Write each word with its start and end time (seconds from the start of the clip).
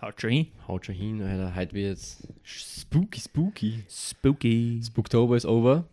Haut 0.00 0.20
schon 0.20 0.30
hin. 0.30 0.46
Haut 0.68 0.86
schon 0.86 0.94
hin, 0.94 1.20
Alter. 1.22 1.54
Heute 1.54 1.72
wird's 1.74 2.26
spooky, 2.44 3.20
spooky. 3.20 3.84
Spooky. 3.88 4.80
Spooktober 4.84 5.36
ist 5.36 5.46
over. 5.46 5.88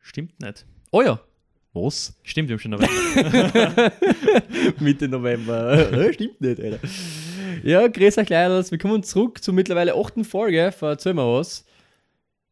Stimmt 0.00 0.38
nicht. 0.40 0.66
Oh 0.90 1.00
ja, 1.02 1.18
Was? 1.72 2.14
stimmt, 2.22 2.48
wir 2.50 2.54
haben 2.56 2.60
schon 2.60 2.72
November. 2.72 3.92
Mitte 4.80 5.08
November. 5.08 5.92
Äh, 5.92 6.12
Stimmt 6.12 6.40
nicht, 6.40 6.60
Alter. 6.60 6.80
Ja, 7.62 7.86
grüß 7.88 8.18
euch 8.18 8.28
Leiders. 8.28 8.70
Wir 8.70 8.78
kommen 8.78 9.02
zurück 9.02 9.42
zur 9.42 9.54
mittlerweile 9.54 9.94
achten 9.94 10.24
Folge. 10.24 10.58
Erzähl 10.80 11.14
mal 11.14 11.38
was. 11.38 11.64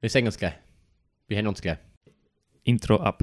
Wir 0.01 0.09
sehen 0.09 0.25
uns 0.27 0.39
gleich. 0.39 0.55
Wir 1.29 1.37
hören 1.37 1.49
uns 1.49 1.61
gleich. 1.61 1.79
Intro 2.65 2.97
ab. 2.97 3.23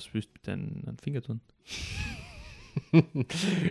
Was 0.00 0.14
willst 0.14 0.30
du 0.30 0.32
mit 0.34 0.46
deinen 0.48 0.96
Finger 1.02 1.20
tun? 1.22 1.40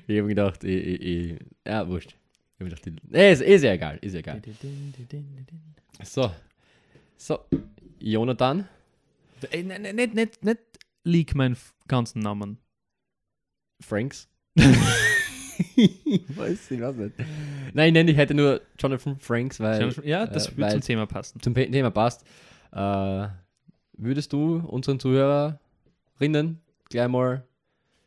Ich 0.07 0.17
habe 0.19 0.27
gedacht, 0.27 0.63
ich, 0.63 0.85
ich, 0.85 1.01
ich, 1.01 1.39
ja, 1.65 1.87
wurscht. 1.87 2.09
Ich 2.11 2.59
habe 2.59 2.69
gedacht, 2.69 2.85
ich, 2.85 2.93
nee, 3.09 3.31
ist, 3.31 3.41
ist 3.41 3.63
ja 3.63 3.71
egal, 3.73 3.97
ist 4.01 4.13
ja 4.13 4.19
egal. 4.19 4.41
So. 6.03 6.31
So. 7.17 7.39
Jonathan. 7.99 8.67
Ey, 9.51 9.63
ne- 9.63 9.79
ne- 9.79 9.93
Nicht, 9.93 10.13
nicht, 10.15 10.43
nicht 10.43 10.59
leak 11.05 11.33
meinen 11.33 11.55
ganzen 11.87 12.19
Namen. 12.19 12.57
Franks. 13.81 14.27
ich 14.55 14.67
weiß, 16.37 16.71
ich 16.71 16.81
weiß 16.81 16.95
nicht. 16.97 17.13
Nein, 17.73 17.87
ich 17.87 17.93
nenne 17.93 18.05
dich 18.11 18.17
heute 18.17 18.33
nur 18.33 18.61
Jonathan 18.77 19.17
Franks, 19.19 19.59
weil 19.61 19.93
Ja, 20.03 20.27
das 20.27 20.47
äh, 20.47 20.57
wird 20.57 20.59
weil 20.59 20.71
zum 20.73 20.81
Thema 20.81 21.05
passen. 21.07 21.41
zum 21.41 21.53
Thema 21.55 21.89
passt. 21.89 22.25
Äh, 22.73 23.27
würdest 23.93 24.31
du 24.33 24.57
unseren 24.57 24.99
Zuhörerinnen 26.19 26.59
gleich 26.89 27.07
mal 27.07 27.43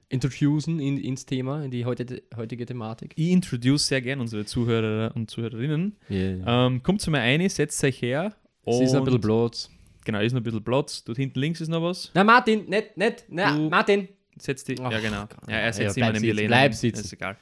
introducen 0.09 0.79
in, 0.81 0.99
ins 0.99 1.25
Thema, 1.25 1.65
in 1.65 1.71
die 1.71 1.85
heutige, 1.87 2.23
heutige 2.37 2.67
Thematik? 2.67 3.13
Ich 3.17 3.31
introduce 3.31 3.87
sehr 3.87 4.03
gern 4.03 4.21
unsere 4.21 4.45
Zuhörer 4.45 5.13
und 5.17 5.31
Zuhörerinnen. 5.31 5.97
Yeah. 6.11 6.67
Ähm, 6.67 6.83
kommt 6.83 7.01
zu 7.01 7.11
mir 7.11 7.21
ein, 7.21 7.49
setzt 7.49 7.83
euch 7.85 8.03
her. 8.03 8.35
Es 8.67 8.81
ist 8.81 8.95
ein 8.95 9.05
bisschen 9.05 9.21
Platz. 9.21 9.71
Genau, 10.05 10.21
ist 10.21 10.33
noch 10.33 10.41
ein 10.41 10.45
bisschen 10.45 10.63
Platz. 10.63 11.03
Dort 11.05 11.17
hinten 11.17 11.39
links 11.41 11.61
ist 11.61 11.69
noch 11.69 11.83
was. 11.83 12.11
Na, 12.15 12.25
Martin, 12.25 12.69
nicht, 12.69 12.97
nicht, 12.97 13.25
na, 13.29 13.57
Du- 13.57 13.71
Martin. 13.71 14.09
Setzt 14.39 14.67
die. 14.69 14.79
Ach, 14.81 14.91
ja, 14.91 14.99
genau. 15.01 15.23
Gott. 15.23 15.49
Ja, 15.49 15.55
er 15.57 15.67
Ja, 15.67 15.73
setzt 15.73 15.97
bleib 15.97 16.09
immer 16.11 16.13
neben 16.21 16.23
die 16.25 16.33
Lehne. 16.33 16.49
bleib 16.49 16.75
sitzen. 16.75 17.01
Ist 17.05 17.13
egal. 17.13 17.37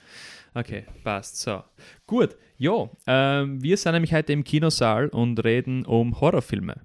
Okay, 0.54 0.84
passt. 1.04 1.41
So. 1.41 1.62
Gut. 2.06 2.36
Ja, 2.58 2.91
ähm, 3.06 3.62
wir 3.62 3.76
sind 3.76 3.92
nämlich 3.92 4.12
heute 4.12 4.32
im 4.32 4.44
Kinosaal 4.44 5.08
und 5.08 5.42
reden 5.44 5.86
um 5.86 6.20
Horrorfilme. 6.20 6.80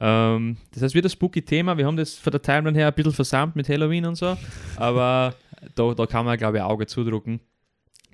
Ähm, 0.00 0.56
das 0.72 0.82
heißt, 0.82 0.94
wieder 0.94 1.08
spooky 1.08 1.42
Thema. 1.42 1.76
Wir 1.76 1.86
haben 1.86 1.96
das 1.96 2.14
von 2.14 2.30
der 2.30 2.42
Timeline 2.42 2.76
her 2.78 2.88
ein 2.88 2.94
bisschen 2.94 3.12
versammelt 3.12 3.56
mit 3.56 3.68
Halloween 3.68 4.06
und 4.06 4.16
so. 4.16 4.36
Aber 4.76 5.34
da, 5.74 5.94
da 5.94 6.06
kann 6.06 6.24
man, 6.24 6.38
glaube 6.38 6.58
ich, 6.58 6.62
ein 6.62 6.68
Auge 6.70 6.86
zudrucken. 6.86 7.40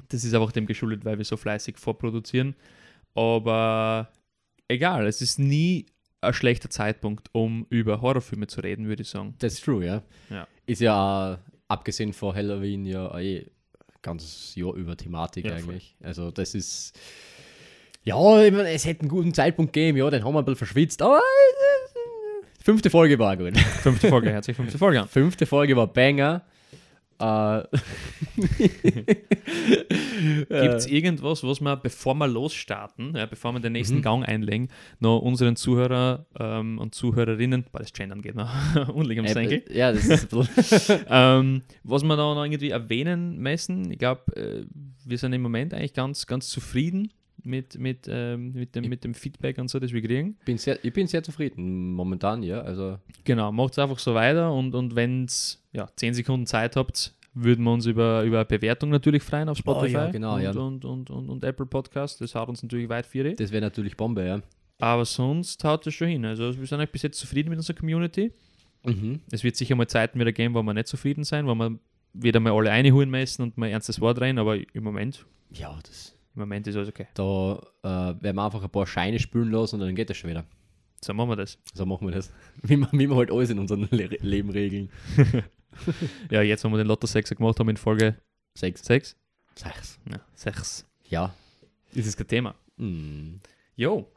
Das 0.08 0.24
ist 0.24 0.34
einfach 0.34 0.52
dem 0.52 0.66
geschuldet, 0.66 1.04
weil 1.04 1.18
wir 1.18 1.24
so 1.24 1.36
fleißig 1.36 1.78
vorproduzieren. 1.78 2.56
Aber 3.14 4.10
egal, 4.68 5.06
es 5.06 5.20
ist 5.20 5.38
nie 5.38 5.86
ein 6.20 6.32
schlechter 6.34 6.70
Zeitpunkt, 6.70 7.28
um 7.32 7.66
über 7.70 8.00
Horrorfilme 8.00 8.46
zu 8.46 8.60
reden, 8.60 8.88
würde 8.88 9.02
ich 9.02 9.08
sagen. 9.08 9.34
That's 9.38 9.60
true, 9.60 9.84
ja. 9.84 10.02
Ja. 10.30 10.48
Ist 10.66 10.80
ja 10.80 10.94
auch, 11.34 11.38
abgesehen 11.68 12.12
von 12.12 12.34
Halloween 12.34 12.84
ja 12.84 13.16
eh 13.18 13.46
ganzes 14.02 14.54
Jahr 14.54 14.74
über 14.74 14.96
Thematik 14.96 15.44
Ja, 15.44 15.52
voll. 15.58 15.74
eigentlich. 15.74 15.96
Also 16.02 16.30
das 16.30 16.54
ist 16.54 16.98
ja, 18.04 18.42
ich 18.42 18.52
meine, 18.52 18.70
es 18.70 18.86
hätte 18.86 19.00
einen 19.02 19.10
guten 19.10 19.34
Zeitpunkt 19.34 19.72
gegeben, 19.72 19.98
ja, 19.98 20.08
den 20.08 20.24
haben 20.24 20.32
wir 20.32 20.38
ein 20.38 20.44
bisschen 20.44 20.56
verschwitzt, 20.56 21.02
aber 21.02 21.18
äh, 21.18 21.20
fünfte 22.68 22.90
Folge 22.90 23.18
war 23.18 23.34
gut. 23.34 23.56
Fünfte 23.56 24.08
Folge, 24.08 24.30
herzlich 24.30 24.54
fünfte 24.54 24.76
Folge 24.76 25.00
an. 25.00 25.08
fünfte 25.08 25.46
Folge 25.46 25.74
war 25.74 25.86
Banger. 25.86 26.42
Äh, 27.18 27.62
Gibt 30.48 30.50
es 30.50 30.86
irgendwas, 30.86 31.42
was 31.42 31.62
wir, 31.62 31.76
bevor 31.76 32.14
wir 32.14 32.28
losstarten, 32.28 33.16
ja, 33.16 33.24
bevor 33.24 33.52
wir 33.52 33.60
den 33.60 33.72
nächsten 33.72 33.96
Mhm. 33.96 34.02
Gang 34.02 34.28
einlegen, 34.28 34.68
noch 35.00 35.20
unseren 35.20 35.56
Zuhörer 35.56 36.26
ähm, 36.38 36.78
und 36.78 36.94
Zuhörerinnen, 36.94 37.64
weil 37.72 37.80
das 37.80 37.94
Gendern 37.94 38.20
geht 38.20 38.34
noch, 38.34 38.50
unlich 38.94 39.18
am 39.18 39.26
Senkel, 39.26 39.64
äh, 39.70 39.78
ja, 39.78 39.90
das 39.90 40.04
ist 40.04 40.28
ähm, 41.08 41.62
was 41.84 42.02
wir 42.02 42.16
da 42.16 42.34
noch 42.34 42.44
irgendwie 42.44 42.68
erwähnen 42.68 43.38
müssen, 43.38 43.90
ich 43.90 43.98
glaube, 43.98 44.36
äh, 44.36 44.66
wir 45.06 45.16
sind 45.16 45.32
im 45.32 45.40
Moment 45.40 45.72
eigentlich 45.72 45.94
ganz, 45.94 46.26
ganz 46.26 46.50
zufrieden 46.50 47.14
mit, 47.44 47.78
mit, 47.78 48.06
ähm, 48.08 48.52
mit, 48.52 48.74
dem, 48.74 48.88
mit 48.88 49.04
dem 49.04 49.14
Feedback 49.14 49.58
und 49.58 49.68
so, 49.68 49.78
das 49.78 49.92
wir 49.92 50.02
kriegen. 50.02 50.36
bin 50.44 50.58
sehr, 50.58 50.82
ich 50.84 50.92
bin 50.92 51.06
sehr 51.06 51.22
zufrieden 51.22 51.92
momentan, 51.92 52.42
ja. 52.42 52.60
Also 52.60 52.98
Genau, 53.24 53.52
macht 53.52 53.72
es 53.72 53.78
einfach 53.78 53.98
so 53.98 54.14
weiter 54.14 54.52
und, 54.52 54.74
und 54.74 54.94
wenn 54.96 55.24
es 55.24 55.62
ja, 55.72 55.88
10 55.96 56.14
Sekunden 56.14 56.46
Zeit 56.46 56.76
habt, 56.76 57.14
würden 57.34 57.64
wir 57.64 57.72
uns 57.72 57.86
über, 57.86 58.22
über 58.24 58.38
eine 58.38 58.44
Bewertung 58.46 58.90
natürlich 58.90 59.22
freuen 59.22 59.48
auf 59.48 59.58
Spotify 59.58 59.96
Oh 59.96 59.98
ja, 59.98 60.10
genau, 60.10 60.34
und, 60.34 60.42
ja. 60.42 60.50
Und, 60.50 60.84
und, 60.84 61.10
und, 61.10 61.28
und 61.28 61.44
Apple 61.44 61.66
Podcast. 61.66 62.20
Das 62.20 62.34
haut 62.34 62.48
uns 62.48 62.62
natürlich 62.62 62.88
weit 62.88 63.06
die. 63.12 63.34
das 63.34 63.52
wäre 63.52 63.62
natürlich 63.62 63.96
Bombe, 63.96 64.26
ja. 64.26 64.40
Aber 64.78 65.04
sonst 65.04 65.62
haut 65.64 65.86
das 65.86 65.94
schon 65.94 66.08
hin. 66.08 66.24
Also 66.24 66.56
wir 66.56 66.66
sind 66.66 66.78
eigentlich 66.78 66.92
bis 66.92 67.02
jetzt 67.02 67.18
zufrieden 67.18 67.50
mit 67.50 67.58
unserer 67.58 67.76
Community. 67.76 68.32
Mhm. 68.84 69.20
Es 69.30 69.42
wird 69.42 69.56
sicher 69.56 69.74
mal 69.74 69.88
Zeiten 69.88 70.18
wieder 70.20 70.32
geben, 70.32 70.54
wo 70.54 70.62
wir 70.62 70.74
nicht 70.74 70.86
zufrieden 70.86 71.24
sein, 71.24 71.46
wo 71.46 71.54
wir 71.54 71.78
wieder 72.12 72.40
mal 72.40 72.52
alle 72.52 72.70
einholen 72.70 73.10
müssen 73.10 73.42
und 73.42 73.58
mal 73.58 73.68
ernstes 73.68 74.00
Wort 74.00 74.20
rein, 74.20 74.38
aber 74.38 74.56
im 74.56 74.84
Moment, 74.84 75.24
Ja, 75.52 75.78
das, 75.86 76.14
im 76.38 76.48
Moment 76.48 76.66
ist 76.66 76.76
alles 76.76 76.88
okay. 76.88 77.06
da 77.14 77.60
äh, 77.82 78.22
werden 78.22 78.36
wir 78.36 78.44
einfach 78.44 78.62
ein 78.62 78.70
paar 78.70 78.86
Scheine 78.86 79.18
spülen 79.18 79.50
lassen 79.50 79.76
und 79.76 79.80
dann 79.82 79.94
geht 79.94 80.08
das 80.10 80.16
schon 80.16 80.30
wieder. 80.30 80.44
So 81.04 81.12
machen 81.14 81.28
wir 81.30 81.36
das. 81.36 81.58
So 81.74 81.84
machen 81.86 82.06
wir 82.08 82.12
das. 82.14 82.32
Wie 82.62 82.76
wir, 82.76 82.88
wie 82.92 83.08
wir 83.08 83.16
halt 83.16 83.30
alles 83.30 83.50
in 83.50 83.58
unserem 83.58 83.86
Le 83.90 84.06
Leben 84.20 84.50
regeln. 84.50 84.90
Ja, 86.30 86.42
jetzt, 86.42 86.64
wo 86.64 86.70
wir 86.70 86.78
den 86.78 86.88
Lotto 86.88 87.06
6 87.06 87.30
gemacht 87.36 87.60
haben 87.60 87.68
in 87.68 87.76
Folge 87.76 88.16
Sechs. 88.56 88.84
6. 88.84 89.14
Sechs. 89.54 90.00
Ja, 90.10 90.20
6. 90.34 90.84
Ja. 91.08 91.34
Das 91.94 92.04
ist 92.06 92.16
kein 92.16 92.26
Thema. 92.26 92.54
Hm. 92.78 93.38
Jo, 93.76 94.10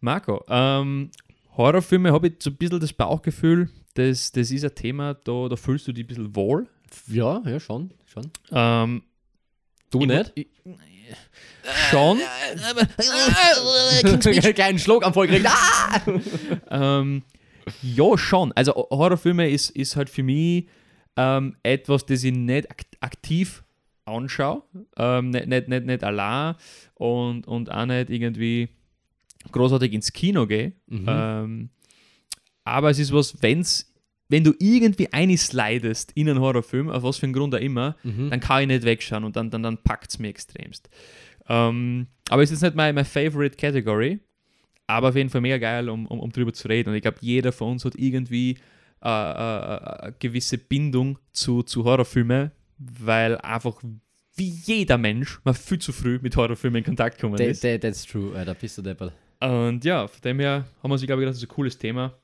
Marco, 0.00 0.44
ähm, 0.48 1.10
Horrorfilme 1.56 2.12
habe 2.12 2.28
ich 2.28 2.34
so 2.40 2.50
ein 2.50 2.56
bisschen 2.56 2.80
das 2.80 2.92
Bauchgefühl, 2.92 3.70
das, 3.94 4.32
das 4.32 4.50
ist 4.50 4.64
ein 4.64 4.74
Thema, 4.74 5.14
da, 5.14 5.48
da 5.48 5.56
fühlst 5.56 5.86
du 5.88 5.92
dich 5.92 6.04
ein 6.04 6.08
bisschen 6.08 6.36
wohl. 6.36 6.68
Ja, 7.06 7.40
ja, 7.46 7.58
schon. 7.60 7.92
schon. 8.06 8.30
Ähm, 8.50 9.02
Du 9.90 10.00
ich- 10.00 10.06
nicht? 10.08 10.32
Ich, 10.34 10.48
schon. 11.90 12.18
Einen 14.04 14.54
kleinen 14.54 14.78
Schluck 14.78 15.04
am 15.04 15.14
Voll 15.14 15.28
gekriegt. 15.28 15.48
Ah! 15.48 16.00
ähm, 17.00 17.22
ja, 17.82 18.18
schon. 18.18 18.52
Also 18.52 18.74
Horrorfilme 18.74 19.48
ist, 19.48 19.70
ist 19.70 19.96
halt 19.96 20.10
für 20.10 20.22
mich 20.22 20.66
ähm, 21.16 21.56
etwas, 21.62 22.06
das 22.06 22.24
ich 22.24 22.32
nicht 22.32 22.70
ak 22.70 22.82
aktiv 23.00 23.64
anschaue. 24.04 24.62
Ähm, 24.96 25.30
nicht, 25.30 25.46
nicht, 25.46 25.68
nicht, 25.68 25.86
nicht 25.86 26.04
allein 26.04 26.56
und, 26.94 27.46
und 27.46 27.70
auch 27.70 27.86
nicht 27.86 28.10
irgendwie 28.10 28.68
großartig 29.50 29.92
ins 29.92 30.12
Kino 30.12 30.46
gehe. 30.46 30.72
Mhm. 30.86 31.06
Ähm, 31.08 31.70
aber 32.64 32.90
es 32.90 32.98
ist 32.98 33.12
was, 33.12 33.42
wenn's, 33.42 33.91
wenn 34.32 34.44
du 34.44 34.54
irgendwie 34.58 35.12
einslidest 35.12 36.12
in 36.14 36.28
einen 36.28 36.40
Horrorfilm, 36.40 36.88
auf 36.88 37.02
was 37.02 37.18
für 37.18 37.24
einen 37.26 37.32
Grund 37.34 37.54
auch 37.54 37.60
immer, 37.60 37.96
Mhm. 38.02 38.30
dann 38.30 38.40
kann 38.40 38.62
ich 38.62 38.66
nicht 38.68 38.84
wegschauen 38.84 39.24
und 39.24 39.36
dann, 39.36 39.50
dann, 39.50 39.62
dann 39.62 39.78
packt 39.78 40.10
es 40.10 40.18
mir 40.18 40.28
extremst. 40.28 40.88
Ähm, 41.48 42.06
aber 42.30 42.42
es 42.42 42.50
ist 42.50 42.62
jetzt 42.62 42.70
nicht 42.70 42.76
meine, 42.76 42.92
meine 42.94 43.04
Favorite 43.04 43.56
Category, 43.56 44.20
aber 44.86 45.10
auf 45.10 45.16
jeden 45.16 45.28
Fall 45.30 45.40
mega 45.42 45.58
geil, 45.58 45.88
um, 45.88 46.06
um, 46.06 46.18
um 46.20 46.32
drüber 46.32 46.52
zu 46.52 46.66
reden. 46.68 46.90
Und 46.90 46.96
ich 46.96 47.02
glaube, 47.02 47.18
jeder 47.20 47.52
von 47.52 47.72
uns 47.72 47.84
hat 47.84 47.94
irgendwie 47.96 48.56
äh, 49.04 49.08
äh, 49.08 49.10
äh, 49.10 50.02
eine 50.04 50.14
gewisse 50.18 50.58
Bindung 50.58 51.18
zu, 51.32 51.62
zu 51.62 51.84
Horrorfilmen, 51.84 52.50
weil 52.78 53.36
einfach 53.38 53.82
wie 54.36 54.48
jeder 54.64 54.96
Mensch 54.96 55.40
mal 55.44 55.52
viel 55.54 55.78
zu 55.78 55.92
früh 55.92 56.18
mit 56.22 56.36
Horrorfilmen 56.36 56.78
in 56.78 56.84
Kontakt 56.84 57.16
gekommen 57.18 57.36
That, 57.36 57.48
ist. 57.48 57.60
that, 57.60 57.80
that's 57.82 58.06
true, 58.06 58.34
Alter. 58.34 58.54
Bist 58.54 58.78
du 58.78 58.82
deppel. 58.82 59.12
Und 59.40 59.84
ja, 59.84 60.06
von 60.06 60.20
dem 60.22 60.38
her 60.40 60.64
haben 60.82 60.90
wir 60.90 60.92
uns, 60.94 61.02
glaube 61.04 61.20
ich, 61.20 61.26
gedacht, 61.26 61.34
das 61.34 61.42
ist 61.42 61.44
ein 61.50 61.54
cooles 61.54 61.76
Thema. 61.76 62.14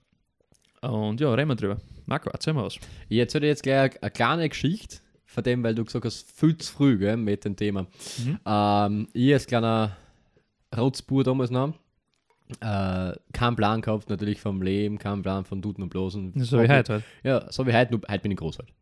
Und 0.80 1.20
ja, 1.20 1.34
reden 1.34 1.48
wir 1.48 1.56
drüber. 1.56 1.78
Marco, 2.08 2.30
erzähl 2.30 2.54
mal 2.54 2.64
was. 2.64 2.78
Ich 3.08 3.18
erzähle 3.18 3.46
jetzt 3.46 3.62
gleich 3.62 3.92
eine, 3.92 4.02
eine 4.02 4.10
kleine 4.10 4.48
Geschichte 4.48 4.96
von 5.26 5.44
dem, 5.44 5.62
weil 5.62 5.74
du 5.74 5.84
gesagt 5.84 6.06
hast, 6.06 6.30
viel 6.32 6.56
zu 6.56 6.72
früh 6.72 6.96
gell, 6.96 7.18
mit 7.18 7.44
dem 7.44 7.54
Thema. 7.54 7.82
Mhm. 7.82 8.38
Ähm, 8.46 9.08
ich 9.12 9.32
als 9.34 9.46
kleiner 9.46 9.94
Rotzbur 10.74 11.22
damals 11.22 11.50
noch, 11.50 11.74
äh, 12.60 13.12
keinen 13.32 13.56
Plan 13.56 13.82
gehabt, 13.82 14.08
natürlich 14.08 14.40
vom 14.40 14.62
Leben, 14.62 14.98
keinen 14.98 15.20
Plan 15.20 15.44
von 15.44 15.60
Duden 15.60 15.82
und 15.82 15.90
Bloßen. 15.90 16.32
So 16.36 16.62
wie 16.62 16.68
heute 16.68 16.94
halt. 16.94 17.04
Ja, 17.22 17.52
so 17.52 17.66
wie 17.66 17.74
heute, 17.74 17.92
nur 17.92 18.00
heute 18.08 18.22
bin 18.22 18.32
ich 18.32 18.38
groß 18.38 18.58
halt. 18.58 18.72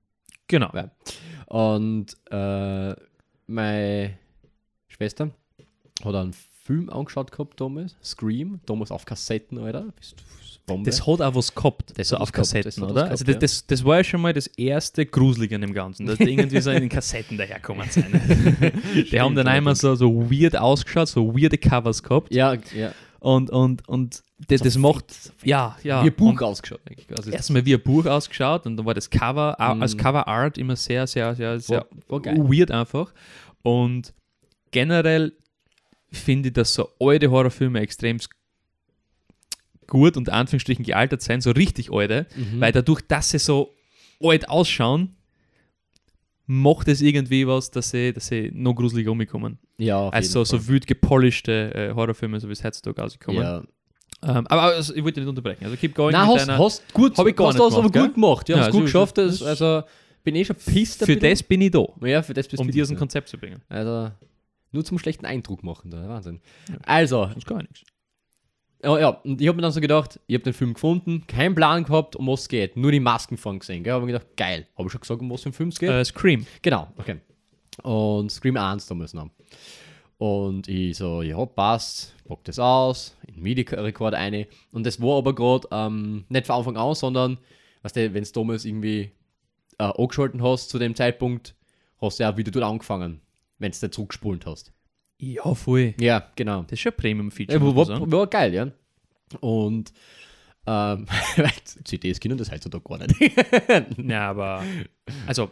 Genau. 0.46 0.70
Ja. 0.72 0.92
Und 1.46 2.16
äh, 2.30 2.94
meine 3.48 4.18
Schwester 4.86 5.30
hat 6.04 6.14
einen 6.14 6.34
Film 6.66 6.90
angeschaut 6.90 7.30
gehabt 7.30 7.60
damals. 7.60 7.96
Scream, 8.02 8.60
damals 8.66 8.90
auf 8.90 9.04
Kassetten, 9.04 9.58
Alter. 9.58 9.86
Bombe. 10.66 10.90
Das 10.90 11.06
hat 11.06 11.20
auch 11.22 11.34
was 11.36 11.54
gehabt, 11.54 11.92
Das 11.96 12.08
so 12.08 12.16
auf 12.16 12.32
gehabt, 12.32 12.50
Kassetten, 12.50 12.64
das 12.64 12.76
hat 12.76 12.82
was 12.82 12.90
oder? 12.90 13.00
gehabt, 13.02 13.10
Also 13.12 13.24
das, 13.24 13.38
das, 13.38 13.66
das 13.68 13.84
war 13.84 13.98
ja 13.98 14.04
schon 14.04 14.20
mal 14.20 14.32
das 14.32 14.48
erste 14.48 15.06
Gruselige 15.06 15.54
an 15.54 15.60
dem 15.60 15.72
Ganzen, 15.72 16.06
dass 16.06 16.18
die 16.18 16.24
irgendwie 16.24 16.60
so 16.60 16.70
in 16.72 16.80
den 16.80 16.88
Kassetten 16.88 17.38
daherkommen 17.38 17.88
sind. 17.88 18.06
die 19.12 19.20
haben 19.20 19.36
dann 19.36 19.46
einmal 19.46 19.76
so, 19.76 19.94
so 19.94 20.28
weird 20.28 20.56
ausgeschaut, 20.56 21.06
so 21.08 21.32
weirde 21.36 21.56
Covers 21.56 22.02
gehabt 22.02 22.34
ja, 22.34 22.54
ja. 22.74 22.90
und, 23.20 23.48
und, 23.50 23.88
und 23.88 24.24
das, 24.48 24.60
das 24.60 24.76
macht, 24.76 25.04
ja, 25.44 25.76
ja. 25.84 26.02
Wie 26.02 26.08
ein 26.08 26.14
Buch 26.14 26.30
Und 26.30 26.42
ausgeschaut. 26.42 26.80
Also, 27.16 27.30
Erstmal 27.30 27.64
wie 27.64 27.74
ein 27.74 27.82
Buch 27.82 28.04
ausgeschaut 28.04 28.66
und 28.66 28.76
dann 28.76 28.84
war 28.84 28.94
das 28.94 29.08
Cover, 29.08 29.56
Mhm. 29.58 29.82
als 29.82 29.96
Cover 29.96 30.26
Art 30.26 30.58
immer 30.58 30.74
sehr, 30.74 31.06
sehr, 31.06 31.34
sehr, 31.36 31.60
sehr 31.60 31.86
war, 32.08 32.24
war 32.24 32.50
weird 32.50 32.72
einfach. 32.72 33.14
Und 33.62 34.12
generell 34.72 35.32
finde 36.12 36.48
ich, 36.48 36.54
dass 36.54 36.72
so 36.74 36.88
alte 37.00 37.30
Horrorfilme 37.30 37.80
extrem 37.80 38.18
gut 39.86 40.16
und 40.16 40.28
Anführungsstrichen 40.30 40.84
gealtert 40.84 41.22
sein, 41.22 41.40
so 41.40 41.50
richtig 41.52 41.92
alte, 41.92 42.26
Mhm. 42.36 42.60
weil 42.60 42.72
dadurch, 42.72 43.02
dass 43.06 43.30
sie 43.30 43.38
so 43.38 43.74
alt 44.22 44.48
ausschauen, 44.48 45.14
macht 46.46 46.88
es 46.88 47.00
irgendwie 47.02 47.46
was, 47.46 47.70
dass 47.70 47.90
sie, 47.90 48.12
dass 48.12 48.28
sie 48.28 48.50
noch 48.54 48.74
gruseliger 48.74 49.10
umkommen. 49.12 49.58
ja, 49.78 50.08
Also 50.10 50.44
so, 50.44 50.58
so 50.58 50.68
wild 50.68 50.86
gepolischte 50.86 51.74
äh, 51.74 51.92
Horrorfilme, 51.94 52.38
so 52.40 52.48
wie 52.48 52.52
es 52.52 52.62
heutzutage 52.64 52.94
Fall. 52.94 53.04
rauskommen. 53.04 53.42
Ja. 53.42 53.62
Ähm, 54.22 54.46
aber 54.46 54.62
also, 54.62 54.94
ich 54.94 55.04
wollte 55.04 55.20
nicht 55.20 55.28
unterbrechen. 55.28 55.64
Also 55.64 55.76
keep 55.76 55.94
going 55.94 56.12
Nein, 56.12 56.26
hast, 56.26 56.48
deiner- 56.48 56.58
hast 56.58 56.92
gut, 56.94 57.16
Hab 57.18 57.26
ich 57.26 57.36
gar 57.36 57.48
hast 57.48 57.54
nicht 57.58 57.62
aber 57.76 57.90
gemacht, 57.90 58.06
gut 58.06 58.14
gemacht. 58.14 58.48
Ja, 58.48 58.56
Ja, 58.56 58.62
hast 58.62 58.70
gut 58.72 58.82
also, 58.82 58.84
geschafft. 58.84 59.18
das- 59.18 59.38
Das, 59.40 59.60
also 59.60 59.86
bin 60.24 60.34
eh 60.36 60.44
schon 60.44 60.56
pisst. 60.56 61.04
Für 61.04 61.16
das 61.16 61.42
bin 61.42 61.60
ich 61.60 61.70
da, 61.70 61.84
Ja, 62.02 62.22
für 62.22 62.32
das 62.34 62.48
bist 62.48 62.60
um 62.60 62.70
dir 62.70 62.86
so 62.86 62.94
ein. 62.94 62.98
Konzept 62.98 63.28
zu 63.28 63.36
bringen. 63.38 63.60
Also 63.68 64.10
nur 64.76 64.84
zum 64.84 64.98
schlechten 64.98 65.26
Eindruck 65.26 65.64
machen, 65.64 65.90
da. 65.90 66.08
Wahnsinn. 66.08 66.40
Ja. 66.68 66.76
Also, 66.84 67.26
Sonst 67.26 67.46
gar 67.46 67.58
nichts. 67.62 67.82
ja, 68.84 68.98
ja, 69.00 69.08
und 69.08 69.40
ich 69.40 69.48
habe 69.48 69.56
mir 69.56 69.62
dann 69.62 69.72
so 69.72 69.80
gedacht, 69.80 70.20
ich 70.26 70.34
habe 70.34 70.44
den 70.44 70.52
Film 70.52 70.74
gefunden, 70.74 71.26
keinen 71.26 71.54
Plan 71.54 71.84
gehabt, 71.84 72.14
um 72.14 72.26
was 72.28 72.42
es 72.42 72.48
geht. 72.48 72.76
Nur 72.76 72.92
die 72.92 73.00
Masken 73.00 73.36
von 73.36 73.58
gesehen. 73.58 73.82
Gell? 73.82 73.94
Habe 73.94 74.06
mir 74.06 74.12
gedacht, 74.12 74.36
geil. 74.36 74.66
Habe 74.76 74.86
ich 74.86 74.92
schon 74.92 75.00
gesagt, 75.00 75.20
um 75.20 75.30
was 75.30 75.42
für 75.42 75.46
einen 75.46 75.54
Film 75.54 75.70
es 75.70 75.78
geht? 75.78 75.90
Äh, 75.90 76.04
Scream. 76.04 76.46
Genau, 76.62 76.88
okay. 76.96 77.16
Und 77.82 78.30
Scream 78.30 78.56
1 78.56 78.86
damals 78.86 79.12
noch. 79.14 79.30
Und 80.18 80.66
ich 80.68 80.96
so, 80.96 81.20
ja, 81.20 81.44
passt, 81.44 82.14
pack 82.26 82.42
das 82.44 82.58
aus, 82.58 83.16
in 83.26 83.42
MIDI-Rekord 83.42 84.14
eine. 84.14 84.46
Und 84.72 84.86
das 84.86 85.00
war 85.00 85.18
aber 85.18 85.34
gerade 85.34 85.68
ähm, 85.70 86.24
nicht 86.28 86.46
von 86.46 86.56
Anfang 86.56 86.76
an, 86.78 86.94
sondern, 86.94 87.38
weißt 87.82 87.96
du, 87.96 88.14
wenn 88.14 88.24
du 88.24 88.30
damals 88.32 88.64
irgendwie 88.64 89.10
äh, 89.78 89.84
angeschalten 89.84 90.42
hast 90.42 90.70
zu 90.70 90.78
dem 90.78 90.94
Zeitpunkt, 90.94 91.54
hast 92.00 92.18
du 92.18 92.22
ja 92.24 92.34
wieder 92.36 92.50
dort 92.50 92.64
angefangen, 92.64 93.20
wenn 93.58 93.72
du 93.72 93.78
da 93.80 93.90
zurückgespult 93.90 94.46
hast. 94.46 94.72
Ja, 95.18 95.54
voll. 95.54 95.94
Ja, 95.98 96.30
genau. 96.36 96.62
Das 96.62 96.72
ist 96.72 96.80
schon 96.80 96.92
ein 96.92 96.96
Premium-Feature. 96.96 97.58
Ja, 97.58 97.64
war, 97.64 97.88
war, 97.88 98.12
war 98.12 98.26
geil, 98.26 98.54
ja. 98.54 98.70
Und 99.40 99.92
ähm, 100.66 101.06
CDs 101.84 102.20
können 102.20 102.36
das 102.38 102.50
heutzutage 102.50 102.84
gar 102.84 102.98
nicht. 102.98 103.14
Ja, 103.98 104.30
aber 104.30 104.62
also 105.26 105.50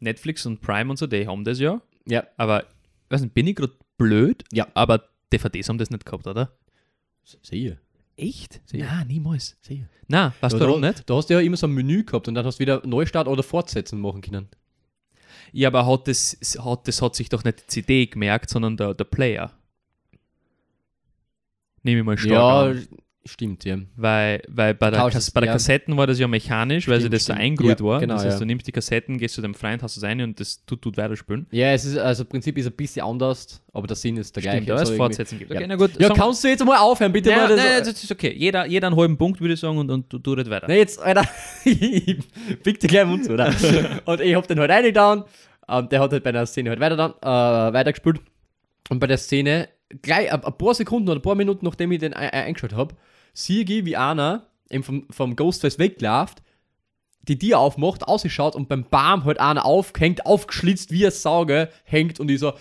Netflix 0.00 0.46
und 0.46 0.60
Prime 0.60 0.90
und 0.90 0.96
so, 0.96 1.06
die 1.06 1.26
haben 1.26 1.44
das 1.44 1.58
ja. 1.58 1.80
ja, 2.06 2.24
Aber 2.36 2.64
weiß 3.10 3.22
nicht, 3.22 3.34
bin 3.34 3.46
ich 3.46 3.56
gerade 3.56 3.74
blöd? 3.98 4.44
Ja. 4.52 4.68
Aber 4.74 5.04
DVDs 5.32 5.68
haben 5.68 5.78
das 5.78 5.90
nicht 5.90 6.04
gehabt, 6.04 6.26
oder? 6.26 6.56
sehe. 7.42 7.78
Echt? 8.16 8.60
Sicher. 8.66 8.84
Ja, 8.84 9.04
niemals. 9.04 9.56
Sehe. 9.62 9.88
Na, 10.08 10.34
weißt 10.40 10.54
du 10.54 10.60
warum 10.60 10.80
nicht? 10.80 11.08
Da 11.08 11.14
hast 11.14 11.30
du 11.30 11.34
ja 11.34 11.40
immer 11.40 11.56
so 11.56 11.66
ein 11.66 11.72
Menü 11.72 12.04
gehabt 12.04 12.28
und 12.28 12.34
dann 12.34 12.44
hast 12.44 12.58
du 12.58 12.60
wieder 12.60 12.86
Neustart 12.86 13.28
oder 13.28 13.42
Fortsetzen 13.42 14.00
machen 14.00 14.20
können. 14.20 14.48
Ja, 15.50 15.68
aber 15.68 15.86
hat 15.86 16.08
das, 16.08 16.36
hat, 16.64 16.86
das 16.86 17.02
hat 17.02 17.14
sich 17.14 17.28
doch 17.28 17.44
nicht 17.44 17.62
die 17.62 17.66
CD 17.66 18.06
gemerkt, 18.06 18.50
sondern 18.50 18.76
der, 18.76 18.94
der 18.94 19.04
Player. 19.04 19.52
Nehme 21.82 22.00
ich 22.00 22.06
mal 22.06 22.18
stark 22.18 22.32
ja, 22.32 22.60
an. 22.62 22.88
Stimmt, 23.24 23.64
ja. 23.64 23.78
Weil, 23.96 24.42
weil 24.48 24.74
bei 24.74 24.90
der, 24.90 25.00
Tausch 25.00 25.12
Kas 25.14 25.24
es, 25.24 25.30
bei 25.30 25.40
der 25.40 25.48
ja. 25.48 25.52
Kassetten 25.52 25.96
war 25.96 26.06
das 26.06 26.18
ja 26.18 26.26
mechanisch, 26.28 26.88
weil 26.88 26.96
sie 26.96 27.02
Stimmt, 27.02 27.14
das 27.14 27.24
so 27.24 27.32
stimmt. 27.32 27.40
eingerührt 27.40 27.80
Ja, 27.80 27.86
war. 27.86 28.00
genau, 28.00 28.14
das 28.14 28.24
heißt, 28.24 28.34
ja. 28.34 28.38
du 28.40 28.46
nimmst 28.46 28.66
die 28.66 28.72
Kassetten, 28.72 29.18
gehst 29.18 29.34
zu 29.34 29.42
deinem 29.42 29.54
Freund, 29.54 29.82
hast 29.82 29.96
es 29.96 30.02
rein 30.02 30.20
und 30.20 30.38
das 30.40 30.64
tut, 30.64 30.82
tut 30.82 30.96
weiter 30.96 31.16
spielen. 31.16 31.46
Ja, 31.50 31.72
es 31.72 31.84
ist, 31.84 31.98
also 31.98 32.24
im 32.24 32.28
Prinzip 32.28 32.58
ist 32.58 32.66
ein 32.66 32.72
bisschen 32.72 33.04
anders, 33.04 33.62
aber 33.72 33.86
der 33.86 33.96
Sinn 33.96 34.16
ist 34.16 34.34
der 34.34 34.40
Stimmt, 34.40 34.66
gleiche. 34.66 34.82
es 34.82 34.88
So 34.88 34.94
Fortsetzen 34.96 35.38
gibt. 35.38 35.50
Ja. 35.50 35.58
Okay, 35.58 35.66
na 35.68 35.76
gut. 35.76 35.98
ja, 35.98 36.08
kannst 36.10 36.42
du 36.44 36.48
jetzt 36.48 36.64
mal 36.64 36.78
aufhören, 36.78 37.12
bitte 37.12 37.30
Ja, 37.30 37.36
mal? 37.36 37.48
Das, 37.48 37.56
nein, 37.58 37.78
das 37.78 38.02
ist 38.02 38.10
okay. 38.10 38.34
Jeder, 38.36 38.66
jeder 38.66 38.88
einen 38.88 38.96
halben 38.96 39.16
Punkt, 39.16 39.40
würde 39.40 39.54
ich 39.54 39.60
sagen, 39.60 39.78
und, 39.78 39.90
und 39.90 40.06
du, 40.10 40.32
red 40.32 40.50
weiter. 40.50 40.66
Nee, 40.68 40.78
jetzt, 40.78 41.00
Alter, 41.00 41.24
ich 41.64 42.18
pick 42.62 42.80
dir 42.80 42.88
gleich 42.88 43.06
Mund 43.06 43.24
zu, 43.24 43.32
oder? 43.32 43.52
Und 44.04 44.20
ich 44.20 44.34
hab 44.34 44.46
den 44.48 44.58
halt 44.58 44.70
reingetan. 44.70 45.24
Ähm, 45.68 45.88
der 45.88 46.00
hat 46.00 46.12
halt 46.12 46.24
bei 46.24 46.30
einer 46.30 46.46
Szene 46.46 46.70
halt 46.70 46.80
weiter 46.80 46.96
dann, 46.96 47.12
äh, 47.22 47.72
weitergespielt. 47.72 48.20
Und 48.88 48.98
bei 48.98 49.06
der 49.06 49.16
Szene, 49.18 49.68
gleich 50.02 50.32
ein, 50.32 50.40
paar 50.40 50.74
Sekunden 50.74 51.08
oder 51.08 51.18
ein 51.20 51.22
paar 51.22 51.34
Minuten, 51.34 51.64
nachdem 51.64 51.92
ich 51.92 52.00
den 52.00 52.14
ein, 52.14 52.30
ein, 52.30 52.44
eingeschaut 52.46 52.74
habe, 52.74 52.94
ich, 53.34 53.84
wie 53.84 53.96
einer 53.96 54.46
eben 54.70 54.82
vom, 54.82 55.06
vom 55.10 55.36
Ghostface 55.36 55.78
wegläuft, 55.78 56.42
die 57.22 57.38
Tür 57.38 57.58
aufmacht, 57.58 58.04
ausschaut 58.04 58.56
und 58.56 58.68
beim 58.68 58.84
Bam 58.84 59.24
halt 59.24 59.38
einer 59.38 59.64
aufhängt, 59.64 60.26
aufgeschlitzt 60.26 60.90
wie 60.90 61.06
ein 61.06 61.12
Sauge, 61.12 61.68
hängt 61.84 62.18
und 62.18 62.30
ich 62.30 62.40
so, 62.40 62.52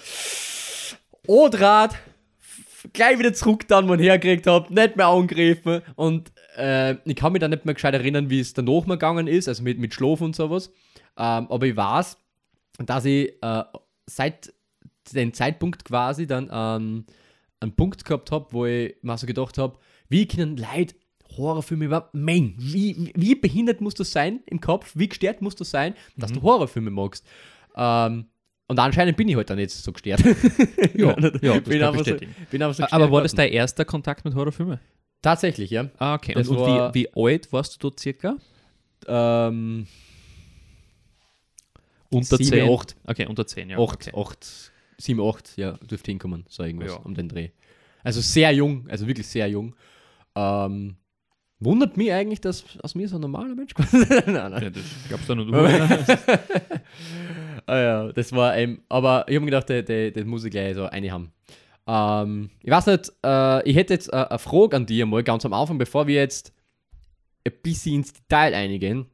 oh 1.27 1.49
Draht, 1.49 1.95
gleich 2.93 3.17
wieder 3.17 3.33
zurück 3.33 3.67
dann, 3.67 3.87
wo 3.87 3.95
ich 3.95 4.01
hergekriegt 4.01 4.47
habe, 4.47 4.73
nicht 4.73 4.97
mehr 4.97 5.07
angegriffen 5.07 5.81
und 5.95 6.31
äh, 6.57 6.95
ich 7.05 7.15
kann 7.15 7.33
mich 7.33 7.39
dann 7.39 7.51
nicht 7.51 7.65
mehr 7.65 7.73
gescheit 7.73 7.93
erinnern, 7.93 8.29
wie 8.29 8.39
es 8.39 8.53
danach 8.53 8.85
mal 8.85 8.95
gegangen 8.95 9.27
ist, 9.27 9.47
also 9.47 9.63
mit, 9.63 9.79
mit 9.79 9.93
Schlaf 9.93 10.21
und 10.21 10.35
sowas, 10.35 10.71
ähm, 11.17 11.47
aber 11.49 11.65
ich 11.65 11.75
weiß, 11.75 12.17
dass 12.85 13.05
ich 13.05 13.33
äh, 13.41 13.63
seit 14.05 14.53
dem 15.13 15.33
Zeitpunkt 15.33 15.85
quasi 15.85 16.27
dann 16.27 16.49
ähm, 16.51 17.05
einen 17.59 17.75
Punkt 17.75 18.05
gehabt 18.05 18.31
habe, 18.31 18.47
wo 18.51 18.65
ich 18.65 18.95
mir 19.01 19.17
so 19.17 19.25
gedacht 19.25 19.57
habe, 19.57 19.77
wie 20.11 20.27
können 20.27 20.57
Leute 20.57 20.95
Horrorfilme 21.37 21.85
überhaupt 21.85 22.13
mengen? 22.13 22.55
Wie, 22.57 23.11
wie, 23.15 23.35
behindert 23.35 23.79
muss 23.81 23.93
das 23.93 24.11
sein 24.11 24.41
im 24.47 24.59
Kopf? 24.59 24.91
Wie 24.95 25.07
gestört 25.07 25.41
muss 25.41 25.55
das 25.55 25.71
sein, 25.71 25.95
dass 26.17 26.31
du 26.33 26.41
Horrorfilme 26.41 26.91
magst? 26.91 27.25
Ähm, 27.75 28.25
und 28.67 28.79
anscheinend 28.79 29.15
bin 29.17 29.27
ich 29.29 29.35
halt 29.35 29.49
dann 29.49 29.59
jetzt 29.59 29.81
so 29.83 29.91
gestört. 29.91 30.21
Ja, 30.93 31.15
ja, 31.41 31.59
bin, 31.59 31.81
einfach 31.81 32.05
so, 32.05 32.15
bin 32.15 32.61
einfach 32.61 32.73
so 32.75 32.83
gestört 32.83 32.93
aber 32.93 33.11
war 33.11 33.21
das 33.21 33.33
dein 33.33 33.51
erster 33.51 33.85
Kontakt 33.85 34.25
mit 34.25 34.35
Horrorfilmen? 34.35 34.79
Tatsächlich, 35.21 35.69
ja. 35.71 35.89
Ah, 35.97 36.15
okay. 36.15 36.33
Das 36.33 36.47
und 36.49 36.57
und 36.57 36.63
war- 36.63 36.93
wie, 36.93 37.05
wie 37.05 37.13
alt 37.15 37.51
warst 37.53 37.75
du 37.75 37.79
dort 37.79 37.99
circa? 37.99 38.35
Ähm, 39.07 39.87
Unter 42.09 42.37
Sieben, 42.37 42.49
10? 42.49 42.69
acht. 42.69 42.95
Okay, 43.05 43.25
unter 43.27 43.47
10, 43.47 43.69
ja. 43.69 43.77
8, 43.79 44.09
okay. 44.11 44.11
8, 44.19 44.71
7, 44.97 45.21
8, 45.21 45.57
ja, 45.57 45.73
dürfte 45.77 46.11
hinkommen, 46.11 46.45
so 46.49 46.63
irgendwas 46.63 46.89
Ja. 46.91 46.97
um 46.97 47.13
den 47.15 47.29
Dreh. 47.29 47.49
Also 48.03 48.19
sehr 48.21 48.51
jung, 48.51 48.87
also 48.89 49.07
wirklich 49.07 49.27
sehr 49.27 49.47
jung. 49.47 49.75
Ähm, 50.35 50.95
wundert 51.59 51.97
mich 51.97 52.11
eigentlich, 52.11 52.41
dass 52.41 52.63
aus 52.81 52.95
mir 52.95 53.07
so 53.07 53.17
ein 53.17 53.21
normaler 53.21 53.55
Mensch 53.55 53.73
kommt. 53.75 53.93
nein, 53.93 54.33
nein. 54.33 54.63
Ja, 54.63 54.69
das 54.69 54.83
gab's 55.09 55.27
da 55.27 55.35
nur 55.35 55.53
ah, 57.65 57.77
ja, 57.77 58.11
das 58.11 58.31
war 58.33 58.57
eben, 58.57 58.81
aber 58.89 59.25
ich 59.27 59.35
habe 59.35 59.45
mir 59.45 59.51
gedacht, 59.51 59.69
der 59.69 60.25
muss 60.25 60.43
ich 60.43 60.51
gleich 60.51 60.75
so 60.75 60.85
eine 60.85 61.11
haben. 61.11 61.31
Ähm, 61.87 62.49
ich 62.61 62.71
weiß 62.71 62.87
nicht, 62.87 63.11
äh, 63.25 63.69
ich 63.69 63.75
hätte 63.75 63.93
jetzt 63.93 64.11
äh, 64.13 64.25
eine 64.29 64.39
Frage 64.39 64.75
an 64.75 64.85
dich 64.85 65.03
mal 65.05 65.23
ganz 65.23 65.45
am 65.45 65.53
Anfang, 65.53 65.77
bevor 65.77 66.07
wir 66.07 66.15
jetzt 66.15 66.53
ein 67.45 67.53
bisschen 67.63 67.95
ins 67.95 68.13
Detail 68.13 68.53
eingehen. 68.53 69.07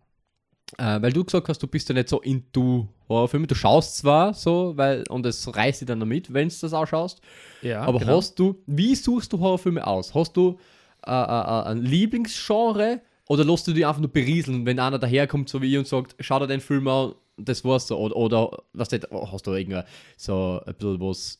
Äh, 0.78 1.02
weil 1.02 1.14
du 1.14 1.24
gesagt 1.24 1.48
hast, 1.48 1.64
du 1.64 1.68
bist 1.68 1.88
ja 1.88 1.96
nicht 1.96 2.10
so 2.10 2.20
into 2.22 2.90
Horrorfilme. 3.08 3.48
Du 3.48 3.56
schaust 3.56 3.98
zwar 3.98 4.34
so, 4.34 4.74
weil, 4.76 5.06
und 5.10 5.26
es 5.26 5.56
reißt 5.56 5.82
dich 5.82 5.88
dann 5.88 6.02
damit, 6.02 6.34
wenn 6.34 6.50
du 6.50 6.56
das 6.60 6.74
ausschaust. 6.74 7.22
ja, 7.62 7.82
aber 7.82 8.00
genau. 8.00 8.18
hast 8.18 8.38
du, 8.38 8.62
wie 8.66 8.96
suchst 8.96 9.32
du 9.32 9.40
Horrorfilme 9.40 9.86
aus? 9.88 10.14
Hast 10.14 10.36
du 10.36 10.60
äh, 11.08 11.12
äh, 11.12 11.60
äh, 11.62 11.72
ein 11.72 11.82
Lieblingsgenre 11.82 13.02
oder 13.30 13.44
lässt 13.44 13.68
du 13.68 13.74
dich 13.74 13.86
einfach 13.86 14.02
nur 14.02 14.12
berieseln, 14.12 14.66
wenn 14.66 14.80
einer 14.80 15.00
daherkommt, 15.00 15.50
so 15.50 15.62
wie 15.62 15.72
ich, 15.72 15.78
und 15.78 15.88
sagt, 15.88 16.16
schau 16.20 16.40
dir 16.40 16.48
den 16.48 16.62
Film 16.62 16.88
an, 16.88 17.14
das 17.38 17.64
war's 17.66 17.88
so. 17.88 17.98
Oder, 17.98 18.16
oder 18.16 18.64
was 18.74 18.92
nicht, 18.92 19.08
hast 19.12 19.46
du 19.48 19.54
irgendwie 19.54 19.82
so 20.16 20.62
ein 20.66 20.74
bisschen 20.76 21.00
was, 21.02 21.40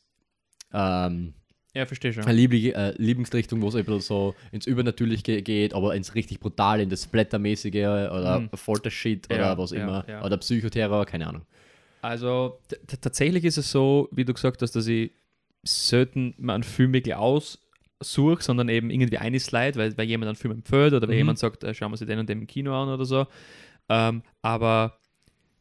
ähm, 0.72 1.34
Ja, 1.74 1.86
verstehe 1.86 2.12
schon. 2.12 2.24
eine 2.24 2.32
Liebli 2.34 2.70
äh, 2.70 2.94
Lieblingsrichtung, 2.98 3.60
wo 3.62 3.68
es 3.68 3.74
ein 3.74 3.84
bisschen 3.84 4.00
so 4.00 4.34
ins 4.52 4.66
Übernatürliche 4.66 5.42
geht, 5.42 5.72
aber 5.74 5.94
ins 5.94 6.14
richtig 6.14 6.40
Brutale, 6.40 6.82
in 6.82 6.90
das 6.90 7.04
Splattermäßige 7.04 7.74
oder 7.74 8.40
Mhm. 8.40 8.50
Folter-Shit 8.54 9.26
oder 9.30 9.38
Ja, 9.38 9.58
was 9.58 9.70
ja, 9.70 9.82
immer. 9.82 10.04
ja. 10.08 10.24
Oder 10.24 10.36
Psychoterror, 10.36 11.06
keine 11.06 11.26
Ahnung. 11.26 11.42
Also 12.02 12.58
tatsächlich 13.00 13.44
ist 13.44 13.56
es 13.58 13.70
so, 13.70 14.08
wie 14.12 14.24
du 14.24 14.32
gesagt 14.34 14.62
hast, 14.62 14.76
dass 14.76 14.86
ich 14.86 15.10
selten 15.64 16.34
mal 16.38 16.54
einen 16.54 16.62
Film 16.62 16.92
wirklich 16.92 17.14
aussuche, 18.00 18.42
sondern 18.42 18.68
eben 18.68 18.90
irgendwie 18.90 19.18
eine 19.18 19.40
Slide, 19.40 19.76
weil, 19.78 19.96
weil 19.98 20.06
jemand 20.06 20.28
einen 20.28 20.36
Film 20.36 20.52
empfiehlt 20.54 20.92
oder 20.92 21.06
weil 21.08 21.14
Mhm. 21.14 21.18
jemand 21.20 21.38
sagt, 21.38 21.64
äh, 21.64 21.74
schauen 21.74 21.90
wir 21.92 21.96
sich 21.96 22.06
den 22.06 22.18
und 22.18 22.28
den 22.28 22.40
im 22.40 22.46
Kino 22.46 22.74
an 22.80 22.88
oder 22.88 23.04
so. 23.04 23.26
Ähm, 23.88 24.22
aber 24.42 24.98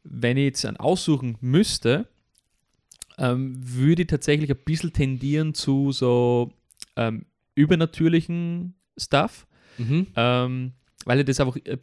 wenn 0.03 0.38
ich 0.38 0.44
jetzt 0.46 0.65
einen 0.65 0.77
aussuchen 0.77 1.38
müsste, 1.41 2.08
ähm, 3.17 3.53
würde 3.58 4.03
ich 4.03 4.08
tatsächlich 4.08 4.50
ein 4.51 4.58
bisschen 4.63 4.94
tendieren 4.94 5.53
zu 5.53 5.91
so 5.91 6.53
ähm, 6.96 7.25
übernatürlichen 7.56 8.75
Stuff, 8.98 9.48
Mhm. 9.77 10.08
ähm, 10.15 10.72
weil 11.06 11.20
ich 11.20 11.25
das 11.25 11.39
einfach 11.39 11.56
äh, 11.58 11.77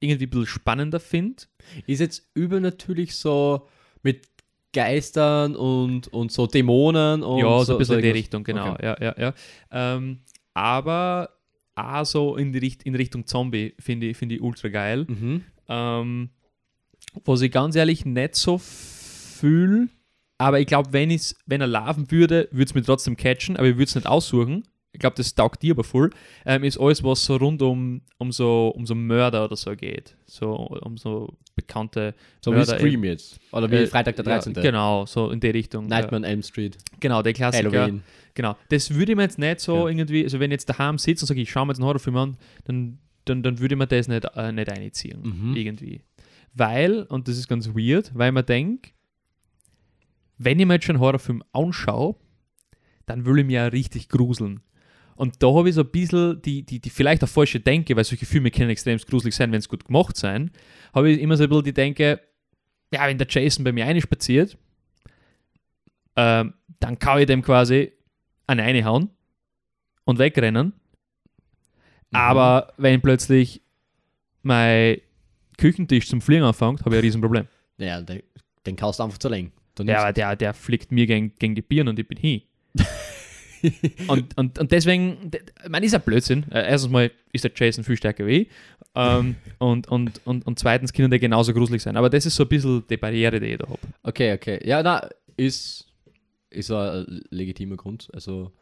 irgendwie 0.00 0.26
ein 0.26 0.30
bisschen 0.30 0.46
spannender 0.46 1.00
finde. 1.00 1.44
Ist 1.86 2.00
jetzt 2.00 2.28
übernatürlich 2.34 3.14
so 3.16 3.66
mit 4.02 4.33
Geistern 4.74 5.56
und, 5.56 6.08
und 6.08 6.30
so 6.32 6.46
Dämonen 6.46 7.22
und 7.22 7.38
ja, 7.38 7.64
so 7.64 7.72
ein 7.72 7.78
bisschen 7.78 7.96
in 8.00 8.02
die. 8.02 8.10
Richtung, 8.10 8.44
genau. 8.44 8.72
Okay. 8.72 8.84
Ja, 8.84 8.96
ja, 9.00 9.14
ja. 9.18 9.34
Ähm, 9.70 10.18
aber 10.52 11.30
auch 11.76 12.04
so 12.04 12.36
in, 12.36 12.52
die 12.52 12.58
Richt 12.58 12.82
in 12.82 12.94
Richtung 12.94 13.26
Zombie 13.26 13.74
finde 13.78 14.06
ich, 14.08 14.16
find 14.18 14.30
ich 14.32 14.40
ultra 14.42 14.68
geil. 14.68 15.06
Mhm. 15.08 15.44
Ähm, 15.68 16.28
was 17.24 17.40
ich 17.40 17.50
ganz 17.50 17.74
ehrlich 17.76 18.04
nicht 18.04 18.34
so 18.36 18.58
fühle, 18.58 19.88
aber 20.38 20.60
ich 20.60 20.66
glaube, 20.66 20.92
wenn, 20.92 21.10
ich's- 21.10 21.34
wenn 21.46 21.60
er 21.60 21.66
laufen 21.66 22.10
würde, 22.10 22.48
würde 22.50 22.64
es 22.64 22.74
mir 22.74 22.82
trotzdem 22.82 23.16
catchen, 23.16 23.56
aber 23.56 23.66
ich 23.68 23.74
würde 23.76 23.84
es 23.84 23.94
nicht 23.94 24.06
aussuchen. 24.06 24.64
Ich 24.94 25.00
glaube, 25.00 25.16
das 25.16 25.34
taugt 25.34 25.60
dir 25.62 25.72
aber 25.74 25.82
voll. 25.84 26.10
Ähm, 26.46 26.62
ist 26.64 26.78
alles, 26.78 27.02
was 27.02 27.24
so 27.24 27.34
rund 27.36 27.60
um, 27.62 28.00
um, 28.18 28.30
so, 28.32 28.68
um 28.68 28.86
so 28.86 28.94
Mörder 28.94 29.44
oder 29.44 29.56
so 29.56 29.74
geht. 29.74 30.16
So 30.24 30.52
um 30.54 30.96
so 30.96 31.36
bekannte 31.56 32.14
So 32.40 32.52
wie 32.52 32.56
Mörder. 32.56 32.78
Scream 32.78 33.02
jetzt. 33.04 33.38
Oder 33.52 33.68
wie 33.70 33.74
Äh, 33.76 33.86
Freitag 33.88 34.14
der 34.16 34.24
ja, 34.24 34.32
13. 34.38 34.52
genau, 34.54 35.04
so 35.04 35.30
in 35.30 35.40
die 35.40 35.48
Richtung. 35.48 35.88
Nightmare 35.88 36.16
on 36.16 36.24
Elm 36.24 36.42
Street. 36.42 36.76
Ja, 36.76 36.96
genau, 37.00 37.22
der 37.22 37.32
Klassiker. 37.32 37.70
Halloween. 37.72 38.02
Genau. 38.34 38.56
Das 38.68 38.94
würde 38.94 39.12
ich 39.12 39.16
mir 39.16 39.22
jetzt 39.24 39.38
nicht 39.38 39.60
so 39.60 39.88
Ja. 39.88 39.94
irgendwie, 39.96 40.22
also 40.22 40.38
wenn 40.40 40.50
ich 40.52 40.54
jetzt 40.54 40.68
daheim 40.68 40.96
sitze 40.98 41.24
und 41.24 41.26
sage, 41.28 41.40
ich 41.40 41.50
schaue 41.50 41.66
mir 41.66 41.72
jetzt 41.72 41.78
einen 41.80 41.86
Horrorfilm 41.86 42.16
an, 42.16 42.36
dann, 42.64 42.98
dann, 43.24 43.42
dann 43.42 43.58
würde 43.58 43.74
ich 43.74 43.78
mir 43.78 43.86
das 43.88 44.06
nicht, 44.08 44.24
äh, 44.36 44.52
nicht 44.52 44.68
einziehen. 44.70 45.20
Mhm. 45.22 45.56
Irgendwie. 45.56 46.02
Weil, 46.54 47.02
und 47.02 47.26
das 47.26 47.36
ist 47.36 47.48
ganz 47.48 47.68
weird, 47.74 48.12
weil 48.14 48.30
man 48.30 48.46
denkt, 48.46 48.92
wenn 50.38 50.58
ich 50.60 50.66
mir 50.66 50.74
jetzt 50.74 50.84
schon 50.84 50.96
einen 50.96 51.02
Horrorfilm 51.04 51.42
anschaue, 51.52 52.14
dann 53.06 53.26
will 53.26 53.38
ich 53.40 53.44
mich 53.44 53.54
ja 53.54 53.66
richtig 53.66 54.08
gruseln. 54.08 54.60
Und 55.16 55.42
da 55.42 55.48
habe 55.54 55.68
ich 55.68 55.74
so 55.74 55.82
ein 55.82 55.90
bisschen 55.90 56.40
die, 56.42 56.62
die, 56.62 56.80
die 56.80 56.90
vielleicht 56.90 57.22
auch 57.22 57.28
falsche 57.28 57.60
Denke, 57.60 57.94
weil 57.96 58.04
solche 58.04 58.26
Filme 58.26 58.50
können 58.50 58.70
extrem 58.70 58.98
gruselig 58.98 59.34
sein, 59.34 59.52
wenn 59.52 59.58
es 59.58 59.68
gut 59.68 59.84
gemacht 59.84 60.16
sein, 60.16 60.50
habe 60.92 61.10
ich 61.10 61.20
immer 61.20 61.36
so 61.36 61.44
ein 61.44 61.48
bisschen 61.48 61.64
die 61.64 61.74
Denke, 61.74 62.20
ja, 62.92 63.06
wenn 63.06 63.18
der 63.18 63.26
Jason 63.28 63.64
bei 63.64 63.72
mir 63.72 63.86
einspaziert, 63.86 64.56
ähm, 66.16 66.54
dann 66.80 66.98
kann 66.98 67.20
ich 67.20 67.26
dem 67.26 67.42
quasi 67.42 67.92
eine 68.46 68.62
reinhauen 68.62 69.10
und 70.04 70.18
wegrennen. 70.18 70.66
Mhm. 70.66 70.72
Aber 72.10 72.72
wenn 72.76 73.00
plötzlich 73.00 73.62
mein 74.42 74.98
Küchentisch 75.58 76.08
zum 76.08 76.20
Fliegen 76.20 76.44
anfängt, 76.44 76.80
habe 76.80 76.90
ich 76.96 76.98
ein 76.98 77.04
Riesenproblem. 77.04 77.46
Ja, 77.78 78.00
den, 78.00 78.22
den 78.66 78.76
kannst 78.76 78.98
du 78.98 79.04
einfach 79.04 79.18
zerlegen. 79.18 79.52
Ja, 79.80 80.02
aber 80.02 80.12
der, 80.12 80.36
der 80.36 80.54
fliegt 80.54 80.92
mir 80.92 81.06
gegen, 81.06 81.34
gegen 81.36 81.54
die 81.54 81.62
Birne 81.62 81.90
und 81.90 81.98
ich 81.98 82.06
bin 82.06 82.18
hin. 82.18 82.42
und, 84.08 84.36
und, 84.36 84.58
und 84.58 84.72
deswegen, 84.72 85.30
d- 85.30 85.40
man 85.68 85.82
ist 85.82 85.94
ein 85.94 86.00
Blödsinn. 86.02 86.44
Äh, 86.50 86.68
erstens 86.70 86.92
mal 86.92 87.10
ist 87.32 87.44
der 87.44 87.52
Jason 87.54 87.84
viel 87.84 87.96
stärker 87.96 88.26
wie 88.26 88.42
ich. 88.42 88.48
Ähm, 88.94 89.36
und, 89.58 89.88
und, 89.88 90.20
und, 90.26 90.46
und 90.46 90.58
zweitens 90.58 90.92
können 90.92 91.10
der 91.10 91.18
genauso 91.18 91.52
gruselig 91.52 91.82
sein. 91.82 91.96
Aber 91.96 92.10
das 92.10 92.26
ist 92.26 92.36
so 92.36 92.44
ein 92.44 92.48
bisschen 92.48 92.84
die 92.88 92.96
Barriere, 92.96 93.40
die 93.40 93.46
ich 93.46 93.58
da 93.58 93.68
habe. 93.68 93.80
Okay, 94.02 94.32
okay. 94.34 94.60
Ja, 94.66 94.82
na, 94.82 95.08
ist, 95.36 95.86
ist 96.50 96.70
ein 96.70 97.22
legitimer 97.30 97.76
Grund. 97.76 98.08
Also, 98.12 98.52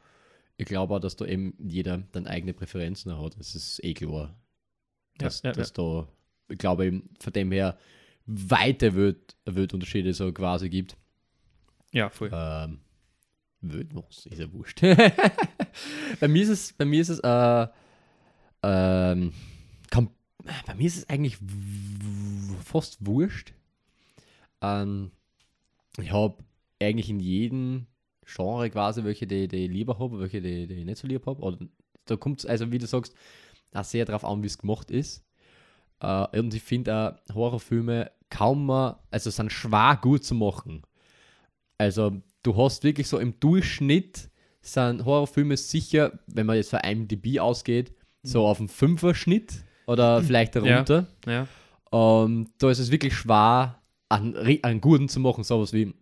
ich 0.57 0.67
glaube 0.67 0.95
auch, 0.95 1.01
dass 1.01 1.17
da 1.17 1.27
eben 1.27 1.55
jeder 1.59 2.03
dann 2.13 2.27
eigene 2.27 2.53
Präferenzen 2.55 3.19
hat. 3.19 3.39
Das 3.39 3.55
ist 3.55 3.83
eh 3.85 3.95
klar. 3.95 4.35
Dass, 5.19 5.43
ja, 5.43 5.53
dass 5.53 5.73
da, 5.73 6.09
ich 6.49 6.59
glaube 6.59 6.87
eben, 6.87 7.11
von 7.21 7.33
dem 7.33 7.53
her 7.53 7.77
weite 8.27 8.95
Welt, 8.95 9.37
Weltunterschiede 9.45 10.15
so 10.15 10.33
quasi 10.33 10.69
gibt. 10.71 10.97
Ja, 11.93 12.09
voll. 12.09 12.31
Ähm, 12.33 12.79
Welt, 13.62 13.95
was 13.95 14.26
ist 14.26 14.38
ja 14.38 14.52
wurscht. 14.52 14.81
bei 16.21 16.28
mir 16.28 16.42
ist 16.42 16.49
es, 16.49 16.73
bei 16.73 16.85
mir 16.85 17.00
ist 17.00 17.09
es, 17.09 17.19
äh, 17.21 17.66
ähm, 18.62 19.33
bei 20.66 20.75
mir 20.75 20.87
ist 20.87 20.97
es 20.97 21.09
eigentlich 21.09 21.38
fast 22.64 23.04
wurscht. 23.04 23.52
Ähm, 24.61 25.12
ich 25.99 26.12
habe 26.12 26.42
eigentlich 26.81 27.11
in 27.11 27.21
jedem 27.21 27.87
Genre 28.25 28.71
quasi 28.71 29.04
welche, 29.04 29.26
die, 29.26 29.49
die 29.49 29.66
lieber 29.66 29.99
habe, 29.99 30.21
welche, 30.21 30.40
die, 30.40 30.66
die 30.66 30.75
ich 30.75 30.85
nicht 30.85 30.99
so 30.99 31.07
lieb 31.07 31.26
habe. 31.26 31.69
Da 32.07 32.16
kommt 32.16 32.40
es, 32.40 32.47
also 32.47 32.71
wie 32.73 32.78
du 32.78 32.87
sagst, 32.87 33.14
auch 33.73 33.85
sehr 33.85 34.04
darauf 34.04 34.25
an, 34.25 34.42
wie 34.42 34.47
es 34.47 34.59
gemacht 34.59 34.90
ist. 34.90 35.25
Äh, 36.00 36.38
und 36.38 36.54
ich 36.54 36.62
finde 36.62 37.19
auch 37.31 37.35
Horrorfilme 37.35 38.11
kaum 38.31 38.66
mehr, 38.66 39.00
also 39.11 39.31
sind 39.31 39.52
schwer 39.52 39.99
gut 40.00 40.25
zu 40.25 40.35
machen. 40.35 40.83
Also 41.78 42.23
du 42.43 42.57
hast 42.57 42.85
wirklich 42.85 43.09
so 43.09 43.19
im 43.19 43.39
Durchschnitt 43.41 44.29
sind 44.61 45.05
Horrorfilme 45.05 45.57
sicher, 45.57 46.19
wenn 46.27 46.47
man 46.47 46.57
jetzt 46.57 46.71
von 46.71 46.81
IMDb 46.81 47.41
ausgeht, 47.41 47.93
so 48.23 48.47
auf 48.47 48.59
einen 48.61 48.69
Fünfer-Schnitt 48.69 49.65
oder 49.87 50.23
vielleicht 50.23 50.55
Ja. 50.55 50.61
darunter. 50.63 51.07
Ja. 51.27 51.47
Ähm, 51.93 52.49
da 52.59 52.71
ist 52.71 52.79
es 52.79 52.91
wirklich 52.91 53.15
schwer, 53.15 53.81
einen, 54.09 54.37
einen 54.63 54.81
guten 54.81 55.09
zu 55.09 55.19
machen. 55.21 55.43
Sowas 55.45 55.73
wie 55.73 55.93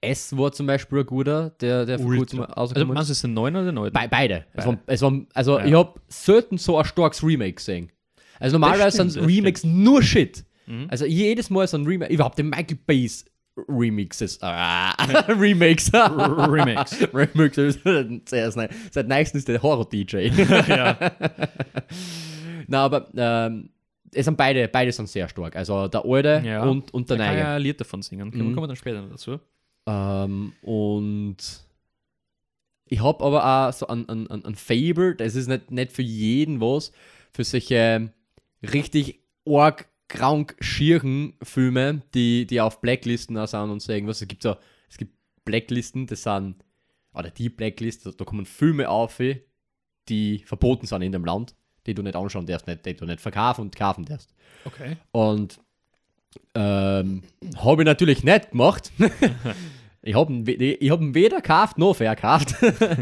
S 0.00 0.36
war 0.36 0.52
zum 0.52 0.66
Beispiel 0.66 1.00
ein 1.00 1.06
guter, 1.06 1.50
der, 1.60 1.84
der 1.84 1.98
vor 1.98 2.14
kurzem 2.16 2.40
Also, 2.42 2.74
ist. 2.74 2.86
meinst 2.86 3.08
du 3.10 3.12
es 3.12 3.20
den 3.22 3.34
neuen 3.34 3.56
oder 3.56 3.72
neuen? 3.72 3.92
Be 3.92 4.06
beide. 4.10 4.44
Beide. 4.54 4.78
es 4.86 5.02
war, 5.02 5.20
also 5.34 5.58
Ja. 5.58 5.64
ich 5.66 5.74
habe 5.74 6.00
selten 6.08 6.58
so 6.58 6.78
ein 6.78 6.84
starkes 6.84 7.22
Remake 7.22 7.54
gesehen. 7.54 7.90
Also 8.38 8.58
normalerweise 8.58 8.96
stimmt, 8.96 9.12
sind 9.12 9.26
Remakes 9.26 9.64
nur 9.64 10.02
Shit. 10.02 10.44
Mhm. 10.66 10.86
Also 10.88 11.04
jedes 11.06 11.50
Mal 11.50 11.66
so 11.66 11.76
ein 11.76 11.86
Remake, 11.86 12.12
überhaupt 12.12 12.38
den 12.38 12.48
Michael 12.50 12.78
Bay's 12.86 13.24
Remixes. 13.68 14.38
Ah, 14.42 14.92
Remakes. 15.28 15.90
Remakes. 15.92 16.96
Remixes. 17.14 17.78
Sehr 18.28 18.52
schnell. 18.52 18.68
Seit 18.90 19.08
neuestem 19.08 19.38
ist 19.38 19.48
der 19.48 19.62
Horror-DJ. 19.62 20.16
ja. 20.68 20.96
Na, 22.68 22.84
aber 22.84 23.08
ähm, 23.16 23.70
es 24.12 24.24
sind 24.24 24.36
beide, 24.36 24.68
beide 24.68 24.92
sind 24.92 25.08
sehr 25.08 25.28
stark. 25.28 25.56
Also 25.56 25.88
der 25.88 26.04
alte 26.04 26.42
Ja. 26.44 26.62
und, 26.64 26.92
und 26.92 27.08
der 27.10 27.16
kann 27.16 27.26
ich 27.26 27.32
neue. 27.32 27.40
ja 27.40 27.56
ein 27.56 27.62
Lied 27.62 27.80
davon 27.80 28.02
singen. 28.02 28.30
Kommen 28.30 28.48
Mhm. 28.50 28.54
kommen 28.54 28.64
wir 28.64 28.68
dann 28.68 28.76
später 28.76 29.02
noch 29.02 29.10
dazu. 29.10 29.40
Ähm, 29.86 30.52
und 30.62 31.36
ich 32.88 33.00
habe 33.02 33.24
aber 33.24 33.68
auch 33.68 33.72
so 33.72 33.86
ein, 33.88 34.08
ein, 34.08 34.26
ein, 34.30 34.44
ein 34.44 34.54
Fable, 34.54 35.14
das 35.16 35.34
ist 35.34 35.48
nicht, 35.48 35.70
nicht 35.70 35.92
für 35.92 36.02
jeden 36.02 36.60
was, 36.60 36.92
für 37.32 37.44
solche 37.44 38.12
richtig 38.62 39.20
arg 39.48 39.86
krank 40.08 40.56
schieren 40.60 41.34
Filme, 41.42 42.02
die, 42.14 42.46
die 42.46 42.60
auf 42.60 42.80
Blacklisten 42.80 43.36
auch 43.38 43.48
sind 43.48 43.70
und 43.70 43.80
so 43.80 43.92
irgendwas. 43.92 44.20
Es 44.20 44.28
gibt 44.28 44.42
so, 44.42 44.56
es 44.88 44.96
gibt 44.96 45.14
Blacklisten, 45.44 46.06
das 46.06 46.22
sind, 46.22 46.56
oder 47.14 47.30
die 47.30 47.48
Blacklist, 47.48 48.06
da 48.06 48.24
kommen 48.24 48.46
Filme 48.46 48.88
auf, 48.88 49.20
die 50.08 50.38
verboten 50.44 50.86
sind 50.86 51.02
in 51.02 51.12
dem 51.12 51.24
Land, 51.24 51.54
die 51.86 51.94
du 51.94 52.02
nicht 52.02 52.16
anschauen 52.16 52.46
darfst, 52.46 52.66
nicht, 52.66 52.84
die 52.84 52.94
du 52.94 53.06
nicht 53.06 53.20
verkaufen 53.20 53.62
und 53.62 53.76
kaufen 53.76 54.04
darfst. 54.04 54.32
Okay. 54.64 54.96
Und 55.12 55.58
ähm, 56.54 57.22
habe 57.56 57.82
ich 57.82 57.86
natürlich 57.86 58.24
nicht 58.24 58.50
gemacht. 58.50 58.92
ich 60.02 60.14
habe 60.14 60.32
ihn, 60.32 60.44
ich 60.46 60.90
hab 60.90 61.00
ihn 61.00 61.14
weder 61.14 61.40
gekauft 61.40 61.78
noch 61.78 61.94
verkauft. 61.94 62.54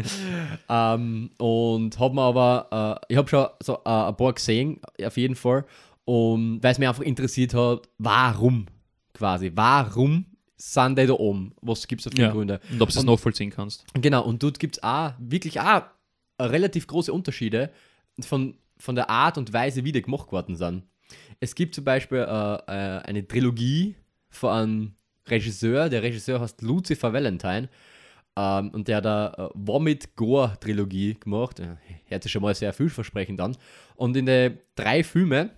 ähm, 0.69 1.29
und 1.37 1.99
habe 1.99 2.15
mir 2.15 2.21
aber, 2.21 2.99
äh, 3.09 3.13
ich 3.13 3.17
habe 3.17 3.27
schon 3.27 3.47
so 3.61 3.75
äh, 3.85 3.89
ein 3.89 4.15
paar 4.15 4.33
gesehen, 4.33 4.79
auf 5.03 5.17
jeden 5.17 5.35
Fall. 5.35 5.65
Und 6.05 6.61
weil 6.63 6.71
es 6.71 6.77
mich 6.79 6.87
einfach 6.87 7.03
interessiert 7.03 7.53
hat, 7.53 7.89
warum 7.97 8.67
quasi, 9.13 9.51
warum 9.55 10.25
sind 10.57 10.97
die 10.97 11.05
da 11.07 11.13
oben? 11.13 11.53
Was 11.61 11.87
gibt 11.87 12.01
es 12.05 12.11
da 12.11 12.15
für 12.15 12.21
Ja. 12.21 12.31
Gründe? 12.31 12.59
Und 12.71 12.81
ob 12.81 12.89
du 12.89 12.97
es 12.99 13.03
nachvollziehen 13.03 13.49
kannst. 13.49 13.85
Genau, 13.93 14.23
und 14.23 14.41
dort 14.43 14.59
gibt 14.59 14.77
es 14.77 14.83
auch 14.83 15.13
wirklich 15.19 15.59
auch 15.59 15.83
äh, 16.37 16.43
relativ 16.43 16.87
große 16.87 17.11
Unterschiede 17.11 17.71
von, 18.21 18.55
von 18.77 18.95
der 18.95 19.09
Art 19.09 19.37
und 19.37 19.51
Weise, 19.51 19.83
wie 19.83 19.91
die 19.91 20.01
gemacht 20.01 20.31
worden 20.31 20.55
sind. 20.55 20.83
Es 21.39 21.55
gibt 21.55 21.75
zum 21.75 21.83
Beispiel 21.83 22.19
äh, 22.19 22.23
äh, 22.25 23.01
eine 23.03 23.27
Trilogie 23.27 23.95
von 24.29 24.49
einem 24.51 24.95
Regisseur, 25.27 25.89
der 25.89 26.03
Regisseur 26.03 26.39
heißt 26.39 26.61
Lucifer 26.61 27.11
Valentine 27.11 27.67
ähm, 28.35 28.69
und 28.69 28.87
der 28.87 28.97
hat 28.97 29.05
eine 29.07 29.33
äh, 29.37 29.49
Vomit 29.55 30.15
Gore 30.15 30.57
Trilogie 30.59 31.15
gemacht. 31.19 31.59
Äh, 31.59 31.75
Hört 32.07 32.23
sich 32.23 32.31
schon 32.31 32.43
mal 32.43 32.53
sehr 32.53 32.73
vielversprechend 32.73 33.41
an. 33.41 33.57
Und 33.95 34.15
in 34.15 34.25
den 34.27 34.59
drei 34.75 35.03
Filmen, 35.03 35.49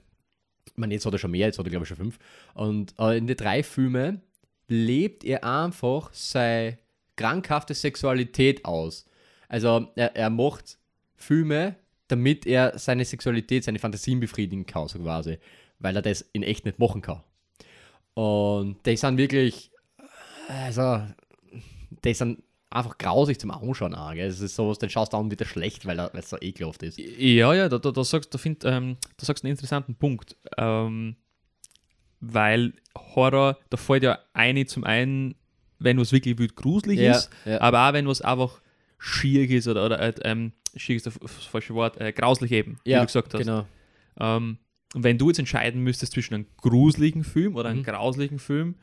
meine, 0.78 0.94
jetzt 0.94 1.06
hat 1.06 1.14
er 1.14 1.20
schon 1.20 1.32
mehr, 1.32 1.48
jetzt 1.48 1.60
hat 1.60 1.66
er 1.66 1.70
glaube 1.70 1.84
ich 1.84 1.90
schon 1.90 1.98
fünf, 1.98 2.20
und 2.54 2.94
äh, 3.00 3.18
in 3.18 3.28
den 3.28 3.38
drei 3.38 3.64
Filmen 3.64 4.22
lebt 4.68 5.24
er 5.24 5.44
einfach 5.44 6.14
seine 6.14 6.78
krankhafte 7.16 7.74
Sexualität 7.74 8.64
aus. 8.66 9.06
Also 9.48 9.92
er, 9.96 10.16
er 10.16 10.30
macht 10.30 10.78
Filme, 11.16 11.76
damit 12.08 12.46
er 12.46 12.78
seine 12.78 13.06
Sexualität, 13.06 13.64
seine 13.64 13.80
Fantasien 13.80 14.20
befriedigen 14.20 14.66
kann, 14.66 14.88
so 14.88 15.00
quasi. 15.00 15.40
Weil 15.80 15.96
er 15.96 16.02
das 16.02 16.22
in 16.34 16.44
echt 16.44 16.66
nicht 16.66 16.80
machen 16.80 17.02
kann. 17.02 17.24
Und 18.14 18.86
die 18.86 18.98
sind 18.98 19.18
wirklich, 19.18 19.72
also, 20.48 21.02
die 22.04 22.14
sind 22.14 22.44
einfach 22.70 22.98
grausig 22.98 23.40
zum 23.40 23.52
Anschauen. 23.52 23.96
Auch, 23.96 24.14
gell. 24.14 24.28
Es 24.28 24.40
ist 24.42 24.56
sowas, 24.56 24.78
den 24.78 24.90
schaust 24.90 25.14
du 25.14 25.18
an 25.18 25.32
wieder 25.32 25.46
schlecht, 25.46 25.86
weil 25.86 26.00
es 26.14 26.30
so 26.30 26.38
ekelhaft 26.40 26.84
ist. 26.84 26.98
Ja, 26.98 27.54
ja, 27.54 27.70
da, 27.70 27.78
da, 27.80 27.92
da, 27.92 28.04
sagst, 28.04 28.34
da, 28.34 28.38
find, 28.38 28.64
ähm, 28.66 28.98
da 29.18 29.26
sagst 29.26 29.44
du 29.44 29.48
einen 29.48 29.54
interessanten 29.54 29.96
Punkt. 29.96 30.36
Ähm, 30.58 31.16
weil 32.20 32.74
Horror, 32.98 33.58
da 33.70 33.78
fällt 33.78 34.04
ja 34.04 34.20
eine 34.34 34.66
zum 34.66 34.84
einen, 34.84 35.36
wenn 35.80 36.00
was 36.00 36.12
wirklich 36.12 36.38
wild 36.40 36.56
gruselig 36.56 37.00
Ja, 37.00 37.12
ist, 37.18 37.30
ja. 37.46 37.62
aber 37.62 37.88
auch 37.88 37.94
wenn 37.94 38.08
was 38.08 38.22
einfach 38.22 38.60
schier 38.98 39.48
ist 39.50 39.68
oder, 39.68 39.86
oder 39.86 40.00
äh, 40.00 40.14
ähm, 40.24 40.52
schier 40.76 40.96
ist 40.96 41.06
das 41.06 41.18
falsche 41.50 41.76
Wort, 41.76 42.02
äh, 42.02 42.12
grauslich 42.12 42.52
eben, 42.52 42.80
wie 42.84 42.92
ja, 42.92 43.00
du 43.02 43.06
gesagt 43.06 43.34
hast. 43.34 43.42
Genau. 43.42 43.66
Ähm, 44.20 44.58
und 44.96 45.04
wenn 45.04 45.18
du 45.20 45.28
jetzt 45.28 45.38
entscheiden 45.38 45.84
müsstest 45.84 46.14
zwischen 46.14 46.34
einem 46.34 46.48
gruseligen 46.58 47.24
Film 47.24 47.56
oder 47.56 47.70
einem 47.70 47.80
Mhm. 47.80 47.84
grauslichen 47.84 48.40
Film, 48.40 48.76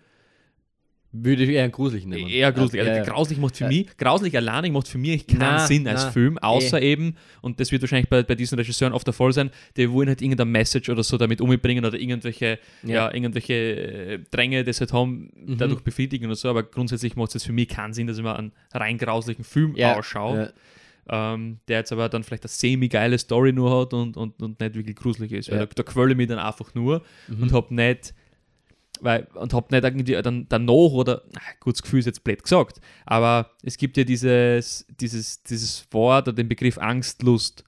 Würde 1.17 1.45
ich 1.45 1.51
eher 1.51 1.69
gruselig 1.69 2.07
nehmen. 2.07 2.29
Eher 2.29 2.51
gruselig. 2.51 2.81
Also 2.81 2.91
Ja, 2.91 2.97
ja. 2.99 3.05
grauslich 3.05 3.39
macht 3.39 3.57
für 3.57 3.65
Ja. 3.65 3.69
mich, 3.69 3.97
grauslich 3.97 4.37
alleine 4.37 4.69
macht 4.73 4.89
für 4.89 4.99
mich 4.99 5.29
keinen 5.29 5.39
Na, 5.39 5.59
Sinn 5.65 5.87
als 5.87 6.07
na, 6.07 6.11
Film, 6.11 6.39
außer 6.39 6.83
eh. 6.83 6.91
eben, 6.93 7.15
und 7.41 7.61
das 7.61 7.71
wird 7.71 7.83
wahrscheinlich 7.83 8.09
bei, 8.09 8.25
bei 8.25 8.35
diesen 8.35 8.59
Regisseuren 8.59 8.93
oft 8.93 9.07
der 9.07 9.15
Fall 9.15 9.33
sein, 9.33 9.51
die 9.77 9.89
wollen 9.93 10.09
halt 10.09 10.21
irgendeine 10.23 10.51
Message 10.51 10.89
oder 10.91 11.05
so 11.05 11.17
damit 11.17 11.41
umbringen 11.41 11.85
oder 11.85 11.97
irgendwelche, 12.01 12.59
ja. 12.83 13.09
Mhm. 13.11 13.15
irgendwelche 13.15 13.55
äh, 13.55 14.19
Dränge, 14.33 14.65
das 14.65 14.81
halt 14.81 14.93
haben, 14.93 15.31
dadurch 15.57 15.83
befriedigen 15.83 16.27
oder 16.27 16.35
so, 16.35 16.49
aber 16.49 16.65
grundsätzlich 16.65 17.15
macht 17.15 17.35
es 17.37 17.45
für 17.45 17.53
mich 17.53 17.69
keinen 17.69 17.93
Sinn, 17.93 18.09
dass 18.09 18.17
ich 18.19 18.25
mir 18.25 18.35
einen 18.37 18.51
rein 18.73 18.99
grauslichen 18.99 19.45
Film 19.45 19.77
ausschaue, 19.81 20.53
ähm, 21.09 21.59
der 21.69 21.79
jetzt 21.81 21.93
aber 21.93 22.09
dann 22.09 22.25
vielleicht 22.25 22.45
eine 22.45 22.49
semi-geile 22.49 23.19
Story 23.19 23.53
nur 23.53 23.79
hat 23.83 23.93
und, 23.93 24.17
und, 24.17 24.43
und 24.43 24.59
nicht 24.59 24.75
wirklich 24.75 24.97
gruselig 24.97 25.33
ist. 25.33 25.51
Weil 25.51 25.59
da, 25.59 25.67
da 25.67 25.83
quäle 25.83 26.13
ich 26.13 26.17
mich 26.17 26.29
dann 26.29 26.39
einfach 26.39 26.75
nur 26.75 27.03
Mhm. 27.29 27.43
und 27.43 27.53
hab 27.53 27.71
nicht 27.71 28.15
weil, 29.01 29.27
und 29.35 29.53
hab 29.53 29.71
nicht 29.71 29.85
irgendwie 29.85 30.23
dann 30.23 30.47
danach 30.49 30.73
oder, 30.73 31.23
na, 31.33 31.41
gut, 31.61 31.75
das 31.75 31.83
Gefühl 31.83 32.01
ist 32.01 32.07
jetzt 32.07 32.25
blöd 32.25 32.43
gesagt, 32.43 32.81
aber 33.07 33.51
es 33.63 33.77
gibt 33.77 33.97
ja 33.97 34.05
dieses, 34.05 34.87
dieses, 35.01 35.43
dieses 35.43 35.87
Wort 35.91 36.29
oder 36.29 36.35
den 36.35 36.49
Begriff 36.49 36.79
Angstlust 36.79 37.65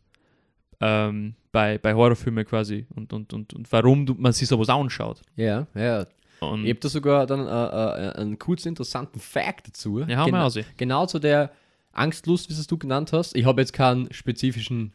ähm, 0.81 1.35
bei, 1.53 1.79
bei 1.79 1.95
Horrorfilmen 1.95 2.45
quasi 2.45 2.87
und, 2.95 3.13
und, 3.13 3.33
und, 3.33 3.55
und 3.55 3.73
warum 3.73 4.07
man 4.19 4.33
sich 4.33 4.49
sowas 4.49 4.69
anschaut. 4.69 5.23
Ja, 5.37 5.67
ja. 5.75 6.07
Und, 6.41 6.65
Ich 6.65 6.71
habe 6.71 6.81
da 6.81 6.89
sogar 6.89 7.27
dann 7.27 7.47
äh, 7.47 8.09
äh, 8.09 8.13
einen 8.21 8.39
kurzen 8.39 8.69
interessanten 8.69 9.21
Fact 9.21 9.69
dazu. 9.69 10.01
ja, 10.01 10.19
hau 10.19 10.25
mal 10.25 10.27
genau, 10.27 10.45
aus. 10.45 10.59
genau 10.77 11.07
zu 11.07 11.19
der 11.19 11.51
Angstlust, 11.93 12.51
wie 12.51 12.55
es 12.55 12.67
du 12.67 12.77
genannt 12.77 13.13
hast. 13.13 13.35
Ich 13.35 13.47
habe 13.47 13.63
jetzt 13.63 13.73
keinen 13.73 14.13
spezifischen 14.13 14.93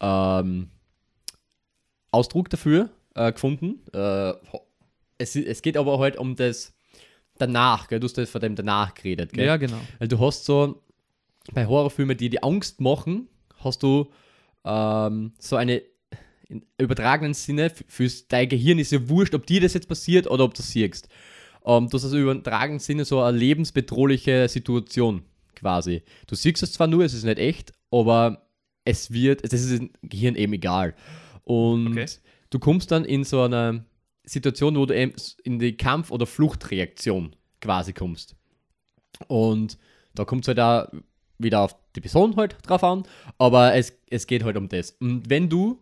ähm, 0.00 0.70
Ausdruck 2.12 2.48
dafür 2.48 2.90
äh, 3.14 3.32
gefunden. 3.32 3.80
Äh, 3.92 4.34
es, 5.18 5.36
es 5.36 5.62
geht 5.62 5.76
aber 5.76 5.98
halt 5.98 6.16
um 6.16 6.36
das 6.36 6.74
danach, 7.38 7.88
gell? 7.88 8.00
du 8.00 8.06
hast 8.06 8.16
ja 8.16 8.26
von 8.26 8.40
dem 8.40 8.54
danach 8.56 8.94
geredet. 8.94 9.32
Gell? 9.32 9.46
Ja, 9.46 9.56
genau. 9.56 9.80
Weil 9.98 10.08
du 10.08 10.18
hast 10.18 10.44
so 10.44 10.82
bei 11.52 11.66
Horrorfilmen, 11.66 12.16
die 12.16 12.30
die 12.30 12.42
Angst 12.42 12.80
machen, 12.80 13.28
hast 13.62 13.82
du 13.82 14.08
ähm, 14.64 15.32
so 15.38 15.56
eine 15.56 15.82
in 16.48 16.64
übertragenen 16.78 17.34
Sinne, 17.34 17.64
f- 17.66 17.84
fürs 17.88 18.26
dein 18.28 18.48
Gehirn 18.48 18.78
ist 18.78 18.90
ja 18.92 19.06
wurscht, 19.08 19.34
ob 19.34 19.46
dir 19.46 19.60
das 19.60 19.74
jetzt 19.74 19.88
passiert 19.88 20.26
oder 20.30 20.44
ob 20.44 20.54
du 20.54 20.62
siehst. 20.62 21.08
Ähm, 21.64 21.88
das 21.90 22.04
ist 22.04 22.12
im 22.12 22.22
übertragenen 22.22 22.78
Sinne 22.80 23.04
so 23.04 23.20
eine 23.20 23.36
lebensbedrohliche 23.36 24.48
Situation 24.48 25.22
quasi. 25.54 26.02
Du 26.26 26.34
siehst 26.34 26.62
es 26.62 26.72
zwar 26.72 26.86
nur, 26.86 27.04
es 27.04 27.12
ist 27.14 27.24
nicht 27.24 27.38
echt, 27.38 27.72
aber 27.90 28.46
es 28.84 29.10
wird, 29.12 29.44
das 29.52 29.60
ist 29.60 29.78
dem 29.78 29.90
Gehirn 30.02 30.36
eben 30.36 30.54
egal. 30.54 30.94
Und 31.44 31.88
Okay. 31.92 32.06
du 32.50 32.58
kommst 32.58 32.90
dann 32.92 33.04
in 33.04 33.24
so 33.24 33.42
eine 33.42 33.84
Situation, 34.28 34.76
wo 34.76 34.86
du 34.86 34.94
eben 34.96 35.12
in 35.44 35.58
die 35.58 35.76
Kampf- 35.76 36.10
oder 36.10 36.26
Fluchtreaktion 36.26 37.34
quasi 37.60 37.92
kommst. 37.92 38.36
Und 39.26 39.78
da 40.14 40.24
kommt 40.24 40.44
es 40.44 40.48
halt 40.48 40.60
auch 40.60 40.88
wieder 41.38 41.60
auf 41.60 41.76
die 41.94 42.00
Person 42.00 42.36
halt 42.36 42.56
drauf 42.62 42.82
an, 42.84 43.04
aber 43.38 43.74
es, 43.74 43.92
es 44.10 44.26
geht 44.26 44.42
halt 44.44 44.56
um 44.56 44.68
das. 44.68 44.92
Und 45.00 45.28
wenn 45.30 45.48
du, 45.48 45.80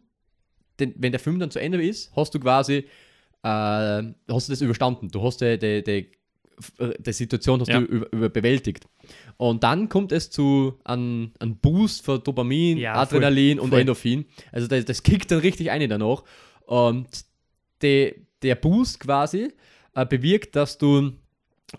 den, 0.79 0.95
wenn 0.99 1.13
der 1.13 1.19
Film 1.21 1.39
dann 1.39 1.51
zu 1.51 1.59
Ende 1.59 1.83
ist, 1.83 2.15
hast 2.15 2.35
du 2.35 2.41
quasi, 2.41 2.75
äh, 2.75 2.87
hast 3.43 4.13
du 4.49 4.53
das 4.53 4.61
überstanden. 4.61 5.09
Du 5.09 5.23
hast 5.23 5.41
die, 5.41 5.59
die, 5.59 5.83
die, 5.83 6.11
die 6.99 7.13
Situation 7.13 7.61
hast 7.61 7.69
Ja. 7.69 7.81
du 7.81 7.87
über, 7.87 8.13
über 8.13 8.29
bewältigt. 8.29 8.87
Und 9.39 9.63
dann 9.63 9.89
kommt 9.89 10.13
es 10.13 10.31
zu 10.31 10.79
einem 10.85 11.33
einem 11.39 11.57
Boost 11.57 12.05
für 12.05 12.19
Dopamin, 12.19 12.79
Ja, 12.79 12.95
voll, 12.95 13.19
Adrenalin 13.19 13.59
und 13.61 13.71
voll. 13.71 13.81
Endorphin. 13.81 14.25
Also 14.53 14.67
das, 14.67 14.85
das 14.85 15.03
kickt 15.03 15.31
dann 15.31 15.41
richtig 15.41 15.71
ein 15.71 15.89
danach. 15.89 16.23
Und 16.67 17.09
die, 17.83 18.15
der 18.47 18.55
Boost 18.55 19.01
quasi 19.01 19.53
äh, 19.95 20.07
bewirkt, 20.07 20.57
dass 20.57 20.79
du 20.79 21.13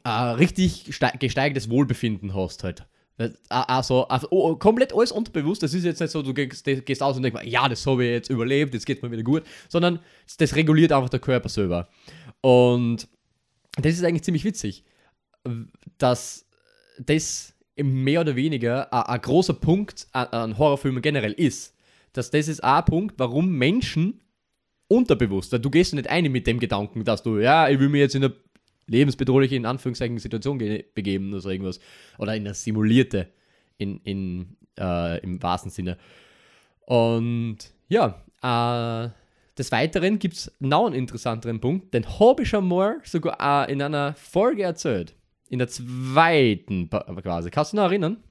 äh, 0.04 0.10
richtig 0.10 0.88
stei- 0.96 1.18
gesteigertes 1.18 1.70
Wohlbefinden 1.70 2.36
hast 2.36 2.64
halt. 2.64 2.86
Also, 3.50 4.08
also 4.10 4.28
oh, 4.30 4.56
komplett 4.58 4.94
alles 4.94 5.12
unterbewusst. 5.12 5.64
Das 5.64 5.74
ist 5.74 5.86
jetzt 5.86 6.00
nicht 6.00 6.12
so, 6.12 6.22
du 6.22 6.36
gehst, 6.36 6.64
gehst 6.64 7.02
aus 7.02 7.18
und 7.18 7.24
denkst, 7.24 7.46
ja, 7.46 7.68
das 7.68 7.84
habe 7.88 8.06
ich 8.06 8.12
jetzt 8.12 8.30
überlebt, 8.30 8.76
jetzt 8.76 8.86
geht 8.86 9.02
mir 9.02 9.10
wieder 9.10 9.24
gut, 9.24 9.44
sondern 9.70 10.00
das 10.38 10.56
reguliert 10.56 10.92
einfach 10.92 11.10
der 11.10 11.20
Körper 11.20 11.50
selber. 11.50 11.88
Und 12.42 13.08
das 13.76 13.94
ist 13.94 14.04
eigentlich 14.04 14.22
ziemlich 14.22 14.44
witzig, 14.44 14.84
dass 15.98 16.46
das 17.00 17.56
mehr 17.76 18.22
oder 18.22 18.36
weniger 18.36 18.94
a- 18.94 19.14
ein 19.14 19.22
großer 19.22 19.56
Punkt 19.56 20.08
an, 20.12 20.28
an 20.28 20.58
Horrorfilmen 20.60 21.02
generell 21.02 21.34
ist. 21.34 21.76
Dass 22.14 22.30
das 22.30 22.48
ist 22.48 22.64
ein 22.64 22.86
Punkt, 22.86 23.16
warum 23.18 23.50
Menschen 23.50 24.22
unterbewusst, 24.88 25.52
weil 25.52 25.60
du 25.60 25.70
gehst 25.70 25.94
nicht 25.94 26.10
ein 26.10 26.32
mit 26.32 26.48
dem 26.48 26.60
Gedanken, 26.60 27.04
dass 27.04 27.24
du, 27.24 27.40
ja, 27.40 27.68
ich 27.70 27.80
will 27.80 27.90
mir 27.90 28.00
jetzt 28.00 28.16
in 28.16 28.24
eine 28.24 28.34
lebensbedrohliche, 28.88 29.56
in 29.56 29.66
Anführungszeichen, 29.66 30.18
Situation 30.18 30.60
ge- 30.60 30.86
begeben 30.96 31.32
oder 31.34 31.42
so 31.42 31.50
irgendwas. 31.50 31.80
Oder 32.18 32.36
in 32.36 32.46
eine 32.46 32.54
simulierte, 32.54 33.28
in, 33.78 34.00
in, 34.04 34.58
äh, 34.80 35.20
im 35.20 35.44
wahrsten 35.44 35.72
Sinne. 35.72 35.98
Und 36.86 37.58
ja, 37.90 38.24
äh, 38.42 39.10
des 39.58 39.72
Weiteren 39.74 40.20
gibt 40.20 40.36
es 40.36 40.52
noch 40.60 40.86
einen 40.86 40.96
interessanteren 40.96 41.60
Punkt, 41.60 41.94
den 41.94 42.08
habe 42.20 42.44
ich 42.44 42.50
schon 42.50 42.68
mal 42.68 43.02
sogar 43.04 43.68
äh, 43.68 43.72
in 43.74 43.82
einer 43.82 44.14
Folge 44.14 44.64
erzählt. 44.64 45.16
In 45.50 45.60
der 45.60 45.68
zweiten 45.68 46.90
quasi. 46.90 47.50
Kannst 47.50 47.74
du 47.74 47.78
noch 47.78 47.86
erinnern? 47.86 48.24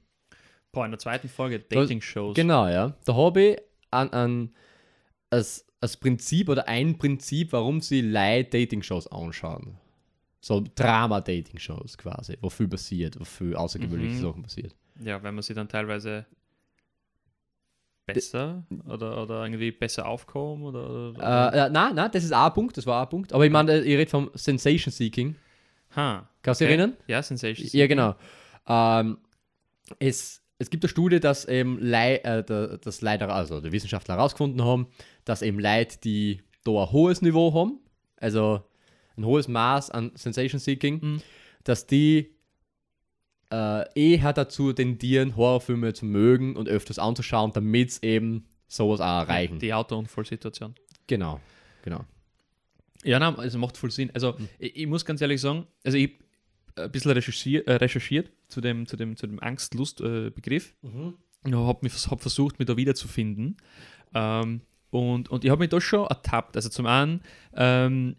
Boah, 0.71 0.85
in 0.85 0.91
der 0.91 0.99
zweiten 0.99 1.29
Folge 1.29 1.59
Dating-Shows. 1.59 2.35
Genau, 2.35 2.67
ja. 2.67 2.95
Da 3.05 3.15
habe 3.15 3.41
ich 3.41 3.57
an, 3.91 4.09
an 4.09 4.49
als, 5.29 5.66
als 5.79 5.97
Prinzip 5.97 6.49
oder 6.49 6.67
ein 6.67 6.97
Prinzip, 6.97 7.53
warum 7.53 7.81
sie 7.81 8.01
Leute 8.01 8.49
Dating-Shows 8.59 9.07
anschauen. 9.07 9.77
So 10.39 10.63
Drama-Dating-Shows 10.75 11.97
quasi, 11.97 12.37
wo 12.41 12.49
viel 12.49 12.67
passiert, 12.67 13.19
wo 13.19 13.23
viel 13.23 13.55
außergewöhnliche 13.55 14.15
Mhm. 14.15 14.21
Sachen 14.21 14.43
passiert. 14.43 14.75
Ja, 15.03 15.21
wenn 15.21 15.35
man 15.35 15.41
sie 15.43 15.53
dann 15.53 15.67
teilweise 15.67 16.25
besser 18.05 18.65
oder, 18.87 19.21
oder 19.21 19.43
irgendwie 19.43 19.71
besser 19.71 20.07
aufkommen 20.07 20.63
oder, 20.63 21.09
oder 21.09 21.53
Äh, 21.53 21.65
äh, 21.65 21.69
nein, 21.69 21.93
nein, 21.95 22.09
das 22.11 22.23
ist 22.23 22.31
ein 22.31 22.53
Punkt, 22.53 22.77
das 22.77 22.85
war 22.85 23.03
ein 23.03 23.09
Punkt. 23.09 23.33
Aber 23.33 23.45
ich 23.45 23.51
meine, 23.51 23.79
ich 23.81 23.97
rede 23.97 24.09
vom 24.09 24.31
Sensation 24.33 24.91
Seeking. 24.91 25.35
ha, 25.95 26.29
Kannst 26.41 26.61
du 26.61 26.65
okay. 26.65 26.73
dich 26.73 26.79
erinnern? 26.79 26.97
Ja, 27.07 27.21
Sensation. 27.21 27.67
Ja, 27.73 27.87
genau. 27.87 28.15
Ähm, 28.67 29.17
es, 29.99 30.41
es 30.59 30.69
gibt 30.69 30.83
eine 30.83 30.89
Studie, 30.89 31.19
dass 31.19 31.45
eben 31.45 31.79
Lei, 31.79 32.15
äh, 32.17 32.43
der, 32.43 32.77
das 32.77 33.01
leider, 33.01 33.29
also 33.33 33.61
die 33.61 33.71
Wissenschaftler 33.71 34.15
herausgefunden 34.15 34.63
haben, 34.63 34.87
dass 35.25 35.41
eben 35.41 35.59
Leute, 35.59 35.97
die 36.03 36.41
da 36.63 36.83
ein 36.83 36.91
hohes 36.91 37.21
Niveau 37.21 37.53
haben, 37.53 37.79
also 38.17 38.61
ein 39.15 39.25
hohes 39.25 39.47
Maß 39.47 39.91
an 39.91 40.11
Sensation 40.15 40.59
Seeking, 40.59 40.99
Mhm. 41.01 41.21
dass 41.63 41.85
die 41.87 42.33
äh, 43.51 43.85
eher 43.95 44.33
dazu 44.33 44.73
tendieren, 44.73 45.35
Horrorfilme 45.37 45.93
zu 45.93 46.05
mögen 46.05 46.55
und 46.55 46.67
öfters 46.67 46.99
anzuschauen, 46.99 47.51
damit 47.53 47.91
sie 47.93 48.05
eben 48.05 48.45
sowas 48.67 48.99
auch 48.99 49.05
erreichen. 49.29 49.59
Die 49.59 49.73
Autounfallsituation. 49.73 50.75
Genau, 51.07 51.39
genau. 51.83 52.03
Ja, 53.03 53.19
nein, 53.19 53.35
also 53.37 53.57
macht 53.57 53.77
voll 53.77 53.91
Sinn. 53.91 54.11
Also 54.13 54.35
ich, 54.59 54.75
ich 54.75 54.87
muss 54.87 55.05
ganz 55.05 55.21
ehrlich 55.21 55.39
sagen, 55.39 55.65
also 55.85 55.97
ich 55.97 56.19
ein 56.77 56.91
bisschen 56.91 57.11
recherchiert, 57.11 57.67
äh, 57.67 57.73
recherchiert 57.73 58.31
zu 58.47 58.61
dem, 58.61 58.85
zu 58.87 58.95
dem, 58.97 59.15
zu 59.15 59.27
dem 59.27 59.39
Angst-Lust-Begriff 59.41 60.75
und 61.43 61.55
habe 61.55 61.87
hab 61.89 62.21
versucht, 62.21 62.59
mich 62.59 62.67
da 62.67 62.77
wiederzufinden. 62.77 63.57
Ähm, 64.13 64.61
und, 64.89 65.29
und 65.29 65.43
ich 65.43 65.49
habe 65.51 65.59
mich 65.59 65.69
da 65.69 65.81
schon 65.81 66.07
ertappt. 66.07 66.55
Also 66.55 66.69
zum 66.69 66.85
einen, 66.85 67.21
ähm, 67.55 68.15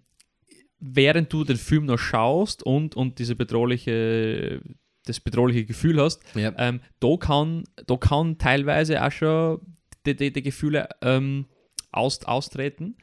während 0.81 1.33
du 1.33 1.45
den 1.45 1.57
Film 1.57 1.87
noch 1.87 1.99
schaust 1.99 2.63
und, 2.63 2.95
und 2.95 3.19
diese 3.19 3.35
bedrohliche, 3.35 4.61
das 5.07 5.21
bedrohliche 5.21 5.65
Gefühl 5.65 6.01
hast, 6.01 6.23
Ja. 6.35 6.53
ähm, 6.59 6.81
da, 7.01 7.17
kann, 7.19 7.65
da 7.87 7.97
kann 7.97 8.39
teilweise 8.39 9.03
auch 9.05 9.11
schon 9.13 9.61
die, 10.07 10.15
die, 10.15 10.33
die 10.33 10.43
Gefühle 10.43 10.89
ähm, 11.03 11.47
aus, 11.91 12.23
austreten. 12.25 12.97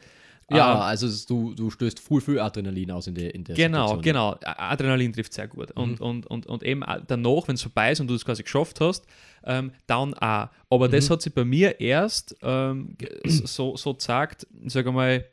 Ja, 0.52 0.74
Ähm, 0.76 0.82
also 0.82 1.08
du, 1.28 1.56
du 1.56 1.70
stößt 1.72 2.00
viel, 2.00 2.22
viel 2.22 2.40
Adrenalin 2.40 2.92
aus 2.92 3.08
in 3.08 3.16
der, 3.16 3.34
in 3.34 3.44
der 3.44 3.56
Genau, 3.56 3.88
Situation. 3.98 4.02
genau. 4.04 4.36
Adrenalin 4.44 5.12
trifft 5.12 5.34
sehr 5.34 5.48
gut. 5.48 5.72
Und, 5.72 6.00
und, 6.02 6.28
und, 6.28 6.46
und 6.46 6.62
eben 6.64 6.84
danach, 7.08 7.48
wenn 7.48 7.56
es 7.56 7.64
vorbei 7.64 7.92
ist 7.92 8.00
und 8.00 8.08
du 8.08 8.14
es 8.14 8.24
quasi 8.24 8.44
geschafft 8.44 8.80
hast, 8.80 9.06
ähm, 9.44 9.72
dann 9.88 10.14
auch. 10.14 10.50
Aber 10.70 10.88
das 10.88 11.10
hat 11.10 11.22
sich 11.24 11.34
bei 11.34 11.46
mir 11.46 11.80
erst 11.80 12.36
ähm, 12.44 12.96
so, 13.26 13.76
so 13.76 13.94
gesagt, 13.96 14.46
sage 14.68 14.92
mal, 14.92 15.26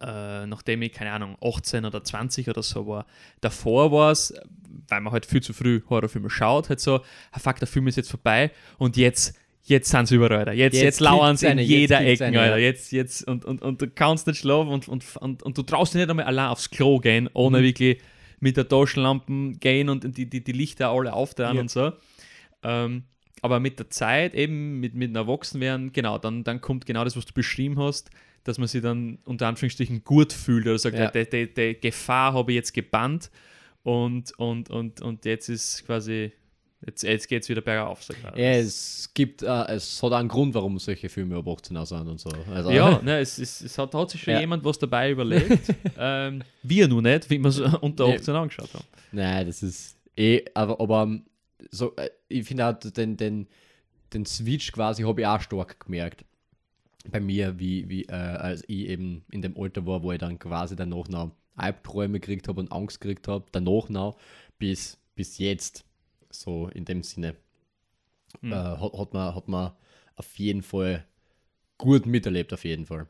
äh, 0.00 0.46
nachdem 0.46 0.82
ich, 0.82 0.92
keine 0.92 1.10
Ahnung, 1.12 1.36
18 1.42 1.84
oder 1.84 2.04
20 2.04 2.48
oder 2.48 2.62
so 2.62 2.86
war. 2.86 3.06
Davor 3.40 3.90
war 3.90 4.12
es, 4.12 4.32
weil 4.88 5.00
man 5.00 5.12
halt 5.12 5.26
viel 5.26 5.42
zu 5.42 5.52
früh 5.52 5.80
Horrorfilme 5.88 6.30
schaut, 6.30 6.68
halt 6.68 6.80
so, 6.80 7.00
ah, 7.32 7.38
fuck, 7.38 7.56
der 7.58 7.66
Film 7.66 7.88
ist 7.88 7.96
jetzt 7.96 8.10
vorbei 8.10 8.52
und 8.78 8.96
jetzt, 8.96 9.34
jetzt 9.68 9.90
sind 9.90 10.06
sie 10.06 10.16
überall, 10.16 10.38
Alter. 10.38 10.52
Jetzt, 10.52 10.74
Jetzt 10.74 10.82
jetzt, 10.82 11.00
lauern 11.00 11.36
sie 11.36 11.46
in 11.46 11.58
jeder 11.58 12.00
Ecke, 12.04 12.24
eine, 12.26 12.40
Alter. 12.40 12.58
Jetzt, 12.58 12.92
jetzt, 12.92 13.26
und, 13.26 13.44
und, 13.44 13.62
und 13.62 13.80
du 13.82 13.88
kannst 13.88 14.26
nicht 14.26 14.38
schlafen 14.38 14.68
und, 14.70 14.88
und, 14.88 15.04
und, 15.16 15.42
und 15.42 15.58
du 15.58 15.62
traust 15.62 15.94
dich 15.94 16.00
nicht 16.00 16.10
einmal 16.10 16.26
allein 16.26 16.48
aufs 16.48 16.70
Klo 16.70 16.98
gehen, 16.98 17.24
Mhm. 17.24 17.30
ohne 17.34 17.62
wirklich 17.62 17.98
mit 18.40 18.56
der 18.56 18.68
Taschenlampe 18.68 19.52
gehen 19.58 19.88
und 19.88 20.16
die, 20.16 20.28
die, 20.28 20.42
die 20.44 20.52
Lichter 20.52 20.90
alle 20.90 21.12
aufdrehen 21.12 21.54
Ja. 21.56 21.60
und 21.60 21.70
so. 21.70 21.92
Ähm, 22.62 23.04
aber 23.42 23.60
mit 23.60 23.78
der 23.78 23.88
Zeit, 23.90 24.34
eben 24.34 24.80
mit, 24.80 24.94
mit 24.94 25.10
dem 25.10 25.16
Erwachsenwerden, 25.16 25.92
genau, 25.92 26.18
dann, 26.18 26.42
dann 26.44 26.60
kommt 26.60 26.86
genau 26.86 27.04
das, 27.04 27.16
was 27.16 27.24
du 27.24 27.32
beschrieben 27.32 27.78
hast, 27.78 28.10
dass 28.44 28.58
man 28.58 28.66
sich 28.68 28.82
dann 28.82 29.18
unter 29.24 29.46
Anführungsstrichen 29.46 30.02
gut 30.04 30.32
fühlt 30.32 30.66
oder 30.66 30.78
sagt, 30.78 30.98
Ja. 30.98 31.10
die, 31.10 31.28
die, 31.28 31.52
die 31.54 31.80
Gefahr 31.80 32.32
habe 32.32 32.52
ich 32.52 32.56
jetzt 32.56 32.72
gebannt 32.74 33.30
und, 33.82 34.36
und, 34.38 34.70
und, 34.70 35.00
und 35.02 35.24
jetzt 35.24 35.48
ist 35.48 35.84
quasi, 35.86 36.32
jetzt, 36.86 37.02
jetzt 37.02 37.28
geht 37.28 37.42
es 37.42 37.48
wieder 37.48 37.60
bergauf. 37.60 38.02
So 38.02 38.14
quasi. 38.14 38.40
Ja, 38.40 38.50
es 38.52 39.10
gibt, 39.14 39.42
äh, 39.42 39.64
es 39.72 40.02
hat 40.02 40.12
einen 40.12 40.28
Grund, 40.28 40.54
warum 40.54 40.78
solche 40.78 41.08
Filme 41.08 41.36
ab 41.36 41.46
18 41.48 41.76
auch 41.76 41.84
sind 41.86 42.08
und 42.08 42.20
so. 42.20 42.30
Also, 42.52 42.70
Ja, 42.70 43.00
ne, 43.02 43.18
es, 43.20 43.38
ist, 43.38 43.60
es 43.62 43.76
hat, 43.78 43.94
hat 43.94 44.10
sich 44.10 44.22
schon 44.22 44.34
Ja. 44.34 44.40
jemand 44.40 44.64
was 44.64 44.78
dabei 44.78 45.10
überlegt. 45.10 45.74
ähm, 45.98 46.42
wir 46.62 46.88
nur 46.88 47.02
nicht, 47.02 47.28
wie 47.30 47.38
wir 47.38 47.48
es 47.48 47.60
unter 47.60 48.06
Nee. 48.08 48.16
18 48.16 48.34
angeschaut 48.34 48.72
haben. 48.74 48.84
Nein, 49.12 49.46
das 49.46 49.62
ist 49.62 49.96
eh, 50.16 50.44
aber, 50.54 50.80
aber 50.80 51.02
ähm, 51.04 51.24
so, 51.70 51.94
äh, 51.96 52.10
ich 52.28 52.46
finde 52.46 52.66
auch 52.66 52.74
den, 52.78 53.16
den, 53.16 53.46
den 54.12 54.24
Switch 54.26 54.72
quasi 54.72 55.02
habe 55.02 55.20
ich 55.20 55.26
auch 55.26 55.40
stark 55.40 55.80
gemerkt. 55.84 56.24
Bei 57.10 57.20
mir, 57.20 57.58
wie, 57.58 57.88
wie 57.88 58.04
äh, 58.04 58.12
als 58.12 58.62
ich 58.68 58.88
eben 58.88 59.24
in 59.30 59.40
dem 59.42 59.56
Alter 59.58 59.86
war, 59.86 60.02
wo 60.02 60.12
ich 60.12 60.18
dann 60.18 60.38
quasi 60.38 60.76
danach 60.76 61.08
noch 61.08 61.30
Albträume 61.56 62.20
gekriegt 62.20 62.48
habe 62.48 62.60
und 62.60 62.70
Angst 62.70 63.00
gekriegt 63.00 63.26
habe, 63.28 63.46
danach 63.50 63.88
noch 63.88 64.18
bis, 64.58 64.98
bis 65.14 65.38
jetzt, 65.38 65.84
so 66.30 66.68
in 66.68 66.84
dem 66.84 67.02
Sinne, 67.02 67.36
Hm. 68.42 68.52
äh, 68.52 68.56
hat, 68.56 68.92
hat, 68.92 69.14
man, 69.14 69.34
hat 69.34 69.48
man 69.48 69.72
auf 70.16 70.38
jeden 70.38 70.62
Fall 70.62 71.04
gut 71.78 72.04
miterlebt, 72.04 72.52
auf 72.52 72.64
jeden 72.64 72.84
Fall. 72.84 73.06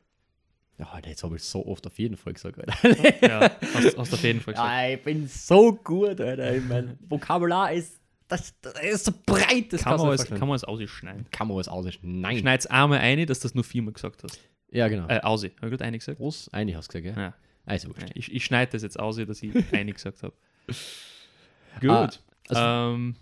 Ja, 0.78 0.90
Alter, 0.90 1.08
jetzt 1.08 1.24
habe 1.24 1.34
ich 1.34 1.42
so 1.42 1.66
oft 1.66 1.84
auf 1.88 1.98
jeden 1.98 2.16
Fall 2.16 2.34
gesagt, 2.34 2.56
Alter. 2.56 3.26
Ja, 3.26 3.50
hast, 3.74 3.98
hast 3.98 4.12
auf 4.14 4.22
jeden 4.22 4.40
Fall 4.40 4.54
gesagt. 4.54 4.70
Ja, 4.70 4.88
ich 4.90 5.02
bin 5.02 5.26
so 5.26 5.72
gut, 5.72 6.20
Alter. 6.20 6.54
Ich 6.54 6.62
mein 6.64 6.96
Vokabular 7.08 7.72
ist, 7.72 7.98
das, 8.28 8.54
das 8.60 8.74
ist 8.80 9.04
so 9.06 9.12
breit, 9.26 9.72
das 9.72 9.82
Kann 9.82 9.96
man, 9.98 10.06
alles, 10.08 10.26
kann 10.26 10.38
man 10.38 10.50
alles 10.50 10.62
ausschneiden. 10.64 11.26
kann 11.32 11.48
man 11.48 11.56
alles 11.56 11.66
aussprechen. 11.68 12.20
Nein. 12.20 12.38
Schneid's 12.38 12.66
einmal 12.66 13.00
ein, 13.00 13.26
dass 13.26 13.40
du 13.40 13.48
das 13.48 13.56
nur 13.56 13.64
viermal 13.64 13.94
gesagt 13.94 14.22
hast. 14.22 14.38
Ja, 14.70 14.86
genau. 14.86 15.08
Äh, 15.08 15.20
ausi. 15.22 15.48
Habe 15.56 15.66
ich 15.66 15.70
gerade 15.72 15.84
einig 15.84 16.00
gesagt? 16.00 16.18
Groß, 16.18 16.50
einig 16.52 16.76
hast 16.76 16.94
du 16.94 17.00
gesagt, 17.00 17.16
ja? 17.16 17.22
Ja. 17.24 17.34
Also, 17.66 17.88
wurscht. 17.88 18.10
Ich, 18.14 18.32
ich 18.32 18.44
schneide 18.44 18.70
das 18.70 18.82
jetzt 18.82 19.00
aus, 19.00 19.16
dass 19.16 19.42
ich 19.42 19.52
einig 19.72 19.96
gesagt 19.96 20.22
habe. 20.22 20.34
Gut. 21.80 21.90
Ah, 21.90 22.10
also- 22.50 22.94
ähm, 22.94 23.16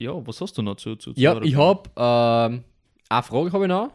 ja, 0.00 0.26
was 0.26 0.40
hast 0.40 0.56
du 0.56 0.62
noch 0.62 0.76
zu, 0.76 0.96
zu, 0.96 1.12
zu 1.12 1.20
Ja, 1.20 1.40
ich 1.42 1.56
habe 1.56 1.90
ähm, 1.96 2.64
eine 3.08 3.22
Frage 3.22 3.52
habe 3.52 3.64
ich 3.64 3.68
noch 3.68 3.92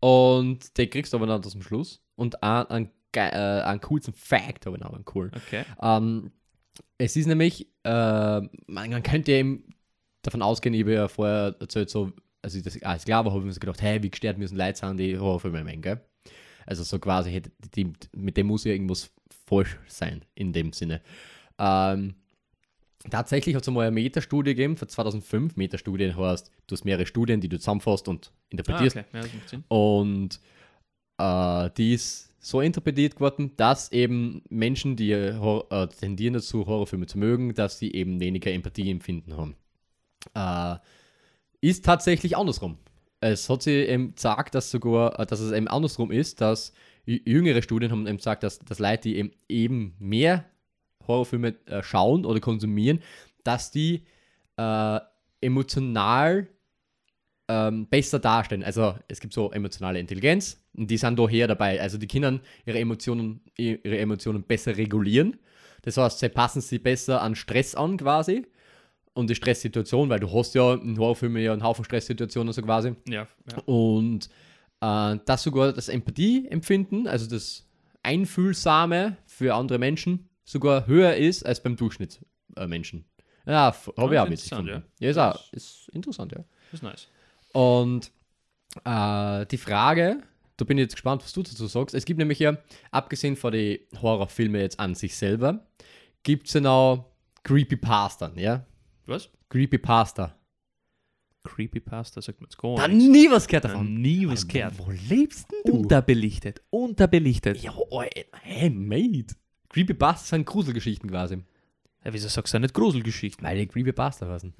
und 0.00 0.76
die 0.76 0.86
kriegst 0.86 1.12
du 1.12 1.16
aber 1.16 1.26
dann 1.26 1.42
zum 1.42 1.62
Schluss. 1.62 2.00
Und 2.14 2.42
einen, 2.42 2.66
einen, 2.66 2.90
äh, 3.16 3.20
einen 3.20 3.80
coolsten 3.80 4.14
Fact 4.14 4.66
habe 4.66 4.76
ich 4.76 4.82
noch, 4.82 4.92
einen 4.92 5.04
cool. 5.14 5.30
Okay. 5.34 5.64
Ähm, 5.80 6.30
es 6.98 7.16
ist 7.16 7.26
nämlich, 7.26 7.68
äh, 7.84 8.40
man, 8.66 9.02
könnte 9.02 9.32
eben 9.32 9.74
davon 10.22 10.42
ausgehen, 10.42 10.74
ich 10.74 10.82
habe 10.82 10.92
ja 10.92 11.08
vorher 11.08 11.56
erzählt, 11.58 11.90
so, 11.90 12.12
als 12.42 12.54
ich 12.54 12.62
das 12.62 12.80
als 12.82 13.04
klar 13.04 13.24
war, 13.24 13.32
habe 13.32 13.42
ich 13.42 13.54
mir 13.54 13.60
gedacht, 13.60 13.82
hey, 13.82 14.02
wie 14.02 14.10
gestört 14.10 14.38
müssen 14.38 14.56
Leute 14.56 14.78
sein, 14.78 14.96
die 14.96 15.18
Horrorfilme 15.18 15.64
meinen, 15.64 15.82
gell? 15.82 16.00
Also 16.66 16.84
so 16.84 16.98
quasi, 16.98 17.32
hätte 17.32 17.50
die, 17.74 17.92
mit 18.14 18.36
dem 18.36 18.46
muss 18.46 18.64
ja 18.64 18.72
irgendwas 18.72 19.12
falsch 19.46 19.78
sein, 19.88 20.24
in 20.34 20.52
dem 20.52 20.72
Sinne. 20.72 21.00
Ähm, 21.58 22.14
tatsächlich 23.10 23.54
hat 23.54 23.62
es 23.62 23.68
einmal 23.68 23.86
eine 23.86 23.94
Metastudie 23.94 24.50
gegeben, 24.54 24.76
von 24.76 24.88
2005. 24.88 25.56
Metastudie 25.56 26.14
heißt, 26.14 26.50
du 26.66 26.72
hast 26.74 26.84
mehrere 26.84 27.06
Studien, 27.06 27.40
die 27.40 27.48
du 27.48 27.58
zusammenfasst 27.58 28.08
und 28.08 28.30
Ah, 28.32 28.46
interpretierst. 28.50 28.96
okay. 28.96 29.06
Ja. 29.52 29.58
Und 29.68 30.40
äh, 31.18 31.70
die 31.76 31.94
ist 31.94 32.30
so 32.40 32.60
interpretiert 32.60 33.20
worden, 33.20 33.52
dass 33.56 33.92
eben 33.92 34.42
Menschen, 34.48 34.96
die 34.96 35.12
äh, 35.12 35.88
tendieren 36.00 36.34
dazu, 36.34 36.66
Horrorfilme 36.66 37.06
zu 37.06 37.18
mögen, 37.18 37.54
dass 37.54 37.78
sie 37.78 37.92
eben 37.92 38.18
weniger 38.20 38.50
Empathie 38.50 38.90
empfinden 38.90 39.36
haben. 39.36 39.56
Äh, 40.34 40.78
ist 41.60 41.84
tatsächlich 41.84 42.36
andersrum. 42.36 42.78
Es 43.20 43.48
hat 43.48 43.62
sich 43.62 43.88
eben 43.88 44.14
gesagt, 44.16 44.54
dass 44.56 44.70
sogar, 44.72 45.18
äh, 45.20 45.26
dass 45.26 45.38
es 45.40 45.52
eben 45.52 45.68
andersrum 45.68 46.10
ist, 46.10 46.40
dass 46.40 46.72
jü- 47.06 47.22
jüngere 47.24 47.62
Studien 47.62 47.92
haben 47.92 48.06
eben 48.08 48.16
gesagt, 48.16 48.42
dass, 48.42 48.58
dass 48.58 48.80
Leute, 48.80 49.02
die 49.08 49.16
eben, 49.16 49.30
eben 49.48 49.94
mehr 50.00 50.44
Horrorfilme 51.06 51.54
äh, 51.66 51.82
schauen 51.82 52.24
oder 52.24 52.40
konsumieren, 52.40 53.00
dass 53.44 53.70
die 53.70 54.04
äh, 54.56 55.00
emotional 55.40 56.48
ähm, 57.48 57.86
besser 57.88 58.18
darstellen. 58.18 58.62
Also 58.62 58.94
es 59.08 59.20
gibt 59.20 59.34
so 59.34 59.50
emotionale 59.52 59.98
Intelligenz 59.98 60.62
und 60.74 60.90
die 60.90 60.96
sind 60.96 61.18
daher 61.18 61.48
dabei. 61.48 61.80
Also 61.80 61.98
die 61.98 62.06
können 62.06 62.40
ihre 62.64 62.78
Emotionen, 62.78 63.40
ihre 63.56 63.98
Emotionen 63.98 64.42
besser 64.42 64.76
regulieren. 64.76 65.38
Das 65.82 65.96
heißt, 65.96 66.20
sie 66.20 66.28
passen 66.28 66.60
sie 66.60 66.78
besser 66.78 67.20
an 67.20 67.34
Stress 67.34 67.74
an 67.74 67.96
quasi 67.96 68.46
und 69.14 69.28
die 69.28 69.34
Stresssituation, 69.34 70.08
weil 70.08 70.20
du 70.20 70.32
hast 70.32 70.54
ja 70.54 70.74
in 70.74 70.98
Horrorfilmen 70.98 71.42
ja 71.42 71.52
einen 71.52 71.64
Haufen 71.64 71.84
Stresssituationen 71.84 72.52
so 72.52 72.62
quasi. 72.62 72.94
Ja, 73.08 73.26
ja. 73.50 73.58
Und 73.66 74.28
äh, 74.80 75.18
das 75.24 75.42
sogar 75.42 75.72
das 75.72 75.88
Empathieempfinden, 75.88 77.06
also 77.06 77.28
das 77.28 77.68
Einfühlsame 78.02 79.16
für 79.26 79.54
andere 79.54 79.78
Menschen, 79.78 80.28
sogar 80.44 80.86
höher 80.86 81.14
ist 81.16 81.44
als 81.46 81.62
beim 81.62 81.76
Durchschnittsmenschen. 81.76 82.68
Menschen. 82.68 83.04
ja, 83.46 83.74
habe 83.96 84.14
ich 84.14 84.20
auch 84.20 84.28
witzig 84.30 84.50
gefunden. 84.50 84.70
ja. 84.70 84.82
Ja, 85.00 85.10
ist, 85.10 85.18
auch, 85.18 85.52
ist 85.52 85.88
interessant, 85.90 86.32
ja. 86.32 86.44
Das 86.70 86.74
ist 86.80 86.82
nice. 86.82 87.08
Und 87.52 88.10
äh, 88.84 89.46
die 89.46 89.56
Frage, 89.58 90.22
da 90.56 90.64
bin 90.64 90.78
ich 90.78 90.82
jetzt 90.82 90.94
gespannt, 90.94 91.22
was 91.24 91.32
du 91.32 91.42
dazu 91.42 91.66
sagst. 91.66 91.94
Es 91.94 92.04
gibt 92.04 92.18
nämlich 92.18 92.38
ja, 92.38 92.56
abgesehen 92.90 93.36
von 93.36 93.52
den 93.52 93.78
Horrorfilmen 94.00 94.60
jetzt 94.60 94.78
an 94.80 94.94
sich 94.94 95.16
selber, 95.16 95.66
gibt 96.22 96.46
es 96.48 96.54
ja 96.54 96.60
noch 96.60 97.06
Creepypasta, 97.42 98.32
ja? 98.36 98.64
Was? 99.06 99.28
Creepypasta. 99.48 100.36
Creepypasta 101.44 102.22
sagt 102.22 102.40
man 102.40 102.48
jetzt 102.48 102.58
gar 102.58 102.76
Da 102.76 102.86
nichts. 102.88 103.04
nie 103.12 103.30
was 103.30 103.48
gehört 103.48 103.64
Da 103.64 103.68
davon. 103.70 103.94
nie 104.00 104.28
was 104.28 104.46
gehört. 104.46 104.78
Wo 104.78 104.90
lebst 104.90 105.50
denn 105.50 105.58
du? 105.72 105.78
Unterbelichtet. 105.80 106.62
Unterbelichtet. 106.70 107.58
ja, 107.62 107.74
hey, 108.42 108.70
mate. 108.70 109.34
Creepypasta 109.72 110.36
sind 110.36 110.46
Gruselgeschichten 110.46 111.10
quasi. 111.10 111.38
Ja, 112.04 112.12
wieso 112.12 112.28
sagst 112.28 112.52
du 112.52 112.58
nicht 112.58 112.74
Gruselgeschichten? 112.74 113.46
Weil 113.46 113.58
die 113.58 113.66
Creepypasta 113.66 114.28
heißen. 114.28 114.54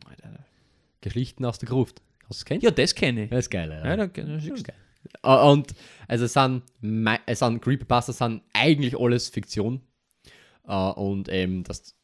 Geschichten 1.00 1.44
aus 1.44 1.58
der 1.58 1.68
Gruft. 1.68 2.00
Hast 2.28 2.40
du 2.40 2.44
kennt? 2.44 2.62
Ja, 2.62 2.70
das 2.70 2.94
kenne 2.94 3.24
ich. 3.24 3.30
Das 3.30 3.40
ist 3.40 3.50
geil, 3.50 3.70
ja. 3.70 3.84
Ja, 3.84 3.96
dann 3.96 4.12
Das 4.12 4.44
ist 4.44 4.64
geil. 4.64 4.76
Und 5.22 5.74
also 6.06 6.24
es 6.26 6.32
sind, 6.32 6.62
es 7.26 7.38
sind 7.40 7.60
Creepypasta 7.60 8.12
sind 8.12 8.42
eigentlich 8.52 8.98
alles 8.98 9.28
Fiktion. 9.28 9.80
Und 10.62 11.28
eben 11.28 11.64
das, 11.64 11.96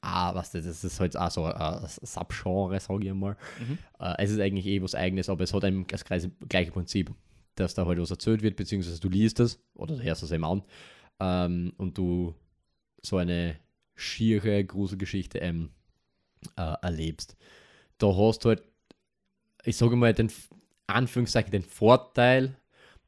ah, 0.00 0.32
was 0.34 0.52
das, 0.52 0.64
das 0.64 0.84
ist 0.84 1.00
halt 1.00 1.16
auch 1.16 1.30
so 1.30 1.44
ein 1.44 1.88
Subgenre, 2.02 2.78
sage 2.78 3.08
ich 3.08 3.12
mal. 3.12 3.36
Mhm. 3.58 3.78
Es 4.18 4.30
ist 4.30 4.38
eigentlich 4.40 4.66
eh 4.66 4.80
was 4.80 4.94
eigenes, 4.94 5.28
aber 5.28 5.42
es 5.42 5.52
hat 5.52 5.64
eben 5.64 5.84
das 5.88 6.04
gleiche, 6.04 6.30
gleiche 6.48 6.70
Prinzip, 6.70 7.12
dass 7.56 7.74
da 7.74 7.84
halt 7.84 7.98
was 7.98 8.12
erzählt 8.12 8.42
wird, 8.42 8.54
beziehungsweise 8.54 9.00
du 9.00 9.08
liest 9.08 9.40
es 9.40 9.60
oder 9.74 9.96
du 9.96 10.02
hörst 10.02 10.22
es 10.22 10.30
eben 10.30 10.44
an 10.44 10.62
ähm, 11.20 11.72
und 11.76 11.96
du 11.98 12.34
so 13.02 13.16
eine 13.16 13.58
schiere 13.94 14.64
Gruselgeschichte 14.64 15.38
ähm, 15.38 15.70
äh, 16.56 16.74
erlebst. 16.82 17.36
Da 17.98 18.14
hast 18.14 18.44
du 18.44 18.50
halt, 18.50 18.62
ich 19.64 19.76
sage 19.76 19.96
mal, 19.96 20.12
den 20.12 20.30
Anführungszeichen 20.86 21.50
den 21.50 21.62
Vorteil, 21.62 22.56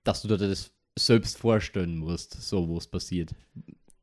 dass 0.04 0.22
du 0.22 0.28
dir 0.28 0.38
das 0.38 0.72
selbst 0.98 1.38
vorstellen 1.38 1.96
musst, 1.98 2.32
so 2.42 2.74
was 2.74 2.86
passiert. 2.86 3.34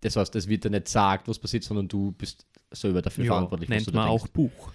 Das 0.01 0.15
heißt, 0.15 0.35
es 0.35 0.47
wird 0.47 0.63
dir 0.63 0.69
nicht 0.69 0.85
gesagt, 0.85 1.27
was 1.27 1.39
passiert, 1.39 1.63
sondern 1.63 1.87
du 1.87 2.11
bist 2.11 2.45
selber 2.71 3.01
dafür 3.01 3.25
Ja, 3.25 3.31
verantwortlich, 3.33 3.69
was 3.69 3.75
nennt 3.75 3.87
du 3.87 3.91
da 3.91 3.97
man 3.99 4.07
denkst. 4.09 4.23
auch 4.23 4.27
Buch. 4.27 4.71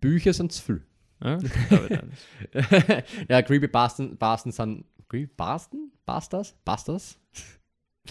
Bücher 0.00 0.32
sind 0.32 0.52
zu 0.52 0.62
viel. 0.62 0.86
Ja, 1.22 1.38
ja, 3.28 3.42
Creepypasten 3.42 4.16
Basten 4.16 4.52
sind. 4.52 4.84
Creepypasten? 5.08 5.92
Bastas? 6.06 6.54
Bastas? 6.64 7.18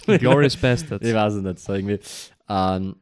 Glorious 0.06 0.56
Bastards. 0.62 1.06
Ich 1.08 1.13
weiß 1.13 1.34
es 1.36 1.43
nicht, 1.43 1.60
so 1.60 1.73
irgendwie. 1.73 1.99
Ähm, 2.47 2.95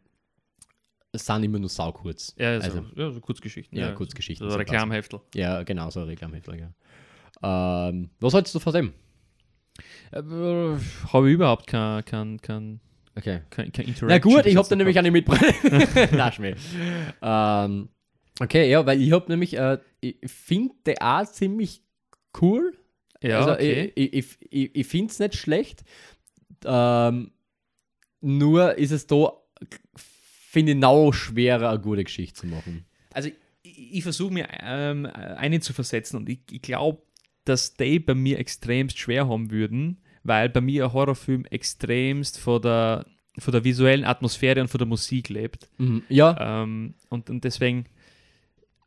es 1.12 1.26
sind 1.26 1.44
immer 1.44 1.60
nur 1.60 1.70
saukurz. 1.70 2.34
Ja, 2.38 2.60
so, 2.60 2.66
Also- 2.68 2.86
ja, 2.96 3.12
so 3.12 3.20
Kurzgeschichten. 3.22 3.78
Ja, 3.78 3.92
Kurzgeschichten, 3.94 4.50
So 4.50 4.58
Reklamheftel. 4.58 5.20
Ja, 5.34 5.64
genau, 5.64 5.90
so 5.90 6.04
Reklamheftel, 6.04 6.60
ja. 6.60 7.88
Ähm, 7.90 8.10
was 8.20 8.34
hältst 8.34 8.54
du 8.56 8.60
von 8.60 8.74
dem? 8.74 8.94
Äh, 10.12 10.22
habe 11.14 11.28
ich 11.30 11.34
überhaupt 11.36 11.68
kein, 11.68 12.04
kein, 12.06 12.42
kein, 12.42 12.80
Okay. 13.16 13.42
kein, 13.50 13.72
kein 13.72 13.86
Interaction. 13.88 14.08
Na 14.08 14.18
gut, 14.20 14.46
ich 14.46 14.54
bis 14.54 14.56
hab 14.56 14.64
jetzt 14.64 14.72
dann 14.72 14.78
nämlich 14.78 14.96
gehabt. 14.96 15.06
eine 15.06 15.12
mitgebracht. 15.12 16.12
Na, 16.14 16.32
Schmäh. 16.32 16.56
Ähm, 17.22 17.90
okay, 18.40 18.70
ja, 18.70 18.86
weil 18.86 19.02
ich 19.02 19.12
hab 19.12 19.28
nämlich, 19.30 19.58
äh, 19.58 19.80
ich 20.02 20.18
finde 20.26 20.76
der 20.86 20.96
auch 21.02 21.26
ziemlich 21.26 21.82
cool. 22.42 22.74
Ja, 23.22 23.40
also 23.40 23.54
okay. 23.54 23.92
ich, 23.96 24.14
ich, 24.14 24.38
ich, 24.52 24.76
ich 24.76 24.88
finde 24.88 25.12
es 25.12 25.20
nicht 25.20 25.36
schlecht. 25.36 25.84
Ähm, 26.66 27.32
nur 28.22 28.76
ist 28.78 28.92
es 28.92 29.08
da, 29.08 29.32
finde 30.50 30.72
ich, 30.74 30.78
noch 30.78 31.12
schwerer, 31.12 31.70
eine 31.70 31.80
gute 31.80 32.04
Geschichte 32.04 32.42
zu 32.42 32.48
machen. 32.48 32.86
Also 33.14 33.30
ich, 33.62 33.94
ich 33.94 34.04
versuche 34.04 34.34
mir 34.34 34.48
ähm, 34.62 35.06
eine 35.06 35.60
zu 35.60 35.74
versetzen 35.74 36.18
und 36.18 36.30
ich, 36.30 36.40
ich 36.52 36.62
glaube, 36.62 37.02
dass 37.46 37.76
die 37.76 38.00
bei 38.00 38.14
mir 38.16 38.40
extremst 38.40 38.98
schwer 38.98 39.28
haben 39.30 39.52
würden, 39.52 40.02
weil 40.24 40.50
bei 40.50 40.62
mir 40.62 40.86
ein 40.86 40.94
Horrorfilm 40.94 41.46
extremst 41.46 42.40
von 42.40 42.62
der, 42.62 43.06
von 43.38 43.52
der 43.54 43.64
visuellen 43.64 44.04
Atmosphäre 44.04 44.60
und 44.62 44.68
von 44.68 44.80
der 44.80 44.88
Musik 44.88 45.30
lebt. 45.30 45.70
Mhm. 45.78 46.04
Ja, 46.10 46.64
Ähm, 46.64 46.96
und, 47.10 47.30
und 47.30 47.44
deswegen, 47.44 47.86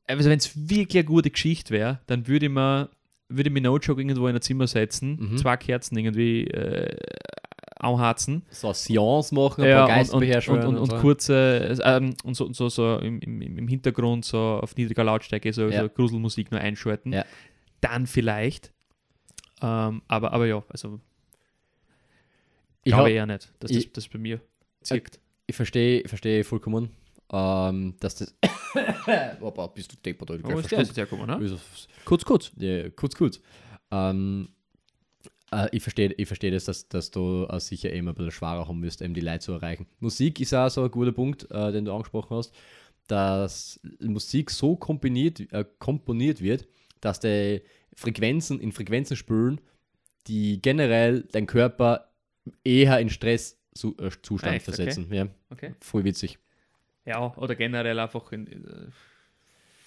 also 0.06 0.28
wenn 0.28 0.38
es 0.38 0.68
wirklich 0.68 0.96
eine 0.98 1.04
gute 1.04 1.30
Geschichte 1.30 1.72
wäre, 1.72 2.00
dann 2.06 2.26
würde 2.26 2.46
ich 2.46 2.52
mir 2.52 2.90
würde 3.32 3.48
ich 3.48 3.54
mir 3.54 3.60
No 3.60 3.78
Joke 3.78 4.00
irgendwo 4.02 4.26
in 4.26 4.34
ein 4.34 4.42
Zimmer 4.42 4.66
setzen, 4.66 5.16
Mhm. 5.20 5.36
zwei 5.38 5.56
Kerzen 5.56 5.96
irgendwie 5.96 6.48
äh, 6.48 6.96
anhatzen. 7.80 8.42
So 8.50 8.68
eine 8.68 8.74
Seance 8.74 9.34
machen, 9.34 9.64
ein 9.64 9.70
Ja, 9.70 9.86
paar 9.86 10.00
und, 10.00 10.12
und, 10.12 10.48
und, 10.48 10.64
und, 10.64 10.76
und 10.78 10.90
so. 10.90 10.96
kurze, 10.98 11.78
ähm, 11.84 12.14
und 12.24 12.34
so, 12.34 12.52
so, 12.52 12.68
so 12.68 12.98
im, 12.98 13.20
im, 13.20 13.40
im 13.58 13.68
Hintergrund 13.68 14.24
so 14.24 14.38
auf 14.38 14.76
niedriger 14.76 15.04
Lautstärke 15.04 15.52
so, 15.52 15.68
Ja. 15.68 15.82
so 15.82 15.88
Gruselmusik 15.88 16.50
nur 16.50 16.60
einschalten. 16.60 17.12
Ja. 17.12 17.24
Dann 17.80 18.06
vielleicht. 18.06 18.72
Ähm, 19.62 20.02
aber, 20.08 20.32
aber 20.32 20.46
ja, 20.46 20.62
also 20.68 21.00
Ich, 22.82 22.92
glaube 22.92 23.10
eher 23.10 23.26
nicht, 23.26 23.50
dass 23.60 23.70
das, 23.70 23.82
ich- 23.82 23.92
das 23.92 24.08
bei 24.08 24.18
mir 24.18 24.40
zirkt. 24.82 25.20
ich 25.46 25.54
verstehe 25.56 26.00
ich 26.00 26.08
versteh 26.08 26.44
vollkommen, 26.44 26.90
ähm, 27.32 27.94
dass 28.00 28.16
das. 28.16 28.34
Opa, 29.40 29.66
bist 29.68 29.92
du 29.92 29.96
deppert. 30.04 30.30
Oh, 30.44 30.58
ist 30.58 30.70
der 30.70 30.78
hergekommen, 30.84 31.26
ne? 31.26 31.58
Kurz, 32.04 32.24
kurz. 32.24 32.52
Ja, 32.56 32.88
kurz, 32.90 33.14
kurz. 33.14 33.40
Ähm, 33.90 34.48
äh, 35.52 35.68
ich 35.72 35.82
verstehe 35.82 36.12
ich 36.12 36.26
versteh 36.26 36.50
das, 36.50 36.64
dass, 36.64 36.88
dass 36.88 37.10
du 37.10 37.46
äh, 37.48 37.60
sicher 37.60 37.92
eben 37.92 38.08
ein 38.08 38.14
bisschen 38.14 38.30
schwerer 38.30 38.66
haben 38.68 38.80
müsst, 38.80 39.02
eben 39.02 39.14
die 39.14 39.20
Leute 39.20 39.40
zu 39.40 39.52
erreichen. 39.52 39.86
Musik 39.98 40.40
ist 40.40 40.54
auch 40.54 40.68
so 40.68 40.84
ein 40.84 40.90
guter 40.90 41.12
Punkt, 41.12 41.50
äh, 41.50 41.72
den 41.72 41.84
du 41.84 41.92
angesprochen 41.92 42.36
hast, 42.36 42.54
dass 43.06 43.80
Musik 44.00 44.50
so 44.50 44.76
komponiert, 44.76 45.40
äh, 45.52 45.64
komponiert 45.78 46.40
wird, 46.40 46.66
dass 47.00 47.20
die 47.20 47.62
Frequenzen 47.94 48.60
in 48.60 48.72
Frequenzen 48.72 49.16
spülen, 49.16 49.60
die 50.26 50.60
generell 50.62 51.22
deinen 51.22 51.46
Körper 51.46 52.12
eher 52.64 53.00
in 53.00 53.10
Stresszustand 53.10 54.24
Zustand 54.24 54.56
Echt? 54.56 54.68
Okay. 54.68 54.74
versetzen. 54.76 55.12
Ja, 55.12 55.28
Okay. 55.50 55.74
voll 55.80 56.04
witzig. 56.04 56.38
Ja, 57.04 57.34
oder 57.36 57.54
generell 57.54 57.98
einfach 57.98 58.30
in, 58.32 58.46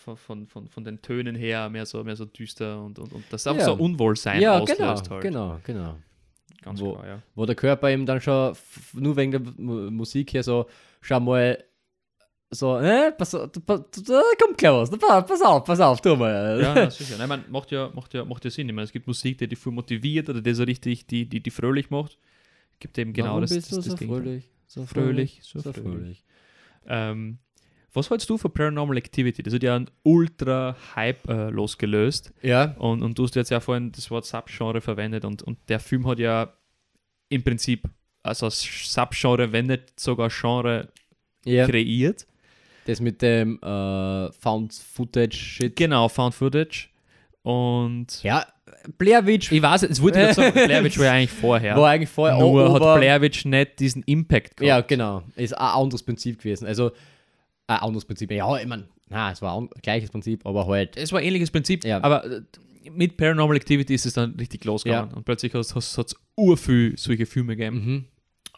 von, 0.03 0.17
von, 0.17 0.47
von, 0.47 0.67
von 0.67 0.83
den 0.83 1.01
Tönen 1.01 1.35
her 1.35 1.69
mehr 1.69 1.85
so, 1.85 2.03
mehr 2.03 2.15
so 2.15 2.25
düster 2.25 2.81
und, 2.83 2.99
und, 2.99 3.11
und 3.13 3.23
das 3.29 3.47
auch 3.47 3.55
Ja. 3.57 3.65
so 3.65 3.73
Unwohlsein 3.75 4.41
ja, 4.41 4.59
auslöst 4.59 4.77
genau, 5.09 5.09
halt. 5.09 5.21
genau, 5.21 5.59
genau. 5.63 5.95
Ganz 6.61 6.79
Wo- 6.79 6.93
klar, 6.93 7.07
ja. 7.07 7.21
wo 7.35 7.45
der 7.45 7.55
Körper 7.55 7.89
eben 7.89 8.05
dann 8.05 8.21
schon 8.21 8.55
nur 8.93 9.15
wegen 9.17 9.31
der 9.31 9.41
Mu- 9.57 9.89
Musik 9.91 10.33
her 10.33 10.43
so, 10.43 10.67
schau 11.01 11.19
mal, 11.19 11.61
so, 12.49 12.77
äh, 12.77 13.11
pass 13.11 13.31
da 13.31 13.49
kommt 13.49 14.57
gleich 14.57 14.71
was, 14.71 14.89
pass, 14.91 15.25
pass 15.25 15.41
auf, 15.41 15.63
pass 15.63 15.79
auf, 15.79 15.99
tu 16.01 16.15
mal. 16.15 16.59
Ja, 16.61 16.75
na, 16.75 16.89
sicher. 16.89 17.15
Nein, 17.17 17.27
man, 17.27 17.43
macht, 17.49 17.71
ja, 17.71 17.89
macht, 17.95 18.13
ja, 18.13 18.23
macht 18.23 18.45
ja 18.45 18.51
Sinn. 18.51 18.69
Ich 18.69 18.75
meine, 18.75 18.83
es 18.85 18.91
gibt 18.91 19.07
Musik, 19.07 19.39
die 19.39 19.47
dich 19.47 19.57
voll 19.57 19.73
motiviert 19.73 20.29
oder 20.29 20.39
die 20.41 20.53
so 20.53 20.63
richtig, 20.63 21.07
die, 21.07 21.25
die, 21.27 21.41
die 21.41 21.49
fröhlich 21.51 21.89
macht. 21.89 22.17
Gibt 22.79 22.97
eben 22.99 23.11
genau 23.11 23.29
Warum 23.29 23.41
das. 23.41 23.53
bist 23.55 23.71
das, 23.71 23.77
das 23.79 23.85
so 23.85 23.95
Gegenteil. 23.95 24.21
fröhlich? 24.23 24.49
So 24.67 24.85
Fröhlich, 24.85 25.39
so 25.43 25.59
so 25.59 25.73
fröhlich. 25.73 25.83
fröhlich. 25.83 26.23
Ähm, 26.87 27.39
was 27.93 28.09
hältst 28.09 28.29
du 28.29 28.37
von 28.37 28.51
Paranormal 28.51 28.97
Activity? 28.97 29.43
Das 29.43 29.53
hat 29.53 29.63
ja 29.63 29.75
einen 29.75 29.89
Ultra-Hype 30.03 31.27
äh, 31.29 31.49
losgelöst. 31.49 32.33
Ja, 32.41 32.75
Und, 32.77 33.01
und 33.03 33.17
du 33.17 33.23
hast 33.23 33.35
jetzt 33.35 33.51
ja 33.51 33.59
vorhin 33.59 33.91
das 33.91 34.09
Wort 34.11 34.25
Subgenre 34.25 34.81
verwendet 34.81 35.25
und, 35.25 35.43
und 35.43 35.57
der 35.69 35.79
Film 35.79 36.07
hat 36.07 36.19
ja 36.19 36.53
im 37.29 37.43
Prinzip 37.43 37.87
also 38.23 38.45
als 38.45 38.61
Subgenre, 38.61 39.51
wenn 39.51 39.65
nicht 39.67 39.99
sogar 39.99 40.29
Genre 40.29 40.89
ja. 41.45 41.67
kreiert. 41.67 42.25
das 42.85 42.99
mit 43.01 43.21
dem 43.21 43.59
äh, 43.61 44.31
Found-Footage-Shit. 44.31 45.75
Genau, 45.75 46.07
Found 46.09 46.33
Footage. 46.33 46.87
Und 47.41 48.23
Ja, 48.23 48.45
Blair 48.97 49.25
Witch 49.27 49.51
ich 49.51 49.61
weiß, 49.61 49.83
es 49.83 50.01
wurde 50.01 50.19
gerade 50.19 50.33
sagen, 50.33 50.53
Blair 50.53 50.83
Witch 50.83 50.97
war 50.97 51.05
ja 51.05 51.11
eigentlich 51.17 51.31
vorher. 51.31 51.75
war 51.75 51.89
eigentlich 51.89 52.09
vorher 52.09 52.37
Nur 52.39 52.69
auch, 52.69 52.73
hat 52.93 52.99
Blair 52.99 53.21
Witch 53.21 53.45
nicht 53.45 53.79
diesen 53.79 54.03
Impact 54.03 54.61
Ja, 54.61 54.75
gehabt. 54.77 54.87
genau. 54.87 55.23
Ist 55.35 55.53
ein 55.57 55.65
anderes 55.67 56.03
Prinzip 56.03 56.39
gewesen. 56.39 56.65
Also, 56.65 56.91
ein 57.67 57.77
anderes 57.77 58.05
Prinzip. 58.05 58.31
Ja, 58.31 58.57
ich 58.57 58.67
meine, 58.67 58.87
na, 59.09 59.31
es 59.31 59.41
war 59.41 59.59
ein 59.59 59.69
gleiches 59.81 60.09
Prinzip, 60.09 60.45
aber 60.45 60.67
halt. 60.67 60.97
Es 60.97 61.11
war 61.11 61.19
ein 61.19 61.25
ähnliches 61.25 61.51
Prinzip, 61.51 61.83
Ja. 61.85 62.03
aber 62.03 62.23
äh, 62.25 62.41
mit 62.91 63.15
Paranormal 63.17 63.55
Activity 63.55 63.93
ist 63.93 64.05
es 64.05 64.13
dann 64.13 64.35
richtig 64.35 64.65
losgegangen. 64.65 65.13
Und 65.13 65.23
plötzlich 65.23 65.53
hat 65.53 65.61
es 65.65 66.15
urviel 66.35 66.97
solche 66.97 67.25
Filme 67.25 67.55
gegeben. 67.55 67.75
Mhm. 67.85 68.05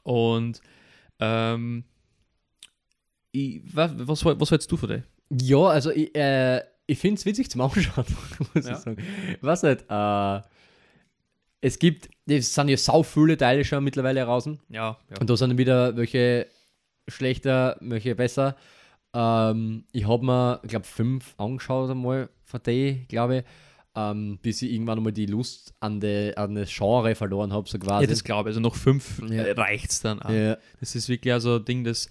Und 0.04 0.62
ähm, 1.20 1.84
ich, 3.32 3.62
was, 3.74 3.92
was, 3.96 4.26
was 4.26 4.52
hältst 4.52 4.72
du 4.72 4.78
von 4.78 4.90
dem? 4.90 5.04
Ja, 5.42 5.58
also 5.68 5.92
ich, 5.92 6.16
äh, 6.16 6.62
ich 6.88 7.00
finde 7.00 7.20
es 7.20 7.26
witzig 7.26 7.50
zum 7.50 7.62
Anschauen, 7.62 8.06
muss 8.54 8.66
Ja. 8.66 8.72
ich 8.74 8.78
sagen. 8.78 8.98
Was 9.42 9.64
nicht, 9.64 9.86
äh, 9.90 10.42
es 11.62 11.80
gibt, 11.80 12.10
es 12.28 12.54
sind 12.54 12.70
ja 12.70 12.78
sau 12.78 13.04
viele 13.04 13.38
Teile 13.38 13.64
schon 13.66 13.84
mittlerweile 13.84 14.24
raus 14.24 14.46
und 14.48 14.60
Ja, 14.70 14.98
ja. 15.10 15.26
da 15.26 15.38
sind 15.38 15.58
welche 15.58 15.96
welche 15.96 16.48
schlechter, 17.08 17.78
welche 17.82 18.16
besser. 18.16 18.56
Ähm, 19.16 19.86
ich 19.92 20.08
habe 20.08 20.26
mir, 20.26 20.60
ich 20.64 20.70
glaube, 20.70 20.86
fünf 20.86 21.34
angeschaut 21.38 21.90
einmal 21.90 22.30
von 22.44 22.62
denen, 22.64 23.08
glaube 23.08 23.38
ich, 23.38 23.44
ähm, 23.96 24.38
bis 24.42 24.62
ich 24.62 24.72
irgendwann 24.74 24.98
einmal 24.98 25.14
die 25.14 25.26
Lust 25.26 25.74
an, 25.80 26.00
de, 26.02 26.36
an 26.36 26.56
das 26.56 26.70
Genre 26.70 27.16
verloren 27.16 27.54
habe, 27.54 27.68
so 27.70 27.80
quasi. 27.80 28.04
ja, 28.04 28.10
das 28.10 28.24
glaube 28.24 28.50
ich. 28.50 28.56
Also 28.58 28.60
nach 28.68 28.76
fünf 28.76 29.22
Ja. 29.30 29.44
äh, 29.44 29.52
reicht 29.52 29.90
es 29.92 30.02
dann 30.02 30.22
auch. 30.22 30.30
ja, 30.30 30.58
Das 30.82 30.96
ist 30.96 31.08
wirklich 31.08 31.34
also 31.34 31.56
ein 31.56 31.66
Ding, 31.66 31.84
das. 31.84 32.10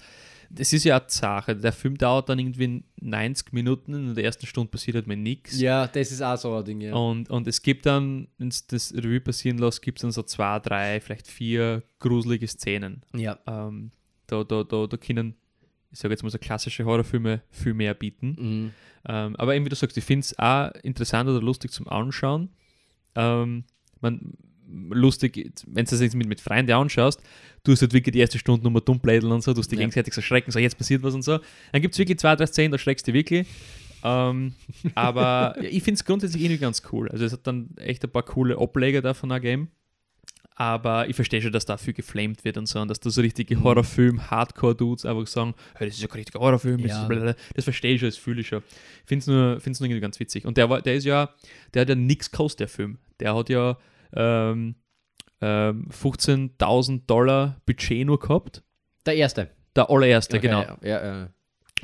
Das 0.50 0.72
ist 0.72 0.84
ja 0.84 0.98
eine 0.98 1.04
Sache. 1.08 1.56
Der 1.56 1.72
Film 1.72 1.98
dauert 1.98 2.28
dann 2.28 2.38
irgendwie 2.38 2.84
90 3.00 3.52
Minuten. 3.52 3.92
In 4.10 4.14
der 4.14 4.22
ersten 4.24 4.46
Stunde 4.46 4.70
passiert 4.70 4.94
halt 4.94 5.06
mal 5.08 5.16
nichts. 5.16 5.58
ja, 5.58 5.86
das 5.88 6.12
ist 6.12 6.22
auch 6.22 6.36
so 6.36 6.54
ein 6.56 6.64
Ding, 6.64 6.80
ja. 6.80 6.94
Und, 6.94 7.28
und 7.28 7.48
es 7.48 7.60
gibt 7.60 7.86
dann, 7.86 8.28
wenn 8.38 8.48
es 8.48 8.64
das 8.66 8.94
Revue 8.94 9.20
passieren 9.20 9.58
lässt, 9.58 9.82
gibt 9.82 9.98
es 9.98 10.02
dann 10.02 10.12
so 10.12 10.22
zwei, 10.22 10.60
drei, 10.60 11.00
vielleicht 11.00 11.26
vier 11.26 11.82
gruselige 11.98 12.46
Szenen. 12.46 13.02
Ja. 13.16 13.38
Ähm, 13.48 13.90
da, 14.28 14.44
da, 14.44 14.62
da, 14.62 14.86
da 14.86 14.96
können, 14.96 15.34
ich 15.94 16.00
sage 16.00 16.12
jetzt 16.12 16.24
mal 16.24 16.30
so 16.30 16.38
klassische 16.38 16.84
Horrorfilme 16.84 17.40
viel 17.50 17.72
mehr 17.72 17.94
bieten. 17.94 18.36
Mhm. 18.38 18.70
Ähm, 19.06 19.36
aber 19.36 19.54
eben 19.54 19.64
wie 19.64 19.68
du 19.68 19.76
sagst, 19.76 19.96
ich 19.96 20.04
finde 20.04 20.24
es 20.24 20.38
auch 20.38 20.72
interessant 20.82 21.30
oder 21.30 21.40
lustig 21.40 21.70
zum 21.70 21.86
Anschauen. 21.88 22.48
Ähm, 23.14 23.62
man, 24.00 24.32
lustig, 24.90 25.52
wenn 25.66 25.84
du 25.84 25.90
das 25.90 26.00
jetzt 26.00 26.16
mit, 26.16 26.26
mit 26.28 26.40
Freunden 26.40 26.72
anschaust, 26.72 27.22
du 27.62 27.70
hast 27.72 27.80
halt 27.82 27.92
wirklich 27.92 28.12
die 28.12 28.18
erste 28.18 28.38
Stunde 28.40 28.64
nochmal 28.64 28.82
dumm 28.84 28.98
blädeln 28.98 29.32
und 29.32 29.42
so, 29.44 29.52
du 29.54 29.60
hast 29.60 29.70
die 29.70 29.76
Ja. 29.76 29.82
gegenseitig 29.82 30.12
so 30.14 30.20
schrecken, 30.20 30.50
so 30.50 30.58
jetzt 30.58 30.76
passiert 30.76 31.02
was 31.04 31.14
und 31.14 31.22
so. 31.22 31.38
Dann 31.70 31.80
gibt 31.80 31.94
es 31.94 31.98
wirklich 31.98 32.18
zwei, 32.18 32.34
drei 32.34 32.46
Szenen, 32.46 32.72
da 32.72 32.78
schreckst 32.78 33.06
du 33.06 33.12
wirklich. 33.12 33.46
Ähm, 34.02 34.54
aber 34.96 35.54
ja, 35.62 35.68
ich 35.68 35.84
finde 35.84 35.94
es 35.98 36.04
grundsätzlich 36.04 36.42
irgendwie 36.42 36.60
ganz 36.60 36.82
cool. 36.92 37.08
Also 37.08 37.24
es 37.24 37.32
hat 37.32 37.46
dann 37.46 37.70
echt 37.76 38.02
ein 38.04 38.10
paar 38.10 38.24
coole 38.24 38.58
Ableger 38.58 39.00
davon 39.00 39.30
gegeben. 39.30 39.68
Aber 40.56 41.08
ich 41.08 41.16
verstehe 41.16 41.42
schon, 41.42 41.50
dass 41.50 41.64
da 41.66 41.76
viel 41.76 41.94
geflamed 41.94 42.44
wird 42.44 42.56
und 42.56 42.66
so 42.66 42.80
und 42.80 42.86
dass 42.88 43.00
da 43.00 43.10
so 43.10 43.20
richtige. 43.20 43.56
Horrorfilm-Hardcore-Dudes 43.62 45.04
einfach 45.04 45.26
sagen, 45.26 45.54
hey, 45.74 45.88
das 45.88 45.96
ist 45.96 46.02
ja 46.02 46.08
kein 46.08 46.18
richtiger 46.18 46.38
Horrorfilm, 46.40 46.80
das, 46.82 46.90
Ja. 46.92 47.34
das 47.54 47.64
verstehe 47.64 47.94
ich 47.94 48.00
schon, 48.00 48.08
das 48.08 48.16
fühle 48.16 48.40
ich 48.40 48.48
schon. 48.48 48.62
Ich 49.02 49.08
finde 49.08 49.20
es 49.20 49.26
nur, 49.26 49.60
find's 49.60 49.80
nur 49.80 49.88
irgendwie 49.88 50.00
ganz 50.00 50.20
witzig. 50.20 50.44
Und 50.46 50.56
der, 50.56 50.70
war, 50.70 50.80
der 50.80 50.94
ist 50.94 51.04
ja, 51.04 51.30
der 51.74 51.82
hat 51.82 51.88
ja 51.88 51.94
nichts 51.96 52.30
gekostet, 52.30 52.60
der 52.60 52.68
Film. 52.68 52.98
Der 53.20 53.34
hat 53.34 53.48
ja 53.48 53.76
ähm, 54.14 54.76
ähm, 55.40 55.88
15.000 55.90 57.02
Dollar 57.06 57.60
Budget 57.66 58.06
nur 58.06 58.18
gehabt. 58.20 58.62
Der 59.06 59.16
erste. 59.16 59.50
Der 59.74 59.90
allererste, 59.90 60.36
Okay, 60.36 60.46
genau. 60.46 60.60
Ja, 60.60 60.78
ja, 60.82 61.16
ja. 61.22 61.28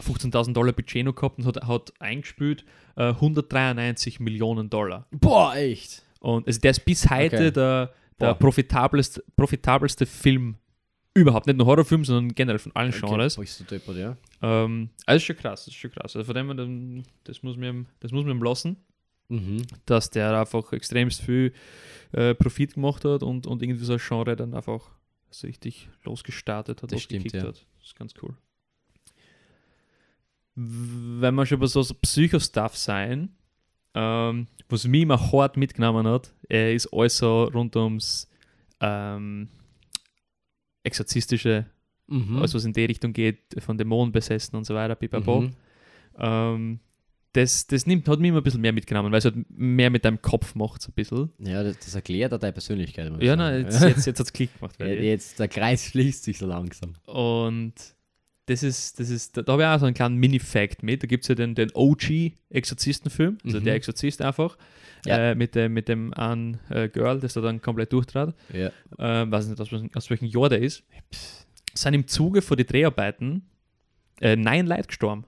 15.000 0.00 0.52
Dollar 0.52 0.72
Budget 0.72 1.04
noch 1.04 1.14
gehabt 1.14 1.38
und 1.38 1.44
hat, 1.46 1.66
hat 1.66 1.92
eingespielt 1.98 2.64
äh, 2.96 3.08
193 3.08 4.20
Millionen 4.20 4.70
Dollar. 4.70 5.06
Boah, 5.10 5.54
echt. 5.56 6.04
Und 6.20 6.46
also 6.46 6.60
der 6.60 6.70
ist 6.70 6.84
bis 6.84 7.10
heute 7.10 7.36
Okay. 7.36 7.50
der, 7.50 7.92
der 8.20 8.34
profitabelste, 8.34 9.24
profitabelste 9.36 10.06
Film 10.06 10.56
überhaupt. 11.14 11.46
Nicht 11.46 11.56
nur 11.56 11.66
Horrorfilm, 11.66 12.04
sondern 12.04 12.34
generell 12.34 12.58
von 12.58 12.74
allen 12.76 12.92
Genres. 12.92 13.36
Boah, 13.36 13.42
ist 13.42 13.58
so 13.58 13.64
deppert, 13.64 13.96
ja. 13.96 14.16
Ähm, 14.42 14.90
also 15.06 15.16
ist 15.16 15.24
schon 15.24 15.36
krass, 15.36 15.64
das 15.64 15.74
ist 15.74 15.80
schon 15.80 15.90
krass. 15.90 16.14
Also 16.16 16.24
von 16.24 16.56
dem 16.56 17.02
das 17.24 17.42
muss 17.42 17.56
mir, 17.56 17.84
das 18.00 18.12
muss 18.12 18.24
mir 18.24 18.34
lassen, 18.34 18.76
Mhm. 19.30 19.62
dass 19.86 20.10
der 20.10 20.36
einfach 20.40 20.72
extremst 20.72 21.22
viel 21.22 21.52
äh, 22.12 22.34
Profit 22.34 22.74
gemacht 22.74 23.04
hat 23.04 23.22
und, 23.22 23.46
und 23.46 23.62
irgendwie 23.62 23.84
so 23.84 23.92
ein 23.92 24.00
Genre 24.00 24.34
dann 24.34 24.54
einfach 24.54 24.90
so 25.30 25.46
richtig 25.46 25.88
losgestartet 26.02 26.82
hat, 26.82 26.90
Das 26.90 27.02
stimmt, 27.02 27.32
ja. 27.32 27.42
hat. 27.42 27.64
Das 27.78 27.86
ist 27.86 27.96
ganz 27.96 28.12
cool. 28.22 28.36
Wenn 30.56 31.34
wir 31.36 31.46
schon 31.46 31.60
bei 31.60 31.66
so, 31.66 31.80
so 31.82 31.94
Psycho-Stuff 31.94 32.76
sein, 32.76 33.36
ähm, 33.94 34.48
was 34.72 34.86
mich 34.86 35.02
immer 35.02 35.32
hart 35.32 35.56
mitgenommen 35.56 36.06
hat, 36.06 36.32
äh, 36.50 36.74
ist 36.74 36.92
alles 36.92 37.18
so 37.18 37.44
rund 37.44 37.76
ums 37.76 38.28
ähm, 38.80 39.48
Exorzistische, 40.82 41.66
Mhm. 42.08 42.38
alles 42.38 42.54
was 42.54 42.64
in 42.64 42.72
die 42.72 42.84
Richtung 42.86 43.12
geht, 43.12 43.38
von 43.58 43.78
Dämonen 43.78 44.10
besessen 44.12 44.56
und 44.56 44.64
so 44.64 44.74
weiter, 44.74 44.96
pipapo. 44.96 45.42
Mhm. 45.42 45.50
Ähm, 46.18 46.80
das, 47.32 47.68
das 47.68 47.86
nimmt, 47.86 48.08
hat 48.08 48.18
mich 48.18 48.30
immer 48.30 48.38
ein 48.38 48.42
bisschen 48.42 48.60
mehr 48.60 48.72
mitgenommen, 48.72 49.12
weil 49.12 49.18
es 49.20 49.24
halt 49.24 49.36
mehr 49.48 49.90
mit 49.90 50.04
deinem 50.04 50.20
Kopf 50.20 50.56
macht, 50.56 50.82
so 50.82 50.90
ein 50.90 50.94
bisschen. 50.94 51.30
Ja, 51.38 51.62
das, 51.62 51.78
das 51.78 51.94
erklärt 51.94 52.34
auch 52.34 52.38
deine 52.38 52.52
Persönlichkeit. 52.52 53.12
Ja, 53.20 53.36
sagen. 53.36 53.38
nein, 53.38 53.64
jetzt, 53.64 53.80
jetzt, 53.82 54.06
jetzt 54.06 54.18
hat 54.18 54.26
es 54.26 54.32
Klick 54.32 54.58
gemacht. 54.58 54.74
Weil 54.80 55.04
jetzt, 55.04 55.38
der 55.38 55.46
Kreis 55.46 55.84
schließt 55.84 56.24
sich 56.24 56.38
so 56.38 56.46
langsam. 56.46 56.94
Und 57.06 57.74
das 58.50 58.62
ist, 58.62 58.98
das 59.00 59.10
ist, 59.10 59.36
da, 59.36 59.42
da 59.42 59.52
habe 59.52 59.62
ich 59.62 59.68
auch 59.68 59.78
so 59.78 59.86
einen 59.86 59.94
kleinen 59.94 60.16
Mini-Fact 60.16 60.82
mit. 60.82 61.02
Da 61.02 61.06
gibt 61.06 61.24
es 61.24 61.28
ja 61.28 61.34
den, 61.34 61.54
den 61.54 61.70
OG-Exorzistenfilm, 61.74 63.38
also 63.44 63.60
Mhm. 63.60 63.64
der 63.64 63.74
Exorzist 63.74 64.20
einfach, 64.22 64.56
Ja. 65.06 65.30
äh, 65.30 65.34
mit, 65.34 65.54
dem, 65.54 65.72
mit 65.72 65.88
dem 65.88 66.12
einen 66.14 66.58
äh, 66.68 66.88
Girl, 66.88 67.20
das 67.20 67.34
da 67.34 67.40
dann 67.40 67.62
komplett 67.62 67.92
durchtrat. 67.92 68.34
Ja. 68.52 68.68
Äh, 68.98 69.30
weiß 69.30 69.46
nicht, 69.48 69.60
aus, 69.60 69.72
welchem- 69.72 69.90
aus 69.94 70.10
welchem 70.10 70.26
Jahr 70.26 70.48
der 70.48 70.60
ist. 70.60 70.82
Sind 71.74 71.94
im 71.94 72.06
Zuge 72.06 72.42
von 72.42 72.56
den 72.56 72.66
Dreharbeiten 72.66 73.42
äh, 74.20 74.36
neun 74.36 74.66
Leute 74.66 74.88
gestorben. 74.88 75.24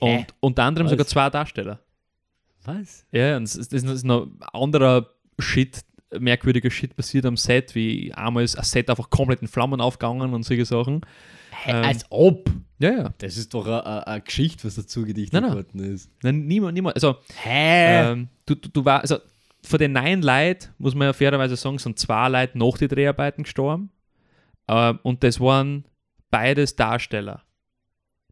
Und 0.00 0.08
Äh, 0.10 0.24
unter 0.40 0.62
anderem 0.64 0.84
was? 0.86 0.90
sogar 0.92 1.06
zwei 1.06 1.30
Darsteller. 1.30 1.80
Was? 2.64 3.04
Ja, 3.12 3.36
und 3.36 3.44
das 3.44 3.56
ist, 3.56 3.72
das 3.72 3.82
ist 3.82 4.04
noch 4.04 4.28
anderer 4.52 5.10
Shit, 5.38 5.84
merkwürdiger 6.20 6.70
Shit 6.70 6.96
passiert 6.96 7.26
am 7.26 7.36
Set, 7.36 7.74
wie 7.74 8.12
einmal 8.14 8.44
ist 8.44 8.56
ein 8.56 8.64
Set 8.64 8.90
einfach 8.90 9.10
komplett 9.10 9.42
in 9.42 9.48
Flammen 9.48 9.80
aufgegangen 9.80 10.32
und 10.34 10.42
solche 10.44 10.64
Sachen. 10.64 11.00
Hä, 11.50 11.70
Ähm, 11.72 11.84
als 11.84 12.04
ob. 12.10 12.50
Ja, 12.78 12.90
ja. 12.90 13.14
Das 13.18 13.36
ist 13.36 13.54
doch 13.54 13.66
eine- 13.66 14.20
Geschichte, 14.22 14.64
was 14.66 14.74
dazu 14.74 15.04
gedichtet 15.04 15.32
Nein, 15.34 15.42
nein. 15.44 15.54
worden 15.54 15.94
ist. 15.94 16.10
Nein, 16.22 16.46
niemand, 16.46 16.74
niemand. 16.74 16.96
Also, 16.96 17.16
Hä? 17.42 18.10
ähm, 18.12 18.28
du, 18.46 18.54
du, 18.56 18.68
du 18.68 18.84
war, 18.84 19.00
also 19.00 19.18
von 19.62 19.78
den 19.78 19.92
neun 19.92 20.22
Leuten, 20.22 20.68
muss 20.78 20.94
man 20.94 21.06
ja 21.06 21.12
fairerweise 21.12 21.56
sagen, 21.56 21.78
sind 21.78 21.98
zwei 21.98 22.28
Leute 22.28 22.58
nach 22.58 22.76
den 22.76 22.88
Dreharbeiten 22.88 23.44
gestorben. 23.44 23.90
Ähm, 24.68 24.98
und 25.02 25.22
das 25.22 25.40
waren 25.40 25.84
beides 26.30 26.76
Darsteller. 26.76 27.42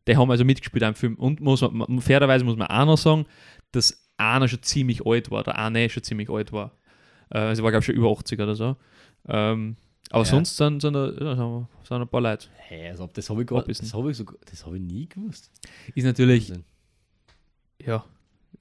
Die 0.08 0.16
haben 0.16 0.30
also 0.30 0.44
mitgespielt 0.44 0.82
am 0.82 0.94
Film. 0.94 1.14
Und 1.14 1.40
muss 1.40 1.60
man, 1.62 1.76
man- 1.76 2.00
fairerweise 2.00 2.44
muss 2.44 2.56
man 2.56 2.66
auch 2.66 2.84
noch 2.86 2.98
sagen, 2.98 3.24
dass 3.70 4.08
einer 4.18 4.48
schon 4.48 4.62
ziemlich 4.62 5.06
alt 5.06 5.30
war, 5.30 5.42
der 5.44 5.56
eine 5.58 5.88
schon 5.88 6.02
ziemlich 6.02 6.28
alt 6.28 6.52
war. 6.52 6.72
Äh, 7.32 7.38
also 7.38 7.62
war, 7.62 7.70
glaube 7.70 7.80
ich, 7.80 7.86
schon 7.86 7.94
über 7.94 8.10
80 8.10 8.40
oder 8.40 8.54
so. 8.54 8.76
Ähm, 9.28 9.76
aber 10.10 10.24
Ja. 10.24 10.30
sonst 10.30 10.56
sind, 10.56 10.80
sind, 10.82 10.92
da- 10.94 11.10
ja, 11.10 11.36
sind, 11.36 11.66
sind 11.86 12.02
ein 12.02 12.08
paar 12.08 12.20
Leute. 12.20 12.48
Hä, 12.68 12.90
als 12.90 13.00
ob, 13.00 13.14
das 13.14 13.30
habe 13.30 13.40
ich, 13.42 13.46
gar- 13.48 13.62
das 13.64 13.78
hab 13.94 14.06
ich, 14.06 14.16
so, 14.16 14.24
das 14.50 14.66
hab 14.66 14.74
ich 14.74 14.80
nie 14.80 15.08
gewusst. 15.08 15.50
Ist 15.94 16.04
natürlich 16.04 16.50
Wahnsinn. 16.50 16.64
ja, 17.84 18.04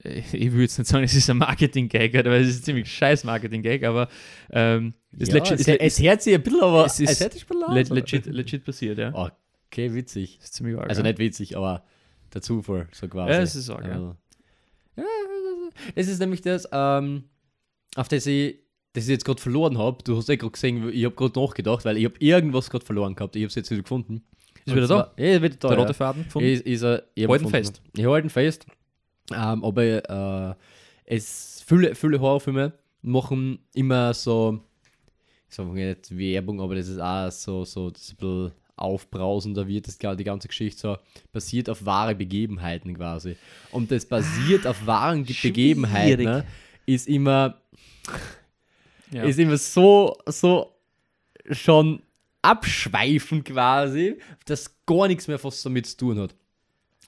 ich 0.04 0.32
ich 0.34 0.50
würde 0.52 0.62
jetzt 0.62 0.78
nicht 0.78 0.88
sagen, 0.88 1.04
es 1.04 1.14
ist 1.14 1.28
ein 1.30 1.36
Marketing-Gag, 1.38 2.14
oder, 2.14 2.30
weil 2.30 2.42
es 2.42 2.48
ist 2.50 2.60
ein 2.62 2.64
ziemlich 2.64 2.90
scheiß 2.92 3.24
Marketing-Gag, 3.24 3.84
aber 3.84 4.08
ähm, 4.50 4.94
ist 5.18 5.28
ja, 5.32 5.38
legit, 5.38 5.60
es, 5.60 5.68
ist, 5.68 5.80
es 5.80 6.00
hört 6.02 6.22
sich 6.22 6.34
ein 6.34 6.42
bisschen, 6.42 6.60
aber 6.62 6.86
Es 6.86 6.98
ist 6.98 7.20
hört 7.20 7.32
sich 7.34 7.42
ein 7.44 7.48
bisschen 7.60 7.94
le 7.94 8.00
legit, 8.00 8.26
legit 8.26 8.64
passiert, 8.64 8.98
ja. 8.98 9.12
Okay, 9.70 9.92
witzig. 9.94 10.36
Das 10.38 10.46
ist 10.46 10.54
ziemlich 10.54 10.76
arg, 10.78 10.88
Also 10.88 11.02
ja. 11.02 11.08
nicht 11.08 11.18
witzig, 11.18 11.56
aber 11.56 11.84
der 12.32 12.40
Zufall, 12.42 12.88
so 12.92 13.08
quasi. 13.08 13.32
Ja, 13.32 13.40
es 13.40 13.54
ist 13.54 13.68
arg, 13.70 13.84
ja. 13.84 13.92
Also, 13.92 14.16
ja, 14.96 15.04
das 15.94 16.08
ist 16.08 16.18
nämlich 16.18 16.40
das, 16.40 16.66
ähm, 16.72 17.24
auf 17.96 18.08
das 18.08 18.26
ich, 18.26 18.58
das 18.92 19.04
ich 19.04 19.10
jetzt 19.10 19.24
gerade 19.24 19.40
verloren 19.40 19.78
habe. 19.78 20.02
Du 20.04 20.16
hast 20.16 20.28
ja 20.28 20.36
gerade 20.36 20.52
gesehen, 20.52 20.90
ich 20.92 21.04
habe 21.04 21.14
gerade 21.14 21.38
nachgedacht, 21.38 21.84
weil 21.84 21.96
ich 21.96 22.04
habe 22.04 22.14
irgendwas 22.18 22.70
gerade 22.70 22.84
verloren 22.84 23.14
gehabt. 23.14 23.36
Ich 23.36 23.42
habe 23.42 23.48
es 23.48 23.54
jetzt 23.54 23.70
wieder 23.70 23.82
gefunden. 23.82 24.22
Ist 24.64 24.76
wieder 24.76 24.86
da? 24.86 25.12
Ja, 25.16 25.42
wieder 25.42 25.56
da. 25.56 25.68
Der 25.68 25.76
ja. 25.76 25.82
rote 25.82 25.94
Faden 25.94 26.24
von 26.26 26.42
Ist, 26.42 26.64
ist 26.64 26.82
er, 26.82 27.04
ich 27.14 27.26
Halten 27.26 27.44
gefunden. 27.44 27.64
fest. 27.64 27.82
Ich 27.96 28.06
halte 28.06 28.28
fest. 28.28 28.66
Ähm, 29.32 29.64
aber 29.64 29.84
äh, 29.84 30.54
es 31.04 31.64
viele, 31.66 31.94
viele 31.94 32.20
Horrorfilme 32.20 32.72
machen 33.02 33.58
immer 33.74 34.14
so, 34.14 34.60
ich 35.48 35.54
sage 35.54 35.70
nicht 35.70 36.16
Werbung, 36.16 36.60
aber 36.60 36.76
das 36.76 36.88
ist 36.88 37.00
auch 37.00 37.30
so, 37.30 37.64
so 37.64 37.90
das 37.90 38.02
ist 38.02 38.12
ein 38.12 38.16
bisschen 38.16 38.52
aufbrausender 38.76 39.68
wird, 39.68 39.86
das, 39.86 39.98
die 39.98 40.24
ganze 40.24 40.48
Geschichte 40.48 40.80
so 40.80 40.96
basiert 41.30 41.68
auf 41.70 41.84
wahre 41.84 42.14
Begebenheiten 42.14 42.94
quasi. 42.96 43.36
Und 43.70 43.90
das 43.90 44.06
basiert 44.06 44.66
auf 44.66 44.86
wahren. 44.86 45.24
Begebenheiten 45.24 46.24
ne, 46.24 46.44
ist 46.86 47.08
immer 47.08 47.62
ja. 49.12 49.24
ist 49.24 49.38
immer 49.38 49.56
so, 49.56 50.16
so 50.26 50.74
schon 51.50 52.02
abschweifend 52.42 53.44
quasi, 53.44 54.18
dass 54.46 54.74
gar 54.86 55.08
nichts 55.08 55.28
mehr 55.28 55.42
was 55.42 55.62
damit 55.62 55.86
zu 55.86 55.96
tun 55.96 56.20
hat. 56.20 56.34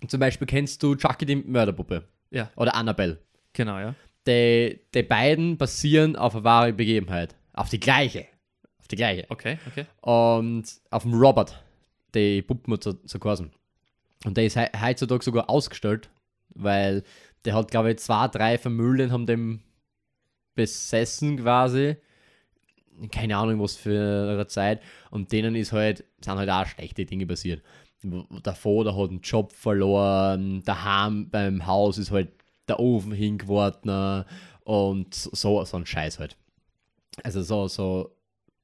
Zum 0.07 0.21
Beispiel 0.21 0.47
kennst 0.47 0.83
du 0.83 0.95
Chucky 0.95 1.27
die 1.27 1.37
Mörderpuppe 1.37 2.07
ja, 2.31 2.51
oder 2.57 2.75
Annabelle. 2.75 3.19
genau, 3.53 3.79
ja. 3.79 3.95
Die, 4.27 4.81
die 4.95 5.03
beiden 5.03 5.59
basieren 5.59 6.17
auf 6.17 6.35
eine 6.35 6.45
wahre 6.45 6.73
Begebenheit. 6.73 7.35
Auf 7.53 7.69
die 7.69 7.81
gleiche. 7.81 8.27
Auf 8.79 8.89
die 8.89 8.97
gleiche. 8.97 9.27
Okay, 9.29 9.59
okay. 9.67 9.85
Und 10.01 10.65
auf 10.91 11.03
dem 11.03 11.13
Robert, 11.13 11.63
die 12.15 12.41
Puppenmutter 12.41 13.05
zu 13.05 13.19
geheißen. 13.19 13.51
Und 14.25 14.37
der 14.37 14.47
ist 14.47 14.59
he 14.59 14.67
heutzutage 14.81 15.23
sogar 15.23 15.51
ausgestellt, 15.51 16.09
weil 16.55 17.05
der 17.45 17.55
hat, 17.55 17.71
glaube 17.71 17.91
ich, 17.93 17.99
zwei, 17.99 18.29
drei 18.29 18.59
Familien 18.59 19.13
haben 19.13 19.27
dem 19.27 19.61
besessen 20.55 21.39
quasi. 21.39 21.97
Keine 23.11 23.37
Ahnung, 23.37 23.61
was 23.61 23.77
für 23.77 24.29
eine 24.33 24.47
Zeit. 24.47 24.81
Und 25.11 25.33
denen 25.33 25.57
ist 25.57 25.73
halt, 25.73 26.05
sind 26.25 26.37
halt 26.39 26.49
auch 26.51 26.67
schlechte 26.67 27.05
Dinge 27.05 27.27
passiert. 27.27 27.63
Wo- 28.03 28.25
Der 28.45 28.55
hat 28.55 28.65
einen 29.11 29.21
Job 29.21 29.53
verloren, 29.53 30.63
daheim 30.65 31.29
beim 31.29 31.67
Haus 31.67 31.99
ist 31.99 32.11
halt 32.13 32.31
der 32.69 32.79
Ofen 32.79 33.13
hingeworfen 33.13 34.25
und 34.65 35.13
so, 35.15 35.65
so 35.65 35.77
ein 35.77 35.87
Scheiß 35.87 36.19
halt. 36.21 36.37
Also 37.23 37.43
so, 37.43 37.67
so 37.69 38.11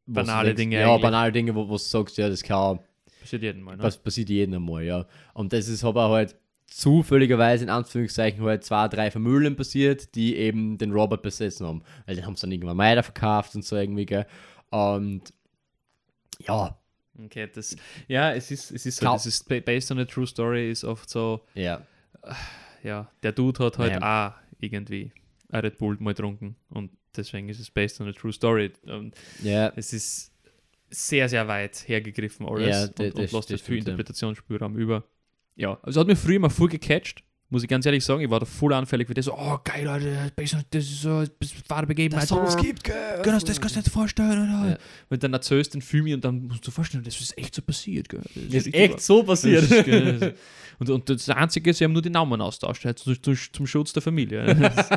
Banale 0.06 0.48
denkst- 0.48 0.60
Dinge 0.60 0.80
Ja, 0.80 0.88
eigentlich. 0.90 1.02
banale 1.02 1.32
Dinge, 1.32 1.54
wo, 1.54 1.66
wo 1.68 1.72
du 1.72 1.78
sagst, 1.78 2.16
ja, 2.18 2.28
das 2.28 2.42
kann 2.42 2.78
Passiert 3.20 3.42
jeden 3.42 3.62
Mal, 3.62 3.76
ne? 3.76 3.82
das 3.82 3.98
passiert 3.98 4.28
jedem 4.30 4.54
einmal, 4.54 4.82
ja. 4.84 5.06
Und 5.34 5.52
das 5.52 5.68
ist 5.68 5.84
aber 5.84 6.08
halt 6.08 6.36
zufälligerweise 6.70 7.64
in 7.64 7.70
Anführungszeichen 7.70 8.42
halt 8.44 8.64
zwei, 8.64 8.88
drei 8.88 9.11
Familien 9.11 9.56
passiert, 9.56 10.14
die 10.14 10.37
eben 10.37 10.78
den 10.78 10.92
Robert 10.92 11.22
besessen 11.22 11.66
haben. 11.66 11.83
Weil 12.06 12.16
den 12.16 12.24
haben 12.26 12.37
sie 12.37 12.42
dann 12.42 12.52
irgendwann 12.52 12.78
weiter 12.78 13.02
verkauft 13.02 13.54
und 13.54 13.64
so 13.64 13.76
irgendwie, 13.76 14.06
gell. 14.06 14.26
Und 14.70 15.22
ja, 16.46 16.76
Okay, 17.22 17.50
das, 17.52 17.76
ja, 18.09 18.33
es 18.33 18.50
ist, 18.50 18.70
es 18.70 18.87
ist 18.87 19.00
Kau- 19.02 19.12
das 19.12 19.26
ist 19.26 19.46
ba- 19.46 19.61
based 19.61 19.90
on 19.90 19.98
a 19.98 20.06
true 20.06 20.26
story, 20.26 20.70
ist 20.70 20.85
oft 20.85 21.11
so, 21.11 21.44
ja. 21.54 21.83
ja, 22.83 23.11
der 23.22 23.33
Dude 23.33 23.62
hat 23.62 23.76
halt 23.76 23.92
Ja. 24.00 24.30
auch 24.30 24.35
irgendwie 24.59 25.12
ein 25.50 25.61
Red 25.61 25.76
Bull 25.76 25.98
mal 26.00 26.14
getrunken 26.14 26.56
und 26.70 26.92
deswegen 27.14 27.48
ist 27.50 27.61
es 27.61 27.70
based 27.70 28.00
on 28.00 28.09
a 28.09 28.12
true 28.12 28.33
story. 28.33 28.72
Und 28.87 29.14
Ja, 29.42 29.70
es 29.76 29.92
ist 29.92 30.33
sehr, 30.88 31.28
sehr 31.28 31.46
weit 31.46 31.87
hergegriffen 31.88 32.46
alles 32.46 32.68
Ja, 32.68 32.83
und, 32.85 33.00
und 33.00 33.18
das- 33.18 33.33
lässt 33.33 33.50
das 33.50 33.61
viel. 33.61 33.78
Interpretationsspielraum 33.78 34.76
über. 34.78 35.04
Ja, 35.60 35.78
also 35.82 36.00
hat 36.00 36.06
mir 36.06 36.16
früher 36.16 36.40
mal 36.40 36.48
voll 36.48 36.68
gecatcht, 36.68 37.22
muss 37.50 37.62
ich 37.62 37.68
ganz 37.68 37.84
ehrlich 37.84 38.02
sagen. 38.04 38.22
Ich 38.22 38.30
war 38.30 38.40
da 38.40 38.46
voll 38.46 38.72
anfällig 38.72 39.06
für 39.08 39.12
das, 39.14 39.26
so, 39.26 39.34
oh 39.36 39.58
geil, 39.62 39.86
on- 39.88 40.30
das 40.70 40.84
ist 40.84 41.02
so, 41.02 41.20
das 41.20 41.52
ist 41.52 41.68
wahre 41.68 41.86
Begebenheit. 41.86 42.26
gibt, 42.62 42.84
gell. 42.84 42.94
Genau, 43.22 43.38
das 43.38 43.60
kannst 43.60 43.76
du 43.76 43.80
nicht 43.80 43.90
vorstellen. 43.90 44.30
Alter. 44.50 44.70
Ja. 44.70 44.78
Wenn 45.10 45.16
du 45.16 45.18
dann 45.18 45.32
erzählst 45.34 45.74
den 45.74 45.82
Film 45.82 46.06
und 46.14 46.24
dann 46.24 46.44
musst 46.46 46.66
du 46.66 46.70
dir 46.70 46.74
vorstellen, 46.74 47.04
das 47.04 47.20
ist 47.20 47.36
echt 47.36 47.54
so 47.54 47.60
passiert. 47.62 48.08
Gell. 48.08 48.20
Das 48.34 48.42
ist 48.44 48.54
richtig 48.54 48.74
echt 48.74 49.00
so 49.02 49.22
passiert. 49.22 49.70
Das 49.70 49.86
ist, 49.86 50.34
und, 50.78 50.88
und 50.90 51.10
das 51.10 51.28
Einzige, 51.28 51.74
sie 51.74 51.84
haben 51.84 51.92
nur 51.92 52.00
die 52.02 52.08
Namen 52.08 52.40
austauscht, 52.40 52.84
halt, 52.86 52.98
zum, 52.98 53.22
zum, 53.22 53.36
zum 53.52 53.66
Schutz 53.66 53.92
der 53.92 54.00
Familie. 54.02 54.54
Das- 54.54 54.88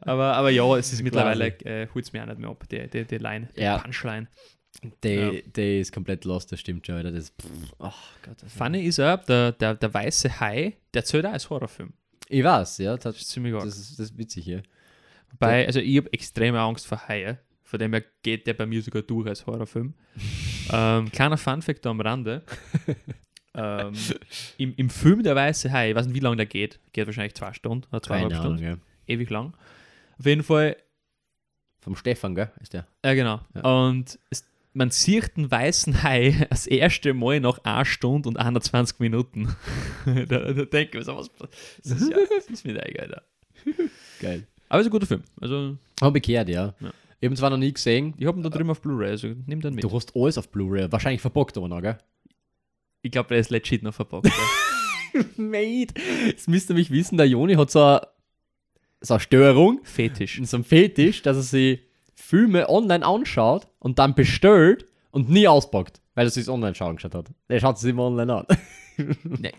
aber, 0.00 0.34
aber 0.34 0.50
ja, 0.50 0.76
es 0.76 0.92
ist 0.92 1.02
mittlerweile, 1.02 1.48
äh, 1.64 1.86
holt 1.94 2.04
es 2.04 2.12
mir 2.12 2.22
auch 2.22 2.26
nicht 2.26 2.38
mehr 2.40 2.50
ab, 2.50 2.64
die, 2.68 2.88
die, 2.88 3.04
die 3.04 3.18
Line, 3.18 3.48
die 3.56 3.60
Ja. 3.60 3.78
Punchline. 3.78 4.26
Der, 5.02 5.32
Ja. 5.34 5.40
der 5.56 5.80
ist 5.80 5.92
komplett 5.92 6.24
lost, 6.24 6.52
das 6.52 6.60
stimmt 6.60 6.86
schon, 6.86 6.94
Alter. 6.96 7.10
Das, 7.10 7.30
pff, 7.30 7.74
ach 7.80 7.96
Gott, 8.22 8.36
das 8.42 8.52
Funny 8.52 8.82
ist 8.84 9.00
auch, 9.00 9.24
der, 9.24 9.52
der, 9.52 9.74
der 9.74 9.92
weiße 9.92 10.38
Hai, 10.40 10.76
der 10.94 11.04
zählt 11.04 11.26
auch 11.26 11.32
als 11.32 11.50
Horrorfilm. 11.50 11.92
Ich 12.28 12.44
weiß, 12.44 12.78
ja. 12.78 12.94
Das 12.94 13.02
Das, 13.04 13.16
ist 13.22 13.28
ziemlich 13.30 13.54
arg. 13.54 13.64
das, 13.64 13.76
ist, 13.78 13.98
das 13.98 14.10
ist 14.10 14.18
witzig 14.18 14.44
hier. 14.44 14.62
Wobei, 15.32 15.66
also 15.66 15.80
ich 15.80 15.96
habe 15.96 16.12
extreme 16.12 16.60
Angst 16.60 16.86
vor 16.86 17.08
Haie. 17.08 17.38
Von 17.64 17.78
dem 17.80 17.92
her 17.92 18.02
geht 18.22 18.46
der 18.46 18.54
bei 18.54 18.66
mir 18.66 18.80
sogar 18.82 19.02
durch 19.02 19.26
als 19.26 19.46
Horrorfilm. 19.46 19.94
ähm, 20.72 21.10
kleiner 21.10 21.36
Funfact 21.36 21.84
da 21.84 21.90
am 21.90 22.00
Rande. 22.00 22.42
ähm, 23.54 23.92
im, 24.58 24.74
Im 24.76 24.90
Film 24.90 25.22
Der 25.22 25.34
Weiße 25.34 25.70
Hai, 25.72 25.90
ich 25.90 25.96
weiß 25.96 26.06
nicht, 26.06 26.14
wie 26.14 26.20
lange 26.20 26.36
der 26.36 26.46
geht. 26.46 26.78
Geht 26.92 27.06
wahrscheinlich 27.06 27.34
zwei 27.34 27.52
Stunden 27.52 27.84
oder 27.90 28.00
zweieinhalb 28.02 28.30
Keine 28.32 28.40
Ahnung, 28.44 28.58
Stunden. 28.58 28.80
ja. 29.06 29.12
Ewig 29.14 29.28
lang. 29.30 29.54
Auf 30.18 30.26
jeden 30.26 30.42
Fall, 30.42 30.76
Vom 31.80 31.96
Stefan, 31.96 32.34
gell? 32.34 32.50
Ist 32.60 32.72
der. 32.74 32.86
ja 33.04 33.14
genau. 33.14 33.40
Ja. 33.54 33.62
Und 33.86 34.18
es, 34.30 34.44
man 34.72 34.90
sieht 34.90 35.36
den 35.36 35.50
weißen 35.50 36.02
Hai 36.02 36.46
das 36.50 36.66
erste 36.66 37.14
Mal 37.14 37.40
nach 37.40 37.58
1 37.64 37.88
Stunde 37.88 38.28
und 38.28 38.36
21 38.36 39.00
Minuten. 39.00 39.54
da, 40.04 40.22
da 40.24 40.52
denke 40.52 40.78
ich 40.78 40.94
mir 40.94 41.04
so, 41.04 41.16
was 41.16 41.30
das 41.82 42.00
ist, 42.00 42.10
ja, 42.10 42.16
das 42.16 42.46
ist 42.46 42.64
mit 42.64 42.82
eigen, 42.82 43.00
Alter. 43.00 43.22
Geil. 44.20 44.46
Aber 44.68 44.80
es 44.80 44.86
ist 44.86 44.90
ein 44.90 44.92
guter 44.92 45.06
Film. 45.06 45.22
Also, 45.40 45.76
Hab 46.00 46.14
ich 46.16 46.22
gehört, 46.22 46.48
ja. 46.48 46.74
Ja. 46.80 46.92
Ich 47.20 47.26
habe 47.26 47.34
ihn 47.34 47.36
zwar 47.36 47.50
noch 47.50 47.56
nie 47.56 47.72
gesehen. 47.72 48.14
ich 48.16 48.26
habe 48.26 48.38
ihn 48.38 48.42
da 48.42 48.48
drüben 48.48 48.70
auf 48.70 48.80
Blu-ray, 48.80 49.10
also 49.10 49.28
nimm 49.46 49.60
den 49.60 49.74
mit. 49.74 49.82
Du 49.82 49.92
hast 49.92 50.14
alles 50.14 50.38
auf 50.38 50.50
Blu-ray. 50.50 50.92
Wahrscheinlich 50.92 51.20
verpackt 51.20 51.56
aber 51.56 51.66
noch, 51.66 51.82
gell? 51.82 51.98
Ich 53.02 53.10
glaube, 53.10 53.28
der 53.30 53.38
ist 53.38 53.50
legit 53.50 53.82
noch 53.82 53.94
verpackt. 53.94 54.30
Mate. 55.36 55.94
Jetzt 56.26 56.48
müsst 56.48 56.70
ihr 56.70 56.74
mich 56.74 56.90
wissen, 56.90 57.16
der 57.16 57.26
Joni 57.26 57.54
hat 57.54 57.70
so 57.70 57.82
eine, 57.82 58.06
so 59.00 59.14
eine 59.14 59.20
Störung, 59.20 59.80
Fetisch. 59.82 60.40
so 60.44 60.56
einen 60.56 60.64
Fetisch, 60.64 61.22
dass 61.22 61.36
er 61.36 61.42
sich 61.42 61.80
Filme 62.28 62.68
online 62.68 63.06
anschaut 63.06 63.68
und 63.78 63.98
dann 63.98 64.14
bestellt 64.14 64.84
und 65.12 65.30
nie 65.30 65.48
auspackt, 65.48 66.02
weil 66.14 66.26
er 66.26 66.30
sich 66.30 66.46
online 66.48 66.74
schauen 66.74 66.96
geschaut 66.96 67.14
hat. 67.14 67.30
Der 67.48 67.58
schaut 67.58 67.78
sich 67.78 67.90
immer 67.90 68.04
online 68.04 68.34
an. 68.34 68.46
Ne, 69.22 69.52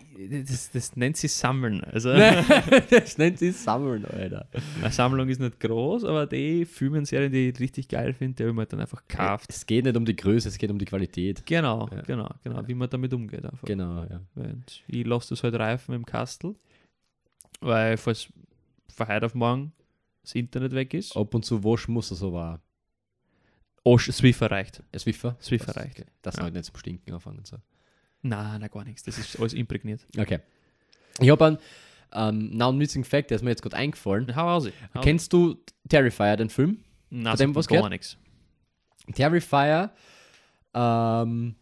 das, 0.46 0.70
das 0.70 0.96
nennt 0.96 1.16
sich 1.16 1.32
Sammeln. 1.32 1.82
Also, 1.82 2.12
das 2.90 3.16
nennt 3.16 3.38
sich 3.38 3.56
Sammeln, 3.56 4.04
Alter. 4.04 4.46
eine 4.82 4.92
Sammlung 4.92 5.26
ist 5.30 5.40
nicht 5.40 5.58
groß, 5.58 6.04
aber 6.04 6.26
die 6.26 6.66
Filmenserien, 6.66 7.32
die 7.32 7.48
ich 7.48 7.58
richtig 7.58 7.88
geil 7.88 8.12
finde, 8.12 8.34
die 8.36 8.42
habe 8.42 8.50
ich 8.50 8.56
mir 8.56 8.66
dann 8.66 8.80
einfach 8.80 9.02
gekauft. 9.08 9.46
Es 9.48 9.64
geht 9.64 9.86
nicht 9.86 9.96
um 9.96 10.04
die 10.04 10.14
Größe, 10.14 10.46
es 10.46 10.58
geht 10.58 10.70
um 10.70 10.78
die 10.78 10.84
Qualität. 10.84 11.46
Genau, 11.46 11.88
Ja. 11.90 12.02
genau, 12.02 12.28
genau, 12.44 12.68
wie 12.68 12.74
man 12.74 12.90
damit 12.90 13.14
umgeht 13.14 13.42
einfach. 13.46 13.66
Genau, 13.66 14.04
ja. 14.10 14.20
Und 14.34 14.82
ich 14.86 15.06
lasse 15.06 15.30
das 15.30 15.42
halt 15.42 15.54
reifen 15.54 15.94
im 15.94 16.04
Kastel, 16.04 16.54
weil 17.62 17.96
falls 17.96 18.28
von 18.94 19.08
heute 19.08 19.24
auf 19.24 19.34
morgen 19.34 19.72
das 20.22 20.34
Internet 20.34 20.72
weg 20.72 20.92
ist, 20.94 21.16
Ab 21.16 21.34
und 21.34 21.44
zu 21.44 21.62
waschen 21.64 21.94
muss 21.94 22.10
er 22.10 22.16
so 22.16 22.32
war. 22.32 22.60
oh, 23.84 23.98
Swiffer 23.98 24.50
reicht. 24.50 24.82
Swiffer? 24.96 25.36
Swiffer 25.40 25.66
Das- 25.66 25.76
reicht. 25.76 26.00
okay. 26.00 26.08
Das 26.22 26.36
Ja. 26.36 26.50
nicht 26.50 26.64
zum 26.64 26.76
Stinken 26.76 27.12
anfangen. 27.14 27.44
So. 27.44 27.56
Nein, 28.22 28.60
nein, 28.60 28.70
gar 28.70 28.84
nichts. 28.84 29.02
Das 29.04 29.18
ist 29.18 29.38
alles 29.38 29.54
imprägniert. 29.54 30.06
Okay. 30.18 30.40
Ich 31.20 31.28
habe 31.30 31.44
einen 31.46 31.58
ähm, 32.12 32.56
non-missing 32.56 33.04
Fact, 33.04 33.30
der 33.30 33.36
ist 33.36 33.42
mir 33.42 33.50
jetzt 33.50 33.62
gerade 33.62 33.76
eingefallen. 33.76 34.34
Hau 34.36 34.48
aus. 34.56 34.68
Kennst 35.02 35.32
du 35.32 35.56
Terrifier, 35.88 36.36
den 36.36 36.48
Film? 36.50 36.78
Na, 37.10 37.30
Von 37.30 37.38
dem 37.38 37.54
was 37.54 37.66
gar 37.66 37.88
nichts. 37.88 38.16
Terrifier 39.14 39.90
ähm, 40.74 41.56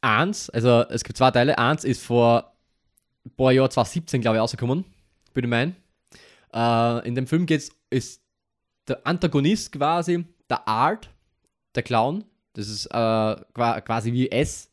1, 0.00 0.50
also 0.50 0.82
es 0.90 1.04
gibt 1.04 1.16
zwei 1.16 1.30
Teile. 1.30 1.56
Eins 1.58 1.84
ist 1.84 2.02
vor 2.02 2.52
ein 3.24 3.30
paar 3.36 3.52
Jahren, 3.52 3.70
2017, 3.70 4.20
glaube 4.20 4.36
ich, 4.36 4.40
rausgekommen, 4.40 4.84
würde 5.32 5.46
ich 5.46 5.50
meinen. 5.50 5.76
Äh, 6.54 7.06
in 7.06 7.14
dem 7.14 7.26
Film 7.26 7.46
geht's, 7.46 7.70
ist 7.90 8.22
der 8.88 9.06
Antagonist 9.06 9.72
quasi 9.72 10.24
der 10.50 10.66
Art, 10.68 11.10
der 11.74 11.82
Clown. 11.82 12.24
Das 12.54 12.68
ist 12.68 12.86
äh, 12.86 12.90
qua- 12.90 13.80
quasi 13.80 14.12
wie 14.12 14.30
S. 14.30 14.70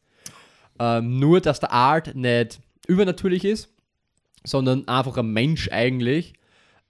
Ähm, 0.79 1.19
nur, 1.19 1.41
dass 1.41 1.59
der 1.59 1.71
Art 1.71 2.15
nicht 2.15 2.59
übernatürlich 2.87 3.45
ist, 3.45 3.69
sondern 4.43 4.87
einfach 4.87 5.17
ein 5.17 5.31
Mensch 5.31 5.69
eigentlich, 5.71 6.33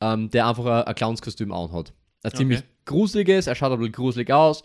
ähm, 0.01 0.29
der 0.29 0.47
einfach 0.47 0.65
ein, 0.65 0.83
ein 0.83 0.95
Clownskostüm 0.95 1.51
anhat. 1.51 1.93
Ein 2.23 2.31
ziemlich 2.37 2.63
gruseliges, 2.85 3.47
er 3.47 3.55
schaut 3.55 3.71
ein 3.71 3.79
bisschen 3.79 3.93
gruselig 3.93 4.31
aus 4.31 4.63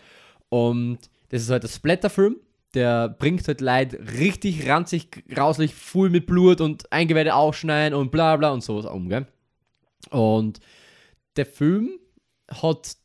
und 0.48 0.98
das 1.30 1.42
ist 1.42 1.50
halt 1.50 1.64
ein 1.64 1.68
Splatterfilm, 1.70 2.36
der 2.74 3.08
bringt 3.08 3.46
halt 3.48 3.60
Leid 3.60 3.94
richtig 4.18 4.68
ranzig, 4.68 5.24
grauslich, 5.28 5.74
voll 5.74 6.10
mit 6.10 6.26
Blut 6.26 6.60
und 6.60 6.90
Eingeweide 6.92 7.34
aufschneiden 7.34 7.98
und 7.98 8.10
bla 8.10 8.36
bla 8.36 8.50
und 8.50 8.62
sowas 8.62 8.86
um, 8.86 9.08
gell? 9.08 9.26
Und 10.10 10.60
der 11.36 11.46
Film 11.46 11.98
hat 12.50 12.96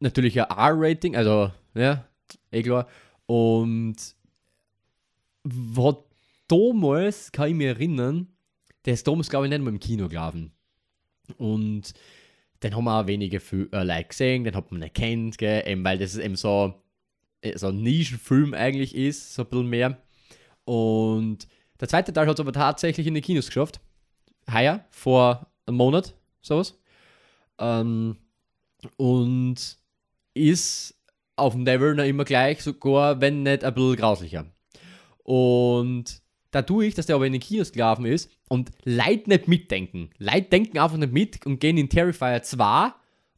natürlich 0.00 0.40
ein 0.40 0.50
R-Rating, 0.50 1.16
also, 1.16 1.52
ja, 1.74 2.04
eh 2.50 2.62
klar. 2.62 2.88
Und 3.26 3.96
hat 5.76 6.04
damals, 6.48 7.32
kann 7.32 7.48
ich 7.48 7.54
mich 7.54 7.66
erinnern, 7.66 8.28
der 8.84 8.94
ist 8.94 9.06
damals, 9.06 9.30
glaube 9.30 9.46
ich, 9.46 9.50
nicht 9.50 9.62
mal 9.62 9.70
im 9.70 9.80
Kino 9.80 10.08
gelaufen. 10.08 10.52
Und 11.36 11.94
den 12.62 12.74
haben 12.74 12.88
auch 12.88 13.06
wenige 13.06 13.36
äh, 13.36 13.84
Leute 13.84 14.04
gesehen, 14.04 14.44
den 14.44 14.54
hat 14.54 14.70
man 14.72 14.92
kennt, 14.92 15.38
gell? 15.38 15.62
Eben 15.66 15.84
weil 15.84 15.98
das 15.98 16.16
eben 16.16 16.36
so, 16.36 16.74
äh, 17.40 17.56
so 17.56 17.68
ein 17.68 17.82
Nischenfilm 17.82 18.54
eigentlich 18.54 18.94
ist, 18.94 19.34
so 19.34 19.42
ein 19.42 19.48
bisschen 19.48 19.68
mehr. 19.68 20.02
Und 20.64 21.46
der 21.80 21.88
zweite 21.88 22.12
Teil 22.12 22.26
hat 22.26 22.34
es 22.34 22.40
aber 22.40 22.52
tatsächlich 22.52 23.06
in 23.06 23.14
die 23.14 23.20
Kinos 23.20 23.46
geschafft. 23.46 23.80
Heuer, 24.52 24.84
vor 24.90 25.49
einem 25.70 25.78
Monat, 25.78 26.14
sowas. 26.42 26.78
Ähm, 27.58 28.16
und 28.96 29.76
ist 30.34 30.94
auf 31.36 31.54
dem 31.54 31.64
Level 31.64 31.94
noch 31.94 32.04
immer 32.04 32.24
gleich, 32.24 32.62
sogar 32.62 33.20
wenn 33.20 33.42
nicht 33.42 33.64
ein 33.64 33.74
bisschen 33.74 33.96
grauslicher. 33.96 34.46
Und 35.22 36.22
dadurch, 36.50 36.94
dass 36.94 37.06
der 37.06 37.16
aber 37.16 37.26
in 37.26 37.32
den 37.32 37.40
Kinos 37.40 37.72
gelaufen 37.72 38.06
ist 38.06 38.30
und 38.48 38.70
Leute 38.84 39.28
nicht 39.28 39.48
mitdenken. 39.48 40.10
Leute 40.18 40.42
denken 40.42 40.78
einfach 40.78 40.96
nicht 40.96 41.12
mit 41.12 41.46
und 41.46 41.60
gehen 41.60 41.78
in 41.78 41.88
Terrifier 41.88 42.42
2, 42.42 42.92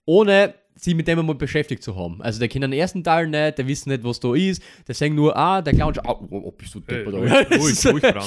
ohne 0.05 0.55
sie 0.75 0.95
mit 0.95 1.07
dem 1.07 1.19
einmal 1.19 1.35
beschäftigt 1.35 1.83
zu 1.83 1.95
haben. 1.97 2.23
Also 2.23 2.39
der 2.39 2.49
kennen 2.49 2.71
den 2.71 2.81
ersten 2.81 3.05
Teil 3.05 3.29
nicht, 3.29 3.59
der 3.59 3.67
wissen 3.69 3.91
nicht, 3.91 4.05
was 4.05 4.21
da 4.21 4.35
ist, 4.35 4.63
der 4.89 4.95
sagen 4.95 5.15
nur, 5.15 5.37
ah, 5.37 5.61
der 5.61 5.75
Clown 5.75 5.95
schaut, 5.95 6.07
oh, 6.07 6.27
oh, 6.31 6.51
bist 6.53 6.75
du 6.75 6.83
Hey, 6.87 7.05
ruhig, 7.05 7.15
oder? 7.15 7.59
ruhig, 7.59 7.87
ruhig, 7.87 8.03
Brauner. 8.03 8.27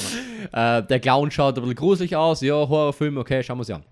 Äh, 0.52 0.86
der 0.86 1.00
Clown 1.00 1.30
schaut 1.30 1.56
ein 1.56 1.62
bisschen 1.62 1.74
gruselig 1.74 2.14
aus, 2.14 2.40
ja, 2.40 2.54
Horrorfilm, 2.54 3.16
okay, 3.18 3.42
schauen 3.42 3.58
wir 3.58 3.62
es 3.62 3.70
an. 3.70 3.84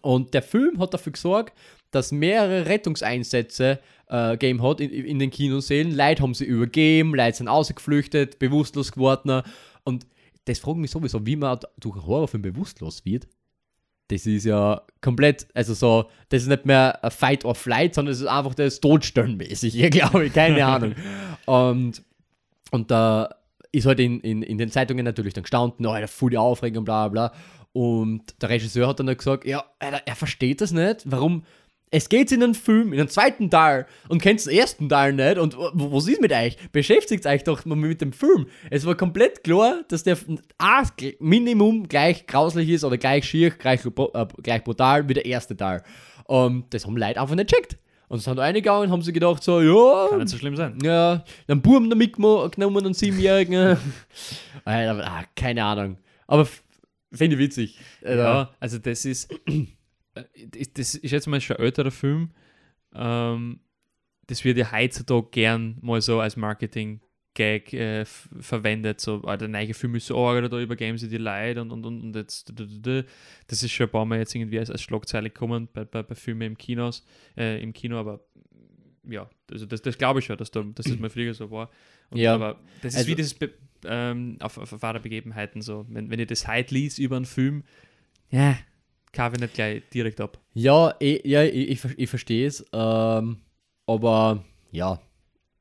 Und 0.00 0.34
der 0.34 0.42
Film 0.42 0.78
hat 0.78 0.94
dafür 0.94 1.12
gesorgt, 1.12 1.56
dass 1.90 2.12
mehrere 2.12 2.66
Rettungseinsätze 2.66 3.78
äh, 4.08 4.32
gegeben 4.32 4.62
hat 4.62 4.80
in, 4.80 4.90
in 4.90 5.18
den 5.18 5.30
Kinosälen. 5.30 5.94
Leute 5.94 6.22
haben 6.22 6.34
sie 6.34 6.44
übergeben, 6.44 7.14
Leute 7.14 7.36
sind 7.36 7.48
ausgeflüchtet, 7.48 8.38
bewusstlos 8.38 8.92
geworden. 8.92 9.42
Und 9.84 10.06
das 10.46 10.58
fragt 10.58 10.78
mich 10.78 10.90
sowieso, 10.90 11.24
wie 11.26 11.36
man 11.36 11.58
durch 11.78 11.96
einen 11.96 12.06
Horrorfilm 12.06 12.42
bewusstlos 12.42 13.04
wird. 13.04 13.28
Das 14.08 14.26
ist 14.26 14.44
ja 14.44 14.82
komplett, 15.00 15.46
also 15.54 15.74
so, 15.74 16.10
das 16.28 16.42
ist 16.42 16.48
nicht 16.48 16.66
mehr 16.66 16.98
Fight 17.10 17.44
or 17.44 17.54
Flight, 17.54 17.94
sondern 17.94 18.12
es 18.12 18.20
ist 18.20 18.26
einfach 18.26 18.54
das 18.54 18.80
Todstellenmäßig, 18.80 19.78
ich 19.82 19.90
glaube 19.90 20.28
keine 20.30 20.66
Ahnung. 20.66 20.94
Und, 21.46 22.02
und 22.70 22.90
da 22.90 23.34
ist 23.70 23.86
halt 23.86 24.00
in, 24.00 24.20
in, 24.20 24.42
in 24.42 24.58
den 24.58 24.70
Zeitungen 24.70 25.04
natürlich 25.04 25.32
dann 25.32 25.44
gestanden, 25.44 25.86
oh, 25.86 26.06
voll 26.06 26.30
die 26.30 26.38
Aufregung, 26.38 26.84
bla 26.84 27.08
bla 27.08 27.28
bla. 27.28 27.38
Und 27.72 28.40
der 28.42 28.50
Regisseur 28.50 28.88
hat 28.88 29.00
dann 29.00 29.06
gesagt, 29.06 29.44
ja, 29.44 29.64
Alter, 29.78 30.02
er 30.04 30.16
versteht 30.16 30.60
das 30.60 30.72
nicht, 30.72 31.02
warum. 31.04 31.44
Es 31.94 32.08
geht 32.08 32.32
in 32.32 32.42
einen 32.42 32.54
Film, 32.54 32.92
in 32.92 32.98
den 32.98 33.08
zweiten 33.08 33.50
Teil 33.50 33.86
und 34.08 34.22
kennt 34.22 34.42
den 34.46 34.54
ersten 34.54 34.88
Teil 34.88 35.12
nicht 35.12 35.36
und 35.36 35.54
was 35.58 36.08
ist 36.08 36.22
mit 36.22 36.32
euch? 36.32 36.56
Beschäftigt 36.72 37.26
euch 37.26 37.44
doch 37.44 37.66
mal 37.66 37.76
mit 37.76 38.00
dem 38.00 38.14
Film. 38.14 38.46
Es 38.70 38.86
war 38.86 38.94
komplett 38.94 39.44
klar, 39.44 39.82
dass 39.88 40.02
der 40.02 40.16
A, 40.56 40.84
Minimum 41.18 41.86
gleich 41.86 42.26
grauslich 42.26 42.70
ist 42.70 42.84
oder 42.84 42.96
gleich 42.96 43.26
schier, 43.26 43.50
gleich, 43.50 43.84
äh, 43.84 44.26
gleich 44.42 44.64
brutal 44.64 45.06
wie 45.06 45.12
der 45.12 45.26
erste 45.26 45.54
Teil. 45.54 45.82
Und 46.24 46.72
das 46.72 46.86
haben 46.86 46.96
Leute 46.96 47.20
einfach 47.20 47.34
nicht 47.34 47.50
checkt. 47.50 47.76
Und 48.08 48.18
es 48.18 48.24
sind 48.24 48.38
eingegangen 48.38 48.84
und 48.84 48.90
haben 48.90 49.02
sie 49.02 49.12
gedacht, 49.12 49.42
so, 49.42 49.60
ja, 49.60 50.08
Kann 50.08 50.18
nicht 50.18 50.28
so 50.28 50.38
schlimm 50.38 50.56
sein. 50.56 50.78
ja, 50.82 51.24
einen 51.46 51.60
Buben 51.60 51.90
da 51.90 51.96
mitgenommen, 51.96 52.84
einen 52.84 52.94
Siebenjährigen. 52.94 53.76
Alter, 54.64 55.06
ah, 55.06 55.24
keine 55.36 55.62
Ahnung. 55.62 55.98
Aber 56.26 56.48
finde 57.12 57.36
ich 57.36 57.40
witzig. 57.42 57.78
Also, 58.02 58.22
Ja, 58.22 58.54
also 58.60 58.78
das 58.78 59.04
ist, 59.04 59.32
äh, 60.14 60.24
das- 60.74 60.94
ist 60.94 61.10
jetzt 61.10 61.26
mal 61.26 61.40
schon 61.40 61.56
ein 61.56 61.62
älterer 61.64 61.90
Film. 61.90 62.30
Ähm, 62.94 63.60
das 64.26 64.44
wird 64.44 64.58
ja 64.58 64.70
heutzutage 64.72 65.28
gern 65.30 65.78
mal 65.82 66.00
so 66.00 66.20
als 66.20 66.36
Marketing-Gag 66.36 67.72
äh, 67.72 68.04
verwendet. 68.04 69.00
So, 69.00 69.22
ah, 69.24 69.36
der 69.36 69.48
neue 69.48 69.74
Film 69.74 69.94
ist 69.96 70.06
so 70.06 70.16
arg, 70.18 70.38
oder 70.38 70.48
da 70.48 70.60
übergeben 70.60 70.96
sie 70.98 71.08
die 71.08 71.16
Leute 71.18 71.60
und, 71.62 71.70
und, 71.70 71.84
und, 71.84 72.00
und 72.02 72.16
jetzt. 72.16 72.52
Das 73.46 73.62
ist 73.62 73.70
schon 73.72 73.86
ein 73.86 73.90
paar 73.90 74.04
Mal 74.04 74.18
jetzt 74.18 74.34
irgendwie 74.34 74.58
als, 74.58 74.70
als 74.70 74.82
Schlagzeile 74.82 75.30
gekommen 75.30 75.68
bei, 75.72 75.84
bei, 75.84 76.02
bei 76.02 76.14
Filmen 76.14 76.42
im 76.42 76.58
Kinos, 76.58 77.04
äh, 77.36 77.62
im 77.62 77.72
Kino, 77.72 77.98
aber 77.98 78.20
ja, 79.08 79.28
also 79.50 79.66
das, 79.66 79.82
das 79.82 79.98
glaube 79.98 80.20
ich 80.20 80.26
schon, 80.26 80.36
dass, 80.36 80.50
da, 80.50 80.62
dass 80.62 80.86
das 80.86 80.96
mal 81.00 81.10
früher 81.10 81.34
so 81.34 81.50
war. 81.50 81.70
Und, 82.10 82.18
Ja. 82.18 82.34
Aber 82.34 82.60
das 82.82 82.92
ist 82.94 82.98
Also- 83.00 83.08
wie 83.10 83.14
das 83.16 83.34
ähm, 83.86 84.36
auf, 84.40 84.58
auf, 84.58 84.82
wahre 84.82 85.00
Begebenheiten 85.00 85.62
so. 85.62 85.86
Wenn, 85.88 86.10
wenn 86.10 86.18
ihr 86.18 86.26
das 86.26 86.46
heute 86.48 86.74
liest 86.74 86.98
über 86.98 87.16
einen 87.16 87.24
Film, 87.24 87.64
ja, 88.30 88.56
kaufe 89.12 89.36
ich 89.36 89.40
nicht 89.40 89.54
gleich 89.54 89.82
direkt 89.92 90.20
ab. 90.20 90.38
ja, 90.54 90.94
eh, 91.00 91.20
ja 91.28 91.42
ich, 91.42 91.84
ich, 91.84 91.98
ich 91.98 92.10
verstehe 92.10 92.46
es. 92.46 92.64
Ähm, 92.72 93.38
aber 93.86 94.44
ja, 94.70 95.00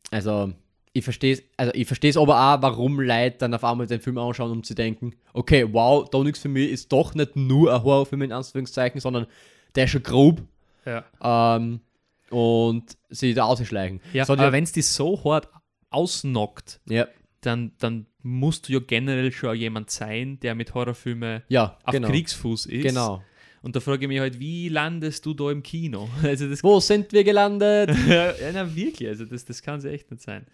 also 0.10 0.54
ich 0.94 1.04
verstehe 1.04 1.34
es 1.34 1.44
also 1.58 1.74
ich 1.74 1.88
verstehe 1.88 2.10
es 2.10 2.18
aber 2.18 2.36
auch, 2.36 2.62
warum 2.62 3.00
Leute 3.00 3.38
dann 3.40 3.54
auf 3.54 3.64
einmal 3.64 3.88
den 3.88 4.02
Film 4.02 4.18
anschauen, 4.18 4.52
um 4.52 4.64
zu 4.64 4.74
denken, 4.74 5.16
okay, 5.34 5.66
wow, 5.72 6.10
da 6.10 6.20
nichts 6.24 6.40
für 6.40 6.50
mich 6.50 6.70
ist 6.72 6.92
doch 6.92 7.14
nicht 7.16 7.36
nur 7.36 7.74
ein 7.74 7.84
Horrorfilm 7.84 8.24
in 8.24 8.32
Anführungszeichen, 8.32 9.00
sondern 9.00 9.28
der 9.76 9.86
ist 9.86 9.92
schon 9.92 10.04
grob 10.04 10.42
Ja. 10.86 11.06
ähm, 11.22 11.82
und 12.30 12.98
sie 13.10 13.34
da 13.34 13.46
ausschleichen. 13.46 14.02
Ja, 14.14 14.26
So, 14.26 14.34
aber 14.34 14.52
wenn 14.52 14.64
es 14.64 14.72
die 14.72 14.82
so 14.82 15.22
hart 15.24 15.50
ausnockt, 15.90 16.80
ja, 16.88 17.08
dann, 17.42 17.74
dann 17.80 18.06
musst 18.24 18.68
du 18.70 18.74
ja 18.74 18.80
generell 18.80 19.32
schon 19.32 19.56
jemand 19.56 19.90
sein, 19.90 20.40
der 20.42 20.56
mit 20.56 20.74
Horrorfilmen 20.74 21.42
ja, 21.50 21.78
auf 21.84 21.94
genau. 21.94 22.08
Kriegsfuß 22.10 22.66
ist. 22.68 22.84
Genau. 22.84 23.24
Und 23.64 23.76
da 23.76 23.80
frage 23.80 24.06
ich 24.06 24.08
mich 24.08 24.20
halt, 24.20 24.40
wie 24.40 24.70
landest 24.70 25.24
du 25.26 25.34
da 25.36 25.52
im 25.52 25.62
Kino? 25.62 26.10
Also 26.24 26.50
das 26.50 26.64
Wo 26.64 26.80
sind 26.80 27.12
wir 27.14 27.24
gelandet? 27.24 27.92
ja, 28.08 28.34
na 28.54 28.76
wirklich, 28.76 29.08
also 29.08 29.26
das, 29.26 29.46
das 29.46 29.62
kann 29.62 29.78
es 29.80 29.86
echt 29.86 30.10
nicht 30.10 30.24
sein. 30.24 30.46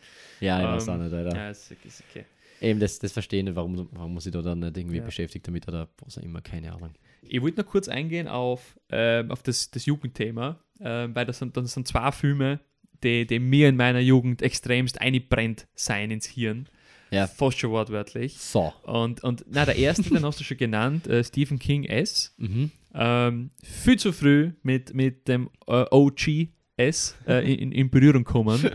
Ja, 0.42 0.60
ich 0.60 0.66
Ähm, 0.66 0.72
weiß 0.74 0.90
auch 0.90 0.98
nicht, 0.98 1.14
Alter. 1.14 1.36
Ja, 1.36 1.50
ist, 1.50 1.72
ist 1.86 2.04
okay. 2.10 2.26
Eben, 2.60 2.80
das, 2.80 3.00
das 3.00 3.12
verstehe 3.14 3.40
ich 3.40 3.46
nicht, 3.46 3.56
warum, 3.56 3.88
warum 3.92 4.14
man 4.14 4.20
sich 4.22 4.34
da 4.34 4.42
dann 4.42 4.60
nicht 4.60 4.76
irgendwie 4.76 4.98
Ja. 4.98 5.06
beschäftigt 5.06 5.48
damit 5.48 5.68
oder 5.68 5.88
was 6.04 6.18
auch 6.18 6.24
immer, 6.24 6.42
keine 6.42 6.74
Ahnung. 6.74 6.90
Ich 7.22 7.42
wollte 7.42 7.62
noch 7.62 7.68
kurz 7.68 7.88
eingehen 7.88 8.28
auf, 8.28 8.78
ähm, 8.90 9.32
auf 9.32 9.44
das, 9.44 9.70
das 9.72 9.86
Jugendthema, 9.86 10.60
ähm, 10.82 11.14
weil 11.16 11.26
das 11.26 11.40
sind, 11.40 11.56
das 11.56 11.72
sind 11.74 11.88
zwei 11.88 12.12
Filme, 12.12 12.60
die, 13.04 13.26
die 13.28 13.40
mir 13.40 13.70
in 13.70 13.76
meiner 13.76 14.00
Jugend 14.00 14.42
extremst 14.42 15.00
einbrennt 15.00 15.68
sein 15.76 16.10
ins 16.12 16.26
Hirn. 16.26 16.68
Ja. 17.12 17.28
Fast 17.28 17.60
schon 17.60 17.72
wortwörtlich. 17.72 18.38
So. 18.38 18.74
Und, 18.84 19.24
und 19.24 19.46
na, 19.50 19.66
der 19.66 19.76
erste, 19.78 20.04
den 20.04 20.26
hast 20.26 20.40
du 20.40 20.44
schon 20.44 20.58
genannt, 20.58 21.08
äh, 21.08 21.24
Stephen 21.24 21.58
King 21.60 21.84
S. 21.86 22.34
Mhm. 22.38 22.72
Ähm, 22.94 23.52
viel 23.64 23.98
zu 23.98 24.12
früh 24.12 24.52
mit, 24.64 24.94
mit 24.94 25.28
dem 25.28 25.50
äh, 25.68 25.86
OG 25.92 26.50
S 26.78 27.16
äh, 27.28 27.54
in, 27.62 27.72
in 27.72 27.90
Berührung 27.90 28.24
kommen. 28.24 28.72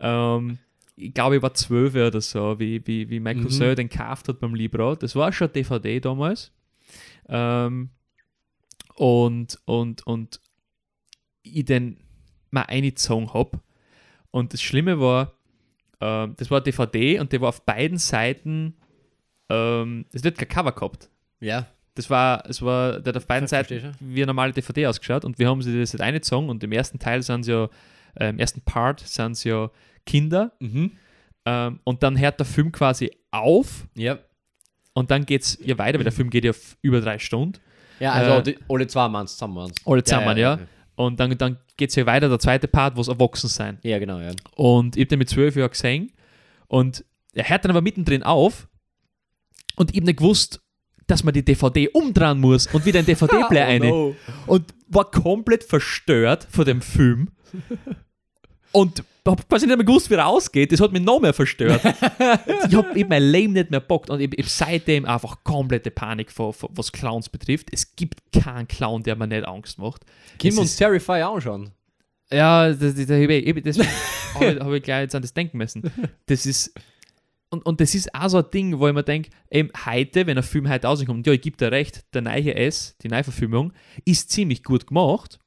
ähm, 0.00 0.58
ich 0.96 1.14
glaube, 1.14 1.36
ich 1.36 1.42
war 1.42 1.54
zwölf 1.54 1.94
oder 1.94 2.20
so, 2.20 2.58
wie, 2.58 2.84
wie, 2.86 3.08
wie 3.08 3.20
mein 3.20 3.38
Mhm. 3.38 3.42
Cousin 3.44 3.76
den 3.76 3.88
gekauft 3.88 4.28
hat 4.28 4.40
beim 4.40 4.54
Libro. 4.54 4.96
Das 4.96 5.14
war 5.14 5.32
schon 5.32 5.52
DVD 5.52 6.00
damals. 6.00 6.50
Ähm, 7.28 7.90
und, 8.96 9.60
und, 9.64 10.04
und 10.06 10.40
ich 11.42 11.64
den 11.64 11.98
mal 12.50 12.62
eingezogen 12.62 13.32
habe. 13.32 13.60
Und 14.30 14.52
das 14.52 14.60
Schlimme 14.60 14.98
war, 15.00 15.37
ähm, 16.00 16.34
das 16.36 16.50
war 16.50 16.60
DVD 16.60 17.18
und 17.20 17.32
der 17.32 17.40
war 17.40 17.48
auf 17.50 17.62
beiden 17.64 17.98
Seiten, 17.98 18.74
ähm, 19.48 20.06
das 20.12 20.22
hat 20.24 20.36
kein 20.38 20.48
Cover 20.48 20.72
gehabt. 20.72 21.08
Ja. 21.40 21.66
Das 21.94 22.08
war, 22.10 22.44
es 22.48 22.62
war, 22.62 23.00
der 23.00 23.12
hat 23.12 23.16
auf 23.16 23.26
beiden 23.26 23.48
Seiten 23.48 23.92
wie 24.00 24.20
eine 24.22 24.26
normale 24.28 24.52
DVD 24.52 24.86
ausgeschaut 24.86 25.24
und 25.24 25.38
wir 25.38 25.48
haben 25.48 25.62
sie 25.62 25.78
das 25.80 25.92
jetzt 25.92 26.00
eingezogen 26.00 26.48
und 26.48 26.62
im 26.62 26.70
ersten 26.72 26.98
Teil 26.98 27.22
sind 27.22 27.40
es 27.40 27.48
ja, 27.48 27.68
äh, 28.14 28.28
im 28.30 28.38
ersten 28.38 28.60
Part 28.60 29.00
sind 29.00 29.32
es 29.32 29.44
ja 29.44 29.70
Kinder 30.06 30.52
Mhm. 30.60 30.92
ähm, 31.44 31.80
und 31.84 32.02
dann 32.02 32.18
hört 32.18 32.38
der 32.38 32.46
Film 32.46 32.70
quasi 32.70 33.10
auf 33.32 33.86
Ja. 33.96 34.18
und 34.94 35.10
dann 35.10 35.26
geht 35.26 35.42
es 35.42 35.58
ja 35.64 35.76
weiter, 35.78 35.98
weil 35.98 36.04
der 36.04 36.12
Film 36.12 36.30
geht 36.30 36.44
ja 36.44 36.52
über 36.82 37.00
drei 37.00 37.18
Stunden. 37.18 37.58
Ja, 37.98 38.12
also 38.12 38.48
Äh, 38.50 38.56
alle 38.68 38.86
zwei 38.86 39.08
Manns 39.08 39.32
zusammen. 39.32 39.72
Alle 39.84 40.04
zusammen, 40.04 40.36
ja. 40.38 40.54
okay. 40.54 40.64
Und 40.98 41.20
dann, 41.20 41.38
dann 41.38 41.58
geht 41.76 41.90
es 41.90 41.94
ja 41.96 42.06
weiter, 42.06 42.28
der 42.28 42.40
zweite 42.40 42.66
Part, 42.66 42.96
wo 42.96 43.00
es 43.00 43.06
erwachsen 43.06 43.46
sein. 43.48 43.78
Ja, 43.84 44.00
genau, 44.00 44.18
ja. 44.18 44.32
Und 44.56 44.96
ich 44.96 45.02
habe 45.02 45.10
den 45.10 45.20
mit 45.20 45.28
zwölf 45.28 45.54
Jahren 45.54 45.70
gesehen. 45.70 46.10
Und 46.66 47.04
er 47.34 47.48
hört 47.48 47.64
dann 47.64 47.70
aber 47.70 47.82
mittendrin 47.82 48.24
auf. 48.24 48.66
Und 49.76 49.92
ich 49.92 49.96
habe 49.98 50.06
nicht 50.06 50.18
gewusst, 50.18 50.60
dass 51.06 51.22
man 51.22 51.32
die 51.34 51.44
DVD 51.44 51.88
umdrehen 51.90 52.40
muss 52.40 52.66
und 52.74 52.84
wieder 52.84 52.98
ein 52.98 53.06
DVD-Player 53.06 53.66
Oh, 53.66 53.70
eine. 53.70 53.88
no. 53.88 54.16
Und 54.48 54.74
war 54.88 55.08
komplett 55.08 55.62
verstört 55.62 56.48
von 56.50 56.64
dem 56.64 56.82
Film. 56.82 57.30
Und 58.72 59.02
hab 59.26 59.48
quasi 59.48 59.66
nicht 59.66 59.76
mehr 59.76 59.84
gewusst, 59.84 60.08
wie 60.10 60.14
er 60.14 60.26
ausgeht. 60.26 60.72
Das 60.72 60.80
hat 60.80 60.92
mich 60.92 61.02
noch 61.02 61.20
mehr 61.20 61.34
verstört. 61.34 61.82
ich 62.68 62.74
habe 62.74 62.98
eben 62.98 63.08
mein 63.08 63.22
Leben 63.22 63.52
nicht 63.52 63.70
mehr 63.70 63.80
bockt 63.80 64.10
und 64.10 64.20
ich 64.20 64.30
habe 64.30 64.42
seitdem 64.48 65.04
einfach 65.04 65.42
komplette 65.44 65.90
Panik, 65.90 66.30
vor, 66.32 66.52
vor, 66.54 66.70
was 66.72 66.90
Clowns 66.92 67.28
betrifft. 67.28 67.68
Es 67.72 67.94
gibt 67.94 68.20
keinen 68.32 68.66
Clown, 68.68 69.02
der 69.02 69.16
mir 69.16 69.26
nicht 69.26 69.46
Angst 69.46 69.78
macht. 69.78 70.04
Können 70.38 70.52
Es 70.54 70.58
uns 70.58 70.70
ist- 70.70 70.76
Terrify 70.78 71.20
anschauen? 71.20 71.70
Ja, 72.30 72.68
das, 72.68 72.78
das, 72.78 72.94
das, 72.94 73.10
habe 73.10 73.62
das 73.62 73.78
habe 74.34 74.60
hab 74.60 74.72
ich 74.72 74.82
gleich 74.82 75.00
jetzt 75.02 75.14
an 75.14 75.22
das 75.22 75.32
denken 75.32 75.56
müssen. 75.58 75.90
Das 76.26 76.44
ist. 76.44 76.72
Und, 77.50 77.64
und 77.64 77.80
das 77.80 77.94
ist 77.94 78.14
auch 78.14 78.28
so 78.28 78.36
ein 78.38 78.50
Ding, 78.52 78.78
wo 78.78 78.86
ich 78.88 78.92
mir 78.92 79.02
denke, 79.02 79.30
eben 79.50 79.70
heute, 79.86 80.26
wenn 80.26 80.36
ein 80.36 80.42
Film 80.42 80.68
heute 80.68 80.86
rauskommt, 80.86 81.26
ja, 81.26 81.32
ich 81.32 81.40
gebe 81.40 81.56
dir 81.56 81.72
recht, 81.72 82.04
der 82.12 82.20
neue 82.20 82.54
S, 82.54 82.94
die 83.02 83.08
Neuverfilmung, 83.08 83.72
ist 84.04 84.30
ziemlich 84.30 84.62
gut 84.62 84.86
gemacht. 84.86 85.38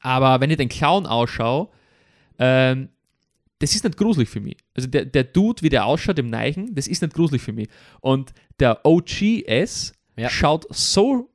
Aber 0.00 0.40
wenn 0.40 0.50
ich 0.50 0.56
den 0.56 0.70
Clown 0.70 1.04
ausschaue, 1.04 1.68
ähm, 2.40 2.88
das 3.60 3.74
ist 3.74 3.84
nicht 3.84 3.96
gruselig 3.98 4.28
für 4.28 4.40
mich. 4.40 4.56
Also 4.74 4.88
der, 4.88 5.04
der 5.04 5.22
Dude, 5.24 5.62
wie 5.62 5.68
der 5.68 5.84
ausschaut 5.84 6.18
im 6.18 6.30
Neichen, 6.30 6.74
das 6.74 6.86
ist 6.88 7.02
nicht 7.02 7.14
gruselig 7.14 7.42
für 7.42 7.52
mich. 7.52 7.68
Und 8.00 8.32
der 8.58 8.84
OG 8.84 9.44
S 9.46 9.92
Ja. 10.16 10.28
schaut 10.30 10.66
so 10.70 11.28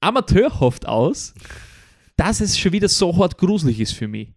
amateurhaft 0.00 0.86
aus, 0.86 1.34
dass 2.16 2.40
es 2.40 2.58
schon 2.58 2.72
wieder 2.72 2.88
so 2.88 3.16
hart 3.16 3.38
gruselig 3.38 3.80
ist 3.80 3.92
für 3.92 4.06
mich. 4.08 4.28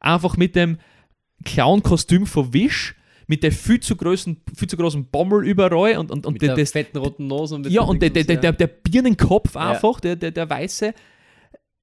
Einfach 0.00 0.36
mit 0.36 0.54
dem 0.54 0.78
Clown-Kostüm 1.44 2.26
von 2.26 2.52
Wish, 2.52 2.94
mit 3.26 3.42
der 3.42 3.52
viel 3.52 3.80
zu 3.80 3.96
großen, 3.96 4.42
viel 4.54 4.68
zu 4.68 4.76
großen 4.76 5.06
Bommel 5.06 5.46
überall 5.46 5.96
und, 5.96 6.10
und, 6.10 6.26
und 6.26 6.34
Mit 6.34 6.42
der, 6.42 6.54
der 6.54 6.66
fetten 6.66 6.98
roten 6.98 7.26
Nose 7.26 7.54
und 7.54 7.66
ja, 7.68 7.82
und 7.82 8.02
der, 8.02 8.10
der, 8.10 8.24
der, 8.24 8.52
der, 8.52 8.66
Birnenkopf 8.66 9.54
Ja. 9.54 9.70
einfach, 9.72 10.00
der, 10.00 10.16
der, 10.16 10.30
der 10.30 10.50
weiße. 10.50 10.92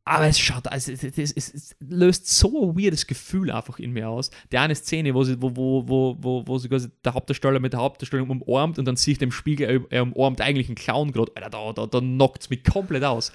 Aber 0.09 0.25
es 0.27 0.39
schaut, 0.39 0.67
also 0.67 0.91
es, 0.91 1.03
es, 1.03 1.31
es, 1.31 1.53
es 1.53 1.75
löst 1.79 2.27
so 2.27 2.71
ein 2.71 2.77
weirdes 2.77 3.05
Gefühl 3.05 3.51
einfach 3.51 3.79
in 3.79 3.91
mir 3.91 4.09
aus. 4.09 4.31
Die 4.51 4.57
eine 4.57 4.73
Szene, 4.75 5.13
wo 5.13 5.23
sie, 5.23 5.41
wo, 5.41 5.55
wo, 5.55 5.83
wo, 5.87 6.17
wo, 6.19 6.43
wo 6.47 6.57
sie 6.57 6.67
quasi 6.67 6.89
der 7.05 7.13
Hauptdarsteller 7.13 7.59
mit 7.59 7.73
der 7.73 7.79
Hauptdarstellung 7.81 8.29
umarmt 8.29 8.79
und 8.79 8.85
dann 8.85 8.95
sieht 8.95 9.21
im 9.21 9.31
Spiegel, 9.31 9.85
er- 9.89 10.01
umarmt 10.01 10.41
eigentlich 10.41 10.67
einen 10.67 10.75
Clown 10.75 11.11
gerade. 11.11 11.31
Alter, 11.35 11.49
da, 11.49 11.73
da, 11.73 11.85
da 11.85 11.99
knockt 11.99 12.41
es 12.43 12.49
mich 12.49 12.63
komplett 12.63 13.03
aus. 13.03 13.31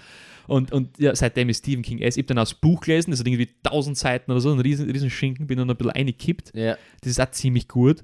Und, 0.46 0.72
und 0.72 0.98
ja, 0.98 1.14
seitdem 1.14 1.48
ist 1.48 1.58
Stephen 1.60 1.82
King 1.82 2.00
S. 2.00 2.16
Ich 2.16 2.22
habe 2.24 2.28
dann 2.34 2.38
auch 2.38 2.42
das 2.42 2.54
Buch 2.54 2.80
gelesen, 2.80 3.12
das 3.12 3.20
hat 3.20 3.26
irgendwie 3.26 3.48
1000 3.62 3.96
Seiten 3.96 4.30
oder 4.30 4.40
so, 4.40 4.52
ein 4.52 4.60
riesen, 4.60 4.90
riesen 4.90 5.08
Schinken, 5.10 5.46
bin 5.46 5.56
dann 5.58 5.70
ein 5.70 5.76
bisschen 5.76 5.92
eingekippt. 5.92 6.52
Ja. 6.54 6.76
Das 7.00 7.10
ist 7.10 7.20
auch 7.20 7.30
ziemlich 7.30 7.66
gut. 7.68 8.02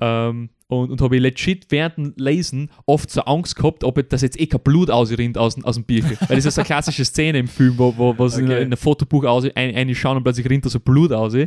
Ähm, 0.00 0.50
und, 0.68 0.90
und 0.90 1.00
habe 1.00 1.16
ich 1.16 1.22
legit 1.22 1.66
während 1.70 1.96
dem 1.96 2.14
Lesen 2.16 2.70
oft 2.86 3.08
so 3.10 3.20
Angst 3.22 3.54
gehabt, 3.56 3.84
ob 3.84 3.98
ich- 3.98 4.08
das 4.08 4.20
jetzt 4.22 4.38
eh 4.38 4.46
kein 4.46 4.60
Blut 4.60 4.90
ausrinnt 4.90 5.38
aus, 5.38 5.54
dem- 5.54 5.64
aus 5.64 5.76
dem 5.76 5.84
Bücher. 5.84 6.16
Weil 6.28 6.36
das 6.36 6.44
ist 6.44 6.54
so 6.56 6.60
eine 6.60 6.66
klassische 6.66 7.04
Szene 7.04 7.38
im 7.38 7.48
Film, 7.48 7.78
wo, 7.78 7.94
wo, 7.96 8.28
sie 8.28 8.42
Okay. 8.42 8.62
in 8.62 8.72
ein 8.72 8.76
Fotobuch 8.76 9.24
aus, 9.24 9.44
ein, 9.54 9.74
reinschauen 9.74 10.16
und 10.18 10.24
plötzlich 10.24 10.48
rinnt 10.50 10.64
da 10.66 10.68
so 10.68 10.80
Blut 10.80 11.12
aus. 11.12 11.34
äh, 11.34 11.46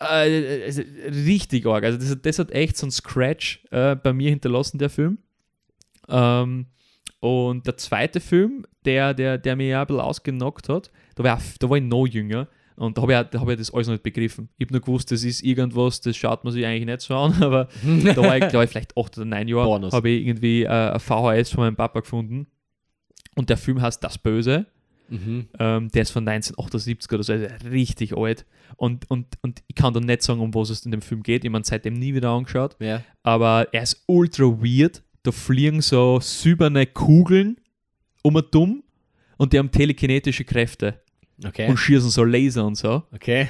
also, 0.00 0.82
richtig 1.08 1.64
arg. 1.66 1.84
Also 1.84 1.98
das, 1.98 2.10
hat- 2.10 2.26
das 2.26 2.38
hat 2.38 2.50
echt 2.50 2.76
so 2.76 2.86
einen 2.86 2.90
Scratch 2.90 3.64
äh, 3.70 3.94
bei 3.96 4.12
mir 4.12 4.30
hinterlassen, 4.30 4.78
der 4.78 4.90
Film. 4.90 5.18
Ähm, 6.08 6.66
und 7.20 7.66
der 7.66 7.76
zweite 7.76 8.20
Film, 8.20 8.66
der, 8.84 9.14
der, 9.14 9.38
der 9.38 9.56
mir 9.56 9.68
ja 9.68 9.80
ein 9.80 9.86
bisschen 9.86 10.00
ausgenockt 10.02 10.68
hat, 10.68 10.90
da 11.14 11.24
war, 11.24 11.40
da 11.58 11.70
war 11.70 11.76
ich 11.78 11.82
noch 11.84 12.06
jünger. 12.06 12.48
Und 12.76 12.98
da 12.98 13.02
habe 13.02 13.12
ich, 13.12 13.18
auch- 13.18 13.30
da 13.30 13.40
hab 13.40 13.48
ich 13.48 13.56
das 13.58 13.72
alles 13.72 13.86
noch 13.86 13.94
nicht 13.94 14.02
begriffen. 14.02 14.48
Ich 14.58 14.66
habe 14.66 14.74
nur 14.74 14.80
gewusst, 14.80 15.10
das 15.12 15.22
ist 15.24 15.42
irgendwas, 15.42 16.00
das 16.00 16.16
schaut 16.16 16.42
man 16.44 16.52
sich 16.52 16.64
eigentlich 16.66 16.86
nicht 16.86 17.00
so 17.02 17.14
an, 17.14 17.32
aber 17.42 17.68
da 17.84 18.16
war 18.16 18.36
ich, 18.36 18.48
glaube 18.48 18.64
ich, 18.64 18.70
vielleicht 18.70 18.96
8 18.96 19.16
oder 19.18 19.24
9 19.26 19.48
Jahre, 19.48 19.68
habe 19.94 20.10
ich 20.10 20.26
irgendwie 20.26 20.62
äh, 20.64 20.68
ein 20.68 21.00
VHS 21.00 21.50
von 21.50 21.64
meinem 21.64 21.76
Papa 21.76 22.00
gefunden. 22.00 22.46
Und 23.36 23.48
der 23.50 23.56
Film 23.56 23.80
heißt 23.80 24.02
Das 24.02 24.18
Böse. 24.18 24.66
Mhm. 25.08 25.48
Ähm, 25.58 25.88
der 25.90 26.02
ist 26.02 26.10
von 26.12 26.26
1978 26.26 27.12
oder 27.12 27.22
so, 27.22 27.32
also 27.34 27.46
richtig 27.68 28.16
alt. 28.16 28.46
Und, 28.76 29.08
und, 29.10 29.26
und 29.42 29.62
ich 29.66 29.74
kann 29.74 29.92
da 29.92 30.00
nicht 30.00 30.22
sagen, 30.22 30.40
um 30.40 30.54
was 30.54 30.70
es 30.70 30.84
in 30.86 30.90
dem 30.92 31.02
Film 31.02 31.22
geht. 31.22 31.44
Ich 31.44 31.52
habe 31.52 31.62
seitdem 31.64 31.94
nie 31.94 32.14
wieder 32.14 32.30
angeschaut. 32.30 32.76
Ja. 32.80 33.02
Aber 33.22 33.68
er 33.72 33.82
ist 33.82 34.02
ultra 34.06 34.44
weird. 34.44 35.02
Da 35.22 35.30
fliegen 35.30 35.80
so 35.82 36.20
silberne 36.20 36.86
Kugeln 36.86 37.56
um 38.22 38.34
und 38.36 38.54
dumm 38.54 38.82
und 39.36 39.52
die 39.52 39.58
haben 39.58 39.70
telekinetische 39.70 40.44
Kräfte 40.44 41.00
Okay. 41.44 41.68
und 41.68 41.76
schießen 41.78 42.10
so 42.10 42.24
Laser 42.24 42.66
und 42.66 42.76
so. 42.76 43.02
okay. 43.12 43.48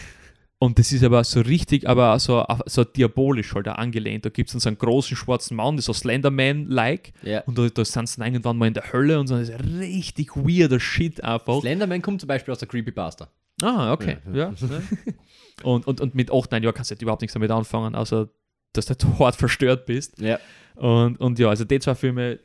Und 0.58 0.78
das 0.78 0.92
ist 0.92 1.04
aber 1.04 1.22
so 1.24 1.40
richtig, 1.42 1.86
aber 1.86 2.18
so, 2.18 2.42
so 2.64 2.84
diabolisch 2.84 3.54
halt 3.54 3.68
auch 3.68 3.74
angelehnt. 3.74 4.24
Da 4.24 4.30
gibt 4.30 4.48
es 4.48 4.52
dann 4.52 4.60
so 4.60 4.68
einen 4.70 4.78
großen 4.78 5.14
schwarzen 5.14 5.56
Mann, 5.56 5.76
ist 5.76 5.84
so 5.86 5.92
Slenderman-like. 5.92 7.12
Ja. 7.22 7.40
Und 7.42 7.58
da, 7.58 7.68
da 7.68 7.84
sind 7.84 8.08
sie 8.08 8.22
irgendwann 8.24 8.56
mal 8.56 8.68
in 8.68 8.72
der 8.72 8.90
Hölle 8.90 9.20
und 9.20 9.26
so. 9.26 9.36
Das 9.36 9.50
ist 9.50 9.60
richtig 9.78 10.34
weirder 10.36 10.80
Shit 10.80 11.22
einfach. 11.22 11.60
Slenderman 11.60 12.00
kommt 12.00 12.22
zum 12.22 12.28
Beispiel 12.28 12.52
aus 12.52 12.60
der 12.60 12.68
Creepypasta. 12.68 13.28
Ah, 13.62 13.92
okay. 13.92 14.16
Ja. 14.32 14.52
ja. 14.52 14.54
Und, 15.62 15.86
und, 15.86 16.00
und 16.00 16.16
mit 16.16 16.32
8, 16.32 16.50
9 16.50 16.64
Jahren 16.64 16.74
kannst 16.74 16.90
du 16.90 16.94
halt 16.94 17.02
überhaupt 17.02 17.22
nichts 17.22 17.34
damit 17.34 17.52
anfangen, 17.52 17.94
außer 17.94 18.28
dass 18.72 18.86
du 18.86 18.94
halt 19.06 19.18
hart 19.20 19.36
verstört 19.36 19.86
bist. 19.86 20.18
Ja. 20.20 20.40
Und, 20.74 21.20
und 21.20 21.38
ja, 21.38 21.48
also 21.48 21.64
die 21.64 21.78
zwei 21.78 21.94
Filme, 21.94 22.40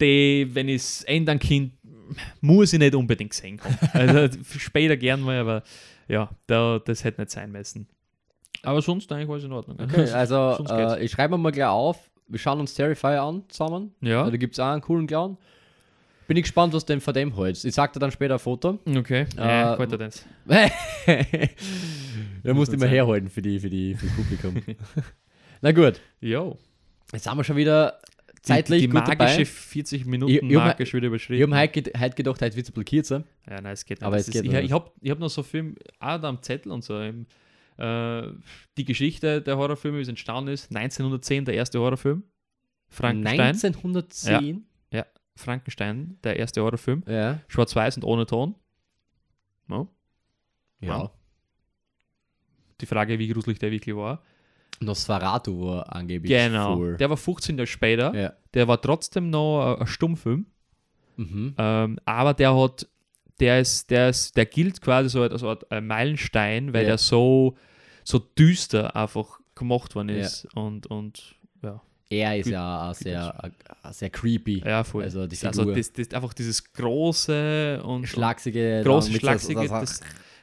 die, 0.00 0.48
wenn 0.52 0.68
ich 0.68 0.76
es 0.82 1.02
ändern 1.02 1.40
kann, 1.40 1.72
muss 2.40 2.72
ich 2.72 2.78
nicht 2.78 2.94
unbedingt 2.94 3.32
sehen. 3.34 3.60
Also 3.92 4.36
später 4.58 4.96
gern 4.96 5.20
mal, 5.20 5.38
aber 5.38 5.62
ja, 6.08 6.30
da, 6.46 6.78
das 6.84 7.04
hätte 7.04 7.20
nicht 7.20 7.30
sein 7.30 7.50
müssen. 7.52 7.86
Aber 8.62 8.80
sonst 8.82 9.10
eigentlich 9.12 9.28
alles 9.28 9.44
in 9.44 9.52
Ordnung. 9.52 9.78
Okay, 9.82 10.10
also 10.10 10.64
äh, 10.70 11.04
ich 11.04 11.10
schreibe 11.10 11.36
mir 11.36 11.42
mal 11.42 11.50
gleich 11.52 11.66
auf. 11.68 12.10
Wir 12.28 12.38
schauen 12.38 12.60
uns 12.60 12.74
Terrifier 12.74 13.22
an 13.22 13.42
zusammen. 13.48 13.94
Ja. 14.00 14.28
Da 14.30 14.36
gibt 14.36 14.54
es 14.54 14.60
auch 14.60 14.66
einen 14.68 14.80
coolen 14.80 15.06
Clown. 15.06 15.36
Bin 16.28 16.36
ich 16.36 16.44
gespannt, 16.44 16.72
was 16.72 16.84
denn 16.86 17.00
von 17.00 17.12
dem 17.12 17.34
hältst. 17.36 17.64
Ich 17.64 17.74
sag 17.74 17.92
dir 17.92 17.98
dann 17.98 18.10
später 18.12 18.34
ein 18.34 18.38
Foto. 18.40 18.78
Okay. 18.86 19.26
Äh, 19.36 19.40
Ja, 19.40 19.74
äh, 19.74 19.98
das. 19.98 20.24
Der 22.44 22.54
musst 22.54 22.72
immer 22.72 22.86
herhalten 22.86 23.28
für 23.28 23.42
die, 23.42 23.58
für 23.60 23.68
die, 23.70 23.94
für 23.94 24.06
das 24.06 24.16
Publikum. 24.16 24.76
Na 25.60 25.72
gut, 25.72 26.00
Jo. 26.20 26.56
jetzt 27.12 27.26
haben 27.28 27.38
wir 27.38 27.44
schon 27.44 27.56
wieder 27.56 27.98
zeitlich 28.42 28.82
die 28.82 28.88
gut 28.88 28.94
magische 29.06 29.16
dabei. 29.16 29.44
40 29.44 30.04
Minuten 30.06 30.32
Ich- 30.32 30.42
ich 30.42 30.52
Marke 30.52 30.84
schon 30.86 30.98
wieder 30.98 31.06
Ich 31.06 31.10
überschritten. 31.10 31.54
habe 31.54 31.60
heute, 31.74 31.92
heute 31.98 32.14
gedacht, 32.16 32.42
heute 32.42 32.56
wird 32.56 32.66
es 32.66 32.70
ein 32.70 32.74
bisschen 32.74 32.84
kürzer. 32.84 33.24
Ja, 33.48 33.60
nein, 33.60 33.72
es 33.72 33.84
geht 33.84 33.98
nicht. 34.00 34.06
Aber 34.06 34.16
Das 34.16 34.28
es 34.28 34.34
ist, 34.34 34.42
geht 34.42 34.52
ich 34.52 34.58
ich 34.64 34.72
habe 34.72 34.90
ich 35.00 35.10
hab 35.10 35.18
noch 35.18 35.30
so 35.30 35.42
Film, 35.42 35.76
auch 36.00 36.18
da 36.20 36.28
am 36.28 36.42
Zettel 36.42 36.72
und 36.72 36.82
so. 36.84 37.00
Im, 37.00 37.26
äh, 37.78 38.22
die 38.76 38.84
Geschichte 38.84 39.40
der 39.42 39.56
Horrorfilme, 39.56 39.98
wie 39.98 40.02
es 40.02 40.08
entstanden 40.08 40.50
ist. 40.52 40.70
1910, 40.74 41.44
der 41.44 41.54
erste 41.54 41.78
Horrorfilm. 41.80 42.22
Frankenstein. 42.88 43.40
1910. 43.40 44.66
Frankenstein, 45.34 46.18
der 46.24 46.36
erste 46.36 46.60
Horrorfilm. 46.60 47.02
Ja. 47.08 47.40
Schwarz-Weiß 47.48 47.96
und 47.96 48.04
ohne 48.04 48.26
Ton. 48.26 48.54
Ja. 49.70 49.86
Ja. 50.80 51.10
Die 52.80 52.86
Frage, 52.86 53.18
wie 53.18 53.28
gruselig 53.28 53.58
der 53.58 53.70
wirklich 53.70 53.96
war. 53.96 54.22
Nosferatu 54.84 55.66
war 55.66 55.94
angeblich 55.94 56.30
Genau. 56.30 56.76
vor. 56.76 56.92
Der 56.94 57.10
war 57.10 57.16
15 57.16 57.56
Jahre 57.58 57.66
später. 57.66 58.14
ja. 58.14 58.32
Der 58.54 58.68
war 58.68 58.80
trotzdem 58.80 59.30
noch 59.30 59.74
ein, 59.76 59.80
ein 59.82 59.86
Stummfilm. 59.86 60.46
Mhm. 61.16 61.54
Ähm, 61.58 61.98
aber 62.04 62.34
der 62.34 62.54
hat, 62.56 62.86
der 63.40 63.60
ist, 63.60 63.90
der 63.90 64.10
ist, 64.10 64.36
der 64.36 64.46
gilt 64.46 64.80
quasi 64.80 65.08
so 65.08 65.22
als 65.22 65.42
Art 65.42 65.64
äh, 65.70 65.80
Meilenstein, 65.80 66.72
weil 66.72 66.82
Ja. 66.82 66.88
der 66.90 66.98
so, 66.98 67.56
so 68.04 68.18
düster 68.18 68.94
einfach 68.96 69.40
gemacht 69.54 69.94
worden 69.94 70.10
Ja. 70.10 70.16
ist. 70.26 70.46
Und, 70.54 70.86
und 70.86 71.34
ja, 71.62 71.80
Er 72.10 72.36
ist 72.38 72.44
Gut. 72.44 72.52
ja 72.52 72.90
auch 72.90 72.94
sehr, 72.94 73.34
äh, 73.84 73.92
sehr 73.92 74.10
creepy. 74.10 74.62
ja, 74.64 74.84
voll. 74.84 75.04
Also 75.04 75.26
die 75.26 75.38
also 75.46 75.64
das, 75.74 75.92
das, 75.92 76.10
einfach 76.12 76.34
dieses 76.34 76.72
große 76.72 77.82
und 77.84 78.06
Schlachsige. 78.06 78.82
große, 78.84 79.12
schlachsige, 79.12 79.60
so- 79.62 79.66
so- 79.68 79.80
das, 79.80 80.00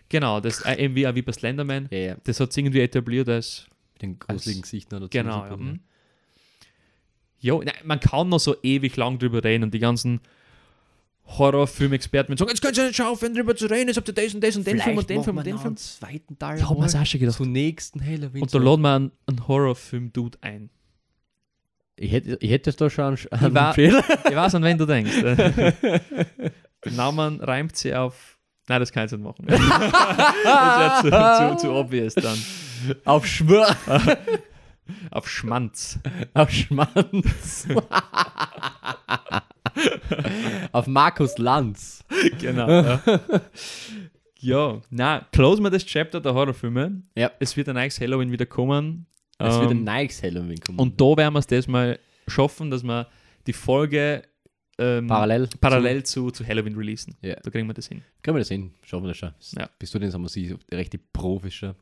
genau, 0.09 0.39
das 0.39 0.61
äh, 0.65 0.73
irgendwie 0.83 1.07
auch 1.07 1.13
wie 1.15 1.21
bei 1.21 1.31
Slenderman. 1.31 1.87
ja, 1.91 1.97
ja. 1.97 2.15
Das 2.23 2.39
hat 2.39 2.49
es 2.51 2.57
irgendwie 2.57 2.81
etabliert 2.81 3.29
als 3.29 3.65
Mit 4.01 4.01
den 4.01 4.19
gruseligen 4.19 4.61
Gesichtern 4.61 5.01
dazu. 5.01 5.09
Genau, 5.11 5.43
so 5.45 5.51
ja. 5.51 5.57
mhm. 5.57 5.79
Jo, 7.41 7.61
nein, 7.63 7.73
man 7.83 7.99
kann 7.99 8.29
noch 8.29 8.39
so 8.39 8.55
ewig 8.63 8.95
lang 8.97 9.17
drüber 9.19 9.43
reden 9.43 9.63
und 9.63 9.73
die 9.73 9.79
ganzen 9.79 10.19
Horrorfilm-Experten 11.25 12.35
sagen, 12.35 12.49
jetzt 12.49 12.61
könnt 12.61 12.77
ihr 12.77 12.85
nicht 12.87 12.95
schaffen, 12.95 13.33
drüber 13.35 13.55
zu 13.55 13.67
reden, 13.67 13.87
jetzt 13.87 13.97
habt 13.97 14.07
ihr 14.07 14.13
das 14.13 14.33
und 14.33 14.41
das 14.43 14.55
und 14.57 14.65
den 14.67 14.79
Film 14.79 14.97
und 14.97 15.09
den 15.09 15.23
Film 15.23 15.37
und 15.37 15.45
den 15.45 15.57
Film. 15.57 15.77
zweiten 15.77 16.37
Teil. 16.39 16.67
Hab 16.67 16.77
mir's 16.79 16.95
auch 16.95 17.05
schon 17.05 17.19
gedacht. 17.19 17.37
Zum 17.37 17.51
nächsten 17.51 18.03
Halloween. 18.05 18.41
Und 18.41 18.53
da 18.53 18.57
laden 18.57 18.81
wir 18.81 18.95
einen, 18.95 19.11
einen 19.27 19.47
Horrorfilm-Dude 19.47 20.37
ein. 20.41 20.69
ich 21.97 22.11
hätte, 22.11 22.37
ich 22.41 22.49
hätte 22.49 22.71
da 22.73 22.89
schon 22.89 23.13
Ich 23.13 23.31
einen 23.31 23.53
war- 23.53 23.73
Fehler. 23.73 24.03
Ich 24.27 24.35
weiß, 24.35 24.55
an 24.55 24.63
wen 24.63 24.77
du 24.77 24.85
denkst. 24.85 25.21
Den 26.85 26.95
Namen 26.95 27.39
reimt 27.41 27.75
sie 27.75 27.93
auf. 27.93 28.37
Nein, 28.67 28.79
das 28.79 28.91
kann 28.91 29.05
ich 29.05 29.11
nicht 29.11 29.21
machen. 29.23 29.45
das 29.47 31.03
wäre 31.03 31.57
zu, 31.57 31.57
zu, 31.57 31.67
zu 31.67 31.73
obvious 31.73 32.15
dann. 32.15 32.37
Auf 33.05 33.25
Schwör. 33.27 33.75
Auf 35.11 35.29
Schmanz. 35.29 35.99
Auf 36.33 36.49
Schmanz. 36.51 37.67
Auf 40.71 40.87
Markus 40.87 41.37
Lanz. 41.37 42.03
genau. 42.39 42.67
ja. 42.69 43.01
ja, 44.39 44.81
na, 44.89 45.27
close 45.31 45.61
wir 45.61 45.69
das 45.69 45.85
Chapter 45.85 46.19
der 46.19 46.33
Horrorfilme. 46.33 47.03
Ja. 47.15 47.31
Es 47.39 47.55
wird 47.55 47.69
ein 47.69 47.75
neues 47.75 47.99
Halloween 48.01 48.31
wieder 48.31 48.45
kommen. 48.45 49.05
Es 49.37 49.59
wird 49.59 49.71
ein 49.71 49.77
Ähm, 49.77 49.83
neues 49.83 50.21
Halloween 50.23 50.59
kommen. 50.59 50.79
Und 50.79 50.99
da 50.99 51.15
werden 51.17 51.33
wir 51.33 51.39
es 51.39 51.47
das 51.47 51.67
mal 51.67 51.99
schaffen, 52.27 52.69
dass 52.71 52.83
wir 52.83 53.07
die 53.47 53.53
Folge 53.53 54.23
ähm, 54.77 55.07
parallel. 55.07 55.49
parallel 55.61 56.03
zu, 56.03 56.31
zu 56.31 56.45
Halloween 56.45 56.75
releasen. 56.75 57.15
Ja. 57.21 57.35
Da 57.35 57.49
kriegen 57.49 57.67
wir 57.67 57.73
das 57.73 57.87
hin. 57.87 58.01
Können 58.23 58.35
wir 58.37 58.41
das 58.41 58.49
hin? 58.49 58.73
Schaffen 58.83 59.03
wir 59.03 59.09
das 59.09 59.17
schon. 59.17 59.33
Ja. 59.57 59.69
Bist 59.77 59.93
du 59.93 59.99
denn, 59.99 60.11
sagen 60.11 60.23
wir 60.23 60.29
sie, 60.29 60.55
recht 60.71 60.93
die 60.93 60.97
Profis 60.97 61.53
schon. 61.53 61.75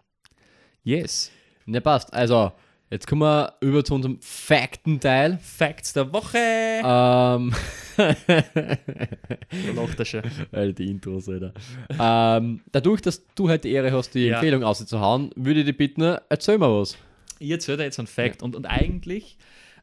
Yes. 0.87 1.31
Ne, 1.65 1.81
passt. 1.81 2.13
Also, 2.13 2.53
jetzt 2.89 3.07
kommen 3.07 3.21
wir 3.23 3.55
über 3.59 3.83
zu 3.83 3.93
unserem 3.93 4.19
Faktenteil. 4.21 5.37
Facts 5.41 5.91
der 5.91 6.13
Woche. 6.13 6.37
Ähm, 6.37 7.53
Da 7.97 9.71
lacht 9.75 9.99
er 9.99 10.05
schon. 10.05 10.21
Alter, 10.51 10.71
die 10.73 10.89
Intros, 10.89 11.27
Alter. 11.27 11.53
ähm, 11.99 12.61
dadurch, 12.71 13.01
dass 13.01 13.25
du 13.35 13.49
halt 13.49 13.65
die 13.65 13.71
Ehre 13.71 13.91
hast, 13.91 14.11
die 14.13 14.27
Ja. 14.27 14.35
Empfehlung 14.35 14.63
auszuhauen, 14.63 15.31
würde 15.35 15.59
ich 15.61 15.65
dich 15.65 15.75
bitten, 15.77 16.17
erzähl 16.29 16.57
mal 16.57 16.69
was. 16.79 16.97
Ich 17.39 17.49
erzähle 17.51 17.79
dir 17.79 17.83
jetzt 17.83 17.99
einen 17.99 18.07
Fact. 18.07 18.41
Und, 18.41 18.55
und 18.55 18.65
eigentlich, 18.65 19.37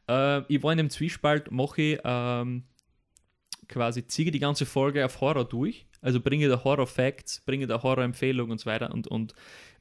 äh, 0.09 0.41
ich 0.53 0.63
war 0.63 0.73
in 0.73 0.79
dem 0.79 0.91
Zwiespalt, 0.91 1.51
mache 1.51 1.83
ich 1.83 1.99
ähm, 2.03 2.65
quasi, 3.69 4.07
ziehe 4.07 4.31
die 4.31 4.39
ganze 4.41 4.65
Folge 4.65 5.05
auf 5.05 5.21
Horror 5.21 5.45
durch. 5.45 5.87
Also 6.01 6.21
bringe 6.21 6.49
da 6.49 6.63
Horror-Facts, 6.65 7.43
bringe 7.47 7.67
da 7.67 7.83
Horror-Empfehlungen 7.83 8.53
und 8.53 8.59
so 8.59 8.67
weiter. 8.67 8.93
Und, 8.93 9.07
und 9.09 9.35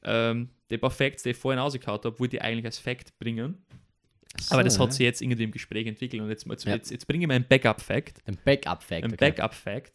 ähm, 0.04 0.48
die 0.70 0.78
paar 0.78 0.90
Facts, 0.90 1.22
die 1.22 1.30
ich 1.30 1.36
vorhin 1.36 1.58
rausgehauen 1.58 2.00
habe, 2.04 2.18
wollte 2.18 2.36
ich 2.36 2.42
eigentlich 2.42 2.64
als 2.64 2.78
Fact 2.78 3.18
bringen. 3.18 3.58
Aber 4.50 4.64
das 4.64 4.78
hat 4.80 4.92
sich 4.92 5.04
jetzt 5.04 5.22
irgendwie 5.22 5.44
im 5.44 5.52
Gespräch 5.52 5.86
entwickelt. 5.86 6.20
Und 6.20 6.28
jetzt, 6.28 6.46
jetzt, 6.46 6.64
Ja. 6.64 6.74
jetzt, 6.74 6.90
jetzt 6.90 7.06
bringe 7.06 7.22
ich 7.22 7.28
mir 7.28 7.34
einen 7.34 7.46
Backup-Fact. 7.46 8.18
Ein 8.26 8.36
Backup-Fact. 8.44 9.04
Ein 9.04 9.12
okay. 9.12 9.30
Backup-Fact. 9.30 9.92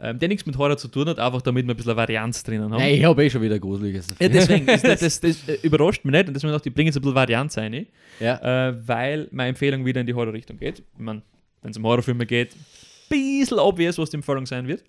Ähm, 0.00 0.18
der 0.18 0.28
nichts 0.28 0.46
mit 0.46 0.56
Horror 0.56 0.76
zu 0.76 0.88
tun 0.88 1.08
hat, 1.08 1.18
einfach 1.18 1.42
damit 1.42 1.66
wir 1.66 1.74
ein 1.74 1.76
bisschen 1.76 1.96
Varianz 1.96 2.42
drinnen 2.44 2.72
haben. 2.72 2.78
Nein, 2.78 2.94
ich 2.94 3.04
habe 3.04 3.24
eh 3.24 3.28
schon 3.28 3.42
wieder 3.42 3.58
Gruseliges. 3.58 4.06
Ja, 4.20 4.28
deswegen, 4.28 4.66
das, 4.66 4.82
das, 4.82 5.20
das, 5.20 5.48
äh, 5.48 5.58
überrascht 5.62 6.04
mich 6.04 6.12
nicht 6.12 6.28
und 6.28 6.34
deswegen 6.34 6.52
dachte 6.52 6.68
ich, 6.68 6.74
bringe 6.74 6.88
jetzt 6.88 6.96
ein 6.96 7.02
bisschen 7.02 7.16
Varianz 7.16 7.58
rein, 7.58 7.86
ja. 8.20 8.68
äh, 8.68 8.86
weil 8.86 9.28
meine 9.32 9.50
Empfehlung 9.50 9.84
wieder 9.84 10.00
in 10.00 10.06
die 10.06 10.14
Horrorrichtung 10.14 10.56
geht. 10.56 10.78
Ich 10.78 10.98
meine, 10.98 11.22
wenn 11.62 11.72
es 11.72 11.76
um 11.76 11.84
Horrorfilme 11.84 12.26
geht, 12.26 12.54
bisschen 13.08 13.58
obvious, 13.58 13.98
was 13.98 14.10
die 14.10 14.16
Empfehlung 14.16 14.46
sein 14.46 14.68
wird. 14.68 14.84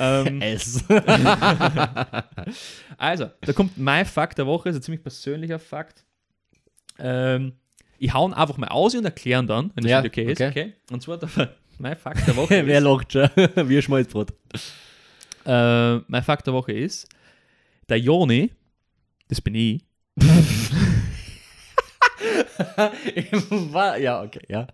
Ähm, 0.00 0.40
S. 0.42 0.84
also, 2.98 3.30
da 3.40 3.52
kommt 3.52 3.78
mein 3.78 4.06
Fakt 4.06 4.38
der 4.38 4.46
Woche, 4.46 4.68
ist 4.68 4.76
ein 4.76 4.82
ziemlich 4.82 5.02
persönlicher 5.02 5.58
Fakt. 5.58 6.04
Ähm, 6.98 7.54
ich 7.98 8.12
hauen 8.12 8.34
einfach 8.34 8.56
mal 8.56 8.68
aus 8.68 8.94
und 8.94 9.04
erklären 9.04 9.46
dann, 9.46 9.70
wenn 9.74 9.84
das 9.84 9.90
Ja, 9.90 10.04
okay 10.04 10.32
ist. 10.32 10.40
okay. 10.40 10.74
Und 10.90 11.02
zwar 11.02 11.18
der, 11.18 11.54
mein 11.78 11.96
Fakt 11.96 12.26
der 12.26 12.36
Woche 12.36 12.62
Wer 12.66 12.80
lacht 12.80 13.12
schon? 13.12 13.28
Ein 13.36 13.82
Schmalzbrot. 13.82 14.32
äh, 15.46 15.96
mein 15.96 16.22
Fakt 16.22 16.46
der 16.46 16.54
Woche 16.54 16.72
ist, 16.72 17.08
der 17.88 17.98
Joni, 17.98 18.50
das 19.28 19.40
bin 19.40 19.54
ich, 19.54 19.82
ja, 23.98 24.22
okay, 24.22 24.40
ja. 24.48 24.66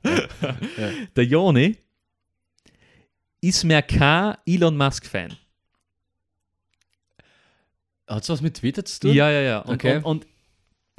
der 1.17 1.25
Joni 1.25 1.77
ist 3.41 3.65
mir 3.65 3.83
kein 3.83 4.37
Elon 4.47 4.77
Musk-Fan. 4.77 5.37
Hat 8.07 8.23
es 8.23 8.29
was 8.29 8.41
mit 8.41 8.55
Twitter 8.55 8.85
zu 8.85 9.01
tun? 9.01 9.13
Ja, 9.13 9.31
ja, 9.31 9.41
ja. 9.41 9.59
Und, 9.61 9.75
Okay. 9.75 9.97
und, 9.97 10.05
und 10.05 10.27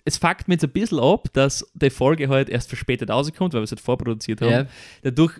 es 0.05 0.17
fuckt 0.17 0.47
mir 0.47 0.53
jetzt 0.55 0.63
ein 0.63 0.71
bisschen 0.71 0.99
ab, 0.99 1.27
dass 1.33 1.65
die 1.73 1.89
Folge 1.89 2.29
halt 2.29 2.49
erst 2.49 2.69
verspätet 2.69 3.09
rauskommt, 3.09 3.53
weil 3.53 3.61
wir 3.61 3.65
es 3.65 3.71
halt 3.71 3.79
vorproduziert 3.79 4.41
haben. 4.41 4.51
Ja. 4.51 4.65
Dadurch 5.03 5.33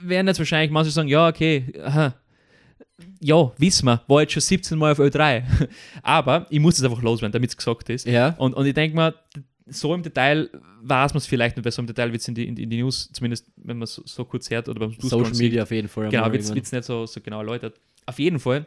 werden 0.00 0.26
jetzt 0.26 0.38
wahrscheinlich 0.38 0.70
manche 0.70 0.90
sagen, 0.90 1.08
ja, 1.08 1.28
okay, 1.28 1.72
aha, 1.82 2.14
ja, 3.20 3.52
wissen 3.58 3.86
wir, 3.86 4.02
war 4.06 4.22
jetzt 4.22 4.32
schon 4.32 4.40
17 4.42 4.78
Mal 4.78 4.92
auf 4.92 4.98
Ö3. 4.98 5.44
Aber 6.02 6.46
ich 6.50 6.60
muss 6.60 6.78
es 6.78 6.84
einfach 6.84 7.02
loswerden, 7.02 7.32
damit 7.32 7.50
es 7.50 7.56
gesagt 7.56 7.88
ist. 7.90 8.06
Ja. 8.06 8.30
Und, 8.38 8.54
und 8.54 8.66
ich 8.66 8.74
denke 8.74 8.96
mal, 8.96 9.14
so 9.66 9.94
im 9.94 10.02
Detail 10.02 10.48
weiß 10.82 11.14
man 11.14 11.18
es 11.18 11.26
vielleicht 11.26 11.56
nicht, 11.56 11.64
weil 11.64 11.72
so 11.72 11.82
im 11.82 11.86
Detail 11.86 12.12
wird 12.12 12.20
es 12.20 12.28
in 12.28 12.34
die, 12.34 12.46
in, 12.46 12.56
in 12.56 12.70
die 12.70 12.82
News, 12.82 13.10
zumindest 13.12 13.50
wenn 13.56 13.78
man 13.78 13.84
es 13.84 13.94
so, 13.94 14.02
so 14.04 14.24
kurz 14.24 14.50
hört 14.50 14.68
oder 14.68 14.80
beim 14.80 14.92
Social 14.98 15.34
Media 15.34 15.64
auf 15.64 15.70
jeden 15.70 15.88
Fall. 15.88 16.08
Genau, 16.08 16.30
wird 16.32 16.42
es 16.42 16.72
nicht 16.72 16.84
so, 16.84 17.06
so 17.06 17.20
genau 17.20 17.38
erläutert. 17.40 17.78
Auf 18.06 18.18
jeden 18.18 18.38
Fall, 18.38 18.66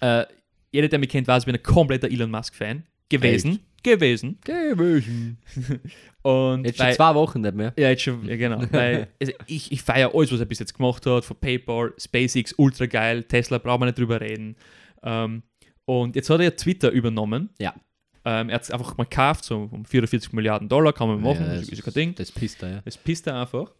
äh, 0.00 0.24
jeder, 0.72 0.88
der 0.88 0.98
mich 0.98 1.08
kennt, 1.08 1.26
weiß, 1.26 1.42
ich 1.42 1.46
bin 1.46 1.54
ein 1.54 1.62
kompletter 1.62 2.10
Elon 2.10 2.30
Musk-Fan. 2.30 2.82
Gewesen. 3.08 3.60
Gewesen. 3.82 4.38
Gewesen. 4.44 5.38
Und 6.22 6.64
Jetzt 6.64 6.78
schon 6.78 6.92
zwei 6.92 7.14
Wochen 7.14 7.40
nicht 7.40 7.54
mehr. 7.54 7.72
ja, 7.78 7.90
jetzt 7.90 8.02
schon, 8.02 8.26
ja, 8.28 8.36
genau. 8.36 8.60
Weil, 8.72 9.08
also 9.20 9.32
ich 9.46 9.70
ich 9.70 9.80
feiere 9.80 10.12
alles, 10.12 10.32
was 10.32 10.40
er 10.40 10.46
bis 10.46 10.58
jetzt 10.58 10.74
gemacht 10.74 11.06
hat, 11.06 11.24
von 11.24 11.36
PayPal, 11.36 11.94
SpaceX, 11.96 12.52
ultra 12.58 12.86
geil, 12.86 13.22
Tesla, 13.22 13.58
brauchen 13.58 13.82
wir 13.82 13.86
nicht 13.86 13.98
drüber 13.98 14.20
reden. 14.20 14.56
Ähm, 15.04 15.44
und 15.84 16.16
jetzt 16.16 16.28
hat 16.28 16.40
er 16.40 16.44
ja 16.46 16.50
Twitter 16.50 16.90
übernommen. 16.90 17.50
Ja. 17.60 17.74
Ähm, 18.28 18.48
er 18.48 18.56
hat 18.56 18.62
es 18.62 18.72
einfach 18.72 18.96
mal 18.96 19.04
gekauft, 19.04 19.44
so 19.44 19.68
um 19.70 19.84
44 19.84 20.32
Milliarden 20.32 20.68
Dollar, 20.68 20.92
kann 20.92 21.06
man 21.06 21.20
machen, 21.20 21.46
Ja, 21.46 21.52
ist 21.54 21.70
ja 21.70 21.80
kein 21.80 21.94
Ding. 21.94 22.14
das 22.16 22.32
pisst 22.32 22.60
er, 22.60 22.70
ja. 22.70 22.80
Das 22.84 22.96
pisst 22.96 23.24
er 23.28 23.40
einfach. 23.40 23.72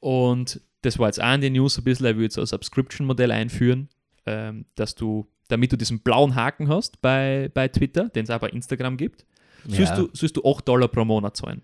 Und 0.00 0.62
das 0.80 0.98
war 0.98 1.08
jetzt 1.08 1.22
auch 1.22 1.34
in 1.34 1.42
den 1.42 1.52
News 1.52 1.76
ein 1.76 1.84
bisschen, 1.84 2.06
er 2.06 2.16
will 2.16 2.22
jetzt 2.24 2.38
ein 2.38 2.46
Subscription-Modell 2.46 3.30
einführen, 3.30 3.90
ähm, 4.24 4.64
dass 4.76 4.94
du, 4.94 5.28
damit 5.48 5.72
du 5.72 5.76
diesen 5.76 6.00
blauen 6.00 6.36
Haken 6.36 6.70
hast 6.70 7.02
bei, 7.02 7.50
bei 7.52 7.68
Twitter, 7.68 8.08
den 8.08 8.24
es 8.24 8.30
auch 8.30 8.38
bei 8.38 8.48
Instagram 8.48 8.96
gibt, 8.96 9.26
sollst, 9.66 9.90
ja. 9.90 9.96
du, 9.96 10.08
sollst 10.14 10.38
du 10.38 10.42
8 10.42 10.66
Dollar 10.66 10.88
pro 10.88 11.04
Monat 11.04 11.36
zahlen. 11.36 11.60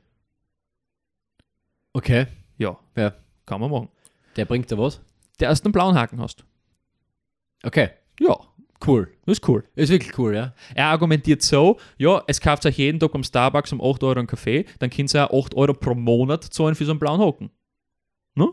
Okay, 1.95 2.27
Ja. 2.59 2.79
Ja. 2.95 3.15
Kann 3.47 3.61
man 3.61 3.71
machen. 3.71 3.89
der 4.37 4.45
bringt 4.45 4.71
da 4.71 4.77
was? 4.77 5.01
Der 5.41 5.49
erst 5.49 5.65
einen 5.65 5.73
blauen 5.73 5.95
Haken 5.95 6.21
hast. 6.21 6.45
Okay, 7.63 7.89
Ja, 8.21 8.37
cool. 8.87 9.09
das 9.25 9.39
ist 9.39 9.49
cool. 9.49 9.65
Ist 9.75 9.91
wirklich 9.91 10.19
cool, 10.19 10.35
ja. 10.35 10.55
Er 10.75 10.87
argumentiert 10.87 11.43
so, 11.43 11.79
ja, 11.99 12.23
es 12.27 12.41
kauft 12.41 12.67
euch 12.67 12.79
jeden 12.79 12.99
Tag 13.01 13.13
beim 13.13 13.23
Starbucks 13.25 13.73
um 13.73 13.81
8 13.81 14.03
Euro 14.03 14.19
einen 14.19 14.27
Kaffee, 14.27 14.65
dann 14.79 14.91
könnt 14.91 15.15
ihr 15.15 15.31
auch 15.33 15.47
8 15.47 15.55
Euro 15.55 15.73
pro 15.75 15.95
Monat 15.95 16.45
zahlen 16.45 16.75
für 16.75 16.85
so 16.85 16.93
einen 16.93 16.99
blauen 17.01 17.21
Haken. 17.21 17.51
Ne? 18.35 18.49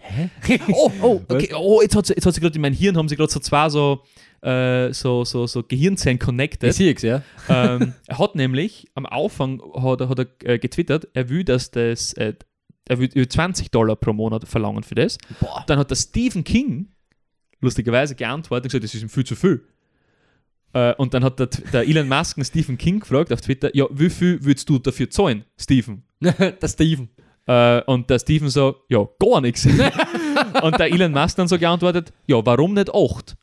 Hä? 0.00 0.30
Oh, 0.72 0.90
oh, 1.02 1.20
okay. 1.28 1.52
Oh, 1.54 1.80
jetzt 1.82 1.94
hat 1.96 2.06
sie, 2.06 2.14
jetzt 2.14 2.24
hat 2.26 2.34
sie 2.34 2.40
gerade 2.40 2.54
in 2.54 2.60
mein 2.62 2.72
Hirn, 2.72 2.96
haben 2.96 3.08
sie 3.08 3.16
gerade 3.16 3.30
so 3.30 3.40
zwei 3.40 3.68
so, 3.68 4.02
äh, 4.42 4.92
so, 4.92 5.24
so, 5.24 5.46
so 5.46 5.62
Gehirnzellen 5.62 6.16
Ich 6.18 6.24
connected. 6.24 6.72
sehe 6.74 6.94
es, 6.94 7.02
ja. 7.02 7.22
ähm, 7.48 7.92
er 8.06 8.18
hat 8.18 8.34
nämlich 8.34 8.86
am 8.94 9.06
Anfang 9.06 9.60
hat, 9.74 10.00
er- 10.00 10.08
hat 10.08 10.18
er 10.18 10.26
äh, 10.48 10.58
getwittert, 10.58 11.08
er 11.12 11.28
will, 11.28 11.44
dass 11.44 11.70
das, 11.70 12.14
äh, 12.14 12.34
er 12.88 12.98
will 12.98 13.10
über 13.14 13.28
20 13.28 13.70
Dollar 13.70 13.96
pro 13.96 14.12
Monat 14.12 14.46
verlangen 14.48 14.82
für 14.82 14.94
das. 14.94 15.18
Boah. 15.40 15.64
Dann 15.66 15.78
hat 15.78 15.90
der 15.90 15.96
Stephen 15.96 16.44
King 16.44 16.88
lustigerweise 17.60 18.14
geantwortet 18.14 18.64
und 18.64 18.68
gesagt, 18.68 18.84
das 18.84 18.94
ist 18.94 19.02
ihm 19.02 19.08
viel 19.08 19.24
zu 19.24 19.36
viel. 19.36 19.64
Äh, 20.72 20.94
und 20.94 21.14
dann 21.14 21.24
hat 21.24 21.38
der, 21.38 21.46
der 21.46 21.88
Elon 21.88 22.08
Musk 22.08 22.44
Stephen 22.44 22.76
King 22.76 23.00
gefragt 23.00 23.32
auf 23.32 23.40
Twitter, 23.40 23.74
ja, 23.74 23.86
wie 23.90 24.10
viel 24.10 24.44
würdest 24.44 24.68
du 24.68 24.78
dafür 24.78 25.08
zahlen, 25.10 25.44
Stephen? 25.56 26.02
der 26.20 26.68
Steven. 26.68 27.08
Äh, 27.46 27.82
und 27.82 28.10
der 28.10 28.18
Stephen 28.18 28.48
so, 28.48 28.76
ja, 28.88 29.06
gar 29.18 29.40
nichts. 29.40 29.66
und 30.62 30.78
der 30.78 30.92
Elon 30.92 31.12
Musk 31.12 31.36
dann 31.36 31.48
so 31.48 31.58
geantwortet, 31.58 32.12
ja, 32.26 32.44
warum 32.44 32.74
nicht 32.74 32.94
8? 32.94 33.36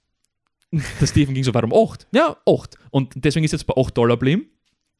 Der 0.72 1.07
Stephen 1.07 1.34
ging 1.34 1.43
so, 1.43 1.53
warum 1.53 1.74
8? 1.74 2.07
Ja, 2.14 2.38
8. 2.45 2.78
Und 2.91 3.14
deswegen 3.16 3.45
ist 3.45 3.51
jetzt 3.51 3.66
bei 3.66 3.76
8 3.76 3.97
Dollar 3.97 4.18
geblieben. 4.18 4.47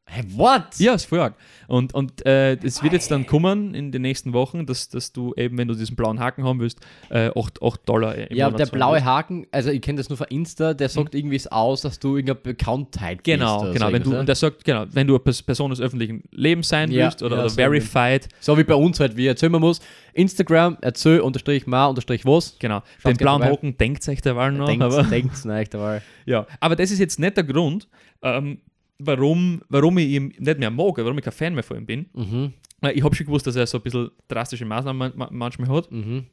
Hey, 0.06 0.24
what? 0.36 0.66
Ja, 0.80 0.94
ist 0.94 1.06
voll 1.06 1.20
arg. 1.22 1.34
Und, 1.68 1.94
und 1.96 2.24
äh, 2.26 2.54
es 2.58 2.84
wird 2.84 2.94
jetzt 2.94 3.10
dann 3.10 3.26
kommen 3.26 3.74
in 3.74 3.92
den 3.92 4.02
nächsten 4.04 4.34
Wochen, 4.34 4.66
dass, 4.66 4.90
dass 4.90 5.12
du 5.14 5.34
eben, 5.38 5.58
wenn 5.58 5.68
du 5.70 5.74
diesen 5.76 5.96
blauen 5.96 6.20
Haken 6.20 6.44
haben 6.44 6.60
willst, 6.60 6.80
äh, 7.10 7.32
8, 7.36 7.64
8 7.64 7.80
Dollar 7.90 8.14
im 8.16 8.36
Ja, 8.36 8.48
Monat 8.48 8.60
der 8.60 8.68
zahlen 8.68 8.78
blaue 8.80 8.96
wirst. 8.98 9.06
Haken, 9.06 9.48
also 9.52 9.72
ich 9.72 9.82
kenne 9.82 9.98
das 9.98 10.10
nur 10.10 10.18
von 10.18 10.28
Insta, 10.30 10.74
der 10.76 10.90
sagt 10.90 11.16
irgendwie 11.16 11.38
es 11.38 11.48
aus, 11.48 11.82
dass 11.82 11.98
du 12.00 12.18
irgendeine 12.18 12.36
Bekanntheit 12.42 13.24
Genau, 13.24 13.62
bist. 13.62 13.64
oder 13.64 13.74
genau. 13.74 13.86
so 13.88 13.94
Wenn 13.94 14.04
du, 14.04 14.10
irgendwas, 14.10 14.20
und 14.20 14.26
der 14.28 14.36
sagt, 14.36 14.66
genau, 14.66 14.86
wenn 14.92 15.08
du 15.08 15.14
eine 15.16 15.24
Pers- 15.24 15.44
Person 15.44 15.70
des 15.72 15.80
öffentlichen 15.80 16.24
Lebens 16.32 16.68
sein 16.70 16.92
Ja, 16.92 17.06
willst 17.06 17.24
oder, 17.24 17.38
ja, 17.38 17.42
oder 17.44 17.50
so 17.50 17.56
verified, 17.56 18.24
ja? 18.26 18.30
So 18.42 18.58
wie 18.58 18.64
bei 18.66 18.76
uns 18.76 19.00
halt, 19.00 19.16
wie 19.18 19.26
erzählen 19.26 19.54
wir 19.54 19.60
muss. 19.60 19.80
Instagram, 20.14 20.78
erzähl, 20.82 21.22
unterstrich 21.22 21.66
ma, 21.66 21.86
unterstrich 21.88 22.24
was. 22.26 22.58
genau, 22.60 22.84
den 23.04 23.18
blauen 23.18 23.42
vorbei. 23.42 23.56
Haken 23.56 23.78
denkt 23.78 24.04
sich 24.04 24.22
der 24.22 24.36
Wahl 24.36 24.52
noch. 24.52 24.68
Denkt's, 24.68 24.84
aber, 24.86 25.04
denkt's 25.04 25.46
nicht, 25.46 25.74
aber 25.74 26.02
ja. 26.26 26.46
aber 26.60 26.76
das 26.76 26.92
ist 26.92 27.00
jetzt 27.00 27.20
nicht 27.20 27.36
der 27.38 27.46
Grund, 27.46 27.88
ähm, 28.22 28.60
warum, 29.00 29.62
warum 29.70 29.98
ich 29.98 30.10
ihn 30.10 30.34
nicht 30.38 30.60
mehr 30.60 30.72
mag, 30.72 30.98
warum 30.98 31.18
ich 31.18 31.24
kein 31.24 31.34
Fan 31.34 31.54
mehr 31.54 31.64
von 31.64 31.78
ihm 31.78 31.86
bin. 31.86 32.06
mhm, 32.14 32.54
Ich 32.94 33.04
habe 33.04 33.16
schon 33.16 33.26
gewusst, 33.26 33.48
dass 33.48 33.56
er 33.56 33.66
so 33.68 33.78
ein 33.80 33.84
bisschen 33.84 34.12
drastische 34.28 34.66
Maßnahmen 34.66 34.98
man- 34.98 35.18
man- 35.18 35.30
manchmal 35.36 35.70
hat. 35.70 35.92
mhm. 35.92 36.26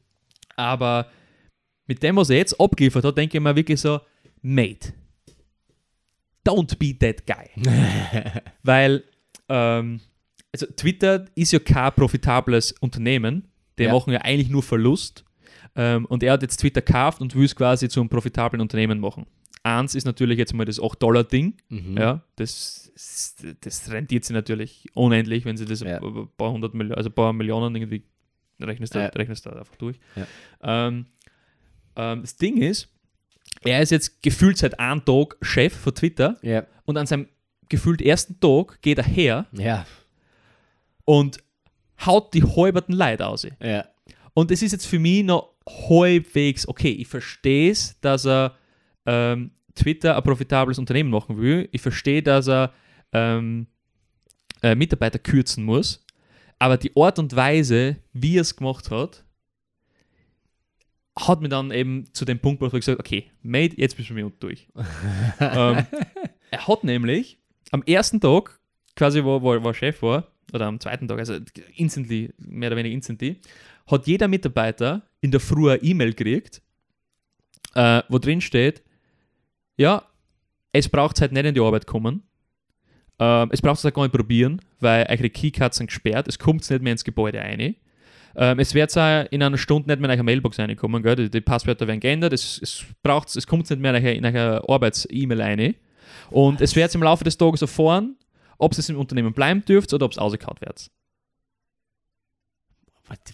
Aber 0.55 1.07
mit 1.87 2.01
dem, 2.03 2.15
was 2.17 2.29
er 2.29 2.37
jetzt 2.37 2.59
abgeliefert 2.59 3.03
hat, 3.05 3.17
denke 3.17 3.37
ich 3.37 3.43
mir 3.43 3.55
wirklich 3.55 3.79
so, 3.81 3.99
mate, 4.41 4.93
don't 6.45 6.77
be 6.77 6.97
that 6.97 7.25
guy. 7.25 7.49
Weil, 8.63 9.03
ähm, 9.49 9.99
also 10.51 10.65
Twitter 10.75 11.25
ist 11.35 11.51
ja 11.53 11.59
kein 11.59 11.93
profitables 11.93 12.73
Unternehmen. 12.73 13.47
Die 13.79 13.83
Ja. 13.83 13.93
machen 13.93 14.13
ja 14.13 14.21
eigentlich 14.21 14.49
nur 14.49 14.63
Verlust. 14.63 15.23
Ähm, 15.75 16.05
und 16.05 16.21
er 16.23 16.33
hat 16.33 16.41
jetzt 16.41 16.57
Twitter 16.57 16.81
gekauft 16.81 17.21
und 17.21 17.33
will 17.35 17.45
es 17.45 17.55
quasi 17.55 17.87
zum 17.87 18.09
profitablen 18.09 18.61
Unternehmen 18.61 18.99
machen. 18.99 19.25
Eins 19.63 19.93
ist 19.95 20.05
natürlich 20.05 20.37
jetzt 20.39 20.53
mal 20.53 20.65
das 20.65 20.79
8-Dollar-Ding. 20.81 21.55
Mhm. 21.69 21.97
Ja, 21.97 22.23
das, 22.35 22.91
das 23.61 23.91
rentiert 23.91 24.25
sie 24.25 24.33
natürlich 24.33 24.87
unendlich, 24.95 25.45
wenn 25.45 25.55
sie 25.57 25.65
das 25.65 25.81
Ja. 25.81 26.01
ein 26.01 26.29
paar 26.37 26.51
hundert 26.51 26.73
Millionen, 26.73 26.97
also 26.97 27.09
paar 27.11 27.31
Millionen 27.33 27.75
irgendwie 27.75 28.03
rechnest 28.59 28.95
Ja. 28.95 29.05
rechnest 29.07 29.45
du 29.45 29.51
einfach 29.51 29.75
durch. 29.75 29.99
Ja. 30.15 30.87
Ähm, 30.87 31.05
ähm, 31.95 32.21
das 32.21 32.35
Ding 32.37 32.57
ist, 32.57 32.89
er 33.63 33.81
ist 33.81 33.91
jetzt 33.91 34.23
gefühlt 34.23 34.57
seit 34.57 34.79
einem 34.79 35.05
Tag 35.05 35.35
Chef 35.41 35.75
von 35.75 35.93
Twitter 35.93 36.37
Ja. 36.41 36.65
und 36.85 36.97
an 36.97 37.05
seinem 37.05 37.27
gefühlt 37.69 38.01
ersten 38.01 38.39
Tag 38.39 38.81
geht 38.81 38.97
er 38.97 39.03
her 39.03 39.45
Ja. 39.51 39.85
und 41.05 41.37
haut 42.05 42.33
die 42.33 42.43
halberten 42.43 42.95
Leute 42.95 43.27
aus. 43.27 43.47
Ja. 43.61 43.85
Und 44.33 44.49
es 44.49 44.61
ist 44.63 44.71
jetzt 44.71 44.87
für 44.87 44.97
mich 44.99 45.23
noch 45.23 45.49
halbwegs 45.67 46.67
okay. 46.67 46.89
Ich 46.91 47.07
verstehe 47.07 47.71
es, 47.71 47.99
dass 48.01 48.25
er 48.25 48.55
ähm, 49.05 49.51
Twitter 49.75 50.15
ein 50.15 50.23
profitables 50.23 50.79
Unternehmen 50.79 51.09
machen 51.09 51.37
will. 51.37 51.69
Ich 51.71 51.81
verstehe, 51.81 52.21
dass 52.21 52.47
er 52.47 52.73
ähm, 53.13 53.67
äh, 54.61 54.75
Mitarbeiter 54.75 55.19
kürzen 55.19 55.63
muss. 55.63 56.05
Aber 56.59 56.77
die 56.77 56.91
Art 56.95 57.17
und 57.17 57.35
Weise, 57.35 57.97
wie 58.13 58.37
er 58.37 58.41
es 58.41 58.55
gemacht 58.55 58.91
hat, 58.91 59.23
hat 61.17 61.41
mir 61.41 61.49
dann 61.49 61.71
eben 61.71 62.05
zu 62.13 62.25
dem 62.25 62.39
Punkt 62.39 62.59
gebracht, 62.59 62.73
wo 62.73 62.77
ich 62.77 62.85
gesagt 62.85 62.99
okay, 62.99 63.29
mate, 63.41 63.75
jetzt 63.77 63.97
bist 63.97 64.09
du 64.09 64.13
mir 64.13 64.31
durch. 64.39 64.67
ähm, 65.39 65.85
er 66.51 66.67
hat 66.67 66.83
nämlich 66.83 67.39
am 67.71 67.83
ersten 67.83 68.19
Tag, 68.19 68.59
quasi 68.95 69.23
wo, 69.23 69.41
wo, 69.41 69.63
wo 69.63 69.73
Chef 69.73 70.01
war, 70.01 70.27
oder 70.53 70.67
am 70.67 70.79
zweiten 70.79 71.07
Tag, 71.07 71.19
also 71.19 71.37
instantly, 71.75 72.33
mehr 72.37 72.69
oder 72.69 72.77
weniger 72.77 72.93
instantly, 72.93 73.37
hat 73.87 74.07
jeder 74.07 74.27
Mitarbeiter 74.27 75.01
in 75.21 75.31
der 75.31 75.39
Früh 75.39 75.69
eine 75.69 75.81
E-Mail 75.81 76.13
gekriegt, 76.13 76.61
äh, 77.73 78.03
wo 78.09 78.19
drin 78.19 78.41
steht, 78.41 78.83
ja, 79.77 80.03
es 80.73 80.89
braucht 80.89 81.21
halt 81.21 81.31
nicht 81.31 81.45
in 81.45 81.53
die 81.53 81.61
Arbeit 81.61 81.85
kommen. 81.87 82.23
Ähm, 83.19 83.49
es 83.51 83.61
braucht 83.61 83.79
es 83.79 83.85
auch 83.85 83.93
gar 83.93 84.03
nicht 84.03 84.15
probieren, 84.15 84.61
weil 84.79 85.05
eure 85.09 85.29
Keycards 85.29 85.77
sind 85.77 85.87
gesperrt, 85.87 86.27
es 86.27 86.39
kommt 86.39 86.67
nicht 86.69 86.81
mehr 86.81 86.91
ins 86.91 87.03
Gebäude 87.03 87.39
rein. 87.39 87.75
Ähm, 88.35 88.59
es 88.59 88.73
wird 88.73 88.97
auch 88.97 89.25
in 89.29 89.43
einer 89.43 89.57
Stunde 89.57 89.89
nicht 89.89 89.99
mehr 89.99 90.09
in 90.09 90.15
eure 90.15 90.23
Mailbox 90.23 90.57
reinkommen, 90.59 91.03
gell? 91.03 91.15
Die, 91.15 91.29
die 91.29 91.41
Passwörter 91.41 91.87
werden 91.87 91.99
geändert, 91.99 92.33
es, 92.33 92.59
es, 92.61 92.85
braucht's, 93.03 93.35
es 93.35 93.45
kommt 93.45 93.69
nicht 93.69 93.81
mehr 93.81 93.93
in 93.95 94.25
eure, 94.25 94.67
Arbeits-E-Mail 94.67 95.41
rein. 95.41 95.75
Und 96.29 96.61
es 96.61 96.75
wird 96.75 96.95
im 96.95 97.03
Laufe 97.03 97.23
des 97.23 97.37
Tages 97.37 97.61
erfahren, 97.61 98.15
ob 98.57 98.71
es 98.71 98.89
im 98.89 98.97
Unternehmen 98.97 99.33
bleiben 99.33 99.63
dürft 99.65 99.93
oder 99.93 100.05
ob 100.05 100.13
es 100.13 100.17
ausgekaut 100.17 100.61
wird. 100.61 100.89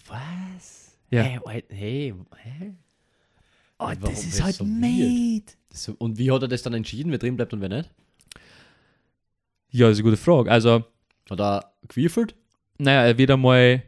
Was? 0.08 0.98
Ja. 1.10 1.22
Hey, 1.22 1.64
hey, 1.70 2.14
hä? 2.36 2.74
Oh, 3.78 3.86
Warum 3.86 4.00
das 4.00 4.24
ist 4.24 4.42
halt 4.42 4.56
so 4.56 4.64
weird? 4.64 4.80
made. 4.80 5.57
So, 5.70 5.94
und 5.98 6.18
wie 6.18 6.30
hat 6.30 6.42
er 6.42 6.48
das 6.48 6.62
dann 6.62 6.74
entschieden, 6.74 7.10
wer 7.10 7.18
drin 7.18 7.36
bleibt 7.36 7.52
und 7.52 7.60
wer 7.60 7.68
nicht? 7.68 7.90
Ja, 9.70 9.88
das 9.88 9.98
ist 9.98 10.04
eine 10.04 10.10
gute 10.10 10.22
Frage. 10.22 10.50
Also, 10.50 10.84
Hat 11.30 11.40
er 11.40 11.72
gewiefelt? 11.86 12.34
naja, 12.78 13.04
er 13.04 13.18
wird 13.18 13.30
einmal 13.30 13.82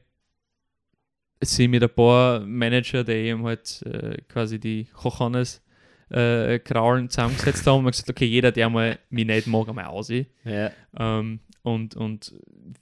sie 1.43 1.69
mit 1.69 1.83
ein 1.83 1.89
paar 1.95 2.41
Manager, 2.41 3.05
die 3.05 3.13
eben 3.13 3.45
halt 3.45 3.83
äh, 3.83 4.19
quasi 4.29 4.59
die 4.59 4.85
Kochanes 4.93 5.63
äh, 6.11 6.59
Kraulen 6.59 7.09
zusammengesetzt 7.09 7.67
haben 7.67 7.85
und 7.85 7.93
gesagt, 7.93 8.11
okay, 8.11 8.27
jeder, 8.27 8.53
der 8.53 8.69
mal 8.69 8.99
mich 9.09 9.27
nicht 9.27 9.47
mag, 9.47 9.69
einmal 9.69 9.87
aus. 9.87 10.09
Ja. 10.09 10.71
Ähm, 10.99 11.41
und, 11.63 11.95
und 11.95 12.35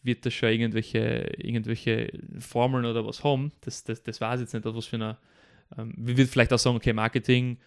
wird 0.02 0.24
da 0.24 0.30
schon 0.30 0.48
irgendwelche, 0.50 1.30
irgendwelche 1.36 2.10
Formeln 2.38 2.84
oder 2.84 3.04
was 3.06 3.22
haben, 3.22 3.52
das, 3.60 3.84
das, 3.84 4.02
das 4.02 4.20
weiß 4.20 4.40
ich 4.40 4.44
jetzt 4.44 4.54
nicht, 4.54 4.64
was 4.64 4.86
für 4.86 4.96
eine, 4.96 5.18
ähm, 5.76 5.94
wir 5.96 6.16
würden 6.16 6.28
vielleicht 6.28 6.52
auch 6.52 6.58
sagen, 6.58 6.76
okay, 6.76 6.92
Marketing 6.92 7.58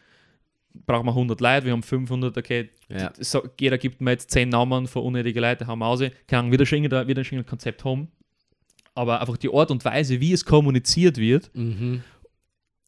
brauchen 0.85 1.05
wir 1.05 1.11
100 1.11 1.39
Leute, 1.41 1.65
wir 1.65 1.73
haben 1.73 1.83
500, 1.83 2.37
okay, 2.37 2.69
Ja. 2.89 3.11
so, 3.19 3.43
jeder 3.59 3.77
gibt 3.77 4.01
mir 4.01 4.11
jetzt 4.11 4.31
10 4.31 4.49
Namen 4.49 4.87
von 4.87 5.03
unnötigen 5.03 5.41
Leuten, 5.41 5.67
haben 5.67 5.79
wir 5.79 5.85
aus, 5.87 6.01
kann 6.27 6.51
wieder 6.51 6.65
schon 6.65 6.83
wieder 6.83 7.05
ein 7.05 7.45
Konzept 7.45 7.83
haben, 7.85 8.07
aber 8.95 9.21
einfach 9.21 9.37
die 9.37 9.53
Art 9.53 9.71
und 9.71 9.83
Weise, 9.85 10.19
wie 10.19 10.33
es 10.33 10.43
kommuniziert 10.45 11.17
wird, 11.17 11.49
Mhm. 11.53 12.03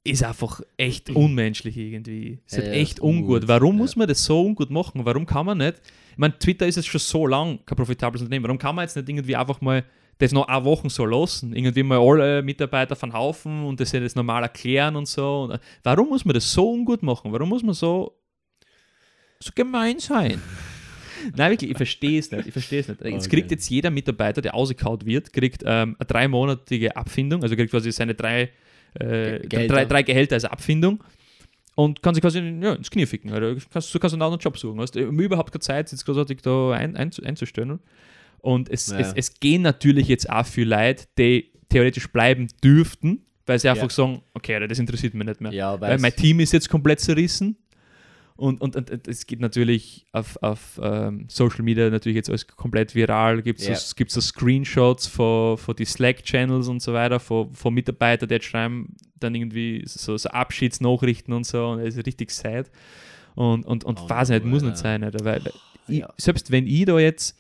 ist 0.04 0.24
einfach 0.24 0.62
echt 0.78 1.10
unmenschlich 1.12 1.78
irgendwie. 1.78 2.40
Ist 2.46 2.58
halt 2.58 2.68
Ja, 2.68 2.74
echt 2.74 2.94
ist 2.96 3.02
ungut. 3.02 3.48
Warum 3.48 3.76
ja. 3.76 3.82
muss 3.84 3.96
man 3.96 4.08
das 4.08 4.24
so 4.26 4.42
ungut 4.46 4.70
machen? 4.70 5.06
Warum 5.06 5.26
kann 5.26 5.46
man 5.46 5.58
nicht? 5.60 5.76
Ich 6.12 6.18
meine, 6.18 6.38
Twitter 6.38 6.68
ist 6.68 6.76
jetzt 6.76 6.88
schon 6.90 7.00
so 7.00 7.26
lang 7.26 7.60
kein 7.66 7.78
profitables 7.78 8.22
Unternehmen. 8.22 8.44
Warum 8.44 8.58
kann 8.58 8.76
man 8.76 8.84
jetzt 8.84 8.96
nicht 8.98 9.08
irgendwie 9.08 9.36
einfach 9.36 9.62
mal 9.62 9.84
das 10.18 10.32
noch 10.32 10.48
eine 10.48 10.64
Woche 10.64 10.90
so 10.90 11.06
lassen? 11.06 11.56
Irgendwie 11.56 11.84
mal 11.84 11.98
alle 12.00 12.42
Mitarbeiter 12.42 12.96
von 12.96 13.14
Haufen 13.14 13.66
und 13.66 13.80
das 13.80 13.92
ja 13.92 14.00
das 14.00 14.16
normal 14.16 14.44
erklären 14.44 14.96
und 14.96 15.08
so. 15.08 15.44
Und, 15.44 15.52
äh, 15.52 15.60
warum 15.84 16.10
muss 16.10 16.24
man 16.26 16.34
das 16.34 16.52
so 16.52 16.72
ungut 16.72 17.04
machen? 17.04 17.32
Warum 17.32 17.50
muss 17.50 17.64
man 17.64 17.74
so, 17.74 18.18
so 19.40 19.52
gemein 19.56 20.00
sein? 20.00 20.42
Nein, 21.36 21.52
wirklich, 21.52 21.72
ich 21.72 21.78
verstehe 21.78 22.20
es 22.20 22.32
nicht. 22.32 22.48
Ich 22.48 22.52
verstehe 22.54 22.82
es 22.82 22.88
nicht. 22.90 23.02
Jetzt 23.02 23.30
kriegt 23.30 23.50
jetzt 23.52 23.70
jeder 23.70 23.90
Mitarbeiter, 23.90 24.42
der 24.42 24.54
ausgekaut 24.56 25.06
wird, 25.06 25.32
kriegt 25.32 25.64
ähm, 25.66 25.96
eine 25.98 26.06
dreimonatige 26.06 26.96
Abfindung, 26.98 27.44
also 27.44 27.56
kriegt 27.56 27.72
quasi 27.72 27.92
seine 27.94 28.14
drei, 28.14 28.50
äh, 29.00 29.40
Ge- 29.40 29.48
Gehälter. 29.48 29.74
drei, 29.74 29.86
drei 29.86 30.04
Gehälter 30.04 30.36
als 30.36 30.44
Abfindung 30.46 31.02
und 31.76 32.04
kann 32.04 32.14
sich 32.14 32.22
quasi 32.22 32.40
ja, 32.40 32.74
ins 32.74 32.92
Knie 32.92 33.06
ficken. 33.06 33.32
Also, 33.32 33.54
du 33.56 33.62
kannst, 33.72 33.96
du 33.96 34.00
kannst 34.00 34.14
einen 34.14 34.22
anderen 34.22 34.42
Job 34.42 34.58
suchen. 34.58 34.82
Hast 34.82 34.96
überhaupt 34.98 35.52
keine 35.54 35.62
Zeit, 35.62 35.92
jetzt 35.94 36.06
großartig 36.06 36.42
da 36.42 36.72
ein, 36.72 36.98
ein, 36.98 37.10
einzustellen. 37.24 37.80
Und 38.44 38.70
es, 38.70 38.88
Ja. 38.88 39.00
es, 39.00 39.14
es 39.14 39.40
gehen 39.40 39.62
natürlich 39.62 40.10
jetzt 40.10 40.30
auch 40.30 40.46
viele 40.46 40.76
Leute, 40.76 41.06
die 41.18 41.50
theoretisch 41.70 42.08
bleiben 42.12 42.48
dürften, 42.62 43.26
weil 43.46 43.58
sie 43.58 43.70
einfach 43.70 43.84
Ja. 43.84 43.90
sagen, 43.90 44.22
okay, 44.34 44.68
das 44.68 44.78
interessiert 44.80 45.14
mich 45.14 45.26
nicht 45.26 45.40
mehr. 45.40 45.54
Ja, 45.54 45.80
Weil 45.80 45.98
mein 45.98 46.14
Team 46.16 46.42
ist 46.42 46.52
jetzt 46.52 46.70
komplett 46.70 47.00
zerrissen. 47.00 47.56
Und, 48.36 48.60
und, 48.62 48.76
und, 48.76 49.08
es 49.08 49.26
geht 49.28 49.40
natürlich 49.40 50.06
auf, 50.12 50.38
auf 50.42 50.78
ähm, 50.84 51.26
Social 51.30 51.64
Media 51.64 51.90
natürlich 51.90 52.18
jetzt 52.18 52.30
alles 52.30 52.46
komplett 52.48 52.94
viral. 52.96 53.42
Gibt 53.44 53.62
es 53.62 53.68
Ja. 53.68 53.76
so, 54.08 54.20
Screenshots 54.20 55.08
von, 55.08 55.58
von 55.58 55.76
die 55.76 55.86
Slack-Channels 55.86 56.68
und 56.68 56.82
so 56.82 56.92
weiter, 56.94 57.20
von, 57.22 57.54
von 57.54 57.74
Mitarbeitern, 57.74 58.28
die 58.28 58.36
jetzt 58.36 58.46
schreiben 58.46 58.96
dann 59.20 59.36
irgendwie 59.36 59.84
so, 59.86 60.18
so 60.18 60.28
Abschiedsnachrichten 60.30 61.34
und 61.34 61.46
so. 61.46 61.66
Und 61.68 61.80
es 61.80 61.96
ist 61.96 62.06
richtig 62.06 62.32
sad. 62.32 62.70
Und, 63.36 63.66
und, 63.66 63.86
und 63.86 64.02
Oh 64.02 64.10
weiß 64.10 64.30
nicht, 64.30 64.44
muss 64.46 64.64
Alter. 64.64 64.72
nicht 64.72 64.78
sein. 64.82 65.04
Alter, 65.04 65.24
weil, 65.24 65.46
weil 65.46 65.54
ich, 65.88 66.00
ja. 66.00 66.10
selbst 66.18 66.52
wenn 66.52 66.68
ich 66.68 66.86
da 66.86 67.00
jetzt 67.00 67.38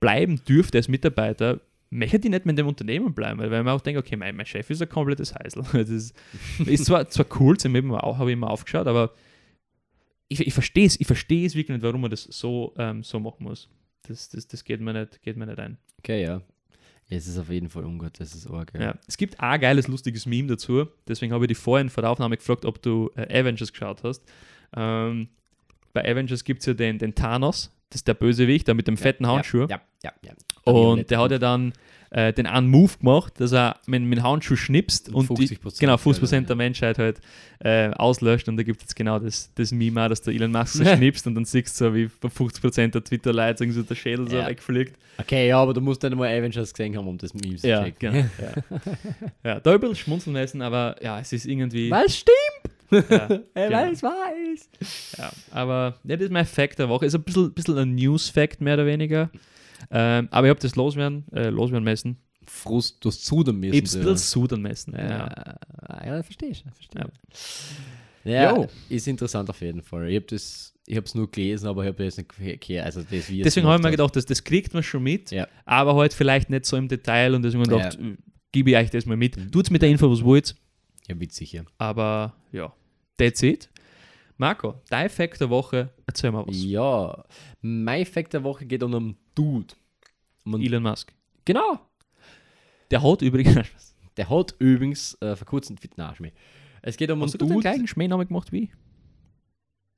bleiben 0.00 0.42
dürfte 0.44 0.78
als 0.78 0.88
Mitarbeiter, 0.88 1.60
möchte 1.90 2.16
ich 2.16 2.30
nicht 2.30 2.46
mehr 2.46 2.52
in 2.52 2.56
dem 2.56 2.66
Unternehmen 2.68 3.14
bleiben, 3.14 3.38
weil 3.38 3.62
mir 3.62 3.72
auch 3.72 3.80
denke, 3.80 4.00
okay, 4.00 4.16
mein, 4.16 4.36
mein 4.36 4.46
Chef 4.46 4.70
ist 4.70 4.80
ein 4.80 4.88
komplettes 4.88 5.34
Heisel. 5.34 5.64
Das 5.72 5.88
ist, 5.88 6.16
ist 6.64 6.86
zwar, 6.86 7.08
zwar 7.08 7.26
cool, 7.40 7.56
ich 7.56 7.64
mir 7.68 8.02
auch, 8.02 8.18
habe 8.18 8.30
ich 8.30 8.36
mir 8.36 8.48
aufgeschaut, 8.48 8.86
aber 8.86 9.12
ich, 10.28 10.46
ich 10.46 10.54
verstehe 10.54 10.86
es, 10.86 10.98
ich 10.98 11.06
verstehe 11.06 11.46
es 11.46 11.54
wirklich 11.54 11.76
nicht, 11.76 11.82
warum 11.82 12.00
man 12.00 12.10
das 12.10 12.22
so, 12.22 12.72
ähm, 12.78 13.02
so 13.02 13.18
machen 13.18 13.44
muss. 13.44 13.68
Das, 14.02 14.28
das, 14.28 14.46
das 14.46 14.64
geht, 14.64 14.80
mir 14.80 14.92
nicht, 14.92 15.22
geht 15.22 15.36
mir 15.36 15.46
nicht 15.46 15.58
ein. 15.58 15.76
Okay, 15.98 16.22
ja. 16.22 16.40
Es 17.12 17.26
ist 17.26 17.38
auf 17.38 17.50
jeden 17.50 17.68
Fall 17.68 17.84
ungut, 17.84 18.20
das 18.20 18.36
ist 18.36 18.46
arg. 18.46 18.72
Ja. 18.78 18.96
Es 19.08 19.16
gibt 19.16 19.40
auch 19.40 19.48
ein 19.48 19.60
geiles, 19.60 19.88
lustiges 19.88 20.26
Meme 20.26 20.46
dazu. 20.46 20.86
Deswegen 21.08 21.32
habe 21.32 21.44
ich 21.44 21.48
dich 21.48 21.58
vorhin 21.58 21.90
vor 21.90 22.02
der 22.02 22.10
Aufnahme 22.10 22.36
gefragt, 22.36 22.64
ob 22.64 22.80
du 22.80 23.10
äh, 23.16 23.40
Avengers 23.40 23.72
geschaut 23.72 24.04
hast. 24.04 24.22
Ähm, 24.76 25.28
bei 25.92 26.08
Avengers 26.08 26.44
gibt 26.44 26.60
es 26.60 26.66
ja 26.66 26.74
den, 26.74 26.98
den 26.98 27.16
Thanos, 27.16 27.72
das 27.90 27.98
ist 27.98 28.08
der 28.08 28.14
Bösewicht, 28.14 28.66
der 28.66 28.74
mit 28.74 28.88
dem 28.88 28.96
fetten 28.96 29.26
Handschuh. 29.26 29.66
Ja, 29.68 29.80
ja, 30.02 30.12
ja. 30.22 30.32
Und 30.64 31.10
der 31.10 31.18
hat 31.18 31.30
ja 31.32 31.38
dann 31.38 31.72
äh, 32.10 32.32
den 32.32 32.46
einen 32.46 32.68
Move 32.68 32.98
gemacht, 32.98 33.34
dass 33.38 33.52
er 33.52 33.76
mit, 33.86 34.02
mit 34.02 34.18
dem 34.18 34.24
Handschuh 34.24 34.56
schnipst 34.56 35.08
und, 35.08 35.28
die, 35.38 35.48
50% 35.48 35.78
genau, 35.78 35.94
50% 35.94 36.34
ja. 36.34 36.40
der 36.40 36.56
Menschheit 36.56 36.98
halt 36.98 37.20
äh, 37.60 37.90
auslöscht. 37.90 38.48
Und 38.48 38.56
da 38.56 38.62
gibt 38.62 38.80
es 38.80 38.84
jetzt 38.84 38.96
genau 38.96 39.18
das, 39.18 39.52
das 39.54 39.70
Meme 39.70 40.08
dass 40.08 40.22
der 40.22 40.34
Elon 40.34 40.50
Musk 40.50 40.74
so 40.74 40.84
schnipst 40.96 41.26
und 41.26 41.36
dann 41.36 41.44
siehst 41.44 41.80
du 41.80 41.84
so, 41.86 41.94
wie 41.94 42.10
bei 42.20 42.28
50% 42.28 42.88
der 42.88 43.04
Twitter-Leute 43.04 43.64
irgendwie 43.64 43.80
so 43.80 43.84
der 43.84 43.94
Schädel 43.94 44.28
so 44.28 44.36
wegfliegt. 44.38 44.96
Okay, 45.18 45.48
ja, 45.48 45.58
aber 45.60 45.74
du 45.74 45.80
musst 45.80 46.02
dann 46.02 46.16
mal 46.16 46.28
Avengers 46.28 46.72
gesehen 46.72 46.96
haben, 46.96 47.06
um 47.06 47.18
das 47.18 47.32
Meme 47.34 47.56
zu 47.56 47.66
checken. 47.66 47.94
genau. 47.98 48.24
Ja. 49.44 49.54
ja, 49.54 49.60
da 49.60 49.72
ein 49.72 49.80
bisschen 49.80 49.96
schmunzeln 49.96 50.32
müssen, 50.32 50.62
aber 50.62 50.96
ja, 51.02 51.20
es 51.20 51.32
ist 51.32 51.46
irgendwie. 51.46 51.90
Was 51.90 52.16
stimmt? 52.16 52.74
Ja, 52.90 52.98
Er 53.54 53.68
genau. 53.68 53.78
weiß, 53.82 54.02
weiß. 54.02 54.68
Ja, 55.18 55.30
aber 55.52 55.98
ja, 56.04 56.16
das 56.16 56.24
ist 56.26 56.32
mein 56.32 56.46
Fact 56.46 56.78
der 56.78 56.88
Woche. 56.88 57.06
Ist 57.06 57.14
ein 57.14 57.22
bisschen, 57.22 57.52
bisschen 57.52 57.78
ein 57.78 57.94
News-Fact, 57.94 58.60
mehr 58.60 58.74
oder 58.74 58.86
weniger. 58.86 59.30
Ähm, 59.90 60.28
aber 60.30 60.46
ich 60.46 60.50
habe 60.50 60.60
das 60.60 60.76
loswerden, 60.76 61.24
äh, 61.32 61.48
loswerden 61.48 61.84
müssen. 61.84 62.18
Frust, 62.46 63.04
du 63.04 63.08
hast 63.10 63.24
zudem 63.24 63.60
müssen. 63.60 63.74
Ich 63.74 63.80
hab's 63.82 63.96
ein 63.96 64.04
bisschen 64.04 64.62
müssen. 64.62 64.94
Ja, 64.94 65.08
Ja. 65.08 65.56
ja. 65.88 66.06
ja 66.16 66.22
verstehe 66.22 66.48
ich. 66.50 66.64
Verstehe. 66.74 67.02
Ja. 67.02 67.10
Ja, 68.24 68.54
Jo. 68.56 68.68
ist 68.90 69.08
interessant 69.08 69.48
auf 69.48 69.60
jeden 69.62 69.82
Fall. 69.82 70.08
Ich 70.10 70.16
habe 70.16 70.26
das, 70.26 70.74
ich 70.86 70.96
habe 70.96 71.06
es 71.06 71.14
nur 71.14 71.30
gelesen, 71.30 71.66
aber 71.68 71.84
ich 71.84 71.88
habe 71.88 72.04
jetzt 72.04 72.18
nicht 72.18 72.36
gehört, 72.36 72.84
also 72.84 73.00
das 73.02 73.30
wie 73.30 73.40
es 73.40 73.44
Deswegen 73.44 73.66
habe 73.66 73.76
ich 73.76 73.82
mir 73.82 73.90
gedacht, 73.92 74.14
das, 74.14 74.26
das 74.26 74.44
kriegt 74.44 74.74
man 74.74 74.82
schon 74.82 75.02
mit, 75.02 75.30
Ja. 75.30 75.48
aber 75.64 75.94
halt 75.94 76.12
vielleicht 76.12 76.50
nicht 76.50 76.66
so 76.66 76.76
im 76.76 76.88
Detail 76.88 77.34
und 77.34 77.42
deswegen 77.42 77.62
habe 77.64 77.76
ich 77.80 77.96
gedacht, 77.96 77.98
äh, 77.98 78.16
gebe 78.52 78.70
ich 78.72 78.76
euch 78.76 78.90
das 78.90 79.06
mal 79.06 79.16
mit. 79.16 79.38
Mhm. 79.38 79.50
Tut's 79.50 79.70
mit 79.70 79.80
der 79.80 79.88
Info, 79.88 80.10
was 80.10 80.22
wollt. 80.22 80.54
Ja, 81.08 81.18
witzig, 81.18 81.52
ja. 81.52 81.62
aber 81.78 82.34
ja, 82.52 82.72
that's 83.20 83.42
it. 83.42 83.68
Marco, 84.36 84.80
dein 84.88 85.10
Fact 85.10 85.40
der 85.40 85.50
Woche, 85.50 85.90
erzähl 86.06 86.30
mal 86.32 86.46
was. 86.46 86.56
Ja, 86.62 87.24
mein 87.60 88.06
Fact 88.06 88.32
der 88.32 88.42
Woche 88.42 88.64
geht 88.66 88.82
um 88.82 88.94
einen 88.94 89.16
Dude. 89.34 89.74
Um 90.44 90.54
einen, 90.54 90.64
Elon 90.64 90.82
Musk. 90.82 91.12
genau. 91.44 91.78
Der 92.90 93.02
hat 93.02 93.22
übrigens, 93.22 93.68
Der 94.16 94.28
hat 94.28 94.54
übrigens 94.58 95.16
äh, 95.20 95.36
vor 95.36 95.46
kurzem 95.46 95.76
Schmäh. 96.16 96.32
Es 96.82 96.96
geht 96.96 97.10
um 97.10 97.18
einen 97.18 97.24
hast 97.24 97.34
du 97.34 97.38
den 97.38 97.48
Dude. 97.48 97.60
gleichen 97.60 97.86
Schmähnamen 97.86 98.26
gemacht 98.26 98.50
wie? 98.50 98.70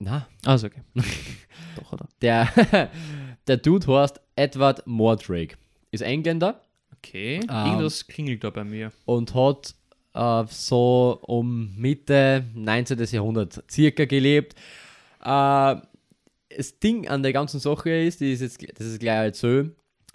Na, 0.01 0.27
Also 0.45 0.67
okay. 0.67 0.83
Doch, 1.77 1.93
oder? 1.93 2.09
der, 2.21 2.49
der 3.47 3.57
Dude 3.59 3.87
heißt 3.87 4.21
Edward 4.37 4.87
Mordrake. 4.87 5.57
Ist 5.93 6.01
Engländer 6.03 6.61
Okay, 6.97 7.37
Ähm. 7.49 7.67
irgendwas 7.67 8.07
klingelt 8.07 8.43
da 8.45 8.51
bei 8.51 8.65
mir. 8.65 8.93
und 9.07 9.35
hat 9.35 9.75
äh, 10.15 10.45
so 10.49 11.19
um 11.23 11.75
Mitte 11.77 12.45
19. 12.55 12.99
Jahrhundert 13.05 13.63
circa 13.71 14.05
gelebt. 14.05 14.55
Äh, 15.23 15.77
das 16.57 16.79
Ding 16.83 17.09
an 17.09 17.23
der 17.23 17.33
ganzen 17.33 17.61
Sache 17.61 17.91
ist, 17.91 18.21
die 18.21 18.33
ist 18.33 18.41
jetzt, 18.43 18.61
das 18.79 18.87
ist 18.87 19.01
gleich 19.01 19.17
halt 19.17 19.37
so, 19.37 19.65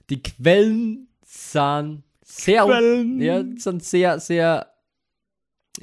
die 0.09 0.21
Quellen 0.21 1.07
sind 1.25 2.03
sehr, 2.23 2.65
Quellen. 2.65 3.21
ja, 3.21 3.43
sind 3.57 3.83
sehr, 3.83 4.19
sehr, 4.19 4.71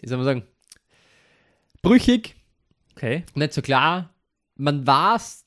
wie 0.01 0.09
soll 0.09 0.19
man 0.19 0.25
sagen, 0.25 0.43
brüchig, 1.83 2.37
Okay. 2.97 3.25
nicht 3.35 3.53
so 3.53 3.61
klar. 3.61 4.15
Man 4.57 4.87
weiß, 4.87 5.45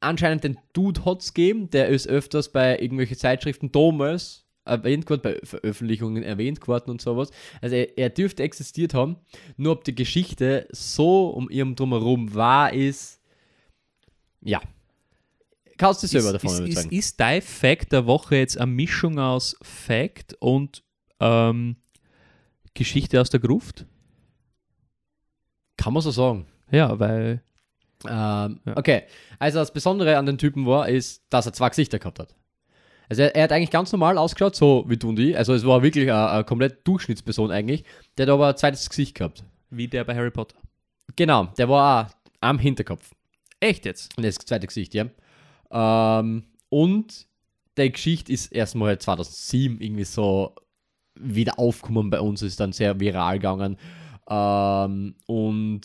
anscheinend 0.00 0.44
den 0.44 0.58
Dude 0.74 1.04
hat 1.06 1.22
es 1.22 1.32
gegeben, 1.32 1.70
der 1.70 1.88
ist 1.88 2.06
öfters 2.06 2.52
bei 2.52 2.78
irgendwelchen 2.78 3.16
Zeitschriften 3.16 3.72
damals 3.72 4.39
erwähnt 4.64 5.08
worden, 5.08 5.22
bei 5.22 5.40
Veröffentlichungen 5.42 6.22
erwähnt 6.22 6.66
worden 6.68 6.90
und 6.90 7.00
sowas. 7.00 7.30
Also 7.60 7.76
er, 7.76 7.98
er 7.98 8.10
dürfte 8.10 8.42
existiert 8.42 8.94
haben, 8.94 9.16
nur 9.56 9.72
ob 9.72 9.84
die 9.84 9.94
Geschichte 9.94 10.68
so 10.70 11.28
um 11.28 11.50
ihrem 11.50 11.76
Drumherum 11.76 12.34
wahr 12.34 12.72
ist, 12.72 13.20
ja. 14.42 14.60
Kannst 15.76 16.02
du 16.02 16.06
selber 16.06 16.28
Ist, 16.28 16.34
davon 16.34 16.50
ist, 16.50 16.58
ist, 16.58 16.66
überzeugen. 16.72 16.96
ist 16.96 17.20
dein 17.20 17.42
Fact 17.42 17.92
der 17.92 18.06
Woche 18.06 18.36
jetzt 18.36 18.58
eine 18.58 18.70
Mischung 18.70 19.18
aus 19.18 19.56
Fact 19.62 20.34
und 20.34 20.82
ähm, 21.20 21.76
Geschichte 22.74 23.20
aus 23.20 23.30
der 23.30 23.40
Gruft? 23.40 23.86
Kann 25.76 25.94
man 25.94 26.02
so 26.02 26.10
sagen. 26.10 26.46
Ja, 26.70 26.98
weil. 26.98 27.42
Ähm, 28.06 28.60
Ja. 28.64 28.76
Okay, 28.76 29.02
also 29.38 29.58
das 29.58 29.72
Besondere 29.72 30.16
an 30.18 30.26
den 30.26 30.38
Typen 30.38 30.66
war, 30.66 30.88
ist, 30.88 31.24
dass 31.30 31.46
er 31.46 31.52
zwei 31.52 31.68
Gesichter 31.70 31.98
gehabt 31.98 32.18
hat. 32.18 32.34
Also 33.10 33.22
er, 33.22 33.34
er 33.34 33.42
hat 33.44 33.52
eigentlich 33.52 33.70
ganz 33.70 33.90
normal 33.92 34.16
ausgeschaut, 34.16 34.54
so 34.54 34.84
wie 34.86 34.96
du 34.96 35.10
und 35.10 35.18
ich. 35.18 35.36
Also 35.36 35.52
es 35.52 35.66
war 35.66 35.82
wirklich 35.82 36.04
eine, 36.10 36.30
eine 36.30 36.44
komplett 36.44 36.86
Durchschnittsperson 36.86 37.50
eigentlich. 37.50 37.84
Der 38.16 38.26
hat 38.26 38.32
aber 38.32 38.48
ein 38.48 38.56
zweites 38.56 38.88
Gesicht 38.88 39.16
gehabt. 39.16 39.44
Wie 39.68 39.88
der 39.88 40.04
bei 40.04 40.14
Harry 40.14 40.30
Potter. 40.30 40.56
Genau, 41.16 41.46
der 41.58 41.68
war 41.68 42.06
auch 42.06 42.10
am 42.40 42.58
Hinterkopf. 42.58 43.10
Echt 43.58 43.84
jetzt? 43.84 44.16
Und 44.16 44.24
das 44.24 44.36
zweite 44.36 44.66
Gesicht, 44.66 44.94
ja. 44.94 45.06
Ähm, 45.72 46.44
und 46.68 47.26
der 47.76 47.90
Geschichte 47.90 48.32
ist 48.32 48.52
erstmal 48.52 48.98
2007 48.98 49.80
irgendwie 49.80 50.04
so 50.04 50.54
wieder 51.14 51.58
aufgekommen 51.58 52.10
bei 52.10 52.20
uns, 52.20 52.42
ist 52.42 52.60
dann 52.60 52.72
sehr 52.72 52.98
viral 53.00 53.38
gegangen. 53.38 53.76
Ähm, 54.28 55.16
und 55.26 55.82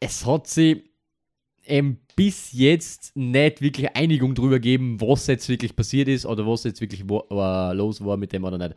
es 0.00 0.26
hat 0.26 0.46
sie 0.46 0.91
eben 1.66 1.98
bis 2.16 2.52
jetzt 2.52 3.16
nicht 3.16 3.60
wirklich 3.60 3.94
Einigung 3.96 4.34
darüber 4.34 4.56
gegeben, 4.56 5.00
was 5.00 5.26
jetzt 5.26 5.48
wirklich 5.48 5.74
passiert 5.74 6.08
ist 6.08 6.26
oder 6.26 6.46
was 6.46 6.64
jetzt 6.64 6.80
wirklich 6.80 7.08
wo, 7.08 7.24
äh, 7.30 7.72
los 7.72 8.04
war 8.04 8.16
mit 8.16 8.32
dem 8.32 8.44
oder 8.44 8.58
nicht. 8.58 8.74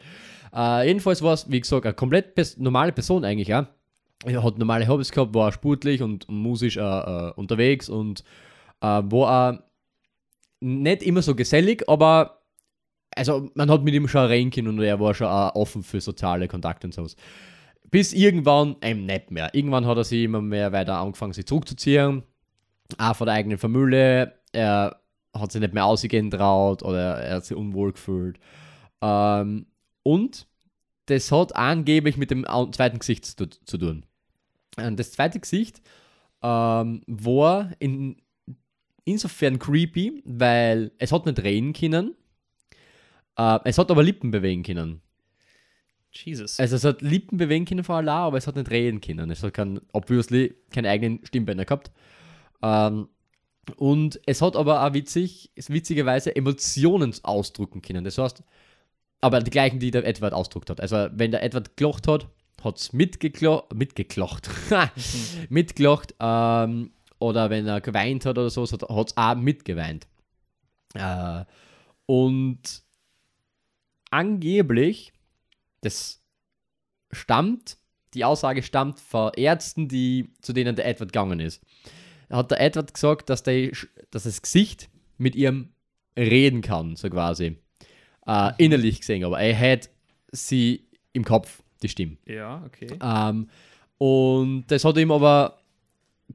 Äh, 0.53 0.87
jedenfalls 0.87 1.21
war 1.21 1.33
es, 1.33 1.49
wie 1.49 1.59
gesagt, 1.59 1.85
eine 1.85 1.93
komplett 1.93 2.35
pers 2.35 2.57
normale 2.57 2.91
Person 2.91 3.25
eigentlich, 3.25 3.47
ja. 3.49 3.67
Er 4.23 4.43
hat 4.43 4.57
normale 4.57 4.87
Hobbys 4.87 5.11
gehabt, 5.11 5.33
war 5.33 5.51
sportlich 5.51 6.01
und 6.01 6.27
musisch 6.29 6.77
äh, 6.77 6.81
äh, 6.81 7.31
unterwegs 7.35 7.89
und 7.89 8.23
äh, 8.81 8.85
war 9.03 9.63
nicht 10.61 11.03
immer 11.03 11.21
so 11.21 11.35
gesellig, 11.35 11.87
aber 11.89 12.41
also 13.15 13.49
man 13.55 13.69
hat 13.69 13.83
mit 13.83 13.93
ihm 13.93 14.07
schon 14.07 14.25
reden 14.25 14.67
und 14.67 14.79
er 14.79 14.99
war 14.99 15.13
schon 15.13 15.27
offen 15.27 15.83
für 15.83 16.01
soziale 16.01 16.47
Kontakte 16.47 16.87
und 16.87 16.93
sowas. 16.93 17.15
Bis 17.91 18.13
irgendwann 18.13 18.77
eben 18.83 19.05
nicht 19.05 19.31
mehr. 19.31 19.53
Irgendwann 19.53 19.85
hat 19.85 19.97
er 19.97 20.03
sich 20.03 20.23
immer 20.23 20.41
mehr 20.41 20.71
weiter 20.71 20.97
angefangen, 20.97 21.33
sich 21.33 21.45
zurückzuziehen. 21.45 22.23
Auch 22.97 23.15
von 23.15 23.25
der 23.27 23.35
eigenen 23.35 23.57
Familie. 23.57 24.33
Er 24.51 25.01
hat 25.33 25.51
sich 25.51 25.61
nicht 25.61 25.73
mehr 25.73 25.85
ausgehen 25.85 26.31
traut 26.31 26.83
oder 26.83 27.17
er 27.19 27.35
hat 27.37 27.45
sich 27.45 27.57
unwohl 27.57 27.93
gefühlt. 27.93 28.39
Ähm, 29.01 29.67
und 30.03 30.47
das 31.07 31.31
hat 31.31 31.55
angeblich 31.55 32.17
mit 32.17 32.31
dem 32.31 32.45
zweiten 32.71 32.99
Gesicht 32.99 33.25
zu, 33.25 33.47
zu 33.47 33.77
tun. 33.77 34.05
Und 34.77 34.99
das 34.99 35.11
zweite 35.11 35.39
Gesicht 35.39 35.81
ähm, 36.41 37.01
war 37.07 37.71
in, 37.79 38.17
insofern 39.03 39.59
creepy, 39.59 40.21
weil 40.25 40.91
es 40.97 41.11
hat 41.11 41.25
nicht 41.25 41.41
reden 41.43 41.73
können. 41.73 42.15
Äh, 43.37 43.59
es 43.65 43.77
hat 43.77 43.91
aber 43.91 44.03
Lippen 44.03 44.31
bewegen 44.31 44.63
können. 44.63 45.01
Jesus. 46.11 46.59
Also 46.59 46.77
es 46.77 46.83
hat 46.83 47.01
Lippen 47.01 47.37
bewegen 47.37 47.65
können 47.65 47.83
von 47.83 47.95
Allah, 47.95 48.27
aber 48.27 48.37
es 48.37 48.47
hat 48.47 48.55
nicht 48.55 48.71
reden 48.71 49.01
können. 49.01 49.29
Es 49.29 49.43
hat 49.43 49.53
kein, 49.53 49.81
obviously 49.91 50.55
keine 50.71 50.89
eigenen 50.89 51.25
Stimmbänder 51.25 51.65
gehabt. 51.65 51.91
Ähm, 52.61 53.09
und 53.77 54.19
es 54.25 54.41
hat 54.41 54.55
aber 54.55 54.85
auch 54.85 54.93
witzig, 54.93 55.51
witzigerweise 55.55 56.35
Emotionen 56.35 57.13
ausdrücken 57.23 57.81
können. 57.81 58.03
Das 58.03 58.17
heißt, 58.17 58.43
aber 59.21 59.39
die 59.41 59.51
gleichen, 59.51 59.79
die 59.79 59.91
der 59.91 60.05
Edward 60.05 60.33
ausdruckt 60.33 60.69
hat. 60.69 60.79
Also 60.81 61.07
wenn 61.11 61.31
der 61.31 61.43
Edward 61.43 61.75
gelocht 61.77 62.07
hat, 62.07 62.27
hat 62.63 62.77
es 62.77 62.93
mitgeklo 62.93 63.63
mitgeklocht. 63.73 64.49
mitgelacht. 65.49 66.13
Ähm, 66.19 66.91
oder 67.19 67.49
wenn 67.49 67.65
er 67.65 67.81
geweint 67.81 68.25
hat 68.25 68.37
oder 68.37 68.49
so, 68.49 68.63
hat 68.63 68.83
es 68.83 69.17
auch 69.17 69.35
mitgeweint. 69.35 70.07
Äh, 70.93 71.45
und 72.05 72.83
angeblich, 74.11 75.13
das 75.81 76.21
stammt, 77.11 77.77
die 78.13 78.25
Aussage 78.25 78.63
stammt 78.63 78.99
von 78.99 79.31
Ärzten, 79.35 79.87
die, 79.87 80.33
zu 80.41 80.53
denen 80.53 80.75
der 80.75 80.87
Edward 80.87 81.11
gegangen 81.11 81.39
ist. 81.39 81.61
Hat 82.29 82.51
der 82.51 82.59
Edward 82.59 82.93
gesagt, 82.93 83.29
dass, 83.29 83.43
der, 83.43 83.71
dass 84.11 84.23
das 84.23 84.41
Gesicht 84.41 84.89
mit 85.17 85.35
ihrem 85.35 85.69
reden 86.17 86.61
kann, 86.61 86.95
so 86.95 87.09
quasi. 87.09 87.57
Äh, 88.25 88.51
innerlich 88.57 88.99
gesehen, 88.99 89.23
aber 89.23 89.39
er 89.39 89.57
hat 89.57 89.89
sie 90.31 90.87
im 91.13 91.23
Kopf, 91.23 91.61
die 91.81 91.89
Stimme. 91.89 92.17
ja, 92.25 92.63
okay. 92.65 92.87
Ähm, 93.01 93.49
und 93.97 94.65
das 94.67 94.83
hat 94.83 94.97
ihm 94.97 95.11
aber 95.11 95.59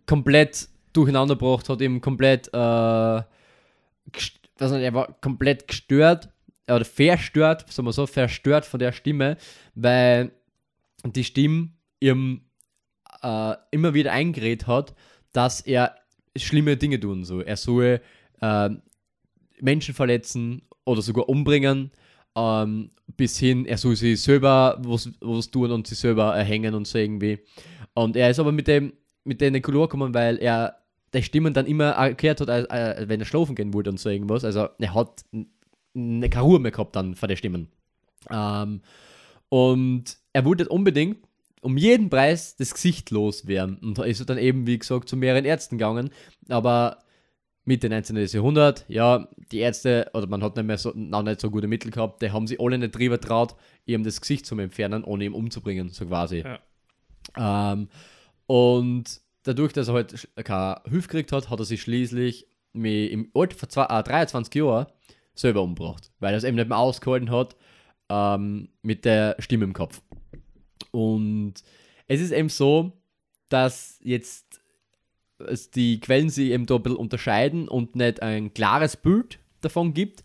komplett 0.07 0.69
durcheinander 0.93 1.35
gebracht, 1.35 1.69
hat 1.69 1.81
ihm 1.81 2.01
komplett, 2.01 2.49
äh, 2.53 3.23
nicht, 4.15 4.41
er 4.61 4.95
war 4.95 5.13
komplett 5.21 5.69
gestört 5.69 6.29
oder 6.69 6.85
verstört, 6.85 7.71
sagen 7.73 7.87
wir 7.87 7.93
so, 7.93 8.07
verstört 8.07 8.65
von 8.65 8.81
der 8.81 8.93
Stimme, 8.93 9.37
weil 9.75 10.33
die 11.05 11.25
Stimme 11.25 11.71
ihm 12.01 12.43
äh, 13.23 13.55
immer 13.71 13.95
wieder 13.95 14.13
eingeredet 14.13 14.67
hat, 14.67 14.95
dass 15.33 15.61
er 15.61 15.97
schlimme 16.37 16.77
Dinge 16.77 16.99
tun 16.99 17.25
soll. 17.25 17.43
Er 17.43 17.57
soll 17.57 18.01
äh, 18.41 18.71
Menschen 19.61 19.95
verletzen 19.95 20.63
oder 20.85 21.03
sogar 21.03 21.29
umbringen, 21.29 21.91
ähm, 22.37 22.91
bis 23.17 23.39
hin, 23.39 23.67
er 23.67 23.77
soll 23.79 23.97
sich 23.97 24.21
selber 24.21 24.79
was, 24.83 25.11
was 25.21 25.51
tun 25.51 25.71
und 25.73 25.87
sich 25.87 25.99
selber 25.99 26.35
erhängen 26.35 26.75
und 26.75 26.87
so 26.87 26.99
irgendwie. 26.99 27.39
Und 27.95 28.17
er 28.17 28.31
ist 28.31 28.39
aber 28.39 28.53
mit 28.53 28.69
dem 28.69 28.93
mit 29.25 29.41
der 29.41 29.61
Color 29.61 29.89
gekommen, 29.89 30.15
weil 30.15 30.39
er 30.39 30.77
der 31.13 31.23
Stimmen 31.23 31.53
dann 31.53 31.67
immer 31.67 31.91
erklärt 31.91 32.41
hat, 32.41 32.49
äh, 32.49 33.09
wenn 33.09 33.21
er 33.21 33.27
schlafen 33.27 33.55
gehen 33.55 33.75
wollte 33.75 33.91
und 33.91 33.99
so 33.99 34.09
irgendwas. 34.09 34.45
Also 34.45 34.69
er 34.79 34.95
hat 34.95 35.25
keine 35.93 36.41
Ruhe 36.41 36.59
mehr 36.59 36.71
gehabt 36.71 36.97
dann 36.97 37.15
vor 37.15 37.29
der 37.29 37.37
Stimmen. 37.37 37.69
Ähm, 38.31 38.81
und 39.49 40.17
er 40.33 40.45
wollte 40.45 40.69
unbedingt 40.69 41.19
um 41.61 41.77
jeden 41.77 42.11
Preis 42.11 42.57
das 42.57 42.75
Gesicht 42.75 43.11
loswerden. 43.11 43.79
Und 43.79 43.99
da 43.99 44.05
ist 44.05 44.21
er 44.21 44.27
dann 44.27 44.39
eben, 44.39 44.67
wie 44.67 44.79
gesagt, 44.79 45.09
zu 45.09 45.17
mehreren 45.17 45.45
Ärzten 45.45 45.79
gegangen. 45.79 46.11
Aber 46.49 46.99
Mitte 47.65 47.89
19. 47.89 48.17
Jahrhundert, 48.17 48.85
ja, 48.89 49.29
die 49.53 49.59
Ärzte, 49.59 50.11
oder 50.15 50.27
man 50.27 50.43
hat 50.43 50.57
nicht 50.57 50.67
mehr 50.67 50.79
so, 50.79 50.93
noch 50.95 51.23
nicht 51.23 51.41
so 51.41 51.51
gute 51.51 51.69
Mittel 51.69 51.91
gehabt, 51.91 52.23
die 52.23 52.31
haben 52.31 52.47
sich 52.47 52.61
alle 52.61 52.79
nicht 52.79 52.97
drüber 52.97 53.21
traut, 53.21 53.55
ihm 53.85 54.03
das 54.03 54.21
Gesicht 54.21 54.47
zu 54.47 54.59
entfernen, 54.59 55.05
ohne 55.05 55.25
ihn 55.25 55.35
umzubringen, 55.35 55.91
so 55.91 56.07
quasi. 56.07 56.45
Ja. 57.37 57.73
Ähm, 57.73 57.89
und 58.47 59.21
dadurch, 59.43 59.73
dass 59.73 59.89
er 59.89 59.95
halt 59.95 60.29
keine 60.37 60.81
Hilfe 60.89 61.09
gekriegt 61.09 61.33
hat, 61.33 61.51
hat 61.51 61.59
er 61.59 61.65
sich 61.65 61.83
schließlich 61.83 62.49
mit, 62.73 63.11
im 63.13 63.31
Alter 63.35 63.57
von 63.57 63.69
zwei, 63.69 63.85
äh, 63.85 64.03
23 64.03 64.55
Jahren 64.55 64.87
selber 65.35 65.63
umgebracht, 65.63 66.11
weil 66.19 66.35
er 66.35 66.39
es 66.39 66.45
eben 66.45 66.57
nicht 66.57 66.69
mehr 66.69 66.79
ausgehalten 66.79 67.31
hat 67.31 67.57
ähm, 68.09 68.71
mit 68.83 69.05
der 69.05 69.37
Stimme 69.39 69.65
im 69.65 69.73
Kopf. 69.73 70.03
Und 70.91 71.55
es 72.07 72.21
ist 72.21 72.33
eben 72.33 72.49
so, 72.49 72.93
dass 73.49 73.99
jetzt 74.03 74.61
die 75.75 76.01
Quellen 76.01 76.29
sich 76.29 76.51
eben 76.51 76.67
da 76.67 76.77
ein 76.77 76.83
bisschen 76.83 76.99
unterscheiden 76.99 77.69
und 77.69 77.97
nicht 77.97 78.23
ein 78.23 78.53
klares 78.53 78.97
Bild 78.97 79.39
davon 79.61 79.95
gibt. 79.95 80.23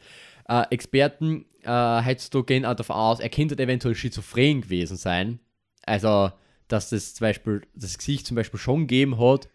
Äh, 0.48 0.64
Experten 0.72 1.46
äh, 1.64 2.06
heutzutage 2.06 2.46
gehen 2.46 2.66
auch 2.66 2.76
davon 2.76 2.96
aus, 2.96 3.20
er 3.20 3.30
könnte 3.30 3.58
eventuell 3.58 3.96
schizophren 3.96 4.62
gewesen 4.62 4.98
sein. 4.98 5.40
Also, 5.86 6.32
dass 6.68 6.90
das 6.90 7.14
zum 7.14 7.26
Beispiel 7.26 7.62
das 7.76 7.98
Gesicht 7.98 8.28
zum 8.28 8.36
Beispiel 8.36 8.60
schon 8.60 8.82
gegeben 8.82 9.20
hat, 9.20 9.50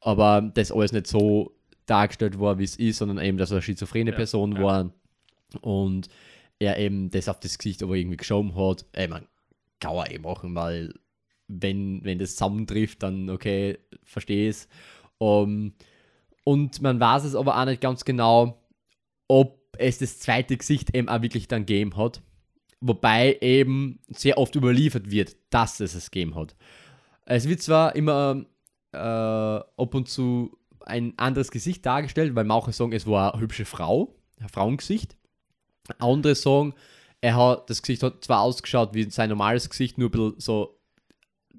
aber 0.00 0.42
das 0.54 0.72
alles 0.72 0.92
nicht 0.92 1.06
so 1.06 1.54
dargestellt 1.86 2.38
war, 2.38 2.58
wie 2.58 2.64
es 2.64 2.76
ist, 2.76 2.98
sondern 2.98 3.18
eben, 3.18 3.38
dass 3.38 3.50
er 3.50 3.56
eine 3.56 3.62
schizophrene 3.62 4.10
Ja, 4.10 4.16
Person 4.16 4.56
ja. 4.56 4.62
war 4.62 4.92
und 5.60 6.08
er 6.58 6.78
eben 6.78 7.10
das 7.10 7.28
auf 7.28 7.40
das 7.40 7.58
Gesicht 7.58 7.82
aber 7.82 7.94
irgendwie 7.94 8.16
geschoben 8.16 8.54
hat. 8.54 8.84
Ich 8.96 9.08
meine, 9.08 9.26
kann 9.80 9.96
er 9.96 10.10
eh 10.10 10.18
machen, 10.18 10.54
weil 10.54 10.94
wenn, 11.48 12.04
wenn 12.04 12.18
das 12.18 12.36
zusammentrifft, 12.36 13.02
dann 13.02 13.28
okay, 13.30 13.78
verstehe 14.04 14.48
es. 14.48 14.68
Um, 15.18 15.74
und 16.44 16.80
man 16.80 17.00
weiß 17.00 17.24
es 17.24 17.34
aber 17.34 17.60
auch 17.60 17.64
nicht 17.64 17.80
ganz 17.80 18.04
genau, 18.04 18.62
ob 19.28 19.58
es 19.78 19.98
das 19.98 20.18
zweite 20.18 20.56
Gesicht 20.56 20.94
eben 20.94 21.08
auch 21.08 21.22
wirklich 21.22 21.48
dann 21.48 21.66
gegeben 21.66 21.96
hat. 21.96 22.22
wobei 22.80 23.36
eben 23.40 24.00
sehr 24.08 24.38
oft 24.38 24.54
überliefert 24.56 25.10
wird, 25.10 25.36
dass 25.50 25.80
es 25.80 25.94
es 25.94 26.10
gegeben 26.10 26.34
hat. 26.34 26.56
Es 27.26 27.48
wird 27.48 27.62
zwar 27.62 27.94
immer 27.94 28.44
äh, 28.92 28.96
ab 28.96 29.94
und 29.94 30.08
zu 30.08 30.56
ein 30.80 31.12
anderes 31.18 31.50
Gesicht 31.50 31.84
dargestellt, 31.86 32.34
weil 32.34 32.44
manche 32.44 32.72
sagen, 32.72 32.92
es 32.92 33.06
war 33.06 33.34
eine 33.34 33.42
hübsche 33.42 33.64
Frau, 33.64 34.14
ein 34.40 34.48
Frauengesicht. 34.48 35.16
Andere 35.98 36.34
sagen, 36.34 36.74
er 37.20 37.36
hat, 37.36 37.68
das 37.70 37.82
Gesicht 37.82 38.02
hat 38.02 38.24
zwar 38.24 38.40
ausgeschaut 38.40 38.94
wie 38.94 39.08
sein 39.10 39.28
normales 39.28 39.68
Gesicht, 39.68 39.98
nur 39.98 40.08
ein 40.08 40.12
bisschen 40.12 40.40
so 40.40 40.78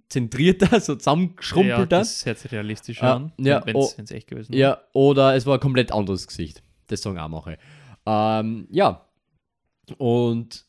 zentrierter, 0.09 0.67
so 0.79 0.93
Ja, 0.93 0.99
zusammengeschrumpelter. 0.99 1.85
das 1.85 2.25
hört 2.25 2.39
sich 2.39 2.51
realistisch 2.51 3.01
Ja, 3.01 3.15
an, 3.15 3.33
ja, 3.39 3.65
wenn 3.65 3.75
es 3.77 4.11
echt 4.11 4.27
gewesen 4.27 4.53
Ja, 4.53 4.81
oder 4.93 5.35
es 5.35 5.45
war 5.45 5.55
ein 5.55 5.59
komplett 5.59 5.91
anderes 5.91 6.27
Gesicht. 6.27 6.63
Das 6.87 7.01
sagen 7.01 7.17
auch 7.19 7.29
manche. 7.29 7.57
Ähm, 8.05 8.67
ja. 8.71 9.05
Und 9.97 10.65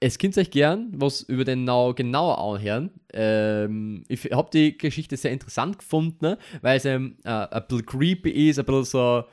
es 0.00 0.18
könnt 0.18 0.36
euch 0.36 0.50
gern 0.50 0.92
was 0.94 1.22
über 1.22 1.44
den 1.44 1.64
Now 1.64 1.94
genauer 1.94 2.38
anhören. 2.38 2.90
Ähm, 3.14 4.04
ich 4.08 4.24
habe 4.30 4.50
die 4.52 4.76
Geschichte 4.76 5.16
sehr 5.16 5.32
interessant 5.32 5.78
gefunden, 5.78 6.18
ne? 6.20 6.38
weil 6.60 6.76
es 6.76 6.84
ähm, 6.84 7.16
äh, 7.24 7.30
ein 7.30 7.62
bisschen 7.66 7.86
creepy 7.86 8.48
ist, 8.50 8.58
ein 8.58 8.66
bisschen 8.66 8.84
so, 8.84 9.24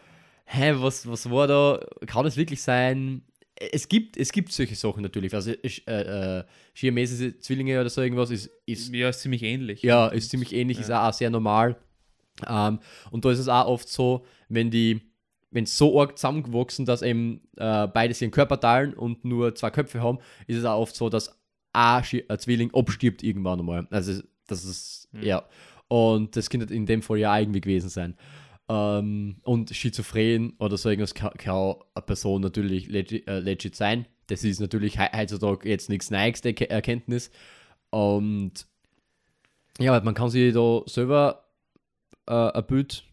hä, 0.45 0.73
was, 0.77 1.05
was 1.07 1.29
war 1.29 1.47
da? 1.47 1.79
Kann 2.05 2.23
das 2.23 2.37
wirklich 2.37 2.61
sein? 2.61 3.23
Es 3.71 3.87
gibt, 3.87 4.17
es 4.17 4.31
gibt 4.31 4.51
solche 4.51 4.75
Sachen 4.75 5.03
natürlich. 5.03 5.33
Also 5.33 5.51
äh, 5.51 5.67
äh, 5.87 6.43
siamesische 6.73 7.37
Zwillinge 7.37 7.79
oder 7.79 7.89
so 7.89 8.01
irgendwas 8.01 8.31
ist, 8.31 8.49
ist 8.65 8.93
Ja, 8.93 9.09
ist 9.09 9.19
ziemlich 9.21 9.43
ähnlich. 9.43 9.83
ja, 9.83 10.07
ist 10.07 10.29
ziemlich 10.31 10.53
ähnlich, 10.53 10.79
ist 10.79 10.91
auch 10.91 11.13
sehr 11.13 11.29
normal. 11.29 11.75
Ähm, 12.47 12.79
und 13.11 13.23
da 13.25 13.31
ist 13.31 13.39
es 13.39 13.47
auch 13.47 13.67
oft 13.67 13.87
so, 13.87 14.25
wenn 14.49 14.71
die, 14.71 15.01
wenn 15.51 15.65
es 15.65 15.77
so 15.77 15.99
arg 16.01 16.17
zusammengewachsen, 16.17 16.85
dass 16.85 17.03
eben 17.03 17.41
äh, 17.57 17.87
beide 17.87 18.13
ihren 18.19 18.31
Körper 18.31 18.59
teilen 18.59 18.95
und 18.95 19.23
nur 19.23 19.53
zwei 19.53 19.69
Köpfe 19.69 20.01
haben, 20.01 20.17
ist 20.47 20.57
es 20.57 20.65
auch 20.65 20.79
oft 20.79 20.95
so, 20.95 21.09
dass 21.09 21.39
ein, 21.73 22.03
ein 22.27 22.39
Zwilling 22.39 22.73
abstirbt 22.73 23.21
irgendwann 23.21 23.59
einmal. 23.59 23.87
Also 23.91 24.21
das 24.47 24.65
ist, 24.65 25.09
Hm. 25.13 25.23
ja. 25.23 25.47
Und 25.89 26.35
das 26.35 26.49
könnte 26.49 26.73
in 26.73 26.87
dem 26.87 27.03
Fall 27.03 27.19
ja 27.19 27.37
irgendwie 27.37 27.61
gewesen 27.61 27.89
sein. 27.89 28.15
Ähm, 28.69 29.41
und 29.43 29.75
schizophren 29.75 30.53
oder 30.57 30.77
so 30.77 30.89
irgendwas 30.89 31.13
kann, 31.13 31.33
kann 31.33 31.75
eine 31.93 32.05
Person 32.05 32.41
natürlich 32.41 32.87
legit, 32.87 33.27
äh, 33.27 33.39
legit 33.39 33.75
sein. 33.75 34.05
Das 34.27 34.45
ist 34.45 34.61
natürlich 34.61 34.97
he 34.97 35.07
heutzutage 35.13 35.67
jetzt 35.67 35.89
nichts 35.89 36.09
Neues, 36.09 36.41
die 36.41 36.53
Erke- 36.53 36.69
Erkenntnis. 36.69 37.29
Und 37.89 38.65
ja, 39.79 39.99
man 39.99 40.13
kann 40.13 40.29
sich 40.29 40.53
da 40.53 40.81
selber 40.85 41.43
äh, 42.25 42.33
ein 42.33 42.65
Bild 42.65 43.03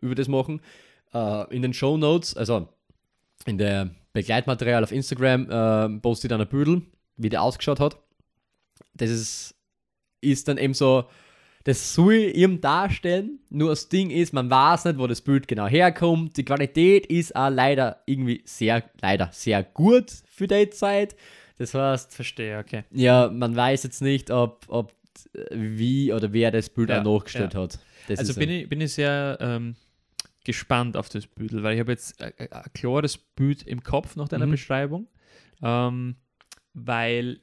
über 0.00 0.16
das 0.16 0.26
machen. 0.26 0.60
Äh, 1.12 1.54
in 1.54 1.62
den 1.62 1.72
Show 1.72 1.96
Notes, 1.96 2.36
also 2.36 2.68
in 3.46 3.58
der 3.58 3.94
Begleitmaterial 4.12 4.82
auf 4.82 4.90
Instagram, 4.90 5.50
äh, 5.50 6.00
poste 6.00 6.26
ich 6.26 6.30
dann 6.30 6.40
ein 6.40 6.48
Büdel, 6.48 6.82
wie 7.16 7.28
der 7.28 7.42
ausgeschaut 7.42 7.78
hat. 7.78 7.96
Das 8.94 9.08
ist, 9.10 9.54
ist 10.20 10.48
dann 10.48 10.58
eben 10.58 10.74
so, 10.74 11.04
das 11.64 11.94
soll 11.94 12.14
ihm 12.34 12.60
darstellen, 12.60 13.38
nur 13.50 13.70
das 13.70 13.88
Ding 13.88 14.10
ist, 14.10 14.32
man 14.32 14.50
weiß 14.50 14.84
nicht, 14.84 14.98
wo 14.98 15.06
das 15.06 15.22
Bild 15.22 15.48
genau 15.48 15.66
herkommt. 15.66 16.36
Die 16.36 16.44
Qualität 16.44 17.06
ist 17.06 17.34
auch 17.34 17.48
leider 17.50 18.02
irgendwie 18.06 18.42
sehr, 18.44 18.84
leider 19.00 19.30
sehr 19.32 19.62
gut 19.62 20.10
für 20.30 20.46
die 20.46 20.68
Zeit. 20.70 21.16
Das 21.56 21.72
heißt, 21.74 22.14
Verstehe, 22.14 22.58
okay. 22.58 22.84
ja, 22.90 23.30
man 23.32 23.56
weiß 23.56 23.84
jetzt 23.84 24.02
nicht, 24.02 24.30
ob, 24.30 24.64
ob 24.68 24.92
wie 25.50 26.12
oder 26.12 26.32
wer 26.32 26.50
das 26.50 26.68
Bild 26.68 26.90
Ja, 26.90 27.00
auch 27.00 27.04
nachgestellt 27.04 27.54
hat. 27.54 27.78
Das 28.08 28.18
Also 28.18 28.34
bin 28.34 28.50
ich, 28.50 28.68
bin 28.68 28.80
ich 28.80 28.92
sehr 28.92 29.38
ähm, 29.40 29.76
gespannt 30.44 30.96
auf 30.96 31.08
das 31.08 31.26
Bild, 31.26 31.62
weil 31.62 31.74
ich 31.74 31.80
habe 31.80 31.92
jetzt 31.92 32.20
ein, 32.20 32.32
ein 32.38 32.52
ein 32.52 32.72
klares 32.74 33.16
Bild 33.16 33.62
im 33.62 33.82
Kopf 33.82 34.16
nach 34.16 34.28
deiner 34.28 34.46
Mhm. 34.46 34.50
Beschreibung, 34.50 35.06
ähm, 35.62 36.16
weil 36.74 37.40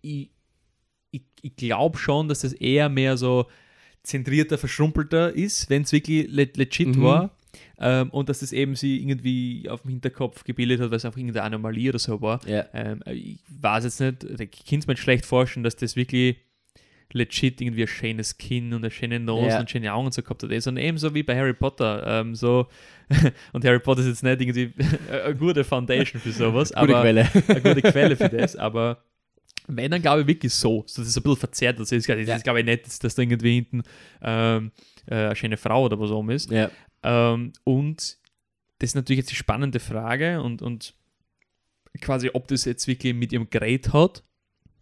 ich, 0.00 0.30
ich, 1.14 1.22
ich 1.42 1.56
glaube 1.56 1.98
schon, 1.98 2.28
dass 2.28 2.40
das 2.40 2.52
eher 2.52 2.88
mehr 2.88 3.16
so 3.16 3.46
zentrierter, 4.02 4.58
verschrumpelter 4.58 5.32
ist, 5.34 5.70
wenn 5.70 5.82
es 5.82 5.92
wirklich 5.92 6.26
le 6.30 6.48
legit 6.54 6.88
Mhm. 6.96 7.02
war. 7.02 7.30
Ähm, 7.78 8.10
und 8.10 8.28
dass 8.28 8.40
das 8.40 8.52
eben 8.52 8.74
sie 8.76 8.98
irgendwie 9.00 9.68
auf 9.68 9.82
dem 9.82 9.90
Hinterkopf 9.90 10.42
gebildet 10.44 10.80
hat, 10.80 10.90
weil 10.90 10.96
es 10.96 11.04
einfach 11.04 11.18
irgendeine 11.18 11.44
Anomalie 11.46 11.88
oder 11.90 11.98
so 11.98 12.20
war. 12.20 12.40
ja. 12.48 12.64
Ähm, 12.74 13.00
ich 13.06 13.38
weiß 13.60 13.84
jetzt 13.84 14.00
nicht, 14.00 14.24
ich 14.40 14.64
kann 14.66 14.80
es 14.80 14.86
mir 14.86 14.96
schlecht 14.96 15.24
vorstellen, 15.24 15.62
dass 15.64 15.76
das 15.76 15.94
wirklich 15.96 16.36
legit 17.12 17.60
irgendwie 17.60 17.82
ein 17.82 17.88
schönes 17.88 18.38
Kinn 18.38 18.72
und 18.72 18.82
eine 18.82 18.90
schöne 18.90 19.20
Nose 19.20 19.48
Ja. 19.50 19.60
und 19.60 19.70
schöne 19.70 19.92
Augen 19.92 20.06
und 20.06 20.14
so 20.14 20.22
gehabt 20.22 20.42
hat. 20.42 20.62
Sondern 20.62 20.84
ebenso 20.84 21.14
wie 21.14 21.22
bei 21.22 21.36
Harry 21.36 21.52
Potter. 21.54 22.04
Ähm, 22.06 22.34
so 22.34 22.66
und 23.52 23.64
Harry 23.64 23.78
Potter 23.78 24.00
ist 24.00 24.08
jetzt 24.08 24.22
nicht 24.24 24.40
irgendwie 24.40 24.72
eine 25.24 25.34
gute 25.36 25.62
Foundation 25.62 26.20
für 26.20 26.32
sowas, 26.32 26.70
Gute 26.70 26.78
aber 26.80 27.02
Quelle. 27.02 27.28
eine 27.48 27.60
gute 27.60 27.82
Quelle 27.82 28.16
für 28.16 28.28
das. 28.28 28.56
Aber 28.56 29.02
wenn, 29.66 29.90
dann 29.90 30.02
glaube 30.02 30.22
ich 30.22 30.26
wirklich 30.26 30.52
so. 30.54 30.84
so 30.86 31.00
das 31.02 31.08
ist 31.10 31.16
ein 31.16 31.22
bisschen 31.22 31.38
verzerrt. 31.38 31.78
Also 31.78 31.94
das 31.96 32.06
ist, 32.06 32.06
Ja. 32.08 32.36
ist 32.36 32.44
glaube 32.44 32.60
ich 32.60 32.66
nicht, 32.66 33.02
dass, 33.02 33.14
da 33.14 33.22
irgendwie 33.22 33.54
hinten 33.54 33.82
ähm, 34.22 34.72
äh, 35.06 35.14
eine 35.14 35.36
schöne 35.36 35.56
Frau 35.56 35.84
oder 35.84 35.98
was 35.98 36.10
oben 36.10 36.30
ist. 36.30 36.50
ja. 36.50 36.70
Ähm, 37.02 37.52
und 37.64 38.18
das 38.78 38.90
ist 38.90 38.94
natürlich 38.94 39.18
jetzt 39.18 39.30
die 39.30 39.36
spannende 39.36 39.78
Frage 39.80 40.42
und, 40.42 40.62
und 40.62 40.94
quasi, 42.00 42.30
ob 42.32 42.48
das 42.48 42.64
jetzt 42.64 42.86
wirklich 42.88 43.14
mit 43.14 43.32
ihrem 43.32 43.48
Gerät 43.50 43.92
hat 43.92 44.22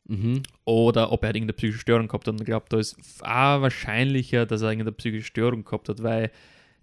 Mhm. 0.09 0.43
oder 0.65 1.13
ob 1.13 1.23
er 1.23 1.29
halt 1.29 1.37
irgendeine 1.37 1.57
psychische 1.57 1.79
Störung 1.81 2.09
gehabt 2.09 2.27
hat. 2.27 2.33
Und 2.35 2.41
ich 2.41 2.47
glaube, 2.47 2.67
da 2.69 2.77
ist 2.79 2.97
auch 3.21 3.61
wahrscheinlicher, 3.63 4.47
dass 4.47 4.61
er 4.63 4.71
irgendeine 4.71 4.91
psychische 4.93 5.27
Störung 5.27 5.63
gehabt 5.65 5.89
hat, 5.89 6.03
weil 6.03 6.33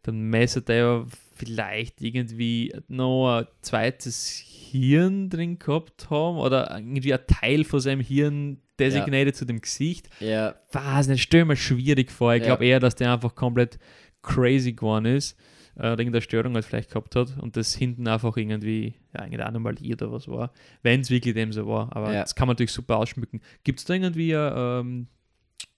dann 0.04 0.22
messet 0.22 0.70
er 0.70 0.76
ja 0.76 1.06
vielleicht 1.36 2.02
irgendwie 2.02 2.74
noch 2.88 3.40
ein 3.40 3.48
zweites 3.62 4.28
Hirn 4.46 5.30
drin 5.30 5.58
gehabt 5.60 6.10
haben 6.10 6.38
oder 6.38 6.70
irgendwie 6.78 7.14
ein 7.14 7.20
Teil 7.28 7.64
von 7.64 7.80
seinem 7.80 8.02
Hirn 8.02 8.60
designated 8.80 9.36
zu 9.36 9.46
dem 9.46 9.62
Gesicht. 9.62 10.10
Ja. 10.20 10.56
Was 10.72 11.08
nicht, 11.08 11.22
stell 11.24 11.46
mir 11.46 11.56
schwierig 11.56 12.12
vor. 12.12 12.34
Ich 12.34 12.42
Ja. 12.42 12.48
glaube 12.48 12.66
eher, 12.66 12.80
dass 12.80 12.96
der 12.96 13.14
einfach 13.14 13.36
komplett 13.36 13.80
crazy 14.22 14.74
geworden 14.74 15.06
ist 15.06 15.38
äh, 15.76 15.80
oder 15.80 15.92
irgendeine 16.00 16.22
Störung 16.22 16.54
halt 16.56 16.66
vielleicht 16.66 16.90
gehabt 16.90 17.16
hat 17.16 17.38
und 17.42 17.56
das 17.58 17.74
hinten 17.76 18.08
einfach 18.08 18.36
irgendwie 18.38 18.94
ja, 19.14 19.22
irgendeine 19.24 19.48
Anomalie 19.48 19.94
oder 19.94 20.12
was 20.12 20.28
war. 20.28 20.52
Wenn 20.84 21.02
es 21.02 21.10
wirklich 21.10 21.34
dem 21.34 21.52
so 21.54 21.66
war. 21.68 21.96
Aber 21.96 22.14
Ja. 22.14 22.22
das 22.22 22.36
kann 22.36 22.48
man 22.48 22.54
natürlich 22.56 22.72
super 22.74 22.98
ausschmücken. 22.98 23.42
Gibt 23.64 23.80
es 23.80 23.86
da 23.86 23.94
irgendwie 23.94 24.32
äh, 24.32 24.80
ähm, 24.80 25.08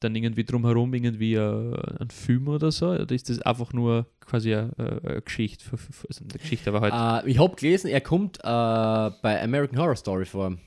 dann 0.02 0.16
irgendwie 0.16 0.44
drumherum 0.44 0.94
irgendwie 0.94 1.36
äh, 1.36 1.40
einen 2.00 2.10
Film 2.10 2.48
oder 2.50 2.72
so? 2.72 2.90
Oder 2.90 3.16
ist 3.16 3.30
das 3.30 3.42
einfach 3.42 3.72
nur 3.74 4.08
quasi 4.20 4.54
eine, 4.54 4.72
äh, 4.78 5.08
eine 5.08 5.22
Geschichte? 5.22 5.64
Für, 5.64 5.78
für, 5.78 6.08
also 6.10 6.24
eine 6.26 6.34
Geschichte, 6.38 6.70
aber 6.74 6.82
halt. 6.82 7.26
Äh, 7.26 7.30
ich 7.32 7.40
habe 7.40 7.56
gelesen, 7.56 7.88
er 7.90 8.02
kommt 8.02 8.38
äh, 8.40 8.42
bei 8.44 9.42
American 9.42 9.80
Horror 9.80 9.96
Story 9.96 10.26
vor. 10.26 10.58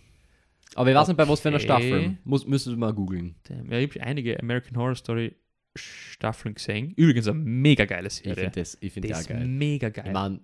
Aber 0.76 0.90
ich 0.90 0.96
weiß 0.96 1.08
nicht, 1.08 1.16
bei 1.16 1.28
was 1.28 1.40
für 1.40 1.48
einer 1.48 1.56
Okay. 1.58 1.64
Staffel. 1.66 2.16
Muss, 2.24 2.46
müsstest 2.46 2.74
du 2.74 2.78
mal 2.80 2.92
googeln. 2.92 3.34
Ja, 3.48 3.78
ich 3.78 3.90
habe 3.94 4.02
einige 4.06 4.40
American 4.40 4.76
Horror 4.76 4.96
Story 4.96 5.34
Staffeln 5.76 6.54
gesehen. 6.54 6.92
Übrigens 6.96 7.28
eine 7.28 7.38
mega 7.38 7.84
geile 7.84 8.08
Ich 8.08 8.14
Serie. 8.14 8.34
finde 8.34 8.60
das, 8.60 8.78
ich 8.80 8.92
find 8.92 9.10
das 9.10 9.26
geil. 9.26 9.44
mega 9.46 9.88
geil. 9.88 10.04
Ich 10.06 10.12
meine, 10.12 10.40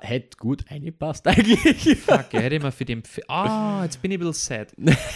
hätte 0.00 0.36
gut 0.36 0.64
eingepasst 0.70 1.26
eigentlich. 1.28 1.60
Fuck, 1.98 2.32
hätte 2.32 2.56
ich 2.56 2.62
mal 2.62 2.70
für 2.72 2.84
den. 2.84 3.02
Ah, 3.28 3.82
jetzt 3.84 4.00
bin 4.02 4.10
ich 4.12 4.18
ein 4.18 4.26
bisschen 4.26 4.34
sad. 4.34 4.72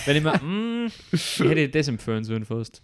Wenn 0.07 0.17
ich 0.17 0.23
mal. 0.23 0.39
Mm, 0.43 0.89
hätte 1.39 1.61
ich 1.61 1.71
das 1.71 1.89
empfehlen 1.89 2.25
sollen 2.25 2.45
fast. 2.45 2.83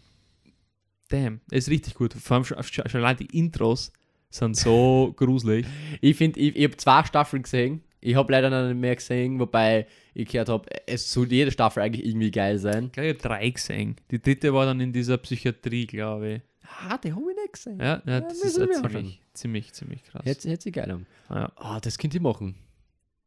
Damn, 1.08 1.40
ist 1.50 1.70
richtig 1.70 1.94
gut. 1.94 2.12
Vor 2.14 2.36
allem 2.36 2.44
schon, 2.44 2.62
schon 2.62 2.86
allein 3.00 3.16
die 3.16 3.38
Intros 3.38 3.92
sind 4.30 4.56
so 4.56 5.12
gruselig. 5.16 5.66
ich 6.00 6.16
finde, 6.16 6.38
ich, 6.40 6.54
ich 6.56 6.64
habe 6.64 6.76
zwei 6.76 7.04
Staffeln 7.04 7.42
gesehen. 7.42 7.82
Ich 8.00 8.14
habe 8.14 8.30
leider 8.30 8.48
noch 8.50 8.68
nicht 8.68 8.78
mehr 8.80 8.94
gesehen, 8.94 9.40
wobei 9.40 9.86
ich 10.14 10.28
gehört 10.28 10.48
habe, 10.48 10.68
es 10.86 11.10
soll 11.12 11.32
jede 11.32 11.50
Staffel 11.50 11.82
eigentlich 11.82 12.06
irgendwie 12.06 12.30
geil 12.30 12.58
sein. 12.58 12.86
Ich 12.86 12.92
glaube, 12.92 13.08
ich 13.08 13.14
habe 13.18 13.28
drei 13.28 13.50
gesehen. 13.50 13.96
Die 14.10 14.22
dritte 14.22 14.54
war 14.54 14.66
dann 14.66 14.80
in 14.80 14.92
dieser 14.92 15.16
Psychiatrie, 15.18 15.86
glaube 15.86 16.28
ich. 16.34 16.40
Ah, 16.88 16.98
die 16.98 17.12
habe 17.12 17.22
ich 17.30 17.36
nicht 17.36 17.52
gesehen. 17.54 17.78
Ja, 17.80 18.02
ja, 18.06 18.12
Ja, 18.12 18.20
das 18.20 18.38
ist 18.42 18.58
wir 18.58 18.68
auch 18.68 18.82
ziemlich, 18.88 19.20
ziemlich, 19.32 19.72
ziemlich 19.72 20.04
krass. 20.04 20.24
Hätte 20.24 20.48
hätte 20.50 20.62
sie 20.62 20.70
geil 20.72 20.92
haben. 20.92 21.06
Ja. 21.30 21.50
Ah, 21.56 21.80
das 21.80 21.98
könnt 21.98 22.14
ihr 22.14 22.20
machen. 22.20 22.54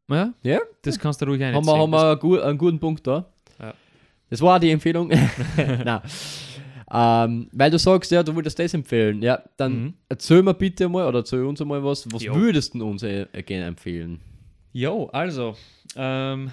ja, 0.08 0.32
Ja? 0.42 0.60
das 0.82 0.98
kannst 0.98 1.20
du 1.20 1.26
ruhig 1.26 1.42
Haben 1.42 1.56
einsehen. 1.56 1.74
wir, 1.90 1.98
haben 1.98 2.22
wir 2.30 2.44
einen 2.46 2.56
guten 2.58 2.78
Punkt 2.78 3.06
da. 3.06 3.30
Ja. 3.60 3.74
Das 4.30 4.40
war 4.40 4.58
die 4.58 4.70
Empfehlung. 4.70 5.08
Nein. 5.56 6.00
Ähm, 6.94 7.48
weil 7.52 7.70
du 7.70 7.78
sagst, 7.78 8.10
ja, 8.10 8.22
du 8.22 8.34
würdest 8.34 8.58
das 8.58 8.74
empfehlen. 8.74 9.22
Ja, 9.22 9.42
dann 9.56 9.82
Mhm. 9.84 9.94
erzähl 10.10 10.42
mir 10.42 10.52
bitte 10.52 10.88
mal 10.88 11.06
oder 11.08 11.20
erzähl 11.20 11.42
uns 11.44 11.58
mal 11.64 11.82
was. 11.82 12.06
Was 12.12 12.22
Jo. 12.22 12.34
würdest 12.34 12.74
du 12.74 12.84
uns 12.86 13.02
äh, 13.02 13.26
gerne 13.46 13.64
empfehlen? 13.66 14.20
Jo, 14.72 15.06
also, 15.06 15.56
ähm, 15.96 16.50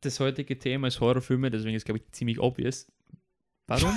das 0.00 0.18
heutige 0.20 0.58
Thema 0.58 0.86
ist 0.88 1.00
Horrorfilme, 1.00 1.50
deswegen 1.50 1.74
ist, 1.76 1.84
glaube 1.84 1.98
ich, 1.98 2.12
ziemlich 2.12 2.38
obvious. 2.38 2.86
Warum? 3.66 3.92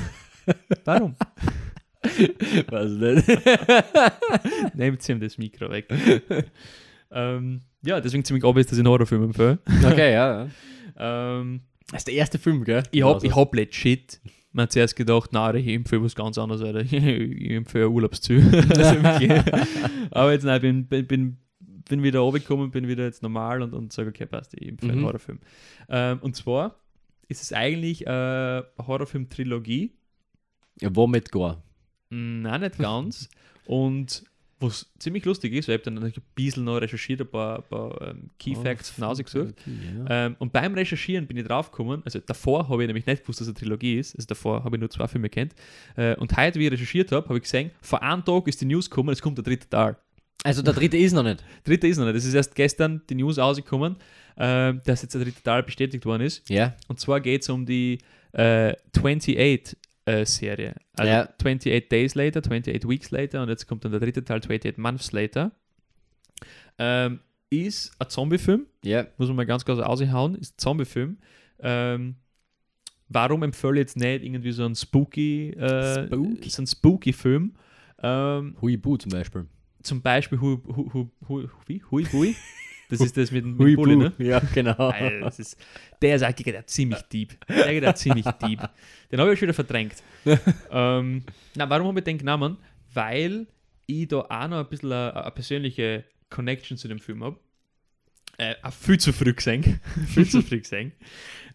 Warum? 0.84 1.14
Weiß 2.68 2.90
nicht. 2.90 3.28
Nehmt 4.74 5.08
ihm 5.08 5.20
das 5.20 5.38
Mikro 5.38 5.70
weg. 5.70 5.86
ähm, 7.10 7.60
ja, 7.82 8.00
deswegen 8.00 8.24
ziemlich 8.24 8.44
obvious, 8.44 8.66
dass 8.66 8.78
ich 8.78 8.80
einen 8.80 8.88
Horrorfilm 8.88 9.24
empfehle. 9.24 9.58
okay, 9.84 10.12
ja. 10.12 10.44
ja. 10.44 10.48
Ähm, 11.38 11.60
Das 11.90 11.98
ist 12.00 12.08
der 12.08 12.14
erste 12.14 12.38
Film, 12.38 12.64
gell? 12.64 12.82
ich 12.90 13.02
habe 13.02 13.14
Also, 13.14 13.26
ich 13.26 13.34
hab 13.34 13.54
legit 13.54 14.20
man 14.56 14.64
hat 14.64 14.72
zuerst 14.72 14.96
gedacht, 14.96 15.32
nein, 15.32 15.56
ich 15.56 15.68
empfehle 15.68 16.02
was 16.02 16.14
ganz 16.14 16.38
anderes, 16.38 16.62
Alter. 16.62 16.80
ich 16.80 16.92
empfehle 17.50 17.90
Urlaubsziel. 17.90 18.40
Also. 18.74 19.40
Aber 20.10 20.32
jetzt 20.32 20.44
nein, 20.44 20.56
ich 20.56 20.62
bin, 20.62 20.86
bin, 20.86 21.06
bin 21.06 21.36
bin 21.88 22.02
wieder 22.02 22.18
runtergekommen, 22.20 22.72
bin 22.72 22.88
wieder 22.88 23.04
jetzt 23.04 23.22
normal 23.22 23.62
und, 23.62 23.72
und 23.72 23.92
sage, 23.92 24.08
okay, 24.08 24.26
passt, 24.26 24.54
ich 24.54 24.66
empfehle 24.68 24.92
einen 24.92 25.02
Mhm. 25.02 25.06
Horrorfilm. 25.06 25.38
Ähm, 25.88 26.18
und 26.20 26.34
zwar 26.34 26.80
ist 27.28 27.42
es 27.42 27.52
eigentlich 27.52 28.04
äh, 28.06 28.10
eine 28.10 28.64
Horrorfilm-Trilogie. 28.78 29.92
Ja, 30.80 30.94
womit 30.96 31.30
gar? 31.30 31.62
Nein, 32.10 32.60
nicht 32.60 32.78
ganz. 32.78 33.28
und 33.66 34.24
was 34.58 34.90
ziemlich 34.98 35.24
lustig 35.24 35.52
ist, 35.52 35.68
weil 35.68 35.74
ich 35.74 35.80
habe 35.80 35.84
dann 35.84 35.94
natürlich 35.94 36.18
ein 36.18 36.34
bisschen 36.34 36.64
noch 36.64 36.78
recherchiert, 36.78 37.20
ein 37.20 37.28
paar, 37.28 37.58
ein 37.58 37.68
paar 37.68 38.00
ähm, 38.00 38.30
Key 38.38 38.54
Facts 38.54 38.88
von 38.88 39.04
Hause 39.04 39.24
gesucht. 39.24 39.54
Okay, 39.60 39.70
ja. 40.08 40.26
Ähm, 40.26 40.36
und 40.38 40.52
beim 40.52 40.74
Recherchieren 40.74 41.26
bin 41.26 41.36
ich 41.36 41.44
draufgekommen, 41.44 42.02
also 42.04 42.18
davor 42.20 42.68
habe 42.68 42.82
ich 42.82 42.86
nämlich 42.86 43.06
nicht 43.06 43.22
gewusst, 43.22 43.40
dass 43.40 43.48
es 43.48 43.54
eine 43.54 43.58
Trilogie 43.60 43.98
ist, 43.98 44.16
also 44.16 44.26
davor 44.26 44.64
habe 44.64 44.76
ich 44.76 44.80
nur 44.80 44.88
zwei 44.88 45.06
Filme 45.08 45.28
kennt. 45.28 45.54
Äh, 45.96 46.16
und 46.16 46.34
heute, 46.36 46.58
wie 46.58 46.66
ich 46.66 46.72
recherchiert 46.72 47.12
habe, 47.12 47.28
habe 47.28 47.36
ich 47.36 47.42
gesehen, 47.42 47.70
vor 47.82 48.02
einem 48.02 48.24
Tag 48.24 48.48
ist 48.48 48.60
die 48.60 48.64
News 48.64 48.88
gekommen, 48.88 49.10
es 49.10 49.20
kommt 49.20 49.36
der 49.36 49.44
dritte 49.44 49.68
Teil. 49.68 49.96
Also 50.42 50.62
der 50.62 50.74
dritte 50.74 50.96
ist 50.96 51.12
noch 51.12 51.24
nicht. 51.24 51.42
Dritte 51.64 51.88
ist 51.88 51.98
noch 51.98 52.06
nicht, 52.06 52.16
es 52.16 52.24
ist 52.24 52.34
erst 52.34 52.54
gestern 52.54 53.02
die 53.10 53.16
News 53.16 53.36
rausgekommen, 53.38 53.96
äh, 54.36 54.74
dass 54.84 55.02
jetzt 55.02 55.14
der 55.14 55.22
dritte 55.22 55.42
Teil 55.42 55.62
bestätigt 55.64 56.06
worden 56.06 56.22
ist. 56.22 56.48
Ja. 56.48 56.74
Und 56.88 57.00
zwar 57.00 57.20
geht 57.20 57.42
es 57.42 57.48
um 57.48 57.66
die 57.66 57.98
äh, 58.32 58.74
28 58.96 59.36
äh, 60.06 60.24
Serie. 60.24 60.74
Also 60.94 61.12
Ja. 61.12 61.22
28 61.28 61.88
Days 61.88 62.14
Later, 62.14 62.40
28 62.40 62.88
Weeks 62.88 63.10
Later 63.10 63.42
und 63.42 63.48
jetzt 63.50 63.66
kommt 63.66 63.84
dann 63.84 63.92
der 63.92 64.00
dritte 64.00 64.24
Teil, 64.24 64.38
28 64.38 64.78
Months 64.78 65.12
Later. 65.12 65.52
Ähm, 66.78 67.20
ist 67.50 67.92
ein 67.98 68.08
Zombie-Film, 68.08 68.66
Ja. 68.84 69.06
muss 69.18 69.28
man 69.28 69.36
mal 69.36 69.46
ganz 69.46 69.64
kurz 69.64 69.78
aushauen, 69.80 70.34
ist 70.36 70.54
ein 70.54 70.58
Zombie-Film. 70.58 71.18
Ähm, 71.60 72.16
warum 73.08 73.42
empfehle 73.44 73.74
ich 73.74 73.78
jetzt 73.80 73.96
nicht 73.96 74.24
irgendwie 74.24 74.52
so 74.52 74.64
einen 74.64 74.74
spooky, 74.74 75.50
äh, 75.50 76.06
Spooky. 76.06 76.50
so 76.50 76.58
einen 76.60 76.66
spooky-Film? 76.66 77.54
Ähm, 78.02 78.56
Huibu 78.60 78.96
zum 78.96 79.10
Beispiel. 79.12 79.46
zum 79.82 80.02
Beispiel 80.02 80.40
Hui, 80.40 80.58
Hui, 80.66 81.08
Hui, 81.28 81.48
Hui? 81.68 81.82
Hui, 81.90 82.04
Hui? 82.12 82.34
Das 82.88 83.00
ist 83.00 83.16
das 83.16 83.30
mit, 83.32 83.44
dem- 83.44 83.56
mit 83.56 83.76
Bulli, 83.76 83.96
ne? 83.96 84.12
Ja, 84.18 84.40
genau. 84.54 84.74
Alter, 84.76 85.20
das 85.20 85.38
ist, 85.38 85.56
der 86.00 86.16
ist 86.16 86.22
auch 86.22 86.32
der 86.32 86.66
ziemlich 86.66 87.00
deep. 87.12 87.36
Der 87.48 87.72
geht 87.72 87.84
auch 87.86 87.94
ziemlich 87.94 88.24
deep. 88.42 88.60
Den 89.10 89.20
habe 89.20 89.32
ich 89.32 89.38
schon 89.38 89.46
wieder 89.48 89.54
verdrängt. 89.54 89.94
ähm, 90.70 91.24
na, 91.56 91.68
warum 91.68 91.88
habe 91.88 91.98
ich 92.00 92.04
den 92.04 92.18
genommen? 92.18 92.58
Weil 92.94 93.46
ich 93.86 94.08
da 94.08 94.18
auch 94.20 94.48
noch 94.48 94.58
ein 94.58 94.68
bisschen 94.68 94.92
eine, 94.92 95.16
eine 95.16 95.30
persönliche 95.32 96.04
Connection 96.30 96.76
zu 96.76 96.88
dem 96.88 96.98
Film 96.98 97.24
habe. 97.24 97.38
Äh, 98.38 98.54
auch 98.62 98.72
viel 98.72 98.98
zu 98.98 99.12
früh 99.12 99.32
gesehen. 99.32 99.80
viel 100.08 100.28
zu 100.28 100.42
früh 100.42 100.60
gesehen. 100.60 100.92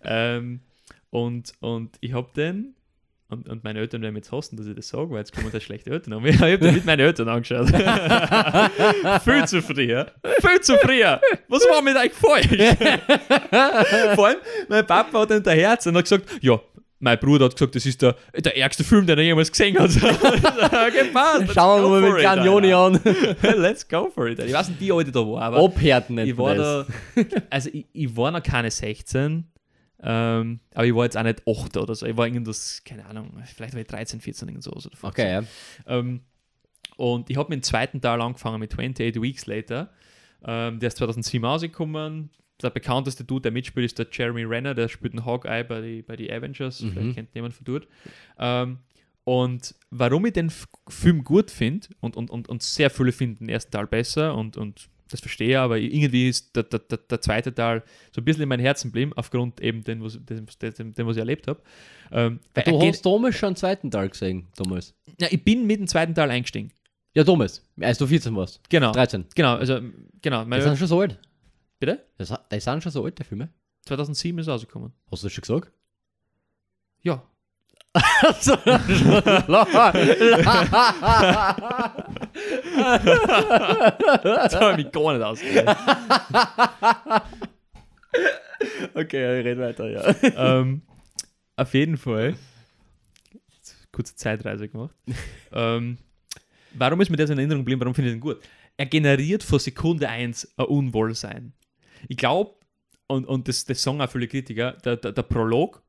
Ähm, 0.03 0.61
und, 1.11 1.53
und 1.59 1.97
ich 2.01 2.13
habe 2.13 2.29
den, 2.35 2.75
und, 3.31 3.47
und 3.47 3.63
meine 3.63 3.79
Eltern 3.79 4.01
werden 4.01 4.15
jetzt 4.17 4.31
hassen, 4.31 4.57
dass 4.57 4.67
ich 4.67 4.75
das 4.75 4.89
sage, 4.89 5.09
weil 5.09 5.19
jetzt 5.19 5.33
kommen 5.33 5.49
da 5.51 5.59
schlechte 5.59 5.89
Eltern 5.89 6.13
an. 6.13 6.25
Ich 6.31 6.39
habe 6.39 6.57
den 6.57 6.73
mit 6.75 6.85
meinen 6.85 6.99
Eltern 6.99 7.29
angeschaut. 7.29 7.67
viel 9.23 9.45
zu 9.45 9.61
früh? 9.61 10.03
Viel 10.41 10.61
zu 10.61 10.77
früh. 10.77 11.01
Was 11.47 11.63
war 11.63 11.81
mit 11.81 11.95
euch 11.95 12.11
falsch? 12.13 12.47
Vor 14.15 14.27
allem, 14.27 14.37
mein 14.67 14.85
Papa 14.85 15.19
hat 15.19 15.31
hinter 15.31 15.53
Herz 15.53 15.85
und 15.85 15.95
hat 15.95 16.03
gesagt, 16.03 16.25
ja, 16.41 16.59
mein 16.99 17.17
Bruder 17.19 17.45
hat 17.45 17.55
gesagt, 17.55 17.73
das 17.75 17.85
ist 17.85 18.01
der, 18.01 18.15
der 18.37 18.57
ärgste 18.57 18.83
Film, 18.83 19.07
den 19.07 19.17
er 19.17 19.23
jemals 19.23 19.51
gesehen 19.51 19.79
hat. 19.79 19.89
okay, 19.95 21.05
passt. 21.11 21.39
let's 21.39 21.53
Schauen 21.53 21.83
wir 21.83 22.01
mal 22.01 22.35
mit 22.35 22.45
Joni 22.45 22.73
an. 22.73 22.99
Let's 23.41 23.87
go 23.87 24.11
for 24.13 24.27
it. 24.27 24.39
Ich 24.39 24.53
weiß 24.53 24.69
nicht, 24.69 24.81
wie 24.81 24.91
alt 24.91 25.07
ich 25.07 25.13
da 25.13 25.21
war, 25.21 25.41
aber 25.41 25.63
Abhärten 25.63 26.15
nicht. 26.15 26.29
ich 26.29 26.37
war 26.37 26.55
da, 26.55 26.85
also 27.49 27.69
ich, 27.71 27.85
ich 27.93 28.15
war 28.15 28.31
noch 28.31 28.43
keine 28.43 28.69
16, 28.69 29.50
ähm, 30.03 30.59
aber 30.73 30.85
ich 30.85 30.95
war 30.95 31.03
jetzt 31.03 31.17
auch 31.17 31.23
nicht 31.23 31.43
8 31.47 31.77
oder 31.77 31.93
so. 31.93 32.05
Ich 32.05 32.17
war 32.17 32.25
irgendwas, 32.25 32.83
keine 32.83 33.05
Ahnung, 33.05 33.31
vielleicht 33.45 33.73
war 33.73 33.81
ich 33.81 33.87
13, 33.87 34.19
14 34.19 34.47
irgend 34.47 34.63
so. 34.63 34.71
Oder 34.71 34.89
15. 34.95 35.09
Okay, 35.09 35.31
ja. 35.31 35.43
Ähm, 35.85 36.21
und 36.97 37.29
ich 37.29 37.37
habe 37.37 37.49
mit 37.49 37.59
dem 37.59 37.63
zweiten 37.63 38.01
Teil 38.01 38.19
angefangen 38.21 38.59
mit 38.59 38.73
28 38.73 39.21
Weeks 39.21 39.45
Later. 39.45 39.91
Ähm, 40.43 40.79
der 40.79 40.87
ist 40.87 40.97
2007 40.97 41.45
rausgekommen. 41.45 42.31
Der 42.61 42.69
bekannteste 42.69 43.23
Dude, 43.23 43.43
der 43.43 43.51
mitspielt, 43.51 43.85
ist 43.85 43.99
der 43.99 44.07
Jeremy 44.11 44.43
Renner, 44.43 44.75
der 44.75 44.87
spielt 44.87 45.13
einen 45.13 45.25
Hawkeye 45.25 45.63
bei 45.63 45.81
den 45.81 46.05
bei 46.05 46.15
die 46.15 46.31
Avengers. 46.31 46.81
Mhm. 46.81 46.91
Vielleicht 46.91 47.15
kennt 47.15 47.35
jemand 47.35 47.53
von 47.53 47.65
dort. 47.65 47.87
Ähm, 48.37 48.79
und 49.23 49.75
warum 49.91 50.25
ich 50.25 50.33
den 50.33 50.51
Film 50.87 51.23
gut 51.23 51.51
finde 51.51 51.87
und, 51.99 52.17
und, 52.17 52.31
und, 52.31 52.49
und 52.49 52.63
sehr 52.63 52.89
viele 52.89 53.11
finden 53.11 53.45
den 53.45 53.49
ersten 53.49 53.71
Teil 53.71 53.85
besser 53.85 54.35
und, 54.35 54.57
und 54.57 54.89
das 55.11 55.19
verstehe 55.19 55.49
ich, 55.49 55.57
aber 55.57 55.77
irgendwie 55.77 56.29
ist 56.29 56.55
der, 56.55 56.63
der, 56.63 56.79
der, 56.79 56.97
der 56.97 57.21
zweite 57.21 57.53
Teil 57.53 57.83
so 58.11 58.21
ein 58.21 58.25
bisschen 58.25 58.43
in 58.43 58.49
mein 58.49 58.59
Herzen 58.59 58.89
geblieben, 58.89 59.11
aufgrund 59.15 59.61
eben 59.61 59.83
dem, 59.83 60.03
was, 60.03 60.13
dem, 60.13 60.45
dem, 60.45 60.93
dem, 60.93 61.07
was 61.07 61.15
ich 61.15 61.19
erlebt 61.19 61.47
habe. 61.47 61.61
Ähm, 62.11 62.39
er 62.53 62.63
Du 62.63 62.81
hast 62.81 63.05
damals 63.05 63.35
schon 63.35 63.47
einen 63.47 63.55
zweiten 63.55 63.91
Teil 63.91 64.09
gesehen, 64.09 64.47
damals. 64.55 64.93
ja, 65.19 65.27
ich 65.29 65.43
bin 65.43 65.67
mit 65.67 65.79
dem 65.79 65.87
zweiten 65.87 66.15
Teil 66.15 66.31
eingestiegen. 66.31 66.71
Ja, 67.13 67.23
damals. 67.23 67.63
Als 67.79 67.97
du 67.97 68.07
14 68.07 68.35
warst. 68.35 68.61
Genau. 68.69 68.93
13. 68.93 69.25
Genau, 69.35 69.55
also, 69.55 69.79
genau. 70.21 70.45
Die 70.45 70.61
sind 70.61 70.77
schon 70.77 70.87
so 70.87 71.01
alt. 71.01 71.19
bitte? 71.79 72.05
Das, 72.17 72.33
die 72.51 72.59
sind 72.59 72.81
schon 72.81 72.91
so 72.91 73.03
alt, 73.03 73.19
die 73.19 73.23
Filme. 73.23 73.49
2007 73.85 74.39
ist 74.39 74.47
rausgekommen. 74.47 74.93
Hast 75.11 75.23
du 75.23 75.27
das 75.27 75.33
schon 75.33 75.41
gesagt? 75.41 75.71
Ja. 77.01 77.21
Das 84.23 84.55
habe 84.55 84.71
ich 84.79 84.85
mich 84.85 84.91
gar 84.91 85.13
nicht 85.13 85.23
ausgehen. 85.23 85.67
okay, 88.93 89.39
ich 89.39 89.45
rede 89.45 89.61
weiter, 89.61 89.89
ja. 89.89 90.59
ähm, 90.59 90.81
auf 91.55 91.73
jeden 91.73 91.97
Fall. 91.97 92.35
Kurze 93.91 94.15
Zeitreise 94.15 94.69
gemacht. 94.69 94.95
ähm, 95.51 95.97
warum 96.73 97.01
ist 97.01 97.09
mir 97.09 97.17
das 97.17 97.29
in 97.29 97.37
Erinnerung 97.37 97.61
geblieben? 97.61 97.81
Warum 97.81 97.93
finde 97.93 98.09
ich 98.09 98.15
den 98.15 98.21
gut? 98.21 98.39
Er 98.77 98.85
generiert 98.85 99.43
von 99.43 99.59
Sekunde 99.59 100.07
1 100.07 100.53
ein 100.57 100.65
Unwohlsein. 100.65 101.53
Ich 102.07 102.17
glaube, 102.17 102.55
und, 103.07 103.25
und 103.25 103.47
das, 103.47 103.65
das 103.65 103.83
sagen 103.83 104.01
auch 104.01 104.09
viele 104.09 104.27
Kritiker, 104.27 104.73
der, 104.85 104.95
der, 104.95 105.11
der 105.11 105.23
Prolog 105.23 105.83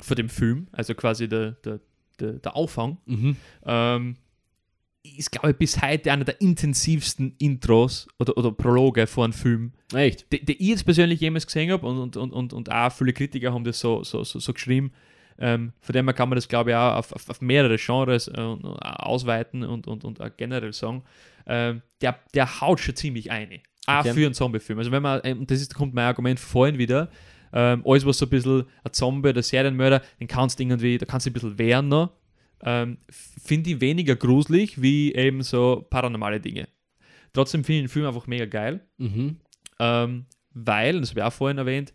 von 0.00 0.16
dem 0.16 0.28
Film, 0.28 0.68
also 0.72 0.94
quasi 0.94 1.26
der, 1.28 1.52
der, 1.52 1.80
der, 2.20 2.32
der 2.34 2.54
Auffang, 2.54 2.98
Mhm. 3.06 3.36
ähm, 3.64 4.16
ist, 5.18 5.32
glaube 5.32 5.50
ich, 5.50 5.56
bis 5.56 5.80
heute 5.82 6.10
einer 6.12 6.24
der 6.24 6.40
intensivsten 6.40 7.34
Intros 7.38 8.08
oder, 8.18 8.36
oder 8.36 8.52
Prologe 8.52 9.06
vor 9.06 9.24
einem 9.24 9.32
Film, 9.32 9.72
Echt? 9.94 10.26
die 10.32 10.52
ich 10.52 10.68
jetzt 10.68 10.84
persönlich 10.84 11.20
jemals 11.20 11.46
gesehen 11.46 11.70
habe 11.70 11.86
und, 11.86 11.98
und, 11.98 12.16
und, 12.16 12.32
und, 12.32 12.52
und 12.52 12.72
auch 12.72 12.90
viele 12.92 13.12
Kritiker 13.12 13.52
haben 13.52 13.64
das 13.64 13.78
so, 13.80 14.02
so, 14.04 14.24
so, 14.24 14.38
so 14.38 14.52
geschrieben. 14.52 14.92
Ähm, 15.38 15.72
von 15.80 15.92
dem 15.92 16.06
her 16.06 16.14
kann 16.14 16.28
man 16.28 16.36
das, 16.36 16.48
glaube 16.48 16.70
ich, 16.70 16.76
auch 16.76 16.96
auf, 16.96 17.12
auf, 17.12 17.28
auf 17.28 17.40
mehrere 17.40 17.76
Genres 17.76 18.28
äh, 18.28 18.40
ausweiten 18.40 19.62
und, 19.64 19.86
und, 19.86 20.04
und 20.04 20.18
generell 20.36 20.72
sagen. 20.72 21.02
Ähm, 21.46 21.82
der, 22.00 22.18
der 22.34 22.60
haut 22.60 22.80
schon 22.80 22.96
ziemlich 22.96 23.30
eine. 23.30 23.60
Auch 23.86 24.00
Okay. 24.00 24.14
für 24.14 24.24
einen 24.26 24.34
Zombie-Film. 24.34 24.78
Also 24.78 24.90
wenn 24.90 25.02
man, 25.02 25.20
ähm, 25.24 25.40
und 25.40 25.50
das 25.50 25.60
ist, 25.60 25.74
kommt 25.74 25.94
mein 25.94 26.06
Argument 26.06 26.40
von 26.40 26.50
vorhin 26.50 26.78
wieder, 26.78 27.08
ähm, 27.52 27.82
alles 27.86 28.04
was 28.04 28.18
so 28.18 28.26
ein 28.26 28.30
bisschen 28.30 28.64
ein 28.82 28.92
Zombie 28.92 29.28
oder 29.28 29.42
Serienmörder, 29.42 30.02
den 30.18 30.26
kannst 30.26 30.58
du 30.58 30.64
irgendwie, 30.64 30.98
da 30.98 31.06
kannst 31.06 31.26
du 31.26 31.30
ein 31.30 31.32
bisschen 31.34 31.58
wehren 31.58 31.88
noch. 31.88 32.10
Ähm, 32.62 32.98
finde 33.10 33.70
ich 33.70 33.80
weniger 33.80 34.16
gruselig 34.16 34.80
wie 34.80 35.14
eben 35.14 35.42
so 35.42 35.86
paranormale 35.90 36.40
Dinge. 36.40 36.68
Trotzdem 37.32 37.64
finde 37.64 37.78
ich 37.78 37.84
den 37.84 37.88
Film 37.90 38.06
einfach 38.06 38.26
mega 38.26 38.46
geil 38.46 38.80
Mhm. 38.98 39.36
ähm, 39.78 40.26
weil, 40.54 41.00
das 41.00 41.10
habe 41.10 41.20
ich 41.20 41.24
auch 41.26 41.32
vorhin 41.32 41.58
erwähnt, 41.58 41.92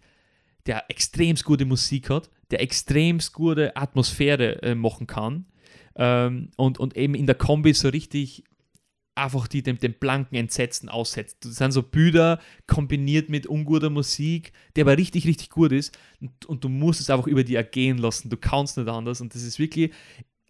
der 0.67 0.85
extremst 0.89 1.43
gute 1.43 1.65
Musik 1.65 2.11
hat, 2.11 2.29
der 2.51 2.61
extremst 2.61 3.33
gute 3.33 3.75
Atmosphäre 3.75 4.61
äh, 4.61 4.75
machen 4.75 5.07
kann 5.07 5.45
ähm, 5.95 6.51
und, 6.57 6.77
und 6.79 6.95
eben 6.95 7.15
in 7.15 7.25
der 7.25 7.35
Kombi 7.35 7.73
so 7.73 7.89
richtig 7.89 8.43
einfach 9.15 9.47
die 9.47 9.61
dem, 9.63 9.77
dem 9.77 9.93
blanken 9.93 10.35
Entsetzen 10.35 10.89
aussetzt. 10.89 11.43
Das 11.43 11.55
sind 11.55 11.71
so 11.71 11.83
Bilder 11.83 12.39
kombiniert 12.67 13.29
mit 13.29 13.45
unguter 13.45 13.89
Musik, 13.89 14.53
die 14.75 14.81
aber 14.81 14.97
richtig, 14.97 15.25
richtig 15.27 15.49
gut 15.49 15.71
ist 15.71 15.97
und, 16.21 16.45
und 16.45 16.63
du 16.63 16.69
musst 16.69 17.01
es 17.01 17.09
einfach 17.09 17.27
über 17.27 17.43
die 17.43 17.55
ergehen 17.55 17.97
lassen. 17.97 18.29
Du 18.29 18.37
kannst 18.37 18.77
nicht 18.77 18.87
anders 18.87 19.21
und 19.21 19.33
das 19.35 19.43
ist 19.43 19.59
wirklich, 19.59 19.91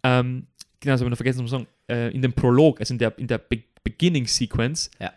ähm, 0.02 0.46
genau, 0.80 0.94
das 0.94 1.00
habe 1.00 1.08
ich 1.08 1.10
noch 1.10 1.16
vergessen 1.16 1.40
zu 1.40 1.46
sagen, 1.48 1.66
äh, 1.88 2.12
in 2.14 2.22
dem 2.22 2.32
Prolog, 2.32 2.80
also 2.80 2.94
in 2.94 2.98
der, 2.98 3.16
in 3.18 3.26
der 3.26 3.38
Be 3.38 3.62
Beginning 3.84 4.26
Sequence, 4.28 4.90
Ja. 5.00 5.12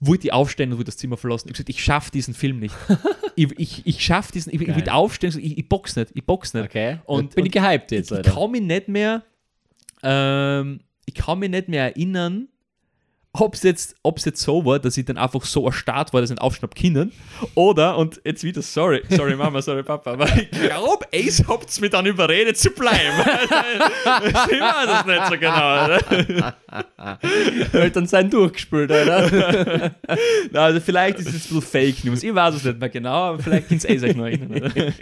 wollte 0.00 0.26
ich 0.28 0.32
aufstehen 0.32 0.70
und 0.70 0.78
wollte 0.78 0.90
das 0.90 0.96
Zimmer 0.96 1.16
verlassen. 1.16 1.48
Ich 1.48 1.50
habe 1.50 1.64
gesagt, 1.64 1.68
ich 1.70 1.82
schaffe 1.82 2.10
diesen 2.12 2.34
Film 2.34 2.58
nicht. 2.60 2.74
ich 3.36 3.50
ich, 3.58 3.86
ich 3.86 4.04
schaffe 4.04 4.32
diesen, 4.32 4.52
ich, 4.54 4.60
ich 4.60 4.66
Geil. 4.68 4.76
will 4.76 4.88
aufstehen, 4.88 5.32
und 5.34 5.40
ich, 5.42 5.58
ich 5.58 5.68
box 5.68 5.96
nicht, 5.96 6.12
ich 6.14 6.24
box 6.24 6.54
nicht. 6.54 6.64
Okay. 6.66 6.98
Und- 7.06 7.18
Und 7.24 7.34
bin 7.34 7.46
ich 7.46 7.52
gehypt 7.52 7.90
jetzt, 7.90 8.12
ich, 8.12 8.18
ich 8.18 8.24
kann 8.32 8.50
mich 8.50 8.62
nicht 8.62 8.88
mehr, 8.88 9.24
ähm, 10.02 10.80
ich 11.06 11.14
kann 11.14 11.38
mich 11.38 11.50
nicht 11.50 11.68
mehr 11.68 11.84
erinnern, 11.84 12.48
ob 13.36 13.54
es 13.54 13.62
jetzt, 13.64 13.96
ob's 14.02 14.24
jetzt 14.24 14.40
so 14.40 14.64
war, 14.64 14.78
dass 14.78 14.96
ich 14.96 15.04
dann 15.04 15.18
einfach 15.18 15.44
so 15.44 15.66
erstarrt 15.66 16.12
war, 16.12 16.20
dass 16.20 16.30
ich 16.30 16.40
aufschnapp 16.40 16.74
können. 16.74 17.12
Oder, 17.54 17.98
und 17.98 18.20
jetzt 18.24 18.44
wieder, 18.44 18.62
sorry, 18.62 19.02
sorry 19.10 19.34
Mama, 19.34 19.60
sorry 19.60 19.82
Papa, 19.82 20.12
aber 20.12 20.26
ich 20.36 20.50
glaube, 20.50 21.06
Ace 21.12 21.42
habt 21.48 21.68
es 21.68 21.80
mich 21.80 21.90
dann 21.90 22.06
überredet 22.06 22.56
zu 22.56 22.70
bleiben. 22.70 23.00
ich 24.26 24.60
weiß 24.60 25.00
es 25.00 25.06
nicht 25.06 25.26
so 25.26 25.38
genau. 25.38 25.84
Oder? 25.84 26.54
Eltern 27.72 28.06
sind 28.06 28.32
durchgespült. 28.32 28.90
Na, 30.52 30.64
also 30.64 30.80
vielleicht 30.80 31.18
ist 31.18 31.28
es 31.28 31.34
ein 31.34 31.38
bisschen 31.40 31.62
Fake 31.62 32.04
News. 32.04 32.22
Ich 32.22 32.34
weiß 32.34 32.54
es 32.54 32.64
nicht 32.64 32.78
mehr 32.78 32.88
genau, 32.88 33.30
aber 33.30 33.42
vielleicht 33.42 33.70
ihr 33.70 33.78
es 33.78 34.02
euch 34.04 34.14
noch 34.14 34.26
erinnern. 34.26 34.94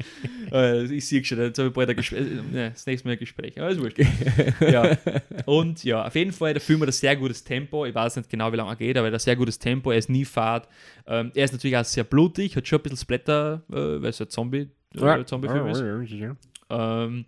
Äh, 0.53 0.85
ich 0.85 1.07
sehe 1.09 1.25
schon, 1.25 1.39
jetzt 1.39 1.59
habe 1.59 1.69
ich 1.69 1.75
bald 1.75 1.89
ein 1.89 1.97
Gespräch. 1.97 2.27
Äh, 2.53 2.71
das 2.71 2.85
nächste 2.87 3.09
Mal 3.09 3.13
ein 3.13 3.19
Gespräch. 3.19 3.59
Aber 3.59 3.71
ist 3.71 3.81
wurscht. 3.81 3.99
ja. 4.61 4.97
Und 5.47 5.83
ja, 5.85 6.07
auf 6.07 6.15
jeden 6.15 6.33
Fall, 6.33 6.53
der 6.53 6.61
Film 6.61 6.81
hat 6.83 6.89
ein 6.89 6.93
sehr 6.93 7.17
gutes 7.17 7.43
Tempo. 7.43 7.87
Ich 7.87 7.95
weiß 7.95 8.17
nicht 8.17 8.29
genau, 8.29 8.53
wie 8.53 8.57
lange 8.57 8.71
er 8.71 8.77
geht, 8.77 8.97
aber 8.97 9.07
er 9.09 9.13
hat 9.13 9.21
ein 9.21 9.25
sehr 9.25 9.37
gutes 9.37 9.59
Tempo. 9.59 9.91
Er 9.91 9.99
ist 9.99 10.11
nie 10.11 10.25
fad. 10.25 10.69
Ähm, 11.07 11.33
er 11.35 11.45
ist 11.45 11.53
natürlich 11.53 11.77
auch 11.77 11.85
sehr 11.85 12.05
blutig, 12.05 12.55
hat 12.57 12.69
schon 12.69 12.79
ein 12.79 12.83
bisschen 12.83 12.99
Splatter, 12.99 13.63
äh, 13.71 13.75
weil 13.75 14.07
es 14.11 14.21
ein 14.21 14.29
Zombie, 14.29 14.69
äh, 14.95 15.25
Zombie-Film 15.25 15.67
ist. 15.69 15.83
Ähm, 16.71 17.25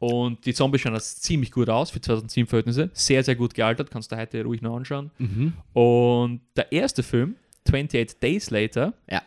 und 0.00 0.44
die 0.44 0.52
Zombies 0.52 0.80
schauen 0.82 0.92
das 0.94 1.20
ziemlich 1.20 1.50
gut 1.52 1.70
aus 1.70 1.90
für 1.90 2.00
2007 2.00 2.46
Verhältnisse. 2.48 2.90
Sehr, 2.92 3.22
sehr 3.24 3.36
gut 3.36 3.54
gealtert. 3.54 3.90
Kannst 3.90 4.12
du 4.12 4.16
heute 4.16 4.42
ruhig 4.44 4.60
noch 4.60 4.76
anschauen. 4.76 5.10
Mhm. 5.18 5.52
Und 5.72 6.40
der 6.56 6.70
erste 6.72 7.02
Film, 7.02 7.36
28 7.66 8.18
Days 8.18 8.50
Later, 8.50 8.92
Ja. 9.10 9.22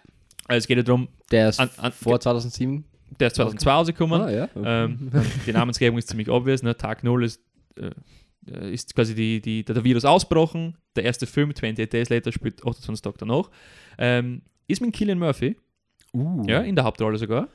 also 0.48 0.57
es 0.57 0.68
geht 0.68 0.78
ja 0.78 0.84
darum, 0.84 1.07
Der 1.32 1.49
ist 1.49 1.60
An- 1.60 1.69
an- 1.78 1.91
vor 1.91 2.19
2007. 2.19 2.84
der 3.20 3.28
ist 3.28 3.36
2002 3.36 3.72
rausgekommen. 3.72 4.22
Ah, 4.22 4.30
ja. 4.30 4.50
Ähm, 4.56 5.12
die 5.46 5.52
Namensgebung 5.52 5.98
ist 5.98 6.10
ziemlich 6.10 6.30
obvious. 6.30 6.64
Ne? 6.64 6.76
Tag 6.76 7.04
0 7.04 7.24
ist, 7.24 7.42
äh, 7.78 8.72
ist 8.72 8.96
quasi 8.96 9.16
die, 9.16 9.42
die, 9.42 9.64
der 9.64 9.84
Virus 9.84 10.06
ausbrochen. 10.06 10.78
Der 10.96 11.04
erste 11.04 11.26
Film, 11.26 11.52
28 11.52 11.90
Days 11.90 12.10
Later, 12.10 12.32
spielt 12.32 12.66
28 12.66 13.02
Tage 13.02 13.18
danach. 13.20 13.50
Ähm, 13.98 14.42
ist 14.68 14.82
mit 14.82 14.94
Killian 14.94 15.20
Murphy, 15.20 15.56
uh. 16.14 16.44
ja, 16.48 16.62
in 16.62 16.76
der 16.76 16.84
Hauptrolle 16.84 17.18
sogar. 17.18 17.48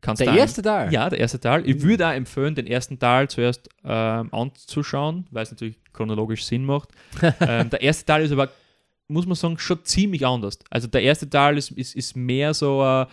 Kannst 0.00 0.20
Der 0.20 0.32
erste 0.32 0.62
Teil? 0.62 0.92
Ja, 0.92 1.10
der 1.10 1.18
erste 1.18 1.40
Teil. 1.40 1.68
Ich 1.68 1.82
würde 1.82 2.06
auch 2.06 2.12
empfehlen, 2.12 2.54
den 2.54 2.68
ersten 2.68 2.98
Teil 2.98 3.28
zuerst 3.28 3.68
ähm, 3.84 4.32
anzuschauen, 4.32 5.26
weil 5.32 5.42
es 5.42 5.50
natürlich 5.50 5.76
chronologisch 5.92 6.44
Sinn 6.44 6.64
macht. 6.64 6.90
ähm, 7.40 7.68
der 7.70 7.82
erste 7.82 8.04
Teil 8.06 8.22
ist 8.22 8.30
aber, 8.30 8.48
muss 9.08 9.26
man 9.26 9.34
sagen, 9.34 9.58
schon 9.58 9.84
ziemlich 9.84 10.24
anders. 10.24 10.60
Also 10.70 10.86
der 10.86 11.02
erste 11.02 11.28
Teil 11.28 11.58
ist, 11.58 11.72
ist, 11.72 11.96
ist 11.96 12.16
mehr 12.16 12.54
so 12.54 12.84
äh, 12.84 13.06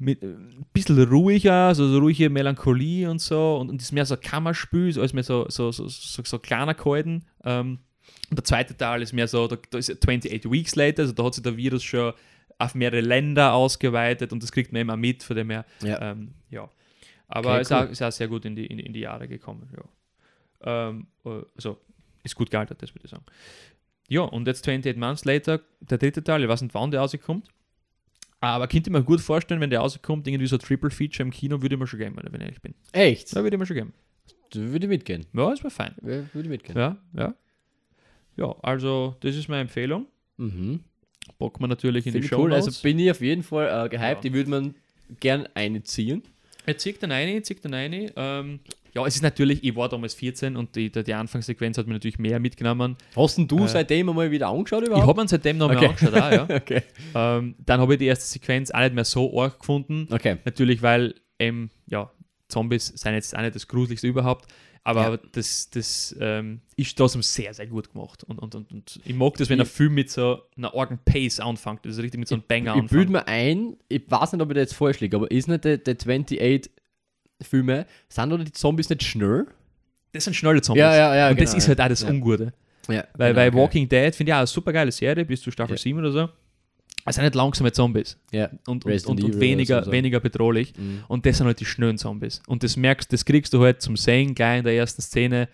mit, 0.00 0.22
äh, 0.22 0.26
ein 0.26 0.66
bisschen 0.72 1.00
ruhiger, 1.04 1.74
so, 1.74 1.86
so 1.88 1.98
ruhige 1.98 2.28
Melancholie 2.30 3.08
und 3.08 3.20
so 3.20 3.58
und, 3.58 3.68
und 3.70 3.80
ist 3.80 3.92
mehr 3.92 4.06
so 4.06 4.16
Kammerspiel, 4.16 4.92
so 4.92 5.00
als 5.02 5.12
mehr 5.12 5.22
so, 5.22 5.46
so, 5.48 5.70
so, 5.70 5.86
so, 5.88 6.22
so 6.24 6.38
kleiner 6.38 6.74
gehalten. 6.74 7.24
Ähm, 7.44 7.78
und 8.30 8.38
der 8.38 8.44
zweite 8.44 8.76
Teil 8.76 9.02
ist 9.02 9.12
mehr 9.12 9.28
so, 9.28 9.46
da, 9.46 9.56
da 9.70 9.78
ist 9.78 9.90
28 9.90 10.50
Weeks 10.50 10.74
later, 10.74 11.02
also 11.02 11.12
da 11.12 11.24
hat 11.24 11.34
sich 11.34 11.42
der 11.44 11.56
Virus 11.56 11.84
schon 11.84 12.12
auf 12.58 12.74
mehrere 12.74 13.00
Länder 13.00 13.52
ausgeweitet 13.54 14.32
und 14.32 14.42
das 14.42 14.52
kriegt 14.52 14.72
man 14.72 14.82
immer 14.82 14.96
mit, 14.96 15.22
von 15.22 15.36
dem 15.36 15.50
her 15.50 15.64
Ja. 15.82 16.10
ähm, 16.12 16.32
ja. 16.50 16.68
Aber 17.28 17.52
Okay, 17.52 17.60
ist, 17.62 17.70
cool. 17.70 17.76
auch, 17.78 17.90
ist 17.90 18.02
auch 18.02 18.10
sehr 18.12 18.28
gut 18.28 18.44
in 18.44 18.56
die, 18.56 18.66
in, 18.66 18.78
in 18.80 18.92
die 18.92 19.00
Jahre 19.00 19.28
gekommen. 19.28 19.68
Ja. 19.76 20.88
Ähm, 20.88 21.06
äh, 21.24 21.42
also 21.56 21.78
ist 22.24 22.34
gut 22.34 22.50
gealtert, 22.50 22.82
das 22.82 22.94
würde 22.94 23.04
ich 23.04 23.10
sagen. 23.10 23.24
Ja, 24.08 24.22
und 24.22 24.46
jetzt 24.46 24.62
28 24.66 24.96
Months 24.96 25.24
Later, 25.24 25.60
der 25.80 25.98
dritte 25.98 26.22
Teil, 26.24 26.42
ich 26.42 26.48
weiß 26.48 26.62
nicht, 26.62 26.74
wann 26.74 26.90
der 26.90 27.00
rauskommt. 27.00 27.48
Aber 28.40 28.68
könnte 28.68 28.88
ich 28.88 28.92
mir 28.92 29.02
gut 29.02 29.20
vorstellen, 29.20 29.60
wenn 29.60 29.70
der 29.70 29.80
rauskommt, 29.80 30.26
irgendwie 30.26 30.46
so 30.46 30.56
Triple 30.56 30.90
Feature 30.90 31.26
im 31.26 31.30
Kino, 31.30 31.60
würde 31.60 31.74
ich 31.74 31.78
mir 31.78 31.86
schon 31.86 31.98
geben, 31.98 32.16
wenn 32.16 32.34
ich 32.34 32.40
ehrlich 32.40 32.62
bin. 32.62 32.74
Echt? 32.92 33.32
Ja, 33.32 33.42
würde 33.42 33.56
ich 33.56 33.60
mir 33.60 33.66
schon 33.66 33.76
geben. 33.76 33.92
Würde 34.52 34.88
mitgehen. 34.88 35.26
Ja, 35.32 35.50
das 35.50 35.60
wäre 35.62 35.70
fein. 35.70 35.94
Würde 36.00 36.48
mitgehen. 36.48 36.76
Ja, 36.76 36.96
ja. 37.14 37.34
Ja, 38.36 38.56
also 38.62 39.16
das 39.20 39.36
ist 39.36 39.48
meine 39.48 39.62
Empfehlung. 39.62 40.06
Mhm. 40.38 40.80
Bocken 41.38 41.62
wir 41.62 41.68
natürlich 41.68 42.06
in 42.06 42.12
Finde 42.12 42.26
die 42.26 42.28
Show 42.28 42.42
cool. 42.42 42.54
Also 42.54 42.70
bin 42.82 42.98
ich 42.98 43.10
auf 43.10 43.20
jeden 43.20 43.42
Fall 43.42 43.86
äh, 43.86 43.88
gehypt. 43.88 44.24
Ja. 44.24 44.30
Die 44.30 44.32
würde 44.32 44.50
man 44.50 44.74
gern 45.20 45.46
einziehen. 45.54 46.22
Er 46.66 46.78
zieht 46.78 47.02
dann 47.02 47.12
eine, 47.12 47.42
zieht 47.42 47.64
dann 47.64 47.74
eine. 47.74 48.12
Ähm, 48.16 48.60
ja, 48.94 49.06
es 49.06 49.16
ist 49.16 49.22
natürlich, 49.22 49.62
ich 49.64 49.74
war 49.76 49.88
damals 49.88 50.14
14 50.14 50.56
und 50.56 50.74
die, 50.76 50.90
die, 50.90 51.14
Anfangssequenz 51.14 51.78
hat 51.78 51.86
mir 51.86 51.92
natürlich 51.94 52.18
mehr 52.18 52.40
mitgenommen. 52.40 52.96
Hast 53.16 53.38
denn 53.38 53.46
du 53.48 53.64
Äh, 53.64 53.68
seitdem 53.68 54.08
einmal 54.08 54.30
wieder 54.30 54.48
angeschaut 54.48 54.82
Ich 54.82 54.88
überhaupt? 54.88 55.06
habe 55.08 55.20
ihn 55.22 55.28
seitdem 55.28 55.58
noch 55.58 55.68
mal 55.68 55.76
Okay. 55.76 55.86
angeschaut, 55.86 56.14
auch, 56.14 56.30
ja. 56.32 56.42
okay. 56.56 56.82
ähm, 57.14 57.54
dann 57.64 57.80
habe 57.80 57.94
ich 57.94 57.98
die 57.98 58.06
erste 58.06 58.24
Sequenz 58.26 58.70
auch 58.70 58.80
nicht 58.80 58.94
mehr 58.94 59.04
so 59.04 59.40
arg 59.40 59.58
gefunden. 59.60 60.08
Okay. 60.10 60.38
Natürlich, 60.44 60.82
weil 60.82 61.14
ähm, 61.38 61.70
ja, 61.86 62.10
Zombies 62.48 62.86
sind 62.88 63.14
jetzt 63.14 63.36
auch 63.36 63.42
nicht 63.42 63.54
das 63.54 63.68
Gruseligste 63.68 64.06
überhaupt. 64.08 64.46
Aber 64.82 65.10
Ja. 65.10 65.18
das, 65.32 65.68
das 65.68 66.16
ähm, 66.20 66.62
ist 66.74 66.96
trotzdem 66.96 67.20
sehr, 67.22 67.52
sehr 67.52 67.66
gut 67.66 67.92
gemacht. 67.92 68.24
Und, 68.24 68.38
und, 68.38 68.54
und, 68.54 68.72
und 68.72 68.98
ich 69.04 69.14
mag 69.14 69.34
das, 69.36 69.50
wenn 69.50 69.60
ein 69.60 69.66
Ich- 69.66 69.72
Film 69.72 69.92
mit 69.94 70.10
so 70.10 70.40
einer 70.56 70.74
argen 70.74 70.98
Pace 71.04 71.38
anfängt. 71.38 71.84
Das 71.84 71.92
ist 71.96 72.02
richtig 72.02 72.18
mit 72.18 72.28
so 72.28 72.34
einem 72.36 72.44
Banger 72.48 72.76
Ich 72.76 72.88
bilde 72.90 72.96
anfängt. 72.96 73.10
mir 73.10 73.28
ein, 73.28 73.76
ich 73.90 74.02
weiß 74.10 74.32
nicht, 74.32 74.40
ob 74.42 74.48
ich 74.50 74.54
da 74.54 74.60
jetzt 74.62 74.74
falsch 74.74 75.00
liege, 75.00 75.16
aber 75.16 75.30
ist 75.30 75.48
nicht 75.48 75.64
der, 75.64 75.76
der 75.76 75.96
28 75.96 76.70
Filme, 77.44 77.86
sind 78.08 78.32
oder 78.32 78.44
die 78.44 78.52
Zombies 78.52 78.88
nicht 78.90 79.02
schnell? 79.02 79.46
Das 80.12 80.24
sind 80.24 80.34
schnelle 80.34 80.60
Zombies. 80.62 80.80
Ja, 80.80 80.94
ja, 80.96 81.16
ja, 81.16 81.30
Und 81.30 81.40
das 81.40 81.50
genau, 81.50 81.58
ist 81.58 81.68
halt 81.68 81.80
auch 81.80 81.88
das 81.88 82.02
Ja. 82.02 82.08
Ungute. 82.10 82.52
Ja. 82.88 83.04
Weil 83.14 83.32
genau, 83.32 83.34
bei 83.36 83.48
okay. 83.48 83.56
Walking 83.56 83.88
Dead 83.88 84.14
finde 84.14 84.30
ich 84.30 84.34
auch 84.34 84.38
eine 84.38 84.46
super 84.46 84.72
geile 84.72 84.90
Serie, 84.90 85.24
bis 85.24 85.40
zu 85.42 85.50
Staffel 85.50 85.76
Ja. 85.76 85.78
7 85.82 85.98
oder 85.98 86.10
so. 86.10 86.28
Es 87.06 87.14
sind 87.14 87.24
nicht 87.24 87.34
langsame 87.34 87.72
Zombies 87.72 88.18
Ja. 88.30 88.50
und, 88.66 88.84
und, 88.84 89.06
und, 89.06 89.24
und 89.24 89.40
weniger, 89.40 89.84
so. 89.84 89.90
weniger 89.92 90.20
bedrohlich. 90.20 90.74
Mhm. 90.76 91.04
Und 91.08 91.24
das 91.24 91.38
sind 91.38 91.46
halt 91.46 91.58
die 91.60 91.64
schnellen 91.64 91.96
Zombies. 91.98 92.42
Und 92.46 92.62
das 92.62 92.76
merkst, 92.76 93.12
das 93.12 93.24
kriegst 93.24 93.52
du 93.54 93.62
halt 93.62 93.80
zum 93.80 93.96
Sehen 93.96 94.34
gleich 94.34 94.58
in 94.58 94.64
der 94.64 94.74
ersten 94.74 95.00
Szene. 95.00 95.48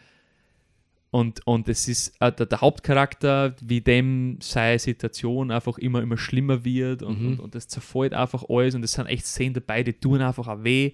Und, 1.11 1.47
und 1.47 1.69
es 1.69 1.89
ist 1.89 2.15
äh, 2.21 2.33
der, 2.33 2.47
der 2.47 2.61
Hauptcharakter, 2.61 3.55
wie 3.63 3.81
dem 3.81 4.39
seine 4.43 4.79
Situation 4.79 5.51
einfach 5.51 5.79
immer, 5.79 6.03
immer 6.03 6.19
schlimmer 6.19 6.65
wird 6.65 7.03
und, 7.03 7.21
Mhm. 7.21 7.27
und, 7.29 7.41
und 7.41 7.55
das 7.55 7.69
zerfällt 7.69 8.13
einfach 8.13 8.45
alles 8.49 8.75
und 8.75 8.83
es 8.83 8.93
sind 8.93 9.07
echt 9.07 9.25
Szenen 9.27 9.55
dabei, 9.55 9.83
die 9.83 9.93
tun 9.95 10.21
einfach 10.21 10.49
auch 10.49 10.65
weh. 10.65 10.93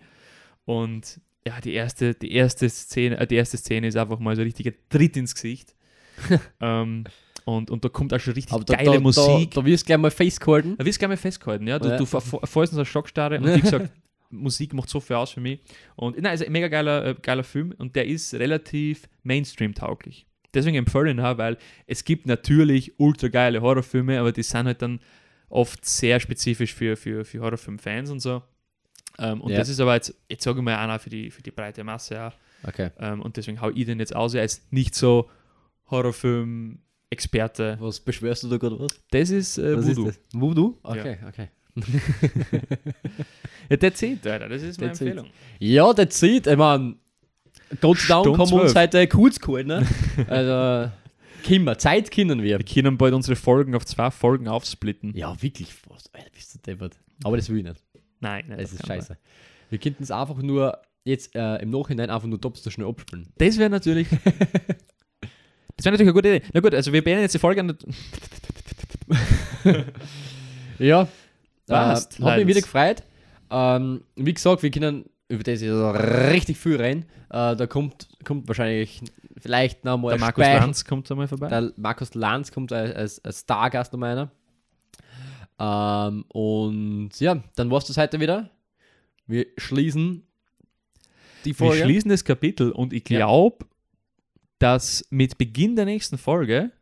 Und 0.65 1.21
ja, 1.47 1.61
die 1.61 1.73
erste, 1.73 2.15
die 2.15 2.33
erste 2.33 2.69
Szene, 2.69 3.19
äh, 3.19 3.27
die 3.27 3.35
erste 3.37 3.57
Szene 3.57 3.89
ist 3.89 3.97
einfach 3.97 4.19
mal 4.19 4.37
so 4.37 4.43
ein 4.43 4.47
richtiger 4.47 4.73
Tritt 4.89 5.17
ins 5.17 5.35
Gesicht. 5.35 5.75
ähm, 6.61 7.05
und, 7.45 7.71
und 7.71 7.85
da 7.85 7.89
kommt 7.89 8.15
auch 8.15 8.21
schon 8.21 8.35
richtig 8.35 8.57
da, 8.65 8.77
geile 8.77 8.93
da, 8.93 9.01
Musik. 9.01 9.51
Da, 9.51 9.61
da 9.61 9.67
wirst 9.67 9.85
du 9.85 9.87
gleich 9.87 9.99
mal 9.99 10.11
face 10.11 10.39
gehalten. 10.39 10.77
Da 10.79 10.85
wirst 10.85 10.99
du 10.99 11.01
gerne 11.01 11.13
mal 11.13 11.17
festgehalten, 11.17 11.67
ja. 11.67 11.79
Du, 11.79 11.89
Ja. 11.89 11.97
du 11.97 12.07
fällst 12.07 12.73
in 12.73 12.77
so 12.77 12.85
Schockstarre 12.85 13.39
und 13.39 13.55
wie 13.55 13.61
gesagt, 13.61 13.91
Musik 14.31 14.73
macht 14.75 14.89
so 14.89 15.01
viel 15.01 15.17
aus 15.17 15.33
für 15.33 15.41
mich. 15.41 15.61
Und 15.97 16.21
nein, 16.21 16.35
ist 16.35 16.45
ein 16.45 16.53
mega 16.53 16.69
geiler, 16.69 17.05
äh, 17.07 17.15
geiler 17.21 17.45
Film 17.45 17.75
und 17.79 17.97
der 17.97 18.07
ist 18.07 18.35
relativ 18.35 19.09
Mainstream-tauglich. 19.25 20.27
Deswegen 20.55 20.77
empfehle 20.77 21.11
ich 21.11 21.17
ihn 21.17 21.21
auch, 21.21 21.39
weil 21.39 21.57
es 21.87 22.05
gibt 22.05 22.27
natürlich 22.27 22.93
ultra 22.99 23.29
geile 23.29 23.63
Horrorfilme, 23.63 24.21
aber 24.21 24.33
die 24.33 24.43
sind 24.43 24.67
halt 24.67 24.83
dann 24.83 25.01
oft 25.49 25.85
sehr 25.85 26.21
spezifisch 26.21 26.75
für, 26.75 26.97
für, 26.97 27.25
für 27.25 27.41
Horrorfilm-Fans 27.41 28.11
und 28.11 28.21
so. 28.21 28.43
Ähm, 29.19 29.41
und 29.41 29.51
Ja. 29.53 29.59
das 29.59 29.69
ist 29.69 29.81
aber 29.81 29.95
jetzt, 29.95 30.15
jetzt 30.29 30.43
sage 30.45 30.59
ich 30.59 30.65
mal 30.65 30.83
auch 30.83 30.87
noch 30.95 31.01
für 31.01 31.11
die, 31.11 31.31
für 31.31 31.43
die 31.43 31.51
breite 31.51 31.85
Masse 31.85 32.21
auch. 32.27 32.33
Okay. 32.67 32.91
Ähm, 32.99 33.21
und 33.23 33.37
deswegen 33.37 33.61
hau 33.61 33.71
ich 33.71 33.87
den 33.87 33.99
jetzt 33.99 34.15
aus. 34.15 34.35
Er 34.35 34.45
ist 34.45 34.73
nicht 34.73 34.95
so 34.95 35.29
Horrorfilm-Experte. 35.91 37.77
Was 37.81 38.01
beschwörst 38.01 38.43
du 38.45 38.49
da 38.49 38.57
gerade 38.57 38.79
was? 38.79 38.99
Das 39.11 39.31
ist 39.31 39.59
äh, 39.59 39.77
was 39.77 39.87
Voodoo. 39.89 40.09
Ist 40.09 40.19
das? 40.33 40.41
Voodoo? 40.41 40.79
Okay, 40.83 41.19
okay. 41.29 41.49
Ja, 43.71 43.77
that's 43.77 44.03
it, 44.03 44.27
Alter. 44.27 44.49
Das 44.49 44.63
ist 44.63 44.79
meine 44.81 44.91
That's 44.93 45.01
it. 45.01 45.09
Empfehlung. 45.09 45.31
Ja, 45.59 45.93
der 45.95 46.11
zieht, 46.11 46.47
ich 46.47 46.57
meine, 46.57 46.97
Gott 47.81 47.99
sei 47.99 48.09
Dank 48.09 48.27
haben 48.39 48.51
wir 48.51 48.63
uns 48.63 48.73
12. 48.73 48.75
heute 48.75 49.07
kurz 49.09 49.39
gehalten. 49.41 49.69
Ne? 49.69 49.87
Also, 50.29 50.91
Kimmer, 51.43 51.79
Zeit 51.79 52.11
können 52.11 52.43
wir. 52.43 52.59
Wir 52.59 52.65
können 52.65 52.99
bald 52.99 53.15
unsere 53.15 53.35
Folgen 53.37 53.75
auf 53.75 53.87
zwei 53.87 54.11
Folgen 54.11 54.49
aufsplitten. 54.49 55.17
Ja, 55.17 55.41
wirklich. 55.43 55.69
Alter, 56.13 56.31
bist 56.35 56.55
du 56.55 56.59
deppert. 56.59 56.99
Aber 57.25 57.37
das 57.37 57.49
will 57.49 57.59
ich 57.59 57.65
nicht. 57.65 57.77
Nein, 58.23 58.45
nein, 58.49 58.59
Das 58.59 58.73
ist 58.73 58.87
scheiße. 58.87 59.19
Wir 59.69 59.79
könnten 59.79 60.03
es 60.03 60.11
einfach 60.11 60.39
nur 60.39 60.79
jetzt 61.05 61.35
äh, 61.35 61.57
im 61.57 61.71
Nachhinein 61.71 62.11
einfach 62.11 62.29
nur 62.29 62.39
doppelt 62.39 62.63
so 62.63 62.71
schnell 62.71 62.87
abspielen. 62.87 63.29
Das 63.37 63.59
wäre 63.59 63.69
natürlich. 63.69 64.09
das 64.11 65.85
wäre 65.85 65.93
natürlich 65.93 66.01
eine 66.01 66.13
gute 66.13 66.37
Idee. 66.37 66.47
Na 66.53 66.61
gut, 66.61 66.75
also 66.75 66.93
wir 66.93 67.03
beenden 67.03 67.23
jetzt 67.23 67.35
die 67.35 67.39
Folge 67.39 67.61
an. 67.61 67.77
Ja, 70.79 71.07
Passt, 71.67 72.19
äh, 72.19 72.25
hat 72.25 72.39
mich 72.39 72.47
wieder 72.47 72.61
gefreut. 72.61 73.03
Ähm, 73.51 74.03
wie 74.17 74.35
gesagt, 74.35 74.63
wir 74.63 74.71
können 74.71 75.05
über 75.29 75.43
das 75.43 75.61
jetzt 75.61 75.71
so 75.71 75.91
richtig 75.91 76.59
viel 76.59 76.81
rein. 76.81 77.05
Äh, 77.31 77.57
da 77.57 77.67
kommt, 77.67 78.09
kommt 78.25 78.49
wahrscheinlich 78.49 79.01
vielleicht 79.39 79.85
noch 79.85 79.99
mal 79.99 80.11
Der 80.11 80.19
Markus 80.19 80.45
Lanz 80.45 80.85
kommt 80.85 81.11
einmal 81.11 81.29
vorbei. 81.29 81.49
Der 81.49 81.73
Markus 81.77 82.15
Lanz 82.15 82.53
kommt 82.53 82.73
als, 82.73 82.95
als, 82.95 83.25
als 83.25 83.41
Stargast 83.41 83.93
noch 83.93 84.03
einer. 84.03 84.31
Ähm, 85.65 86.25
und 86.29 87.11
ja, 87.21 87.41
dann 87.55 87.71
war's 87.71 87.85
das 87.85 87.97
heute 87.97 88.19
wieder. 88.19 88.51
Wir 89.29 89.47
schließen 89.57 90.27
die 91.45 91.51
wir 91.51 91.55
Folge. 91.55 91.85
schließen 91.85 92.09
das 92.11 92.25
Kapitel 92.25 92.73
und 92.73 92.93
ich 92.93 93.09
Ja. 93.09 93.19
glaube, 93.19 93.65
dass 94.59 95.05
mit 95.11 95.39
Beginn 95.39 95.77
der 95.77 95.85
nächsten 95.85 96.19
Folge 96.19 96.73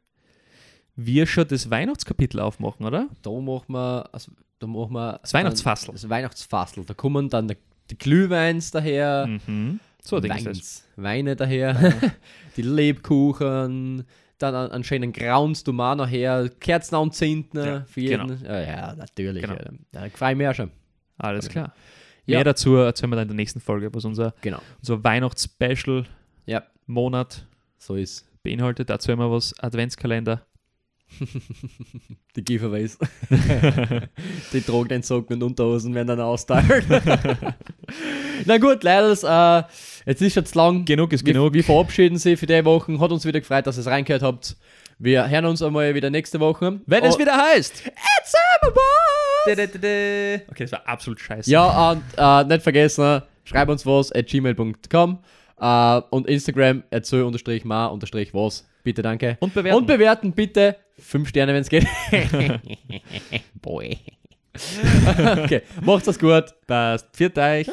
wir 0.97 1.27
schon 1.27 1.47
das 1.48 1.70
Weihnachtskapitel 1.70 2.40
aufmachen, 2.40 2.85
oder? 2.86 3.09
da 3.23 3.31
machen 3.31 3.73
wir, 3.73 4.09
also, 4.12 4.32
da 4.59 4.66
machen 4.66 4.93
wir 4.93 5.19
Das 5.23 5.32
Weihnachtsfassel. 5.35 5.93
Das 5.93 6.09
Weihnachtsfassel. 6.09 6.85
Da 6.85 6.94
kommen 6.94 7.28
dann 7.28 7.48
die, 7.48 7.57
die 7.90 7.98
Glühweins 7.98 8.70
daher, 8.70 9.27
Mhm. 9.47 9.81
So. 10.02 10.23
Weins, 10.23 10.85
Weine 10.97 11.36
daher, 11.36 11.74
die 12.57 12.62
Lebkuchen, 12.62 14.05
dann 14.43 14.55
an, 14.55 14.71
schönen 14.85 15.12
Grauns 15.12 15.62
du 15.65 15.73
mal 15.73 15.95
nachher, 15.97 16.49
Kerzen 16.61 16.95
anzünden 16.97 17.65
Ja, 17.65 17.81
für 17.85 18.01
jeden. 18.01 18.27
genau. 18.29 18.53
Ja, 18.53 18.61
ja, 18.61 18.95
natürlich. 18.95 19.43
Genau. 19.43 19.57
Ja, 19.95 20.07
ich 20.07 20.21
mich 20.39 20.49
auch 20.49 20.55
schon. 20.55 20.71
Alles 21.19 21.49
klar. 21.49 21.73
Ja. 22.27 22.37
Mehr 22.37 22.45
dazu 22.45 22.77
erzählen 22.77 23.11
wir 23.11 23.17
dann 23.17 23.23
in 23.25 23.29
der 23.29 23.37
nächsten 23.37 23.61
Folge, 23.61 23.93
was 23.93 24.05
unser, 24.05 24.35
Genau. 24.41 24.61
unser 24.79 25.03
Weihnachtsspecial 25.03 26.05
Ja, 26.47 26.62
Monat 26.87 27.47
so 27.79 27.97
ist 27.97 28.27
beinhaltet. 28.43 28.89
Dazu 28.91 29.12
haben 29.12 29.19
wir 29.19 29.31
was 29.31 29.59
Adventskalender. 29.61 30.43
Die 32.37 32.45
Giveaways. 32.45 32.99
die 34.53 34.61
Drogenentzogen 34.65 35.35
und 35.37 35.43
Unterhosen 35.43 35.95
werden 35.95 36.09
dann 36.09 36.20
austeilt. 36.20 36.85
Na 38.47 38.59
gut, 38.59 38.82
leider, 38.85 39.11
äh, 39.59 39.62
jetzt 40.07 40.23
ist 40.23 40.37
jetzt 40.37 40.55
lang. 40.55 40.85
Genug 40.85 41.12
ist 41.12 41.27
Wir, 41.27 41.35
genug. 41.35 41.53
wir 41.53 41.65
verabschieden 41.65 42.19
Sie 42.19 42.37
für 42.37 42.47
die 42.47 42.65
Woche. 42.65 42.99
Hat 43.01 43.11
uns 43.11 43.24
wieder 43.27 43.41
gefreut, 43.41 43.66
dass 43.66 43.77
ihr 43.77 43.81
es 43.81 43.87
reingehört 43.87 44.23
habt. 44.23 44.57
Wir 44.99 45.28
hören 45.28 45.47
uns 45.47 45.62
einmal 45.62 45.95
wieder 45.95 46.11
nächste 46.11 46.39
Woche. 46.41 46.81
Wenn 46.87 47.05
es 47.05 47.16
Oh, 47.16 47.19
wieder 47.19 47.37
heißt. 47.37 47.87
It's 47.87 48.35
Boys! 48.62 49.69
Okay, 50.51 50.65
das 50.65 50.73
war 50.73 50.87
absolut 50.87 51.19
scheiße. 51.20 51.51
Ja, 51.51 51.91
und 51.93 52.03
äh, 52.16 52.45
nicht 52.45 52.62
vergessen, 52.62 53.23
schreib 53.45 53.69
uns 53.69 53.85
was 53.87 54.12
at 54.12 54.27
gmail.com 54.27 55.19
äh, 55.61 56.01
und 56.11 56.27
Instagram 56.27 56.85
at 56.91 57.07
Bitte, 58.82 59.02
danke. 59.02 59.36
Und 59.40 59.55
bewerten. 59.55 59.78
Und 59.78 59.86
bewerten 59.86 60.32
bitte. 60.32 60.77
Fünf 60.98 61.28
Sterne, 61.28 61.55
wenn 61.55 61.62
es 61.62 61.69
geht. 61.69 61.86
Boy. 63.62 63.98
okay, 65.44 65.62
macht's 65.82 66.07
das 66.07 66.19
gut. 66.19 66.47
Passt. 66.66 67.09
Viert 67.16 67.39
euch. 67.39 67.69